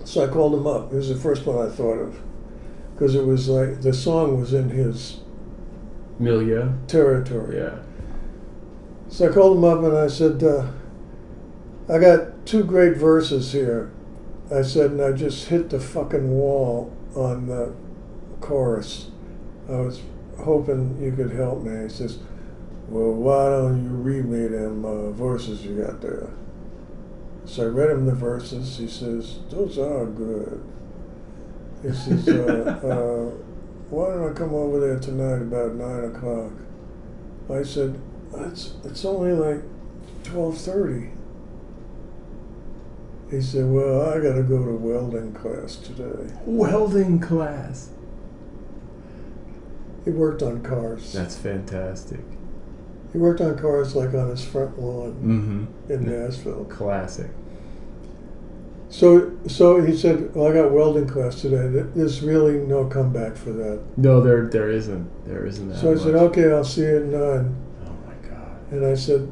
So 0.04 0.24
I 0.24 0.28
called 0.28 0.54
him 0.54 0.66
up. 0.66 0.92
It 0.92 0.96
was 0.96 1.08
the 1.08 1.14
first 1.14 1.46
one 1.46 1.58
I 1.66 1.68
thought 1.70 1.98
of. 1.98 2.18
Because 2.94 3.14
it 3.14 3.26
was 3.26 3.48
like 3.48 3.80
the 3.82 3.92
song 3.92 4.38
was 4.40 4.54
in 4.54 4.70
his 4.70 5.20
Milia. 6.20 6.72
territory. 6.86 7.56
Yeah. 7.56 7.78
So 9.08 9.28
I 9.28 9.32
called 9.32 9.56
him 9.58 9.64
up 9.64 9.82
and 9.82 9.96
I 9.96 10.06
said, 10.06 10.42
uh, 10.42 10.66
I 11.88 11.98
got 11.98 12.46
two 12.46 12.62
great 12.64 12.96
verses 12.96 13.52
here. 13.52 13.90
I 14.54 14.62
said, 14.62 14.92
and 14.92 15.00
I 15.02 15.12
just 15.12 15.48
hit 15.48 15.70
the 15.70 15.80
fucking 15.80 16.30
wall 16.30 16.92
on 17.16 17.46
the 17.46 17.72
chorus. 18.40 19.10
I 19.68 19.76
was 19.80 20.00
hoping 20.38 20.98
you 21.00 21.12
could 21.12 21.32
help 21.32 21.62
me. 21.62 21.84
He 21.84 21.88
says, 21.88 22.18
Well, 22.88 23.12
why 23.12 23.48
don't 23.48 23.82
you 23.82 23.90
read 23.90 24.26
me 24.26 24.46
them 24.46 24.84
uh, 24.84 25.10
verses 25.10 25.64
you 25.64 25.82
got 25.82 26.00
there? 26.00 26.30
So 27.46 27.64
I 27.64 27.66
read 27.66 27.90
him 27.90 28.06
the 28.06 28.14
verses. 28.14 28.76
He 28.78 28.88
says, 28.88 29.40
Those 29.50 29.78
are 29.78 30.06
good. 30.06 30.62
He 31.82 31.92
says, 31.92 32.28
uh, 32.28 32.80
uh, 32.82 33.36
Why 33.90 34.08
don't 34.08 34.30
I 34.30 34.34
come 34.34 34.54
over 34.54 34.80
there 34.80 34.98
tonight 34.98 35.42
about 35.42 35.74
9 35.74 36.04
o'clock? 36.14 36.52
I 37.50 37.62
said, 37.62 38.00
it's, 38.34 38.74
it's 38.84 39.04
only 39.04 39.32
like 39.32 39.62
12.30. 40.24 41.10
He 43.30 43.40
said, 43.40 43.70
well, 43.70 44.02
I 44.10 44.20
got 44.20 44.34
to 44.34 44.42
go 44.42 44.64
to 44.64 44.72
welding 44.72 45.32
class 45.32 45.76
today. 45.76 46.32
Welding 46.46 47.20
class. 47.20 47.90
He 50.04 50.10
worked 50.10 50.42
on 50.42 50.62
cars. 50.62 51.12
That's 51.12 51.36
fantastic. 51.36 52.20
He 53.14 53.18
worked 53.20 53.40
on 53.40 53.56
cars 53.56 53.94
like 53.94 54.12
on 54.12 54.28
his 54.28 54.44
front 54.44 54.76
lawn 54.78 55.12
Mm-hmm. 55.14 55.92
in 55.92 56.04
Nashville. 56.26 56.64
Classic. 56.64 57.30
So, 58.88 59.32
so 59.46 59.80
he 59.80 59.96
said, 59.96 60.34
well, 60.34 60.48
I 60.48 60.52
got 60.52 60.72
welding 60.72 61.06
class 61.08 61.40
today. 61.40 61.68
There's 61.94 62.22
really 62.22 62.54
no 62.58 62.84
comeback 62.86 63.36
for 63.36 63.50
that. 63.52 63.80
No, 63.96 64.20
there 64.20 64.46
there 64.46 64.68
isn't. 64.68 65.08
There 65.26 65.46
isn't 65.46 65.68
that 65.68 65.78
So 65.78 65.92
I 65.92 65.96
said, 65.96 66.14
okay, 66.16 66.52
I'll 66.52 66.64
see 66.64 66.82
you 66.82 66.96
at 66.96 67.04
9. 67.04 67.56
Oh 67.86 67.90
my 68.06 68.28
god. 68.28 68.56
And 68.72 68.84
I 68.84 68.94
said, 68.94 69.28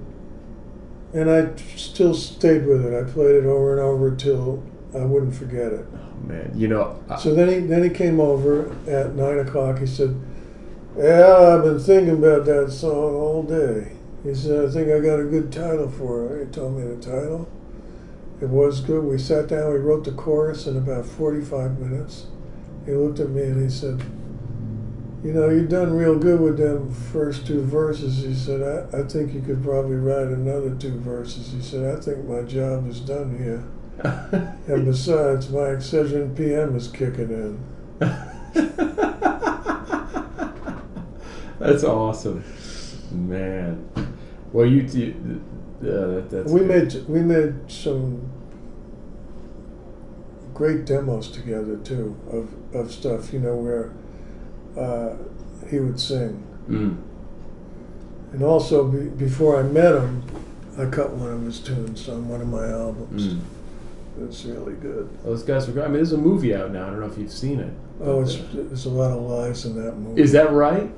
and 1.13 1.29
I 1.29 1.51
still 1.77 2.15
stayed 2.15 2.65
with 2.67 2.87
it. 2.87 2.95
I 2.95 3.09
played 3.11 3.35
it 3.35 3.45
over 3.45 3.73
and 3.73 3.81
over 3.81 4.15
till 4.15 4.63
I 4.95 5.05
wouldn't 5.05 5.35
forget 5.35 5.73
it. 5.73 5.87
Oh 5.93 6.27
man. 6.27 6.53
You 6.55 6.69
know. 6.69 7.03
I- 7.09 7.19
So 7.19 7.35
then 7.35 7.49
he 7.49 7.59
then 7.67 7.83
he 7.83 7.91
came 7.91 8.21
over 8.21 8.75
at 8.89 9.17
nine 9.17 9.41
o'clock. 9.41 9.81
He 9.81 9.87
said, 9.87 10.15
"Yeah, 10.97 11.37
I've 11.37 11.65
been 11.65 11.79
thinking 11.79 12.19
about 12.19 12.45
that 12.47 12.71
song 12.71 13.15
all 13.15 13.43
day." 13.43 13.93
He 14.23 14.35
said, 14.35 14.67
"I 14.67 14.71
think 14.71 14.91
I 14.91 15.01
got 15.01 15.21
a 15.21 15.25
good 15.25 15.51
title 15.51 15.89
for 15.89 16.37
it." 16.37 16.47
He 16.47 16.53
told 16.53 16.77
me 16.77 16.85
the 16.85 16.97
title. 16.97 17.49
It 18.41 18.49
was 18.49 18.81
good. 18.81 19.05
We 19.05 19.19
sat 19.19 19.49
down. 19.49 19.73
We 19.73 19.79
wrote 19.79 20.05
the 20.05 20.13
chorus 20.13 20.67
in 20.67 20.77
about 20.77 21.07
forty-five 21.07 21.79
minutes. 21.79 22.27
He 22.85 22.93
looked 22.93 23.21
at 23.21 23.31
me 23.31 23.43
and 23.43 23.63
he 23.63 23.71
said, 23.71 24.03
"You 25.25 25.33
know, 25.33 25.49
you've 25.49 25.69
done 25.69 25.97
real 25.97 26.19
good 26.19 26.41
with 26.41 26.59
them 26.59 26.91
first 26.91 27.47
two 27.47 27.63
verses." 27.63 28.23
He 28.23 28.35
said, 28.35 28.63
"I, 28.63 28.99
I 28.99 29.03
think 29.05 29.33
you 29.33 29.41
could 29.41 29.63
probably 29.63 29.97
write 29.97 30.27
another 30.27 30.75
two 30.75 30.99
verses." 30.99 31.53
He 31.53 31.63
said, 31.63 31.97
"I 31.97 32.01
think 32.01 32.29
my 32.29 32.43
job 32.43 32.89
is 32.89 33.01
done 33.01 33.39
here." 33.39 33.65
And 34.69 34.85
besides, 34.85 35.51
my 35.51 35.75
Excedrin 35.75 36.37
PM 36.37 36.77
is 36.77 36.89
kicking 36.89 37.31
in. 37.31 37.59
That's 41.63 41.85
awesome, 41.85 42.45
man. 43.11 43.89
Well, 44.53 44.67
you, 44.67 44.83
you 44.83 45.43
yeah, 45.81 45.91
that, 45.91 46.31
that's 46.31 46.51
we 46.51 46.61
good. 46.61 46.69
made 46.69 47.09
we 47.09 47.21
made 47.21 47.71
some 47.71 48.31
great 50.55 50.85
demos 50.85 51.31
together 51.31 51.77
too 51.79 52.17
of, 52.31 52.75
of 52.75 52.93
stuff. 52.93 53.33
You 53.33 53.41
know 53.41 53.57
where 53.57 53.93
uh, 54.77 55.17
he 55.69 55.81
would 55.81 55.99
sing. 55.99 56.47
Mm. 56.69 57.03
And 58.33 58.43
also, 58.43 58.89
be, 58.89 59.09
before 59.09 59.59
I 59.59 59.63
met 59.63 59.95
him, 59.95 60.23
I 60.79 60.87
cut 60.87 61.11
one 61.13 61.31
of 61.31 61.43
his 61.43 61.61
tunes 61.61 62.09
on 62.09 62.29
one 62.29 62.41
of 62.41 62.49
my 62.49 62.69
albums. 62.69 63.35
Mm. 63.35 63.41
It's 64.21 64.45
really 64.45 64.75
good. 64.75 65.09
Those 65.25 65.43
guys 65.43 65.69
were. 65.69 65.83
I 65.83 65.87
mean, 65.87 65.95
there's 65.95 66.13
a 66.13 66.19
movie 66.19 66.55
out 66.55 66.71
now. 66.71 66.87
I 66.87 66.91
don't 66.91 67.01
know 67.01 67.07
if 67.07 67.19
you've 67.19 67.33
seen 67.33 67.61
it. 67.61 67.73
Oh, 68.05 68.23
it's, 68.23 68.37
there's 68.53 68.87
a 68.87 68.91
lot 68.91 69.13
of 69.13 69.23
lies 69.23 69.65
in 69.65 69.83
that 69.83 69.93
movie. 69.97 70.21
Is 70.21 70.33
that 70.33 70.51
right? 70.53 70.91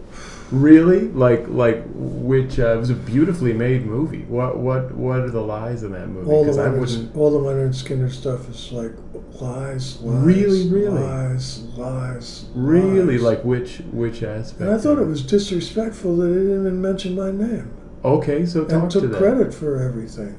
Really? 0.51 1.09
Like, 1.09 1.49
like 1.49 1.83
which? 1.95 2.59
Uh, 2.59 2.75
it 2.75 2.79
was 2.79 2.91
a 2.91 2.95
beautifully 2.95 3.53
made 3.53 3.85
movie. 3.87 4.23
What, 4.29 4.59
what, 4.59 4.93
what 4.95 5.21
are 5.21 5.31
the 5.31 5.41
lies 5.41 5.83
in 5.83 5.93
that 5.93 6.09
movie? 6.09 6.31
all 6.31 6.45
the 6.45 6.53
Lynyrd, 6.53 7.17
all 7.17 7.31
the 7.31 7.39
Lynyrd 7.39 7.71
Skynyrd 7.75 8.13
stuff 8.13 8.49
is 8.49 8.71
like 8.71 8.93
lies, 9.41 10.01
lies, 10.01 10.25
Really, 10.25 10.69
really? 10.69 11.01
lies, 11.01 11.63
lies, 11.77 12.45
Really, 12.55 13.19
lies. 13.19 13.23
like 13.23 13.45
which, 13.45 13.79
which 13.91 14.23
aspect? 14.23 14.61
And 14.61 14.71
I 14.71 14.79
thought 14.79 14.99
it 14.99 15.07
was 15.07 15.23
disrespectful 15.23 16.17
that 16.19 16.29
he 16.29 16.35
didn't 16.35 16.61
even 16.61 16.81
mention 16.81 17.15
my 17.17 17.31
name 17.31 17.71
Okay, 18.05 18.45
so 18.47 18.65
talk 18.65 18.83
and 18.83 18.91
to 18.93 19.01
took 19.01 19.11
that. 19.13 19.19
credit 19.19 19.53
for 19.55 19.81
everything. 19.83 20.39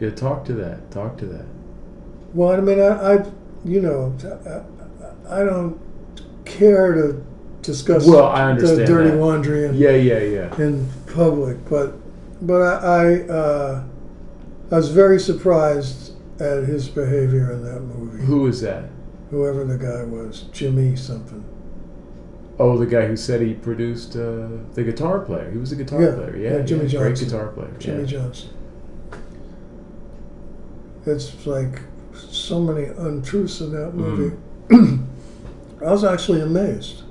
Yeah, 0.00 0.10
talk 0.10 0.44
to 0.46 0.52
that. 0.54 0.90
Talk 0.90 1.16
to 1.18 1.26
that. 1.26 1.46
Well, 2.34 2.50
I 2.50 2.60
mean, 2.60 2.80
I, 2.80 3.14
I 3.14 3.24
you 3.66 3.80
know, 3.80 4.14
I, 5.28 5.40
I 5.40 5.44
don't 5.44 5.78
care 6.44 6.94
to 6.94 7.24
discuss 7.62 8.06
Well, 8.06 8.26
I 8.26 8.54
the 8.54 8.84
dirty 8.86 9.10
that. 9.10 9.16
laundry 9.16 9.66
in, 9.66 9.74
Yeah, 9.74 9.90
yeah, 9.90 10.20
yeah. 10.20 10.60
in 10.62 10.88
public, 11.12 11.58
but 11.68 11.94
but 12.46 12.62
I 12.62 12.76
I, 12.76 13.20
uh, 13.28 13.84
I 14.70 14.74
was 14.76 14.90
very 14.90 15.18
surprised 15.18 16.12
at 16.40 16.64
his 16.64 16.88
behavior 16.88 17.52
in 17.52 17.64
that 17.64 17.80
movie. 17.80 18.24
Who 18.24 18.46
is 18.46 18.60
that? 18.60 18.84
Whoever 19.30 19.64
the 19.64 19.78
guy 19.78 20.04
was, 20.04 20.42
Jimmy 20.52 20.94
something. 20.96 21.44
Oh, 22.58 22.78
the 22.78 22.86
guy 22.86 23.06
who 23.06 23.16
said 23.16 23.42
he 23.42 23.52
produced 23.54 24.16
uh, 24.16 24.48
the 24.74 24.82
guitar 24.82 25.18
player. 25.20 25.50
He 25.50 25.58
was 25.58 25.72
a 25.72 25.76
guitar 25.76 26.00
Yeah, 26.02 26.14
player. 26.14 26.36
Yeah, 26.36 26.56
yeah, 26.58 26.62
Jimmy 26.62 26.86
yeah, 26.86 27.00
great 27.00 27.18
guitar 27.18 27.48
player. 27.48 27.74
Jimmy 27.78 28.00
yeah. 28.02 28.06
Johnson. 28.06 28.50
It's 31.04 31.46
like 31.46 31.80
so 32.16 32.60
many 32.60 32.84
untruths 32.86 33.60
in 33.60 33.72
that 33.72 33.94
movie. 33.94 34.36
I 35.84 35.90
was 35.90 36.04
actually 36.04 36.40
amazed 36.42 37.02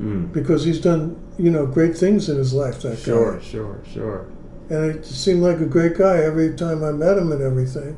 Mm. 0.00 0.32
because 0.32 0.64
he's 0.64 0.80
done, 0.80 1.16
you 1.38 1.52
know, 1.52 1.66
great 1.66 1.96
things 1.96 2.28
in 2.28 2.36
his 2.36 2.52
life. 2.52 2.82
That 2.82 2.98
Sure, 2.98 3.34
guy, 3.36 3.40
sure, 3.40 3.78
sure. 3.92 4.26
and 4.68 4.84
it 4.90 5.06
seemed 5.06 5.40
like 5.40 5.60
a 5.60 5.66
great 5.66 5.96
guy 5.96 6.16
every 6.18 6.52
time 6.54 6.82
I 6.82 6.90
met 6.90 7.16
him 7.16 7.30
and 7.30 7.40
everything. 7.40 7.96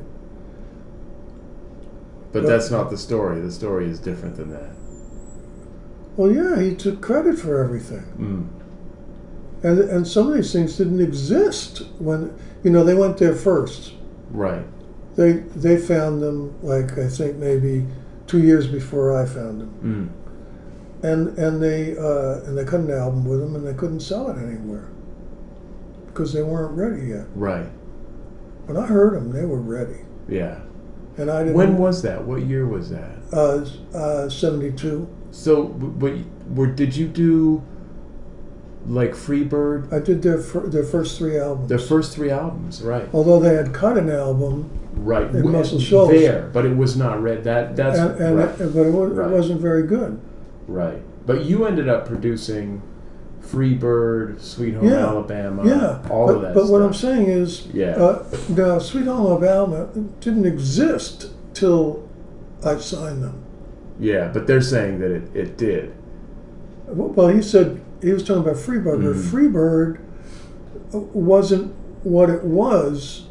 But 2.31 2.43
Well- 2.43 2.51
that's 2.51 2.69
not 2.69 2.91
the 2.91 2.97
story. 2.97 3.39
The 3.41 3.51
story 3.51 3.87
is 3.89 3.97
different 3.99 4.35
than 4.37 4.51
that. 4.51 4.69
Well, 6.17 6.31
yeah, 6.31 6.59
he 6.59 6.75
took 6.75 7.01
credit 7.01 7.39
for 7.39 7.63
everything, 7.63 8.03
Mm. 8.19 8.43
and 9.63 9.79
and 9.79 10.07
some 10.07 10.27
of 10.27 10.33
these 10.35 10.51
things 10.53 10.77
didn't 10.77 10.99
exist 11.01 11.83
when 11.99 12.31
you 12.63 12.69
know 12.71 12.83
they 12.83 12.93
went 12.95 13.17
there 13.17 13.33
first. 13.33 13.93
Right. 14.31 14.65
They 15.17 15.33
they 15.33 15.77
found 15.77 16.21
them 16.21 16.53
like 16.63 16.97
I 16.97 17.07
think 17.09 17.35
maybe 17.37 17.85
two 18.27 18.39
years 18.41 18.67
before 18.67 19.19
I 19.21 19.25
found 19.25 19.61
them. 19.61 20.13
Mm. 21.03 21.03
and 21.03 21.37
and 21.37 21.61
they 21.61 21.97
uh, 21.97 22.45
and 22.45 22.57
they 22.57 22.63
cut 22.63 22.79
an 22.81 22.91
album 22.91 23.25
with 23.25 23.39
them, 23.41 23.55
and 23.55 23.67
they 23.67 23.73
couldn't 23.73 23.99
sell 24.01 24.29
it 24.29 24.37
anywhere 24.37 24.87
because 26.07 26.33
they 26.33 26.43
weren't 26.43 26.73
ready 26.77 27.07
yet. 27.07 27.25
Right. 27.35 27.67
When 28.67 28.77
I 28.77 28.85
heard 28.85 29.13
them, 29.15 29.31
they 29.31 29.45
were 29.45 29.61
ready, 29.61 30.01
Yeah. 30.27 30.59
and 31.17 31.31
I 31.31 31.39
didn't. 31.43 31.55
When 31.55 31.77
was 31.77 32.01
that? 32.03 32.25
What 32.25 32.43
year 32.43 32.65
was 32.67 32.89
that? 32.89 33.11
uh, 33.33 33.65
uh, 33.97 34.29
seventy 34.29 34.71
two? 34.71 35.07
So, 35.31 35.63
but 35.65 36.13
were 36.53 36.67
did 36.67 36.95
you 36.95 37.07
do 37.07 37.63
like 38.85 39.11
Freebird? 39.13 39.91
I 39.91 39.99
did 39.99 40.21
their 40.21 40.37
fir- 40.37 40.67
their 40.67 40.83
first 40.83 41.17
three 41.17 41.39
albums. 41.39 41.69
Their 41.69 41.79
first 41.79 42.13
three 42.13 42.29
albums, 42.29 42.81
right? 42.83 43.07
Although 43.13 43.39
they 43.39 43.53
had 43.55 43.73
cut 43.73 43.97
an 43.97 44.09
album, 44.09 44.69
Right. 44.97 45.29
In 45.33 45.51
Muscle 45.51 45.79
Shoals. 45.79 46.09
There, 46.09 46.49
but 46.53 46.65
it 46.65 46.75
was 46.75 46.97
not 46.97 47.21
read. 47.21 47.43
That 47.43 47.75
that's 47.75 47.97
and, 47.99 48.19
and 48.19 48.37
right. 48.37 48.57
but 48.57 48.61
it, 48.85 48.91
was, 48.93 49.11
Right. 49.11 49.31
it 49.31 49.33
wasn't 49.35 49.61
very 49.61 49.83
good. 49.83 50.19
Right. 50.67 51.01
But 51.25 51.45
you 51.45 51.65
ended 51.65 51.87
up 51.89 52.05
producing 52.07 52.81
Free 53.41 53.73
Bird, 53.75 54.41
Sweet 54.41 54.73
Home 54.75 54.87
Yeah. 54.89 55.07
Alabama, 55.07 55.65
yeah, 55.65 56.01
all 56.09 56.27
but, 56.27 56.35
of 56.35 56.41
that 56.41 56.53
but 56.53 56.61
stuff. 56.61 56.71
what 56.71 56.81
I'm 56.81 56.93
saying 56.93 57.27
is, 57.27 57.67
Yeah. 57.73 57.91
uh, 57.95 58.25
now 58.49 58.79
Sweet 58.79 59.05
Home 59.05 59.25
Alabama 59.27 59.87
didn't 60.19 60.45
exist 60.45 61.31
till 61.53 62.07
I 62.65 62.77
signed 62.77 63.23
them. 63.23 63.35
yeah, 63.99 64.29
but 64.33 64.47
they're 64.47 64.61
saying 64.61 64.99
that 64.99 65.11
it, 65.11 65.23
it 65.33 65.57
did. 65.57 65.93
Well, 66.87 67.27
he 67.29 67.41
said 67.41 67.79
he 68.01 68.11
was 68.11 68.23
talking 68.23 68.41
about 68.43 68.55
Freebird, 68.55 68.83
but 69.03 69.15
Mhm. 69.15 69.97
Freebird 70.91 71.13
wasn't 71.13 71.73
what 72.03 72.29
it 72.29 72.43
was. 72.43 73.26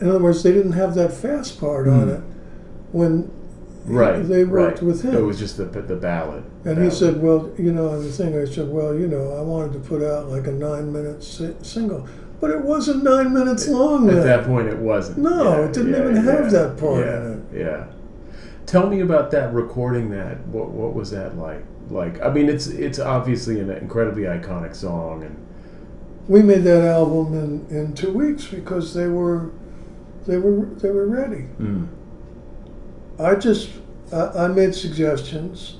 In 0.00 0.08
other 0.08 0.18
words, 0.18 0.42
they 0.42 0.52
didn't 0.52 0.72
have 0.72 0.94
that 0.94 1.12
fast 1.12 1.58
part 1.60 1.88
on 1.88 2.06
Mhm. 2.08 2.14
it 2.14 2.20
when 2.92 3.30
Right. 3.86 4.26
they 4.28 4.44
worked 4.44 4.78
right. 4.80 4.82
with 4.86 5.02
him. 5.02 5.14
It 5.14 5.22
was 5.24 5.38
just 5.38 5.56
the 5.56 5.64
the 5.64 5.96
ballad. 5.96 6.42
and 6.64 6.78
he 6.82 6.90
said, 6.90 7.22
"Well, 7.22 7.48
you 7.56 7.72
know," 7.72 7.90
and 7.90 8.02
the 8.04 8.08
thing 8.08 8.36
I 8.36 8.44
said, 8.44 8.68
"Well, 8.72 8.94
you 8.94 9.06
know, 9.06 9.34
I 9.38 9.42
wanted 9.42 9.72
to 9.74 9.78
put 9.78 10.02
out 10.02 10.28
like 10.30 10.46
a 10.48 10.52
nine-minute 10.52 11.22
si- 11.22 11.54
single, 11.62 12.04
but 12.40 12.50
it 12.50 12.60
wasn't 12.64 13.04
nine 13.04 13.32
minutes 13.32 13.68
long 13.68 14.08
At 14.08 14.16
then." 14.16 14.24
that 14.26 14.44
point, 14.44 14.66
it 14.68 14.78
wasn't. 14.78 15.18
No, 15.18 15.44
Yeah, 15.44 15.64
it 15.66 15.72
didn't 15.72 15.92
yeah, 15.92 16.00
even 16.02 16.16
have 16.16 16.44
yeah, 16.46 16.50
that 16.58 16.76
part 16.76 17.04
yeah, 17.06 17.16
in 17.26 17.32
it. 17.32 17.38
Yeah. 17.60 17.84
Tell 18.66 18.88
me 18.88 19.00
about 19.00 19.30
that 19.30 19.54
recording. 19.54 20.10
That 20.10 20.38
what 20.50 20.70
what 20.70 20.92
was 20.94 21.12
that 21.12 21.38
like? 21.38 21.62
Like, 21.88 22.20
I 22.20 22.32
mean, 22.32 22.48
it's 22.48 22.66
it's 22.66 22.98
obviously 22.98 23.60
an 23.60 23.70
incredibly 23.70 24.24
iconic 24.24 24.74
song, 24.74 25.22
and 25.22 25.36
we 26.26 26.42
made 26.42 26.64
that 26.64 26.82
album 26.84 27.62
in, 27.70 27.76
in 27.76 27.92
two 27.92 28.10
weeks 28.12 28.48
because 28.48 28.92
they 28.94 29.06
were 29.06 29.42
they 30.26 30.38
were 30.38 30.66
they 30.80 30.90
were 30.90 31.06
ready. 31.06 31.46
mm, 31.60 31.86
I 33.18 33.34
just 33.36 33.70
I, 34.12 34.44
I 34.44 34.48
made 34.48 34.74
suggestions, 34.74 35.78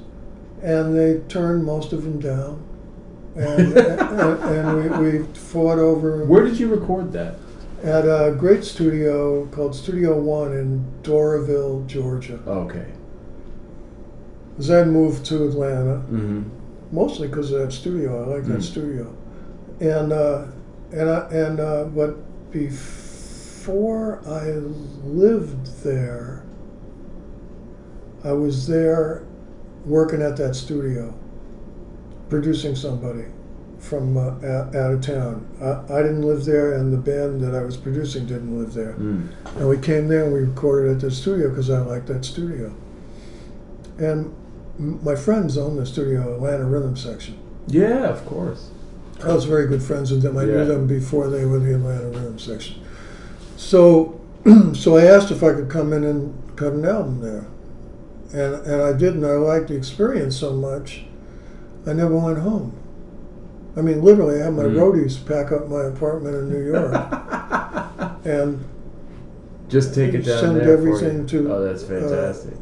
and 0.63 0.97
they 0.97 1.21
turned 1.29 1.65
most 1.65 1.93
of 1.93 2.03
them 2.05 2.19
down, 2.21 2.63
and 3.37 3.77
and, 3.77 4.41
and 4.45 5.01
we, 5.03 5.19
we 5.19 5.27
fought 5.35 5.79
over 5.79 6.25
where 6.25 6.45
did 6.45 6.59
you 6.59 6.69
record 6.69 7.13
that? 7.13 7.37
at 7.85 8.05
a 8.05 8.35
great 8.37 8.65
studio 8.65 9.45
called 9.53 9.75
Studio 9.75 10.19
One 10.19 10.53
in 10.55 10.85
Doraville, 11.03 11.87
Georgia. 11.87 12.41
Okay. 12.47 12.87
Because 14.51 14.71
I 14.71 14.85
moved 14.85 15.27
to 15.27 15.45
Atlanta 15.47 15.97
Mm-hmm. 16.11 16.43
mostly 16.91 17.29
because 17.29 17.53
of 17.53 17.61
that 17.61 17.73
studio. 17.73 18.25
I 18.25 18.35
like 18.37 18.45
that 18.47 18.61
Mm. 18.61 18.63
studio, 18.63 19.15
and 19.81 20.11
uh, 20.13 20.47
and 20.91 21.11
I, 21.11 21.19
and 21.31 21.61
uh, 21.61 21.85
but 21.85 22.17
before 22.51 23.06
I 23.69 24.51
lived 25.05 25.83
there, 25.83 26.45
I 28.25 28.33
was 28.33 28.67
there 28.67 29.25
working 29.85 30.23
at 30.23 30.37
that 30.37 30.55
studio, 30.55 31.15
producing 32.29 32.75
somebody 32.77 33.25
from 33.79 34.17
uh, 34.17 34.31
out, 34.47 34.75
out 34.75 34.93
of 34.93 35.01
town. 35.01 35.47
I, 35.61 35.99
I 35.99 36.03
didn't 36.03 36.23
live 36.23 36.45
there, 36.45 36.75
and 36.75 36.93
the 36.93 36.97
band 36.97 37.41
that 37.43 37.55
I 37.55 37.63
was 37.63 37.77
producing 37.77 38.27
didn't 38.27 38.59
live 38.59 38.73
there. 38.73 38.95
Mm. 38.95 39.29
And 39.57 39.69
we 39.69 39.79
came 39.79 40.09
there 40.09 40.25
and 40.25 40.33
we 40.33 40.41
recorded 40.41 40.93
at 40.97 41.01
the 41.01 41.11
studio 41.11 41.51
because 41.51 41.71
I 41.71 41.79
liked 41.79 42.07
that 42.07 42.25
studio. 42.25 42.75
And 43.99 44.35
my 44.79 45.15
friends 45.15 45.57
owned 45.57 45.79
the 45.79 45.87
studio, 45.87 46.35
Atlanta 46.35 46.65
Rhythm 46.65 46.97
Section. 46.97 47.39
Yeah, 47.67 48.09
of 48.09 48.25
course. 48.27 48.71
I 49.25 49.33
was 49.33 49.45
very 49.45 49.67
good 49.67 49.83
friends 49.83 50.11
with 50.11 50.23
them. 50.23 50.37
I 50.37 50.45
Yeah. 50.45 50.59
knew 50.59 50.65
them 50.67 50.87
before 50.87 51.29
they 51.29 51.45
were 51.47 51.59
the 51.59 51.75
Atlanta 51.75 52.09
Rhythm 52.09 52.39
Section. 52.39 52.77
So, 53.57 54.21
so 54.75 54.97
I 54.97 55.05
asked 55.05 55.31
if 55.31 55.43
I 55.43 55.53
could 55.53 55.69
come 55.69 55.93
in 55.93 56.05
and 56.05 56.35
cut 56.57 56.73
an 56.73 56.85
album 56.85 57.21
there, 57.21 57.47
and 58.33 58.67
and 58.67 58.83
I 58.83 58.93
did, 58.93 59.15
and 59.15 59.25
I 59.27 59.33
liked 59.33 59.69
the 59.69 59.77
experience 59.77 60.37
so 60.37 60.53
much, 60.53 61.05
I 61.87 61.93
never 61.93 62.17
went 62.17 62.39
home. 62.39 62.73
I 63.77 63.83
mean, 63.83 64.03
literally, 64.03 64.41
I 64.41 64.45
had 64.47 64.55
my 64.55 64.65
Mm. 64.65 64.77
roadies 64.77 65.25
pack 65.25 65.53
up 65.53 65.69
my 65.69 65.85
apartment 65.85 66.35
in 66.35 66.49
New 66.49 66.65
York, 66.73 66.95
and 68.25 68.65
Just 69.69 69.95
take 69.95 70.15
it 70.15 70.23
down 70.25 70.39
Send 70.39 70.57
there 70.57 70.73
everything 70.73 71.27
to, 71.27 71.53
Oh, 71.53 71.65
that's 71.65 71.83
uh, 71.83 71.87
fantastic. 71.87 72.55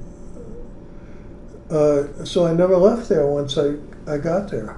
uh, 1.71 2.25
so 2.25 2.47
I 2.47 2.53
never 2.55 2.77
left 2.77 3.09
there 3.09 3.27
once 3.27 3.59
I, 3.59 3.75
I 4.07 4.19
got 4.19 4.51
there. 4.51 4.77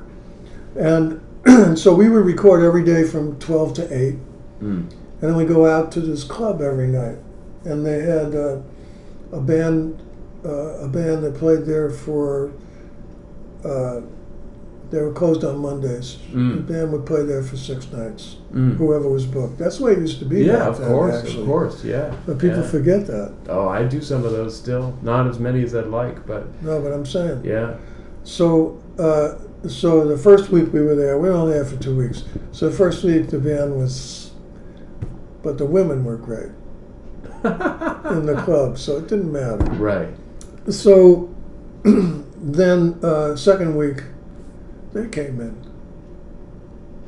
And 0.76 1.20
so 1.78 1.94
we 1.94 2.08
would 2.08 2.24
record 2.26 2.62
every 2.62 2.84
day 2.84 3.04
from 3.04 3.38
12 3.38 3.74
to 3.74 3.82
8, 4.10 4.14
mm. 4.62 4.84
And 5.20 5.30
then 5.30 5.36
we 5.36 5.44
go 5.44 5.66
out 5.66 5.90
to 5.92 6.00
this 6.00 6.24
club 6.24 6.60
every 6.60 6.88
night. 6.88 7.18
And 7.64 7.84
they 7.84 8.00
had 8.00 8.34
uh, 8.34 8.60
a 9.32 9.40
band, 9.40 10.02
uh, 10.44 10.84
a 10.84 10.88
band 10.88 11.24
that 11.24 11.34
played 11.34 11.64
there 11.64 11.90
for. 11.90 12.52
Uh, 13.64 14.02
they 14.90 15.00
were 15.00 15.12
closed 15.12 15.42
on 15.42 15.58
Mondays. 15.58 16.18
Mm. 16.30 16.66
The 16.66 16.72
band 16.72 16.92
would 16.92 17.06
play 17.06 17.24
there 17.24 17.42
for 17.42 17.56
six 17.56 17.90
nights. 17.90 18.36
Mm. 18.52 18.76
Whoever 18.76 19.08
was 19.08 19.26
booked. 19.26 19.58
That's 19.58 19.78
the 19.78 19.84
way 19.84 19.92
it 19.92 19.98
used 19.98 20.20
to 20.20 20.24
be. 20.24 20.44
Yeah, 20.44 20.68
of 20.68 20.78
then, 20.78 20.88
course, 20.88 21.24
actually. 21.24 21.40
of 21.40 21.46
course, 21.46 21.84
yeah. 21.84 22.14
But 22.24 22.38
people 22.38 22.60
yeah. 22.60 22.70
forget 22.70 23.06
that. 23.08 23.34
Oh, 23.48 23.68
I 23.68 23.82
do 23.82 24.00
some 24.00 24.24
of 24.24 24.30
those 24.30 24.56
still. 24.56 24.96
Not 25.02 25.26
as 25.26 25.40
many 25.40 25.64
as 25.64 25.74
I'd 25.74 25.86
like, 25.86 26.24
but 26.24 26.46
No, 26.62 26.80
but 26.80 26.92
I'm 26.92 27.04
saying. 27.04 27.44
yeah. 27.44 27.76
So, 28.22 28.80
uh, 28.98 29.34
so 29.68 30.06
the 30.06 30.18
first 30.18 30.50
week 30.50 30.72
we 30.72 30.82
were 30.82 30.94
there, 30.94 31.18
we 31.18 31.28
were 31.28 31.34
only 31.34 31.54
there 31.54 31.64
for 31.64 31.76
two 31.82 31.96
weeks. 31.96 32.22
So 32.52 32.68
the 32.68 32.76
first 32.76 33.02
week 33.02 33.28
the 33.28 33.38
band 33.40 33.74
was, 33.76 34.25
but 35.46 35.58
the 35.58 35.64
women 35.64 36.04
were 36.04 36.16
great 36.16 36.50
in 37.44 38.26
the 38.26 38.42
club, 38.44 38.76
so 38.76 38.96
it 38.96 39.06
didn't 39.06 39.30
matter. 39.32 39.58
right. 39.74 40.08
So 40.68 41.32
then, 41.84 42.98
uh, 43.00 43.36
second 43.36 43.76
week, 43.76 44.02
they 44.92 45.06
came 45.08 45.40
in, 45.40 45.56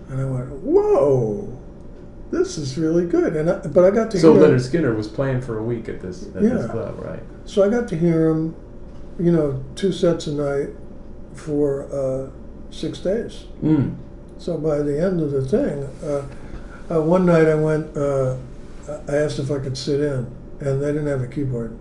and 0.08 0.20
I 0.20 0.24
went, 0.24 0.50
"Whoa, 0.62 1.58
this 2.30 2.56
is 2.58 2.78
really 2.78 3.06
good." 3.06 3.34
And 3.34 3.50
I, 3.50 3.58
but 3.66 3.84
I 3.84 3.90
got 3.90 4.12
to 4.12 4.20
So 4.20 4.34
hear, 4.34 4.42
Lynyrd 4.44 4.60
Skynyrd 4.70 4.96
was 4.96 5.08
playing 5.08 5.40
for 5.40 5.58
a 5.58 5.62
week 5.64 5.88
at 5.88 6.00
this 6.00 6.22
at 6.28 6.34
this 6.34 6.62
Yeah. 6.66 6.68
club, 6.68 7.00
right? 7.00 7.22
so 7.44 7.64
I 7.64 7.68
got 7.68 7.88
to 7.88 7.96
hear 7.96 8.28
him, 8.28 8.54
you 9.18 9.32
know, 9.32 9.64
two 9.74 9.90
sets 9.90 10.28
a 10.28 10.32
night 10.32 10.68
for 11.34 11.88
uh, 11.92 12.30
six 12.70 13.00
days. 13.00 13.46
Mm. 13.64 13.96
So 14.38 14.56
by 14.58 14.78
the 14.82 15.02
end 15.02 15.20
of 15.20 15.32
the 15.32 15.42
thing, 15.42 15.82
uh, 16.08 16.22
uh, 16.90 17.00
one 17.02 17.26
night 17.26 17.46
I 17.46 17.54
went. 17.54 17.96
Uh, 17.96 18.36
I 19.08 19.16
asked 19.16 19.38
if 19.38 19.50
I 19.50 19.58
could 19.58 19.76
sit 19.76 20.00
in, 20.00 20.26
and 20.60 20.82
they 20.82 20.88
didn't 20.92 21.06
have 21.06 21.22
a 21.22 21.26
keyboard. 21.26 21.76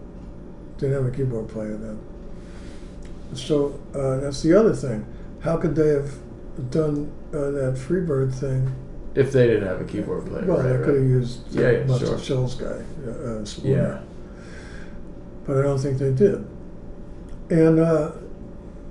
Didn't 0.78 0.96
have 0.96 1.06
a 1.06 1.16
keyboard 1.16 1.48
player 1.48 1.78
then. 1.78 2.00
So 3.34 3.80
uh, 3.94 4.18
that's 4.18 4.42
the 4.42 4.54
other 4.54 4.74
thing. 4.74 5.06
How 5.42 5.58
could 5.58 5.76
they 5.76 5.90
have 5.90 6.12
done 6.72 7.12
uh, 7.34 7.52
that 7.52 7.76
Freebird 7.78 8.34
thing? 8.34 8.74
If 9.16 9.32
they 9.32 9.48
didn't 9.48 9.68
have 9.68 9.82
a 9.82 9.86
keyboard 9.86 10.28
player, 10.28 10.46
Well, 10.46 10.58
right? 10.58 10.64
they 10.78 10.78
could 10.86 10.96
have 10.96 11.04
right. 11.04 11.10
used 11.10 11.52
Yeah, 11.52 11.72
yeah, 11.72 11.84
Muscle 11.86 12.08
sure. 12.08 12.20
Shoals 12.20 12.56
guy, 12.56 12.82
uh, 13.08 13.12
uh, 13.12 13.46
Yeah. 13.64 14.00
But 15.46 15.58
I 15.58 15.62
don't 15.64 15.80
think 15.80 15.98
they 15.98 16.12
did. 16.12 16.46
And 17.50 17.80
uh, 17.80 18.12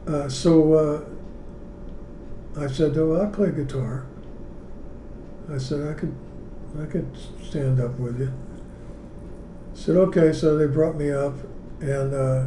uh, 0.07 0.29
so 0.29 0.73
uh, 0.75 2.61
I 2.61 2.67
said, 2.69 2.97
"Oh, 2.97 3.21
I 3.23 3.27
play 3.27 3.51
guitar." 3.51 4.07
I 5.53 5.59
said, 5.59 5.87
"I 5.89 5.95
could, 5.95 6.15
I 6.81 6.87
could 6.87 7.07
stand 7.43 7.81
up 7.81 7.99
with 7.99 8.19
you." 8.21 8.33
I 9.73 9.77
said, 9.79 9.97
"Okay." 9.97 10.33
So 10.33 10.57
they 10.57 10.67
brought 10.67 10.97
me 10.97 11.11
up, 11.11 11.35
and 11.81 12.13
uh, 12.15 12.47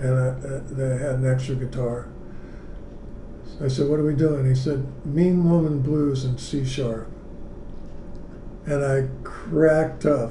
and 0.00 0.14
I, 0.14 0.26
uh, 0.28 0.60
they 0.70 0.96
had 0.98 1.16
an 1.16 1.30
extra 1.32 1.54
guitar. 1.54 2.08
I 3.62 3.68
said, 3.68 3.88
"What 3.88 4.00
are 4.00 4.04
we 4.04 4.14
doing?" 4.14 4.46
He 4.48 4.54
said, 4.54 4.86
"Mean 5.06 5.48
Woman 5.48 5.80
Blues 5.80 6.24
in 6.24 6.38
C 6.38 6.64
sharp." 6.64 7.08
And 8.66 8.84
I 8.84 9.08
cracked 9.24 10.04
up, 10.06 10.30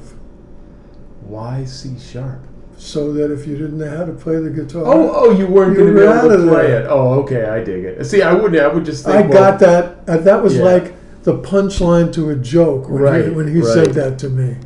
Why 1.25 1.65
C 1.65 1.97
sharp? 1.99 2.41
so 2.77 3.11
that 3.11 3.29
if 3.29 3.45
you 3.45 3.57
didn't 3.57 3.77
know 3.77 3.89
how 3.97 4.05
to 4.05 4.13
play 4.13 4.37
the 4.37 4.49
guitar, 4.49 4.83
Oh, 4.85 5.11
oh, 5.13 5.31
you 5.31 5.47
weren't 5.47 5.75
going 5.75 5.93
to 5.93 5.99
be 5.99 6.05
able 6.05 6.29
to 6.29 6.49
play 6.49 6.67
there. 6.67 6.83
it. 6.83 6.87
Oh, 6.89 7.19
okay, 7.23 7.43
I 7.45 7.61
dig 7.61 7.83
it. 7.83 8.05
See, 8.05 8.21
I 8.21 8.31
wouldn't. 8.33 8.61
I 8.61 8.67
would 8.67 8.85
just 8.85 9.03
think. 9.03 9.17
I 9.17 9.21
well, 9.21 9.51
got 9.51 9.59
that. 9.59 9.97
uh, 10.07 10.17
That 10.17 10.41
was 10.41 10.55
Yeah. 10.55 10.63
like 10.63 10.93
the 11.23 11.37
punchline 11.37 12.11
to 12.13 12.29
a 12.29 12.35
joke 12.35 12.87
when 12.89 12.97
he, 12.99 13.03
Right, 13.03 13.35
when 13.35 13.47
he 13.53 13.61
right. 13.61 13.73
said 13.73 13.93
that 13.93 14.19
to 14.19 14.29
me. 14.29 14.57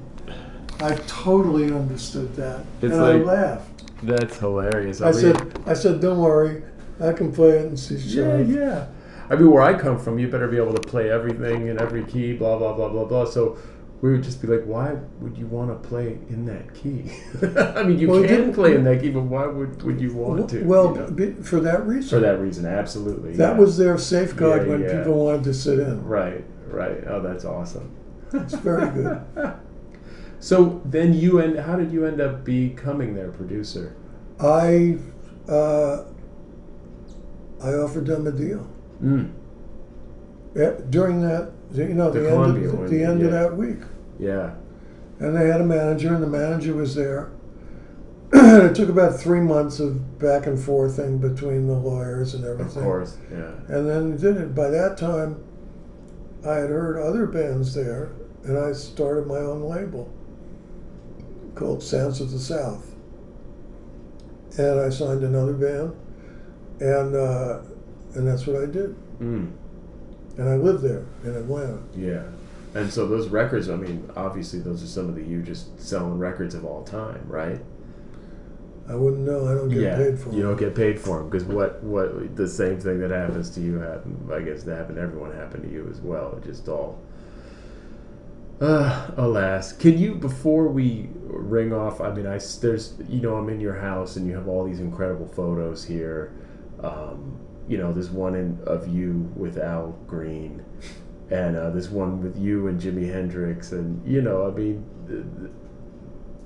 I 0.80 0.96
totally 1.08 1.66
understood 1.74 2.36
that, 2.36 2.62
It's 2.82 2.94
and 2.94 3.02
I 3.02 3.14
laughed. 3.14 3.84
That's 4.04 4.38
hilarious. 4.38 5.02
I 5.02 5.12
mean- 5.12 5.14
said, 5.14 5.60
"I 5.66 5.74
said, 5.74 6.02
don't 6.02 6.20
worry, 6.20 6.64
I 7.00 7.14
can 7.14 7.32
play 7.32 7.52
it 7.52 7.66
in 7.68 7.78
C 7.78 7.96
Yeah, 7.96 8.38
yeah. 8.40 8.86
I 9.30 9.36
mean, 9.36 9.50
where 9.50 9.64
I 9.64 9.74
come 9.74 9.98
from, 9.98 10.20
you 10.20 10.28
better 10.28 10.48
be 10.50 10.58
able 10.58 10.74
to 10.74 10.82
play 10.82 11.10
everything 11.10 11.68
in 11.68 11.82
every 11.82 12.04
key, 12.04 12.34
blah 12.34 12.58
blah 12.58 12.74
blah 12.74 12.90
blah 12.90 13.06
blah. 13.06 13.26
So 13.26 13.58
we 14.04 14.12
would 14.12 14.22
just 14.22 14.42
be 14.42 14.50
like, 14.50 14.66
why 14.66 14.98
would 15.22 15.38
you 15.38 15.48
want 15.48 15.70
to 15.72 15.88
play 15.88 16.18
in 16.28 16.46
that 16.46 16.74
key? 16.74 17.10
I 17.58 17.84
mean, 17.84 17.98
you 17.98 18.10
Well, 18.10 18.22
can 18.22 18.54
play 18.54 18.76
in 18.76 18.84
that 18.84 19.00
key, 19.02 19.10
but 19.10 19.22
why 19.22 19.48
would, 19.48 19.82
would 19.82 20.02
you 20.02 20.14
want 20.14 20.50
to? 20.50 20.62
well, 20.66 20.94
you 21.18 21.28
know? 21.38 21.42
for 21.42 21.62
that 21.62 21.88
reason. 21.88 22.10
for 22.10 22.20
that 22.20 22.38
reason, 22.38 22.66
absolutely. 22.66 23.38
That 23.38 23.54
yeah. 23.54 23.58
was 23.58 23.78
their 23.78 23.98
safeguard 23.98 24.64
Yeah, 24.64 24.72
when 24.74 24.82
yeah. 24.82 24.98
people 24.98 25.24
wanted 25.26 25.46
to 25.46 25.54
sit 25.54 25.80
in. 25.80 26.04
right, 26.04 26.44
right. 26.68 27.02
Oh, 27.08 27.22
that's 27.22 27.46
awesome. 27.46 27.96
It's 28.34 28.56
very 28.56 28.90
good. 28.92 29.22
So 30.40 30.82
then 30.84 31.14
you 31.14 31.40
and 31.40 31.58
How 31.58 31.78
did 31.78 31.94
you 31.94 32.06
end 32.06 32.20
up 32.20 32.44
becoming 32.44 33.16
their 33.16 33.32
producer? 33.32 33.96
I 34.42 34.98
uh, 35.48 36.04
I 37.64 37.70
offered 37.76 38.08
them 38.08 38.28
a 38.28 38.32
deal 38.34 38.68
Mm. 39.02 39.32
During 40.90 41.22
that. 41.22 41.54
You 41.74 41.88
know, 41.94 42.12
The 42.12 42.20
the, 42.20 42.32
end, 42.32 42.66
of, 42.66 42.74
one, 42.74 42.90
the 42.90 43.04
end 43.04 43.22
of 43.24 43.32
that 43.32 43.56
week. 43.56 43.80
Yeah. 44.24 44.56
And 45.20 45.36
they 45.36 45.48
had 45.48 45.62
a 45.62 45.66
manager, 45.66 46.14
and 46.14 46.24
the 46.24 46.28
manager 46.28 46.74
was 46.74 46.96
there. 46.96 47.32
it 48.34 48.76
took 48.76 48.90
about 48.90 49.20
three 49.20 49.42
months 49.42 49.80
of 49.80 50.18
back 50.18 50.48
and 50.48 50.58
forth 50.58 50.96
forthing 50.96 51.20
between 51.20 51.68
the 51.68 51.74
lawyers 51.74 52.34
and 52.34 52.44
everything. 52.44 52.78
Of 52.78 52.84
course. 52.84 53.18
Yeah. 53.32 53.52
And 53.68 53.88
then 53.88 54.12
they 54.12 54.18
did 54.18 54.38
it. 54.38 54.56
By 54.56 54.70
that 54.70 54.98
time, 54.98 55.44
I 56.46 56.56
had 56.56 56.70
heard 56.70 56.98
other 56.98 57.28
bands 57.28 57.76
there, 57.76 58.12
and 58.44 58.58
I 58.58 58.74
started 58.74 59.28
my 59.28 59.38
own 59.38 59.64
label 59.64 60.12
called 61.56 61.84
Sounds 61.84 62.22
of 62.22 62.32
the 62.32 62.40
South. 62.40 62.96
And 64.58 64.80
I 64.80 64.90
signed 64.90 65.24
another 65.24 65.54
band, 65.54 65.96
and 66.80 67.16
uh, 67.16 67.60
and 68.16 68.28
that's 68.28 68.46
what 68.46 68.62
I 68.62 68.66
did. 68.66 68.96
Mm. 69.20 69.52
And 70.38 70.50
I 70.50 70.56
lived 70.56 70.84
there 70.84 71.06
in 71.24 71.36
Atlanta. 71.36 71.80
Yeah. 71.96 72.24
And 72.76 72.92
so 72.92 73.08
those 73.08 73.28
records, 73.28 73.70
I 73.70 73.76
mean, 73.76 74.10
obviously 74.16 74.60
those 74.60 74.84
are 74.84 74.88
some 74.88 75.08
of 75.08 75.16
the 75.16 75.24
hugest 75.24 75.80
selling 75.80 76.18
records 76.18 76.56
of 76.56 76.66
all 76.66 76.84
time, 76.84 77.24
right? 77.28 77.60
I 78.90 78.96
wouldn't 78.96 79.22
know. 79.22 79.48
I 79.48 79.54
don't 79.54 79.70
get 79.70 79.82
yeah. 79.82 79.96
paid 79.96 80.20
for 80.20 80.30
them. 80.30 80.38
you 80.38 80.44
don't 80.44 80.58
get 80.58 80.76
paid 80.76 81.00
for 81.00 81.20
them 81.20 81.30
because 81.30 81.46
what 81.46 81.82
what 81.84 82.36
the 82.36 82.48
same 82.48 82.80
thing 82.80 83.00
that 83.00 83.12
happens 83.12 83.50
to 83.52 83.62
you 83.62 83.80
happened. 83.80 84.30
I 84.32 84.42
guess 84.42 84.64
that 84.64 84.78
happened 84.78 84.98
to 84.98 85.02
everyone 85.02 85.34
happened 85.34 85.64
to 85.64 85.70
you 85.70 85.88
as 85.90 86.02
well. 86.02 86.38
It 86.38 86.46
just 86.46 86.68
all. 86.68 87.00
Uh, 88.60 89.12
alas, 89.18 89.72
can 89.74 89.98
you 89.98 90.16
before 90.16 90.68
we 90.68 91.10
ring 91.24 91.74
off? 91.74 92.02
I 92.02 92.14
mean, 92.14 92.28
I 92.28 92.40
there's 92.62 92.96
you 93.08 93.22
know 93.22 93.36
I'm 93.36 93.50
in 93.50 93.62
your 93.62 93.76
house 93.76 94.18
and 94.18 94.28
you 94.28 94.34
have 94.36 94.48
all 94.48 94.66
these 94.66 94.80
incredible 94.80 95.28
photos 95.28 95.86
here. 95.86 96.34
Um, 96.82 97.40
you 97.70 97.78
know, 97.78 97.94
there's 97.94 98.10
one 98.10 98.36
in, 98.36 98.60
of 98.66 98.94
you 98.94 99.32
with 99.36 99.58
Al 99.58 99.98
Green, 100.08 100.64
and 101.34 101.58
uh, 101.58 101.72
there's 101.72 101.90
one 101.90 102.22
with 102.22 102.38
you 102.38 102.68
and 102.68 102.80
Jimi 102.80 103.12
Hendrix, 103.12 103.72
and 103.72 104.08
you 104.08 104.22
know, 104.22 104.48
I 104.48 104.52
mean, 104.52 104.86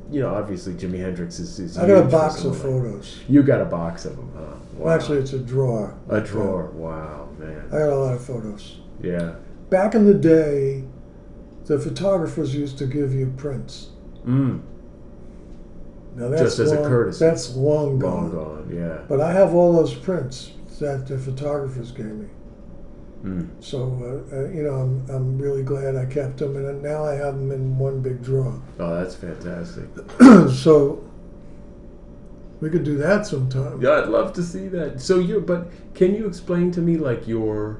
you 0.09 0.21
know, 0.21 0.33
obviously 0.33 0.73
Jimi 0.75 0.99
Hendrix 0.99 1.39
is. 1.39 1.59
is 1.59 1.77
I 1.77 1.85
got 1.85 2.05
a 2.05 2.07
box 2.07 2.45
of 2.45 2.57
photos. 2.57 3.19
You 3.27 3.43
got 3.43 3.59
a 3.59 3.65
box 3.65 4.05
of 4.05 4.15
them, 4.15 4.31
huh? 4.33 4.41
Wow. 4.41 4.59
Well, 4.75 4.95
actually, 4.95 5.17
it's 5.17 5.33
a 5.33 5.39
drawer. 5.39 5.97
a 6.09 6.21
drawer. 6.21 6.67
Wow, 6.67 7.27
man. 7.37 7.65
I 7.67 7.79
got 7.79 7.89
a 7.89 7.95
lot 7.95 8.13
of 8.13 8.23
photos. 8.23 8.77
Yeah. 9.01 9.35
Back 9.69 9.93
in 9.93 10.05
the 10.05 10.13
day, 10.13 10.85
the 11.65 11.77
photographers 11.77 12.55
used 12.55 12.77
to 12.77 12.85
give 12.85 13.13
you 13.13 13.33
prints. 13.35 13.89
Mm. 14.25 14.61
Now 16.15 16.29
that's 16.29 16.41
Just 16.41 16.59
as 16.59 16.71
a 16.71 16.77
courtesy. 16.77 17.25
That's 17.25 17.55
long 17.57 17.99
gone. 17.99 18.33
Long 18.33 18.65
gone. 18.65 18.73
Yeah. 18.73 19.01
But 19.09 19.19
I 19.19 19.33
have 19.33 19.53
all 19.53 19.73
those 19.73 19.93
prints 19.93 20.53
that 20.79 21.07
the 21.07 21.17
photographers 21.17 21.91
gave 21.91 22.05
me. 22.05 22.27
Mm. 23.23 23.47
So 23.59 23.79
uh, 24.31 24.35
uh, 24.35 24.49
you 24.49 24.63
know, 24.63 24.75
I'm, 24.75 25.09
I'm 25.09 25.37
really 25.37 25.63
glad 25.63 25.95
I 25.95 26.05
kept 26.05 26.37
them, 26.37 26.55
and 26.55 26.81
now 26.83 27.03
I 27.03 27.13
have 27.15 27.33
them 27.35 27.51
in 27.51 27.77
one 27.77 28.01
big 28.01 28.23
drawer. 28.23 28.61
Oh, 28.79 28.95
that's 28.95 29.15
fantastic. 29.15 29.85
so 30.53 31.03
we 32.61 32.69
could 32.69 32.83
do 32.83 32.97
that 32.97 33.25
sometime. 33.25 33.81
Yeah, 33.81 33.99
I'd 34.01 34.09
love 34.09 34.33
to 34.33 34.43
see 34.43 34.67
that. 34.69 35.01
So 35.01 35.19
you, 35.19 35.41
but 35.41 35.71
can 35.95 36.15
you 36.15 36.27
explain 36.27 36.71
to 36.71 36.81
me 36.81 36.97
like 36.97 37.27
your 37.27 37.79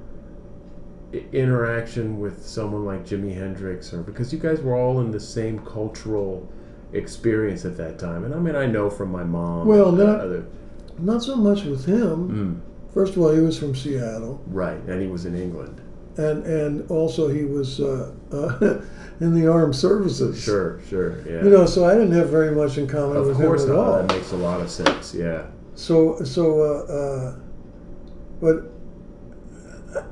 interaction 1.32 2.20
with 2.20 2.46
someone 2.46 2.86
like 2.86 3.06
Jimi 3.06 3.34
Hendrix, 3.34 3.94
or 3.94 4.02
because 4.02 4.34
you 4.34 4.40
guys 4.40 4.62
were 4.62 4.76
all 4.76 5.00
in 5.02 5.12
the 5.12 5.20
same 5.20 5.60
cultural 5.60 6.48
experience 6.94 7.64
at 7.66 7.78
that 7.78 8.00
time? 8.00 8.24
And 8.26 8.34
I 8.34 8.40
mean, 8.40 8.56
I 8.56 8.66
know 8.66 8.90
from 8.90 9.12
my 9.12 9.24
mom. 9.24 9.68
Well, 9.68 9.92
not- 9.92 10.20
other, 10.20 10.46
Not 11.00 11.24
so 11.24 11.36
much 11.36 11.64
with 11.64 11.86
him. 11.86 12.62
mm, 12.64 12.67
First 12.98 13.16
of 13.16 13.22
all, 13.22 13.30
he 13.32 13.42
was 13.42 13.60
from 13.60 13.76
Seattle, 13.76 14.42
right, 14.48 14.82
and 14.88 15.00
he 15.00 15.06
was 15.06 15.28
in 15.28 15.36
England. 15.40 15.80
and 16.18 16.44
and 16.48 16.90
also 16.90 17.28
he 17.28 17.44
was 17.46 17.80
uh, 17.80 18.12
uh, 18.32 18.82
in 19.20 19.40
the 19.40 19.48
armed 19.48 19.76
services. 19.76 20.44
Sure, 20.44 20.82
sure, 20.90 21.22
yeah. 21.30 21.44
You 21.44 21.52
know, 21.52 21.68
so 21.68 21.86
I 21.86 21.94
didn't 21.94 22.14
have 22.14 22.30
very 22.30 22.56
much 22.56 22.80
in 22.80 22.88
common 22.88 23.18
of 23.18 23.28
with 23.28 23.38
him 23.38 23.54
at 23.54 23.68
not. 23.68 23.78
all. 23.78 23.98
That 24.02 24.16
makes 24.16 24.32
a 24.32 24.38
lot 24.38 24.62
of 24.62 24.72
sense. 24.72 25.14
Yeah. 25.14 25.46
So 25.76 26.24
so 26.24 26.60
uh, 26.60 26.92
uh, 26.92 27.40
but 28.42 28.72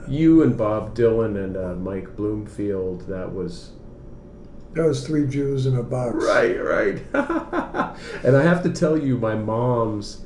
You 0.08 0.44
and 0.44 0.56
Bob 0.56 0.96
Dylan 0.96 1.44
and 1.44 1.58
uh, 1.58 1.74
Mike 1.74 2.16
Bloomfield. 2.16 3.08
That 3.08 3.34
was 3.34 3.72
that 4.74 4.86
was 4.86 5.08
three 5.08 5.26
Jews 5.26 5.66
in 5.66 5.76
a 5.76 5.82
box. 5.82 6.24
Right, 6.24 6.62
right. 6.64 7.02
and 8.24 8.38
I 8.38 8.44
have 8.44 8.62
to 8.62 8.70
tell 8.70 8.96
you, 8.96 9.18
my 9.18 9.34
mom's 9.34 10.25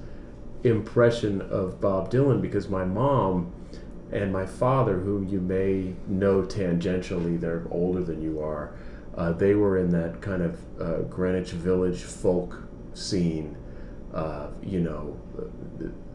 impression 0.64 1.42
of 1.42 1.80
Bob 1.80 2.12
Dylan, 2.12 2.42
because 2.42 2.70
my 2.70 2.86
mom 2.86 3.54
and 4.12 4.34
my 4.34 4.46
father, 4.46 5.00
who 5.00 5.24
you 5.24 5.40
may 5.40 5.94
know 6.08 6.42
tangentially, 6.42 7.40
they're 7.40 7.66
older 7.70 8.04
than 8.04 8.22
you 8.22 8.42
are, 8.42 8.74
uh, 9.16 9.32
they 9.32 9.54
were 9.54 9.78
in 9.78 9.90
that 9.92 10.22
kind 10.22 10.42
of 10.42 10.60
uh, 10.82 11.02
Greenwich 11.04 11.52
Village 11.52 12.02
folk 12.02 12.64
scene 12.94 13.56
uh, 14.14 14.48
you 14.64 14.80
know, 14.80 15.20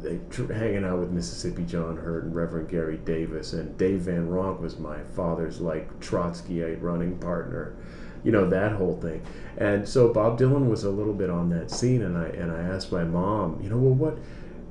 they 0.01 0.19
hanging 0.53 0.85
out 0.85 0.99
with 0.99 1.11
Mississippi 1.11 1.65
John 1.65 1.97
Hurt 1.97 2.25
and 2.25 2.35
Reverend 2.35 2.69
Gary 2.69 2.97
Davis, 2.99 3.53
and 3.53 3.77
Dave 3.79 4.01
Van 4.01 4.29
Ronk 4.29 4.61
was 4.61 4.79
my 4.79 5.03
father's 5.15 5.61
like 5.61 6.01
Trotskyite 6.01 6.83
running 6.83 7.19
partner, 7.19 7.77
you 8.25 8.33
know 8.33 8.49
that 8.49 8.73
whole 8.73 8.97
thing. 9.01 9.23
And 9.57 9.89
so 9.89 10.13
Bob 10.13 10.39
Dylan 10.39 10.69
was 10.69 10.85
a 10.85 10.91
little 10.91 11.13
bit 11.13 11.31
on 11.31 11.51
that 11.51 11.71
scene, 11.71 12.03
and 12.03 12.17
I 12.17 12.27
and 12.27 12.51
I 12.51 12.61
asked 12.61 12.91
my 12.91 13.05
mom, 13.05 13.61
you 13.63 13.69
know, 13.69 13.77
well, 13.77 13.95
what, 13.95 14.19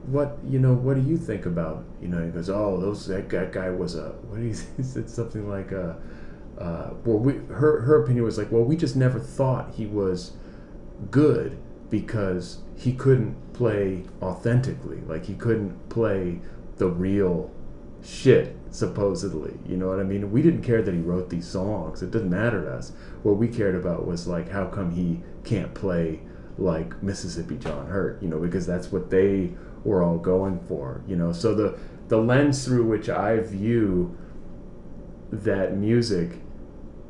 what, 0.07 0.37
you 0.47 0.59
know, 0.59 0.73
what 0.73 0.95
do 0.95 1.01
you 1.01 1.17
think 1.17 1.45
about, 1.45 1.85
you 2.01 2.09
know? 2.09 2.23
He 2.23 2.31
goes, 2.31 2.49
oh, 2.49 2.77
those 2.79 3.05
that, 3.07 3.29
that 3.29 3.53
guy 3.53 3.69
was 3.69 3.95
a 3.95 4.09
what 4.27 4.41
he, 4.41 4.53
said 4.53 5.09
something 5.09 5.47
like 5.49 5.71
a. 5.71 5.95
Uh, 6.59 6.91
well, 7.05 7.17
we, 7.17 7.33
her 7.53 7.81
her 7.81 8.03
opinion 8.03 8.25
was 8.25 8.37
like, 8.37 8.51
well, 8.51 8.63
we 8.63 8.75
just 8.75 8.95
never 8.95 9.19
thought 9.19 9.73
he 9.75 9.85
was 9.85 10.33
good 11.09 11.57
because 11.89 12.59
he 12.75 12.93
couldn't 12.93 13.53
play 13.53 14.03
authentically. 14.21 15.01
Like 15.07 15.25
he 15.25 15.35
couldn't 15.35 15.89
play 15.89 16.39
the 16.77 16.87
real 16.87 17.51
shit, 18.03 18.55
supposedly. 18.71 19.53
You 19.67 19.77
know 19.77 19.87
what 19.87 19.99
I 19.99 20.03
mean? 20.03 20.31
We 20.31 20.41
didn't 20.41 20.63
care 20.63 20.81
that 20.81 20.93
he 20.93 20.99
wrote 20.99 21.29
these 21.29 21.47
songs. 21.47 22.01
It 22.01 22.11
didn't 22.11 22.29
matter 22.29 22.63
to 22.63 22.73
us. 22.73 22.91
What 23.23 23.37
we 23.37 23.47
cared 23.47 23.75
about 23.75 24.05
was 24.05 24.27
like 24.27 24.49
how 24.49 24.67
come 24.67 24.91
he 24.91 25.21
can't 25.43 25.73
play 25.73 26.21
like 26.57 27.01
Mississippi 27.01 27.57
John 27.57 27.87
Hurt, 27.87 28.21
you 28.21 28.29
know, 28.29 28.39
because 28.39 28.67
that's 28.67 28.91
what 28.91 29.09
they 29.09 29.51
were 29.83 30.03
all 30.03 30.17
going 30.17 30.59
for, 30.59 31.01
you 31.07 31.15
know. 31.15 31.31
So 31.31 31.55
the 31.55 31.77
the 32.09 32.17
lens 32.17 32.65
through 32.65 32.85
which 32.85 33.09
I 33.09 33.39
view 33.39 34.15
that 35.31 35.75
music 35.75 36.41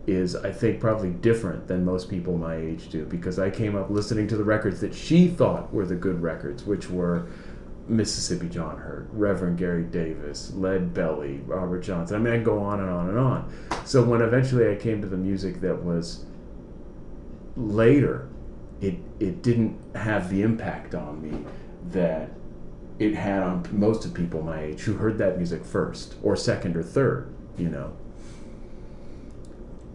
is 0.05 0.35
I 0.35 0.51
think 0.51 0.79
probably 0.79 1.11
different 1.11 1.67
than 1.67 1.85
most 1.85 2.09
people 2.09 2.37
my 2.37 2.55
age 2.55 2.89
do 2.89 3.05
because 3.05 3.39
I 3.39 3.49
came 3.49 3.75
up 3.75 3.89
listening 3.89 4.27
to 4.29 4.37
the 4.37 4.43
records 4.43 4.81
that 4.81 4.93
she 4.93 5.27
thought 5.27 5.73
were 5.73 5.85
the 5.85 5.95
good 5.95 6.21
records, 6.21 6.63
which 6.63 6.89
were 6.89 7.27
Mississippi 7.87 8.47
John 8.47 8.77
Hurt, 8.77 9.09
Reverend 9.11 9.57
Gary 9.57 9.83
Davis, 9.83 10.53
Lead 10.53 10.93
Belly, 10.93 11.41
Robert 11.45 11.81
Johnson. 11.81 12.15
I 12.15 12.19
mean, 12.19 12.33
I 12.33 12.37
go 12.37 12.59
on 12.59 12.79
and 12.79 12.89
on 12.89 13.09
and 13.09 13.17
on. 13.17 13.53
So 13.85 14.03
when 14.03 14.21
eventually 14.21 14.71
I 14.71 14.75
came 14.75 15.01
to 15.01 15.07
the 15.07 15.17
music 15.17 15.59
that 15.61 15.83
was 15.83 16.25
later, 17.57 18.29
it 18.81 18.95
it 19.19 19.41
didn't 19.41 19.77
have 19.95 20.29
the 20.29 20.41
impact 20.41 20.95
on 20.95 21.21
me 21.21 21.45
that 21.91 22.31
it 22.99 23.15
had 23.15 23.43
on 23.43 23.67
most 23.71 24.05
of 24.05 24.13
people 24.13 24.41
my 24.41 24.61
age 24.61 24.81
who 24.81 24.93
heard 24.93 25.17
that 25.17 25.37
music 25.37 25.65
first 25.65 26.15
or 26.23 26.35
second 26.35 26.77
or 26.77 26.83
third, 26.83 27.33
you 27.57 27.69
know. 27.69 27.93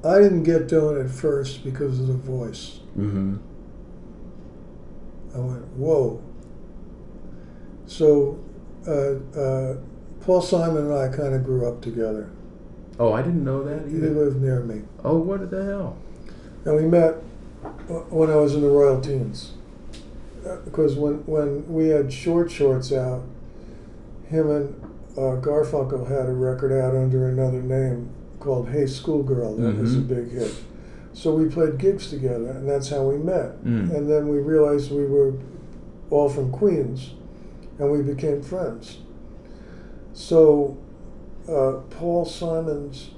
I 0.04 0.18
didn't 0.18 0.44
get 0.44 0.68
Dylan 0.68 1.04
at 1.04 1.10
first 1.10 1.64
because 1.64 1.98
of 1.98 2.06
the 2.06 2.14
voice. 2.14 2.80
Mm-hmm. 2.96 3.36
I 5.34 5.38
went, 5.38 5.66
whoa. 5.74 6.22
So, 7.88 8.38
uh, 8.86 9.14
uh, 9.38 9.76
Paul 10.20 10.42
Simon 10.42 10.84
and 10.84 10.94
I 10.94 11.08
kind 11.08 11.34
of 11.34 11.42
grew 11.44 11.66
up 11.66 11.80
together. 11.80 12.28
Oh, 13.00 13.12
I 13.12 13.22
didn't 13.22 13.44
know 13.44 13.64
that 13.64 13.88
He 13.88 13.96
lived 13.96 14.40
near 14.40 14.60
me. 14.60 14.82
Oh, 15.04 15.16
what 15.18 15.50
the 15.50 15.64
hell? 15.64 15.96
And 16.64 16.76
we 16.76 16.82
met 16.82 17.14
when 18.10 18.30
I 18.30 18.36
was 18.36 18.54
in 18.54 18.60
the 18.60 18.68
Royal 18.68 19.00
Teens. 19.00 19.52
Uh, 20.46 20.56
because 20.64 20.94
when, 20.96 21.24
when 21.26 21.66
we 21.72 21.88
had 21.88 22.12
short 22.12 22.50
shorts 22.50 22.92
out, 22.92 23.22
him 24.28 24.50
and 24.50 24.74
uh, 25.16 25.40
Garfunkel 25.40 26.08
had 26.08 26.28
a 26.28 26.32
record 26.32 26.72
out 26.72 26.94
under 26.94 27.28
another 27.28 27.62
name 27.62 28.10
called 28.38 28.68
Hey 28.68 28.86
Schoolgirl. 28.86 29.56
That 29.56 29.78
was 29.78 29.96
a 29.96 29.98
Mhm. 29.98 30.08
big 30.08 30.30
hit. 30.30 30.54
So 31.14 31.34
we 31.34 31.46
played 31.48 31.78
gigs 31.78 32.10
together, 32.10 32.50
and 32.50 32.68
that's 32.68 32.90
how 32.90 33.02
we 33.08 33.16
met. 33.16 33.64
Mm. 33.64 33.92
And 33.96 34.08
then 34.10 34.28
we 34.28 34.38
realized 34.38 34.92
we 34.92 35.06
were 35.06 35.32
all 36.10 36.28
from 36.28 36.52
Queens, 36.52 37.14
and 37.78 37.90
we 37.90 38.02
became 38.02 38.42
friends. 38.42 38.98
So 40.12 40.76
uh, 41.48 41.80
Paul 41.90 42.24
Simon's 42.24 43.10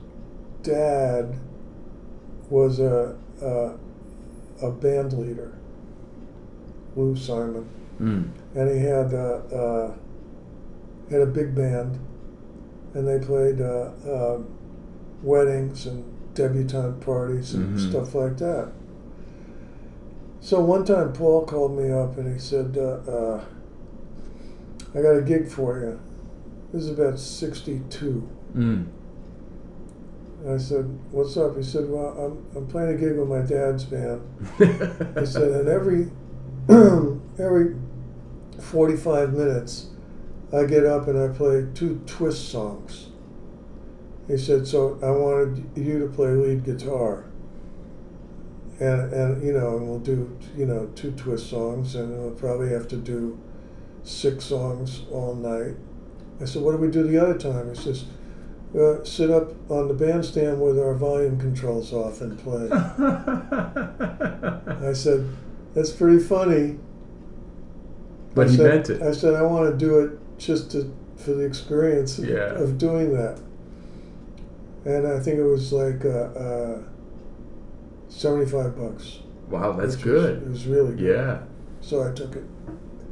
dad 0.62 1.34
was 2.50 2.78
a, 2.80 3.16
a, 3.42 4.66
a 4.66 4.70
band 4.70 5.12
leader, 5.14 5.52
Lou 6.96 7.16
Simon, 7.16 7.66
Mm. 8.00 8.30
and 8.54 8.70
he 8.70 8.78
had 8.78 9.12
uh, 9.12 9.40
uh, 9.54 9.92
had 11.10 11.20
a 11.20 11.26
big 11.26 11.54
band, 11.54 11.98
and 12.94 13.06
they 13.06 13.18
played 13.18 13.60
uh, 13.60 13.90
uh, 14.08 14.38
weddings 15.22 15.86
and 15.86 16.02
debutante 16.34 16.98
parties 17.00 17.52
and 17.54 17.76
Mhm. 17.76 17.90
stuff 17.90 18.14
like 18.14 18.38
that. 18.38 18.68
So 20.40 20.60
one 20.64 20.84
time 20.86 21.12
Paul 21.12 21.44
called 21.44 21.76
me 21.76 21.90
up 21.90 22.16
and 22.16 22.32
he 22.32 22.38
said, 22.38 22.78
uh, 22.78 23.10
uh, 23.10 23.44
"I 24.94 25.02
got 25.02 25.16
a 25.16 25.22
gig 25.22 25.48
for 25.48 25.80
you." 25.80 26.00
This 26.72 26.84
is 26.84 26.90
about 26.90 27.18
'62. 27.18 28.28
Mm. 28.56 28.86
I 30.48 30.56
said, 30.56 30.98
"What's 31.10 31.36
up?" 31.36 31.56
He 31.56 31.62
said, 31.62 31.88
"Well, 31.88 32.08
I'm 32.18 32.46
I'm 32.56 32.66
playing 32.66 32.94
a 32.94 32.98
gig 32.98 33.18
with 33.18 33.28
my 33.28 33.42
dad's 33.42 33.84
band." 33.84 34.22
I 35.16 35.24
said, 35.24 35.50
and 35.52 35.68
every 35.68 36.10
every 37.38 37.76
forty 38.58 38.96
five 38.96 39.32
minutes, 39.32 39.88
I 40.52 40.64
get 40.64 40.86
up 40.86 41.08
and 41.08 41.18
I 41.18 41.28
play 41.28 41.66
two 41.74 42.00
twist 42.06 42.48
songs. 42.48 43.08
He 44.30 44.38
said, 44.38 44.66
so 44.66 44.96
I 45.02 45.10
wanted 45.10 45.64
you 45.74 45.98
to 45.98 46.06
play 46.06 46.28
lead 46.28 46.64
guitar. 46.64 47.24
And 48.78 49.12
and 49.12 49.44
you 49.44 49.52
know, 49.52 49.76
and 49.76 49.88
we'll 49.88 49.98
do 49.98 50.38
you 50.56 50.66
know 50.66 50.86
two 50.94 51.10
twist 51.12 51.50
songs, 51.50 51.96
and 51.96 52.10
we'll 52.16 52.30
probably 52.30 52.70
have 52.70 52.86
to 52.88 52.96
do 52.96 53.38
six 54.04 54.44
songs 54.44 55.02
all 55.10 55.34
night. 55.34 55.74
I 56.40 56.44
said, 56.46 56.62
what 56.62 56.72
do 56.72 56.78
we 56.78 56.90
do 56.90 57.02
the 57.04 57.18
other 57.22 57.38
time? 57.38 57.68
He 57.74 57.80
says. 57.80 58.04
Uh, 58.72 59.02
sit 59.02 59.32
up 59.32 59.50
on 59.68 59.88
the 59.88 59.94
bandstand 59.94 60.60
with 60.62 60.78
our 60.78 60.94
volume 60.94 61.36
controls 61.40 61.92
off 61.92 62.20
and 62.20 62.38
play. 62.38 62.68
I 64.88 64.92
said, 64.92 65.26
"That's 65.74 65.90
pretty 65.90 66.20
funny." 66.20 66.78
but 68.32 68.46
I 68.46 68.50
he 68.50 68.56
said, 68.56 68.66
meant 68.74 68.90
it. 68.90 69.02
I 69.02 69.10
said, 69.10 69.34
"I 69.34 69.42
want 69.42 69.70
to 69.72 69.76
do 69.76 69.98
it 69.98 70.38
just 70.38 70.70
to 70.70 70.94
for 71.16 71.32
the 71.32 71.44
experience 71.44 72.18
of, 72.20 72.26
Yeah. 72.28 72.54
of 72.54 72.78
doing 72.78 73.12
that." 73.14 73.40
And 74.84 75.04
I 75.06 75.18
think 75.18 75.38
it 75.38 75.44
was 75.44 75.72
like 75.72 76.04
uh, 76.04 76.08
uh, 76.08 76.82
seventy-five 78.08 78.76
bucks. 78.78 79.18
wow, 79.48 79.72
that's 79.72 79.96
which 79.96 80.04
was- 80.06 80.22
good. 80.22 80.42
it 80.44 80.48
was 80.48 80.66
really 80.68 80.94
good. 80.94 81.00
Yeah. 81.16 81.42
So 81.80 82.08
I 82.08 82.12
took 82.12 82.36
it, 82.36 82.44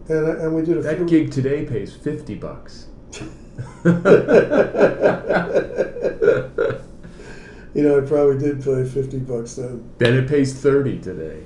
and 0.08 0.26
I- 0.26 0.44
and 0.44 0.54
we 0.54 0.62
did 0.62 0.76
a 0.78 0.82
That 0.82 0.96
few. 0.98 1.06
gig 1.06 1.30
today 1.30 1.64
pays 1.66 1.92
50 1.94 2.34
bucks. 2.36 2.86
you 7.74 7.82
know, 7.82 7.98
I 7.98 8.06
probably 8.06 8.38
did 8.38 8.62
play 8.62 8.84
fifty 8.84 9.18
bucks 9.18 9.54
then. 9.56 9.88
Then 9.98 10.14
it 10.14 10.28
pays 10.28 10.52
30 10.54 10.98
today. 11.00 11.42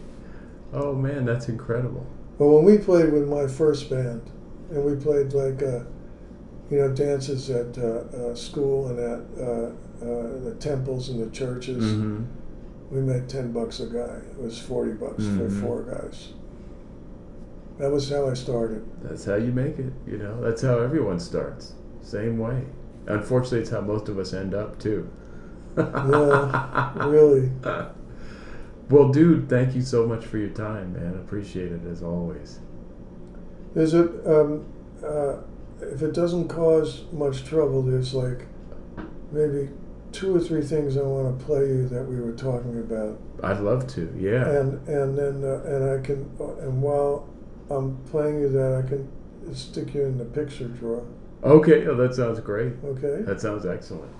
Oh 0.72 0.94
man, 0.94 1.24
that's 1.24 1.48
incredible. 1.48 2.06
Well, 2.38 2.50
when 2.56 2.64
we 2.64 2.78
played 2.78 3.12
with 3.12 3.28
my 3.28 3.46
first 3.46 3.90
band, 3.90 4.22
and 4.70 4.84
we 4.84 4.94
played 4.96 5.32
like, 5.34 5.62
uh, 5.62 5.80
you 6.70 6.78
know, 6.78 6.88
dances 6.92 7.50
at 7.50 7.76
uh, 7.78 7.82
uh, 8.16 8.34
school 8.34 8.88
and 8.88 8.98
at 8.98 9.20
uh, 9.42 9.70
uh, 10.04 10.38
the 10.44 10.56
temples 10.58 11.08
and 11.10 11.20
the 11.22 11.30
churches, 11.30 11.84
Mm-hmm. 11.84 12.24
we 12.90 13.00
made 13.02 13.28
ten 13.28 13.52
bucks 13.52 13.80
a 13.80 13.86
guy. 13.86 14.16
It 14.30 14.38
was 14.38 14.58
forty 14.58 14.92
bucks 14.92 15.22
Mhm. 15.24 15.38
for 15.38 15.50
four 15.60 15.82
guys. 15.82 16.28
That 17.82 17.90
was 17.90 18.08
how 18.08 18.30
I 18.30 18.34
started. 18.34 18.88
That's 19.02 19.24
how 19.24 19.34
you 19.34 19.50
make 19.50 19.76
it, 19.80 19.92
you 20.06 20.16
know. 20.16 20.40
That's 20.40 20.62
how 20.62 20.78
everyone 20.78 21.18
starts. 21.18 21.72
Same 22.00 22.38
way. 22.38 22.64
Unfortunately, 23.08 23.58
it's 23.58 23.70
how 23.70 23.80
most 23.80 24.08
of 24.08 24.20
us 24.20 24.32
end 24.32 24.54
up 24.54 24.78
too. 24.78 25.10
Yeah, 25.76 26.92
really. 27.04 27.50
Well, 28.88 29.08
dude, 29.08 29.48
thank 29.48 29.74
you 29.74 29.82
so 29.82 30.06
much 30.06 30.24
for 30.24 30.38
your 30.38 30.50
time, 30.50 30.92
man. 30.92 31.14
Appreciate 31.14 31.72
it 31.72 31.84
as 31.90 32.04
always. 32.04 32.60
There's 33.74 33.94
a 33.94 34.04
um, 34.32 34.64
uh, 35.04 35.38
if 35.80 36.02
it 36.02 36.14
doesn't 36.14 36.46
cause 36.46 37.02
much 37.10 37.44
trouble, 37.44 37.82
there's 37.82 38.14
like 38.14 38.46
maybe 39.32 39.70
two 40.12 40.36
or 40.36 40.38
three 40.38 40.62
things 40.62 40.96
I 40.96 41.02
want 41.02 41.36
to 41.36 41.44
play 41.44 41.66
you 41.66 41.88
that 41.88 42.04
we 42.04 42.20
were 42.20 42.34
talking 42.34 42.78
about. 42.78 43.18
I'd 43.42 43.58
love 43.58 43.88
to. 43.94 44.14
Yeah. 44.16 44.48
and 44.48 44.86
and 44.86 45.18
then 45.18 45.42
uh, 45.42 45.64
and 45.64 45.98
I 45.98 46.00
can 46.00 46.30
uh, 46.38 46.58
and 46.58 46.80
while 46.80 47.31
I'm 47.72 47.96
playing 48.10 48.40
you 48.40 48.48
that 48.50 48.84
I 48.84 48.88
can 48.88 49.54
stick 49.54 49.94
you 49.94 50.02
in 50.04 50.18
the 50.18 50.24
picture 50.24 50.68
drawer. 50.68 51.06
Okay. 51.42 51.86
Oh, 51.86 51.96
that 51.96 52.14
sounds 52.14 52.40
great. 52.40 52.72
Okay. 52.84 53.22
That 53.22 53.40
sounds 53.40 53.66
excellent. 53.66 54.12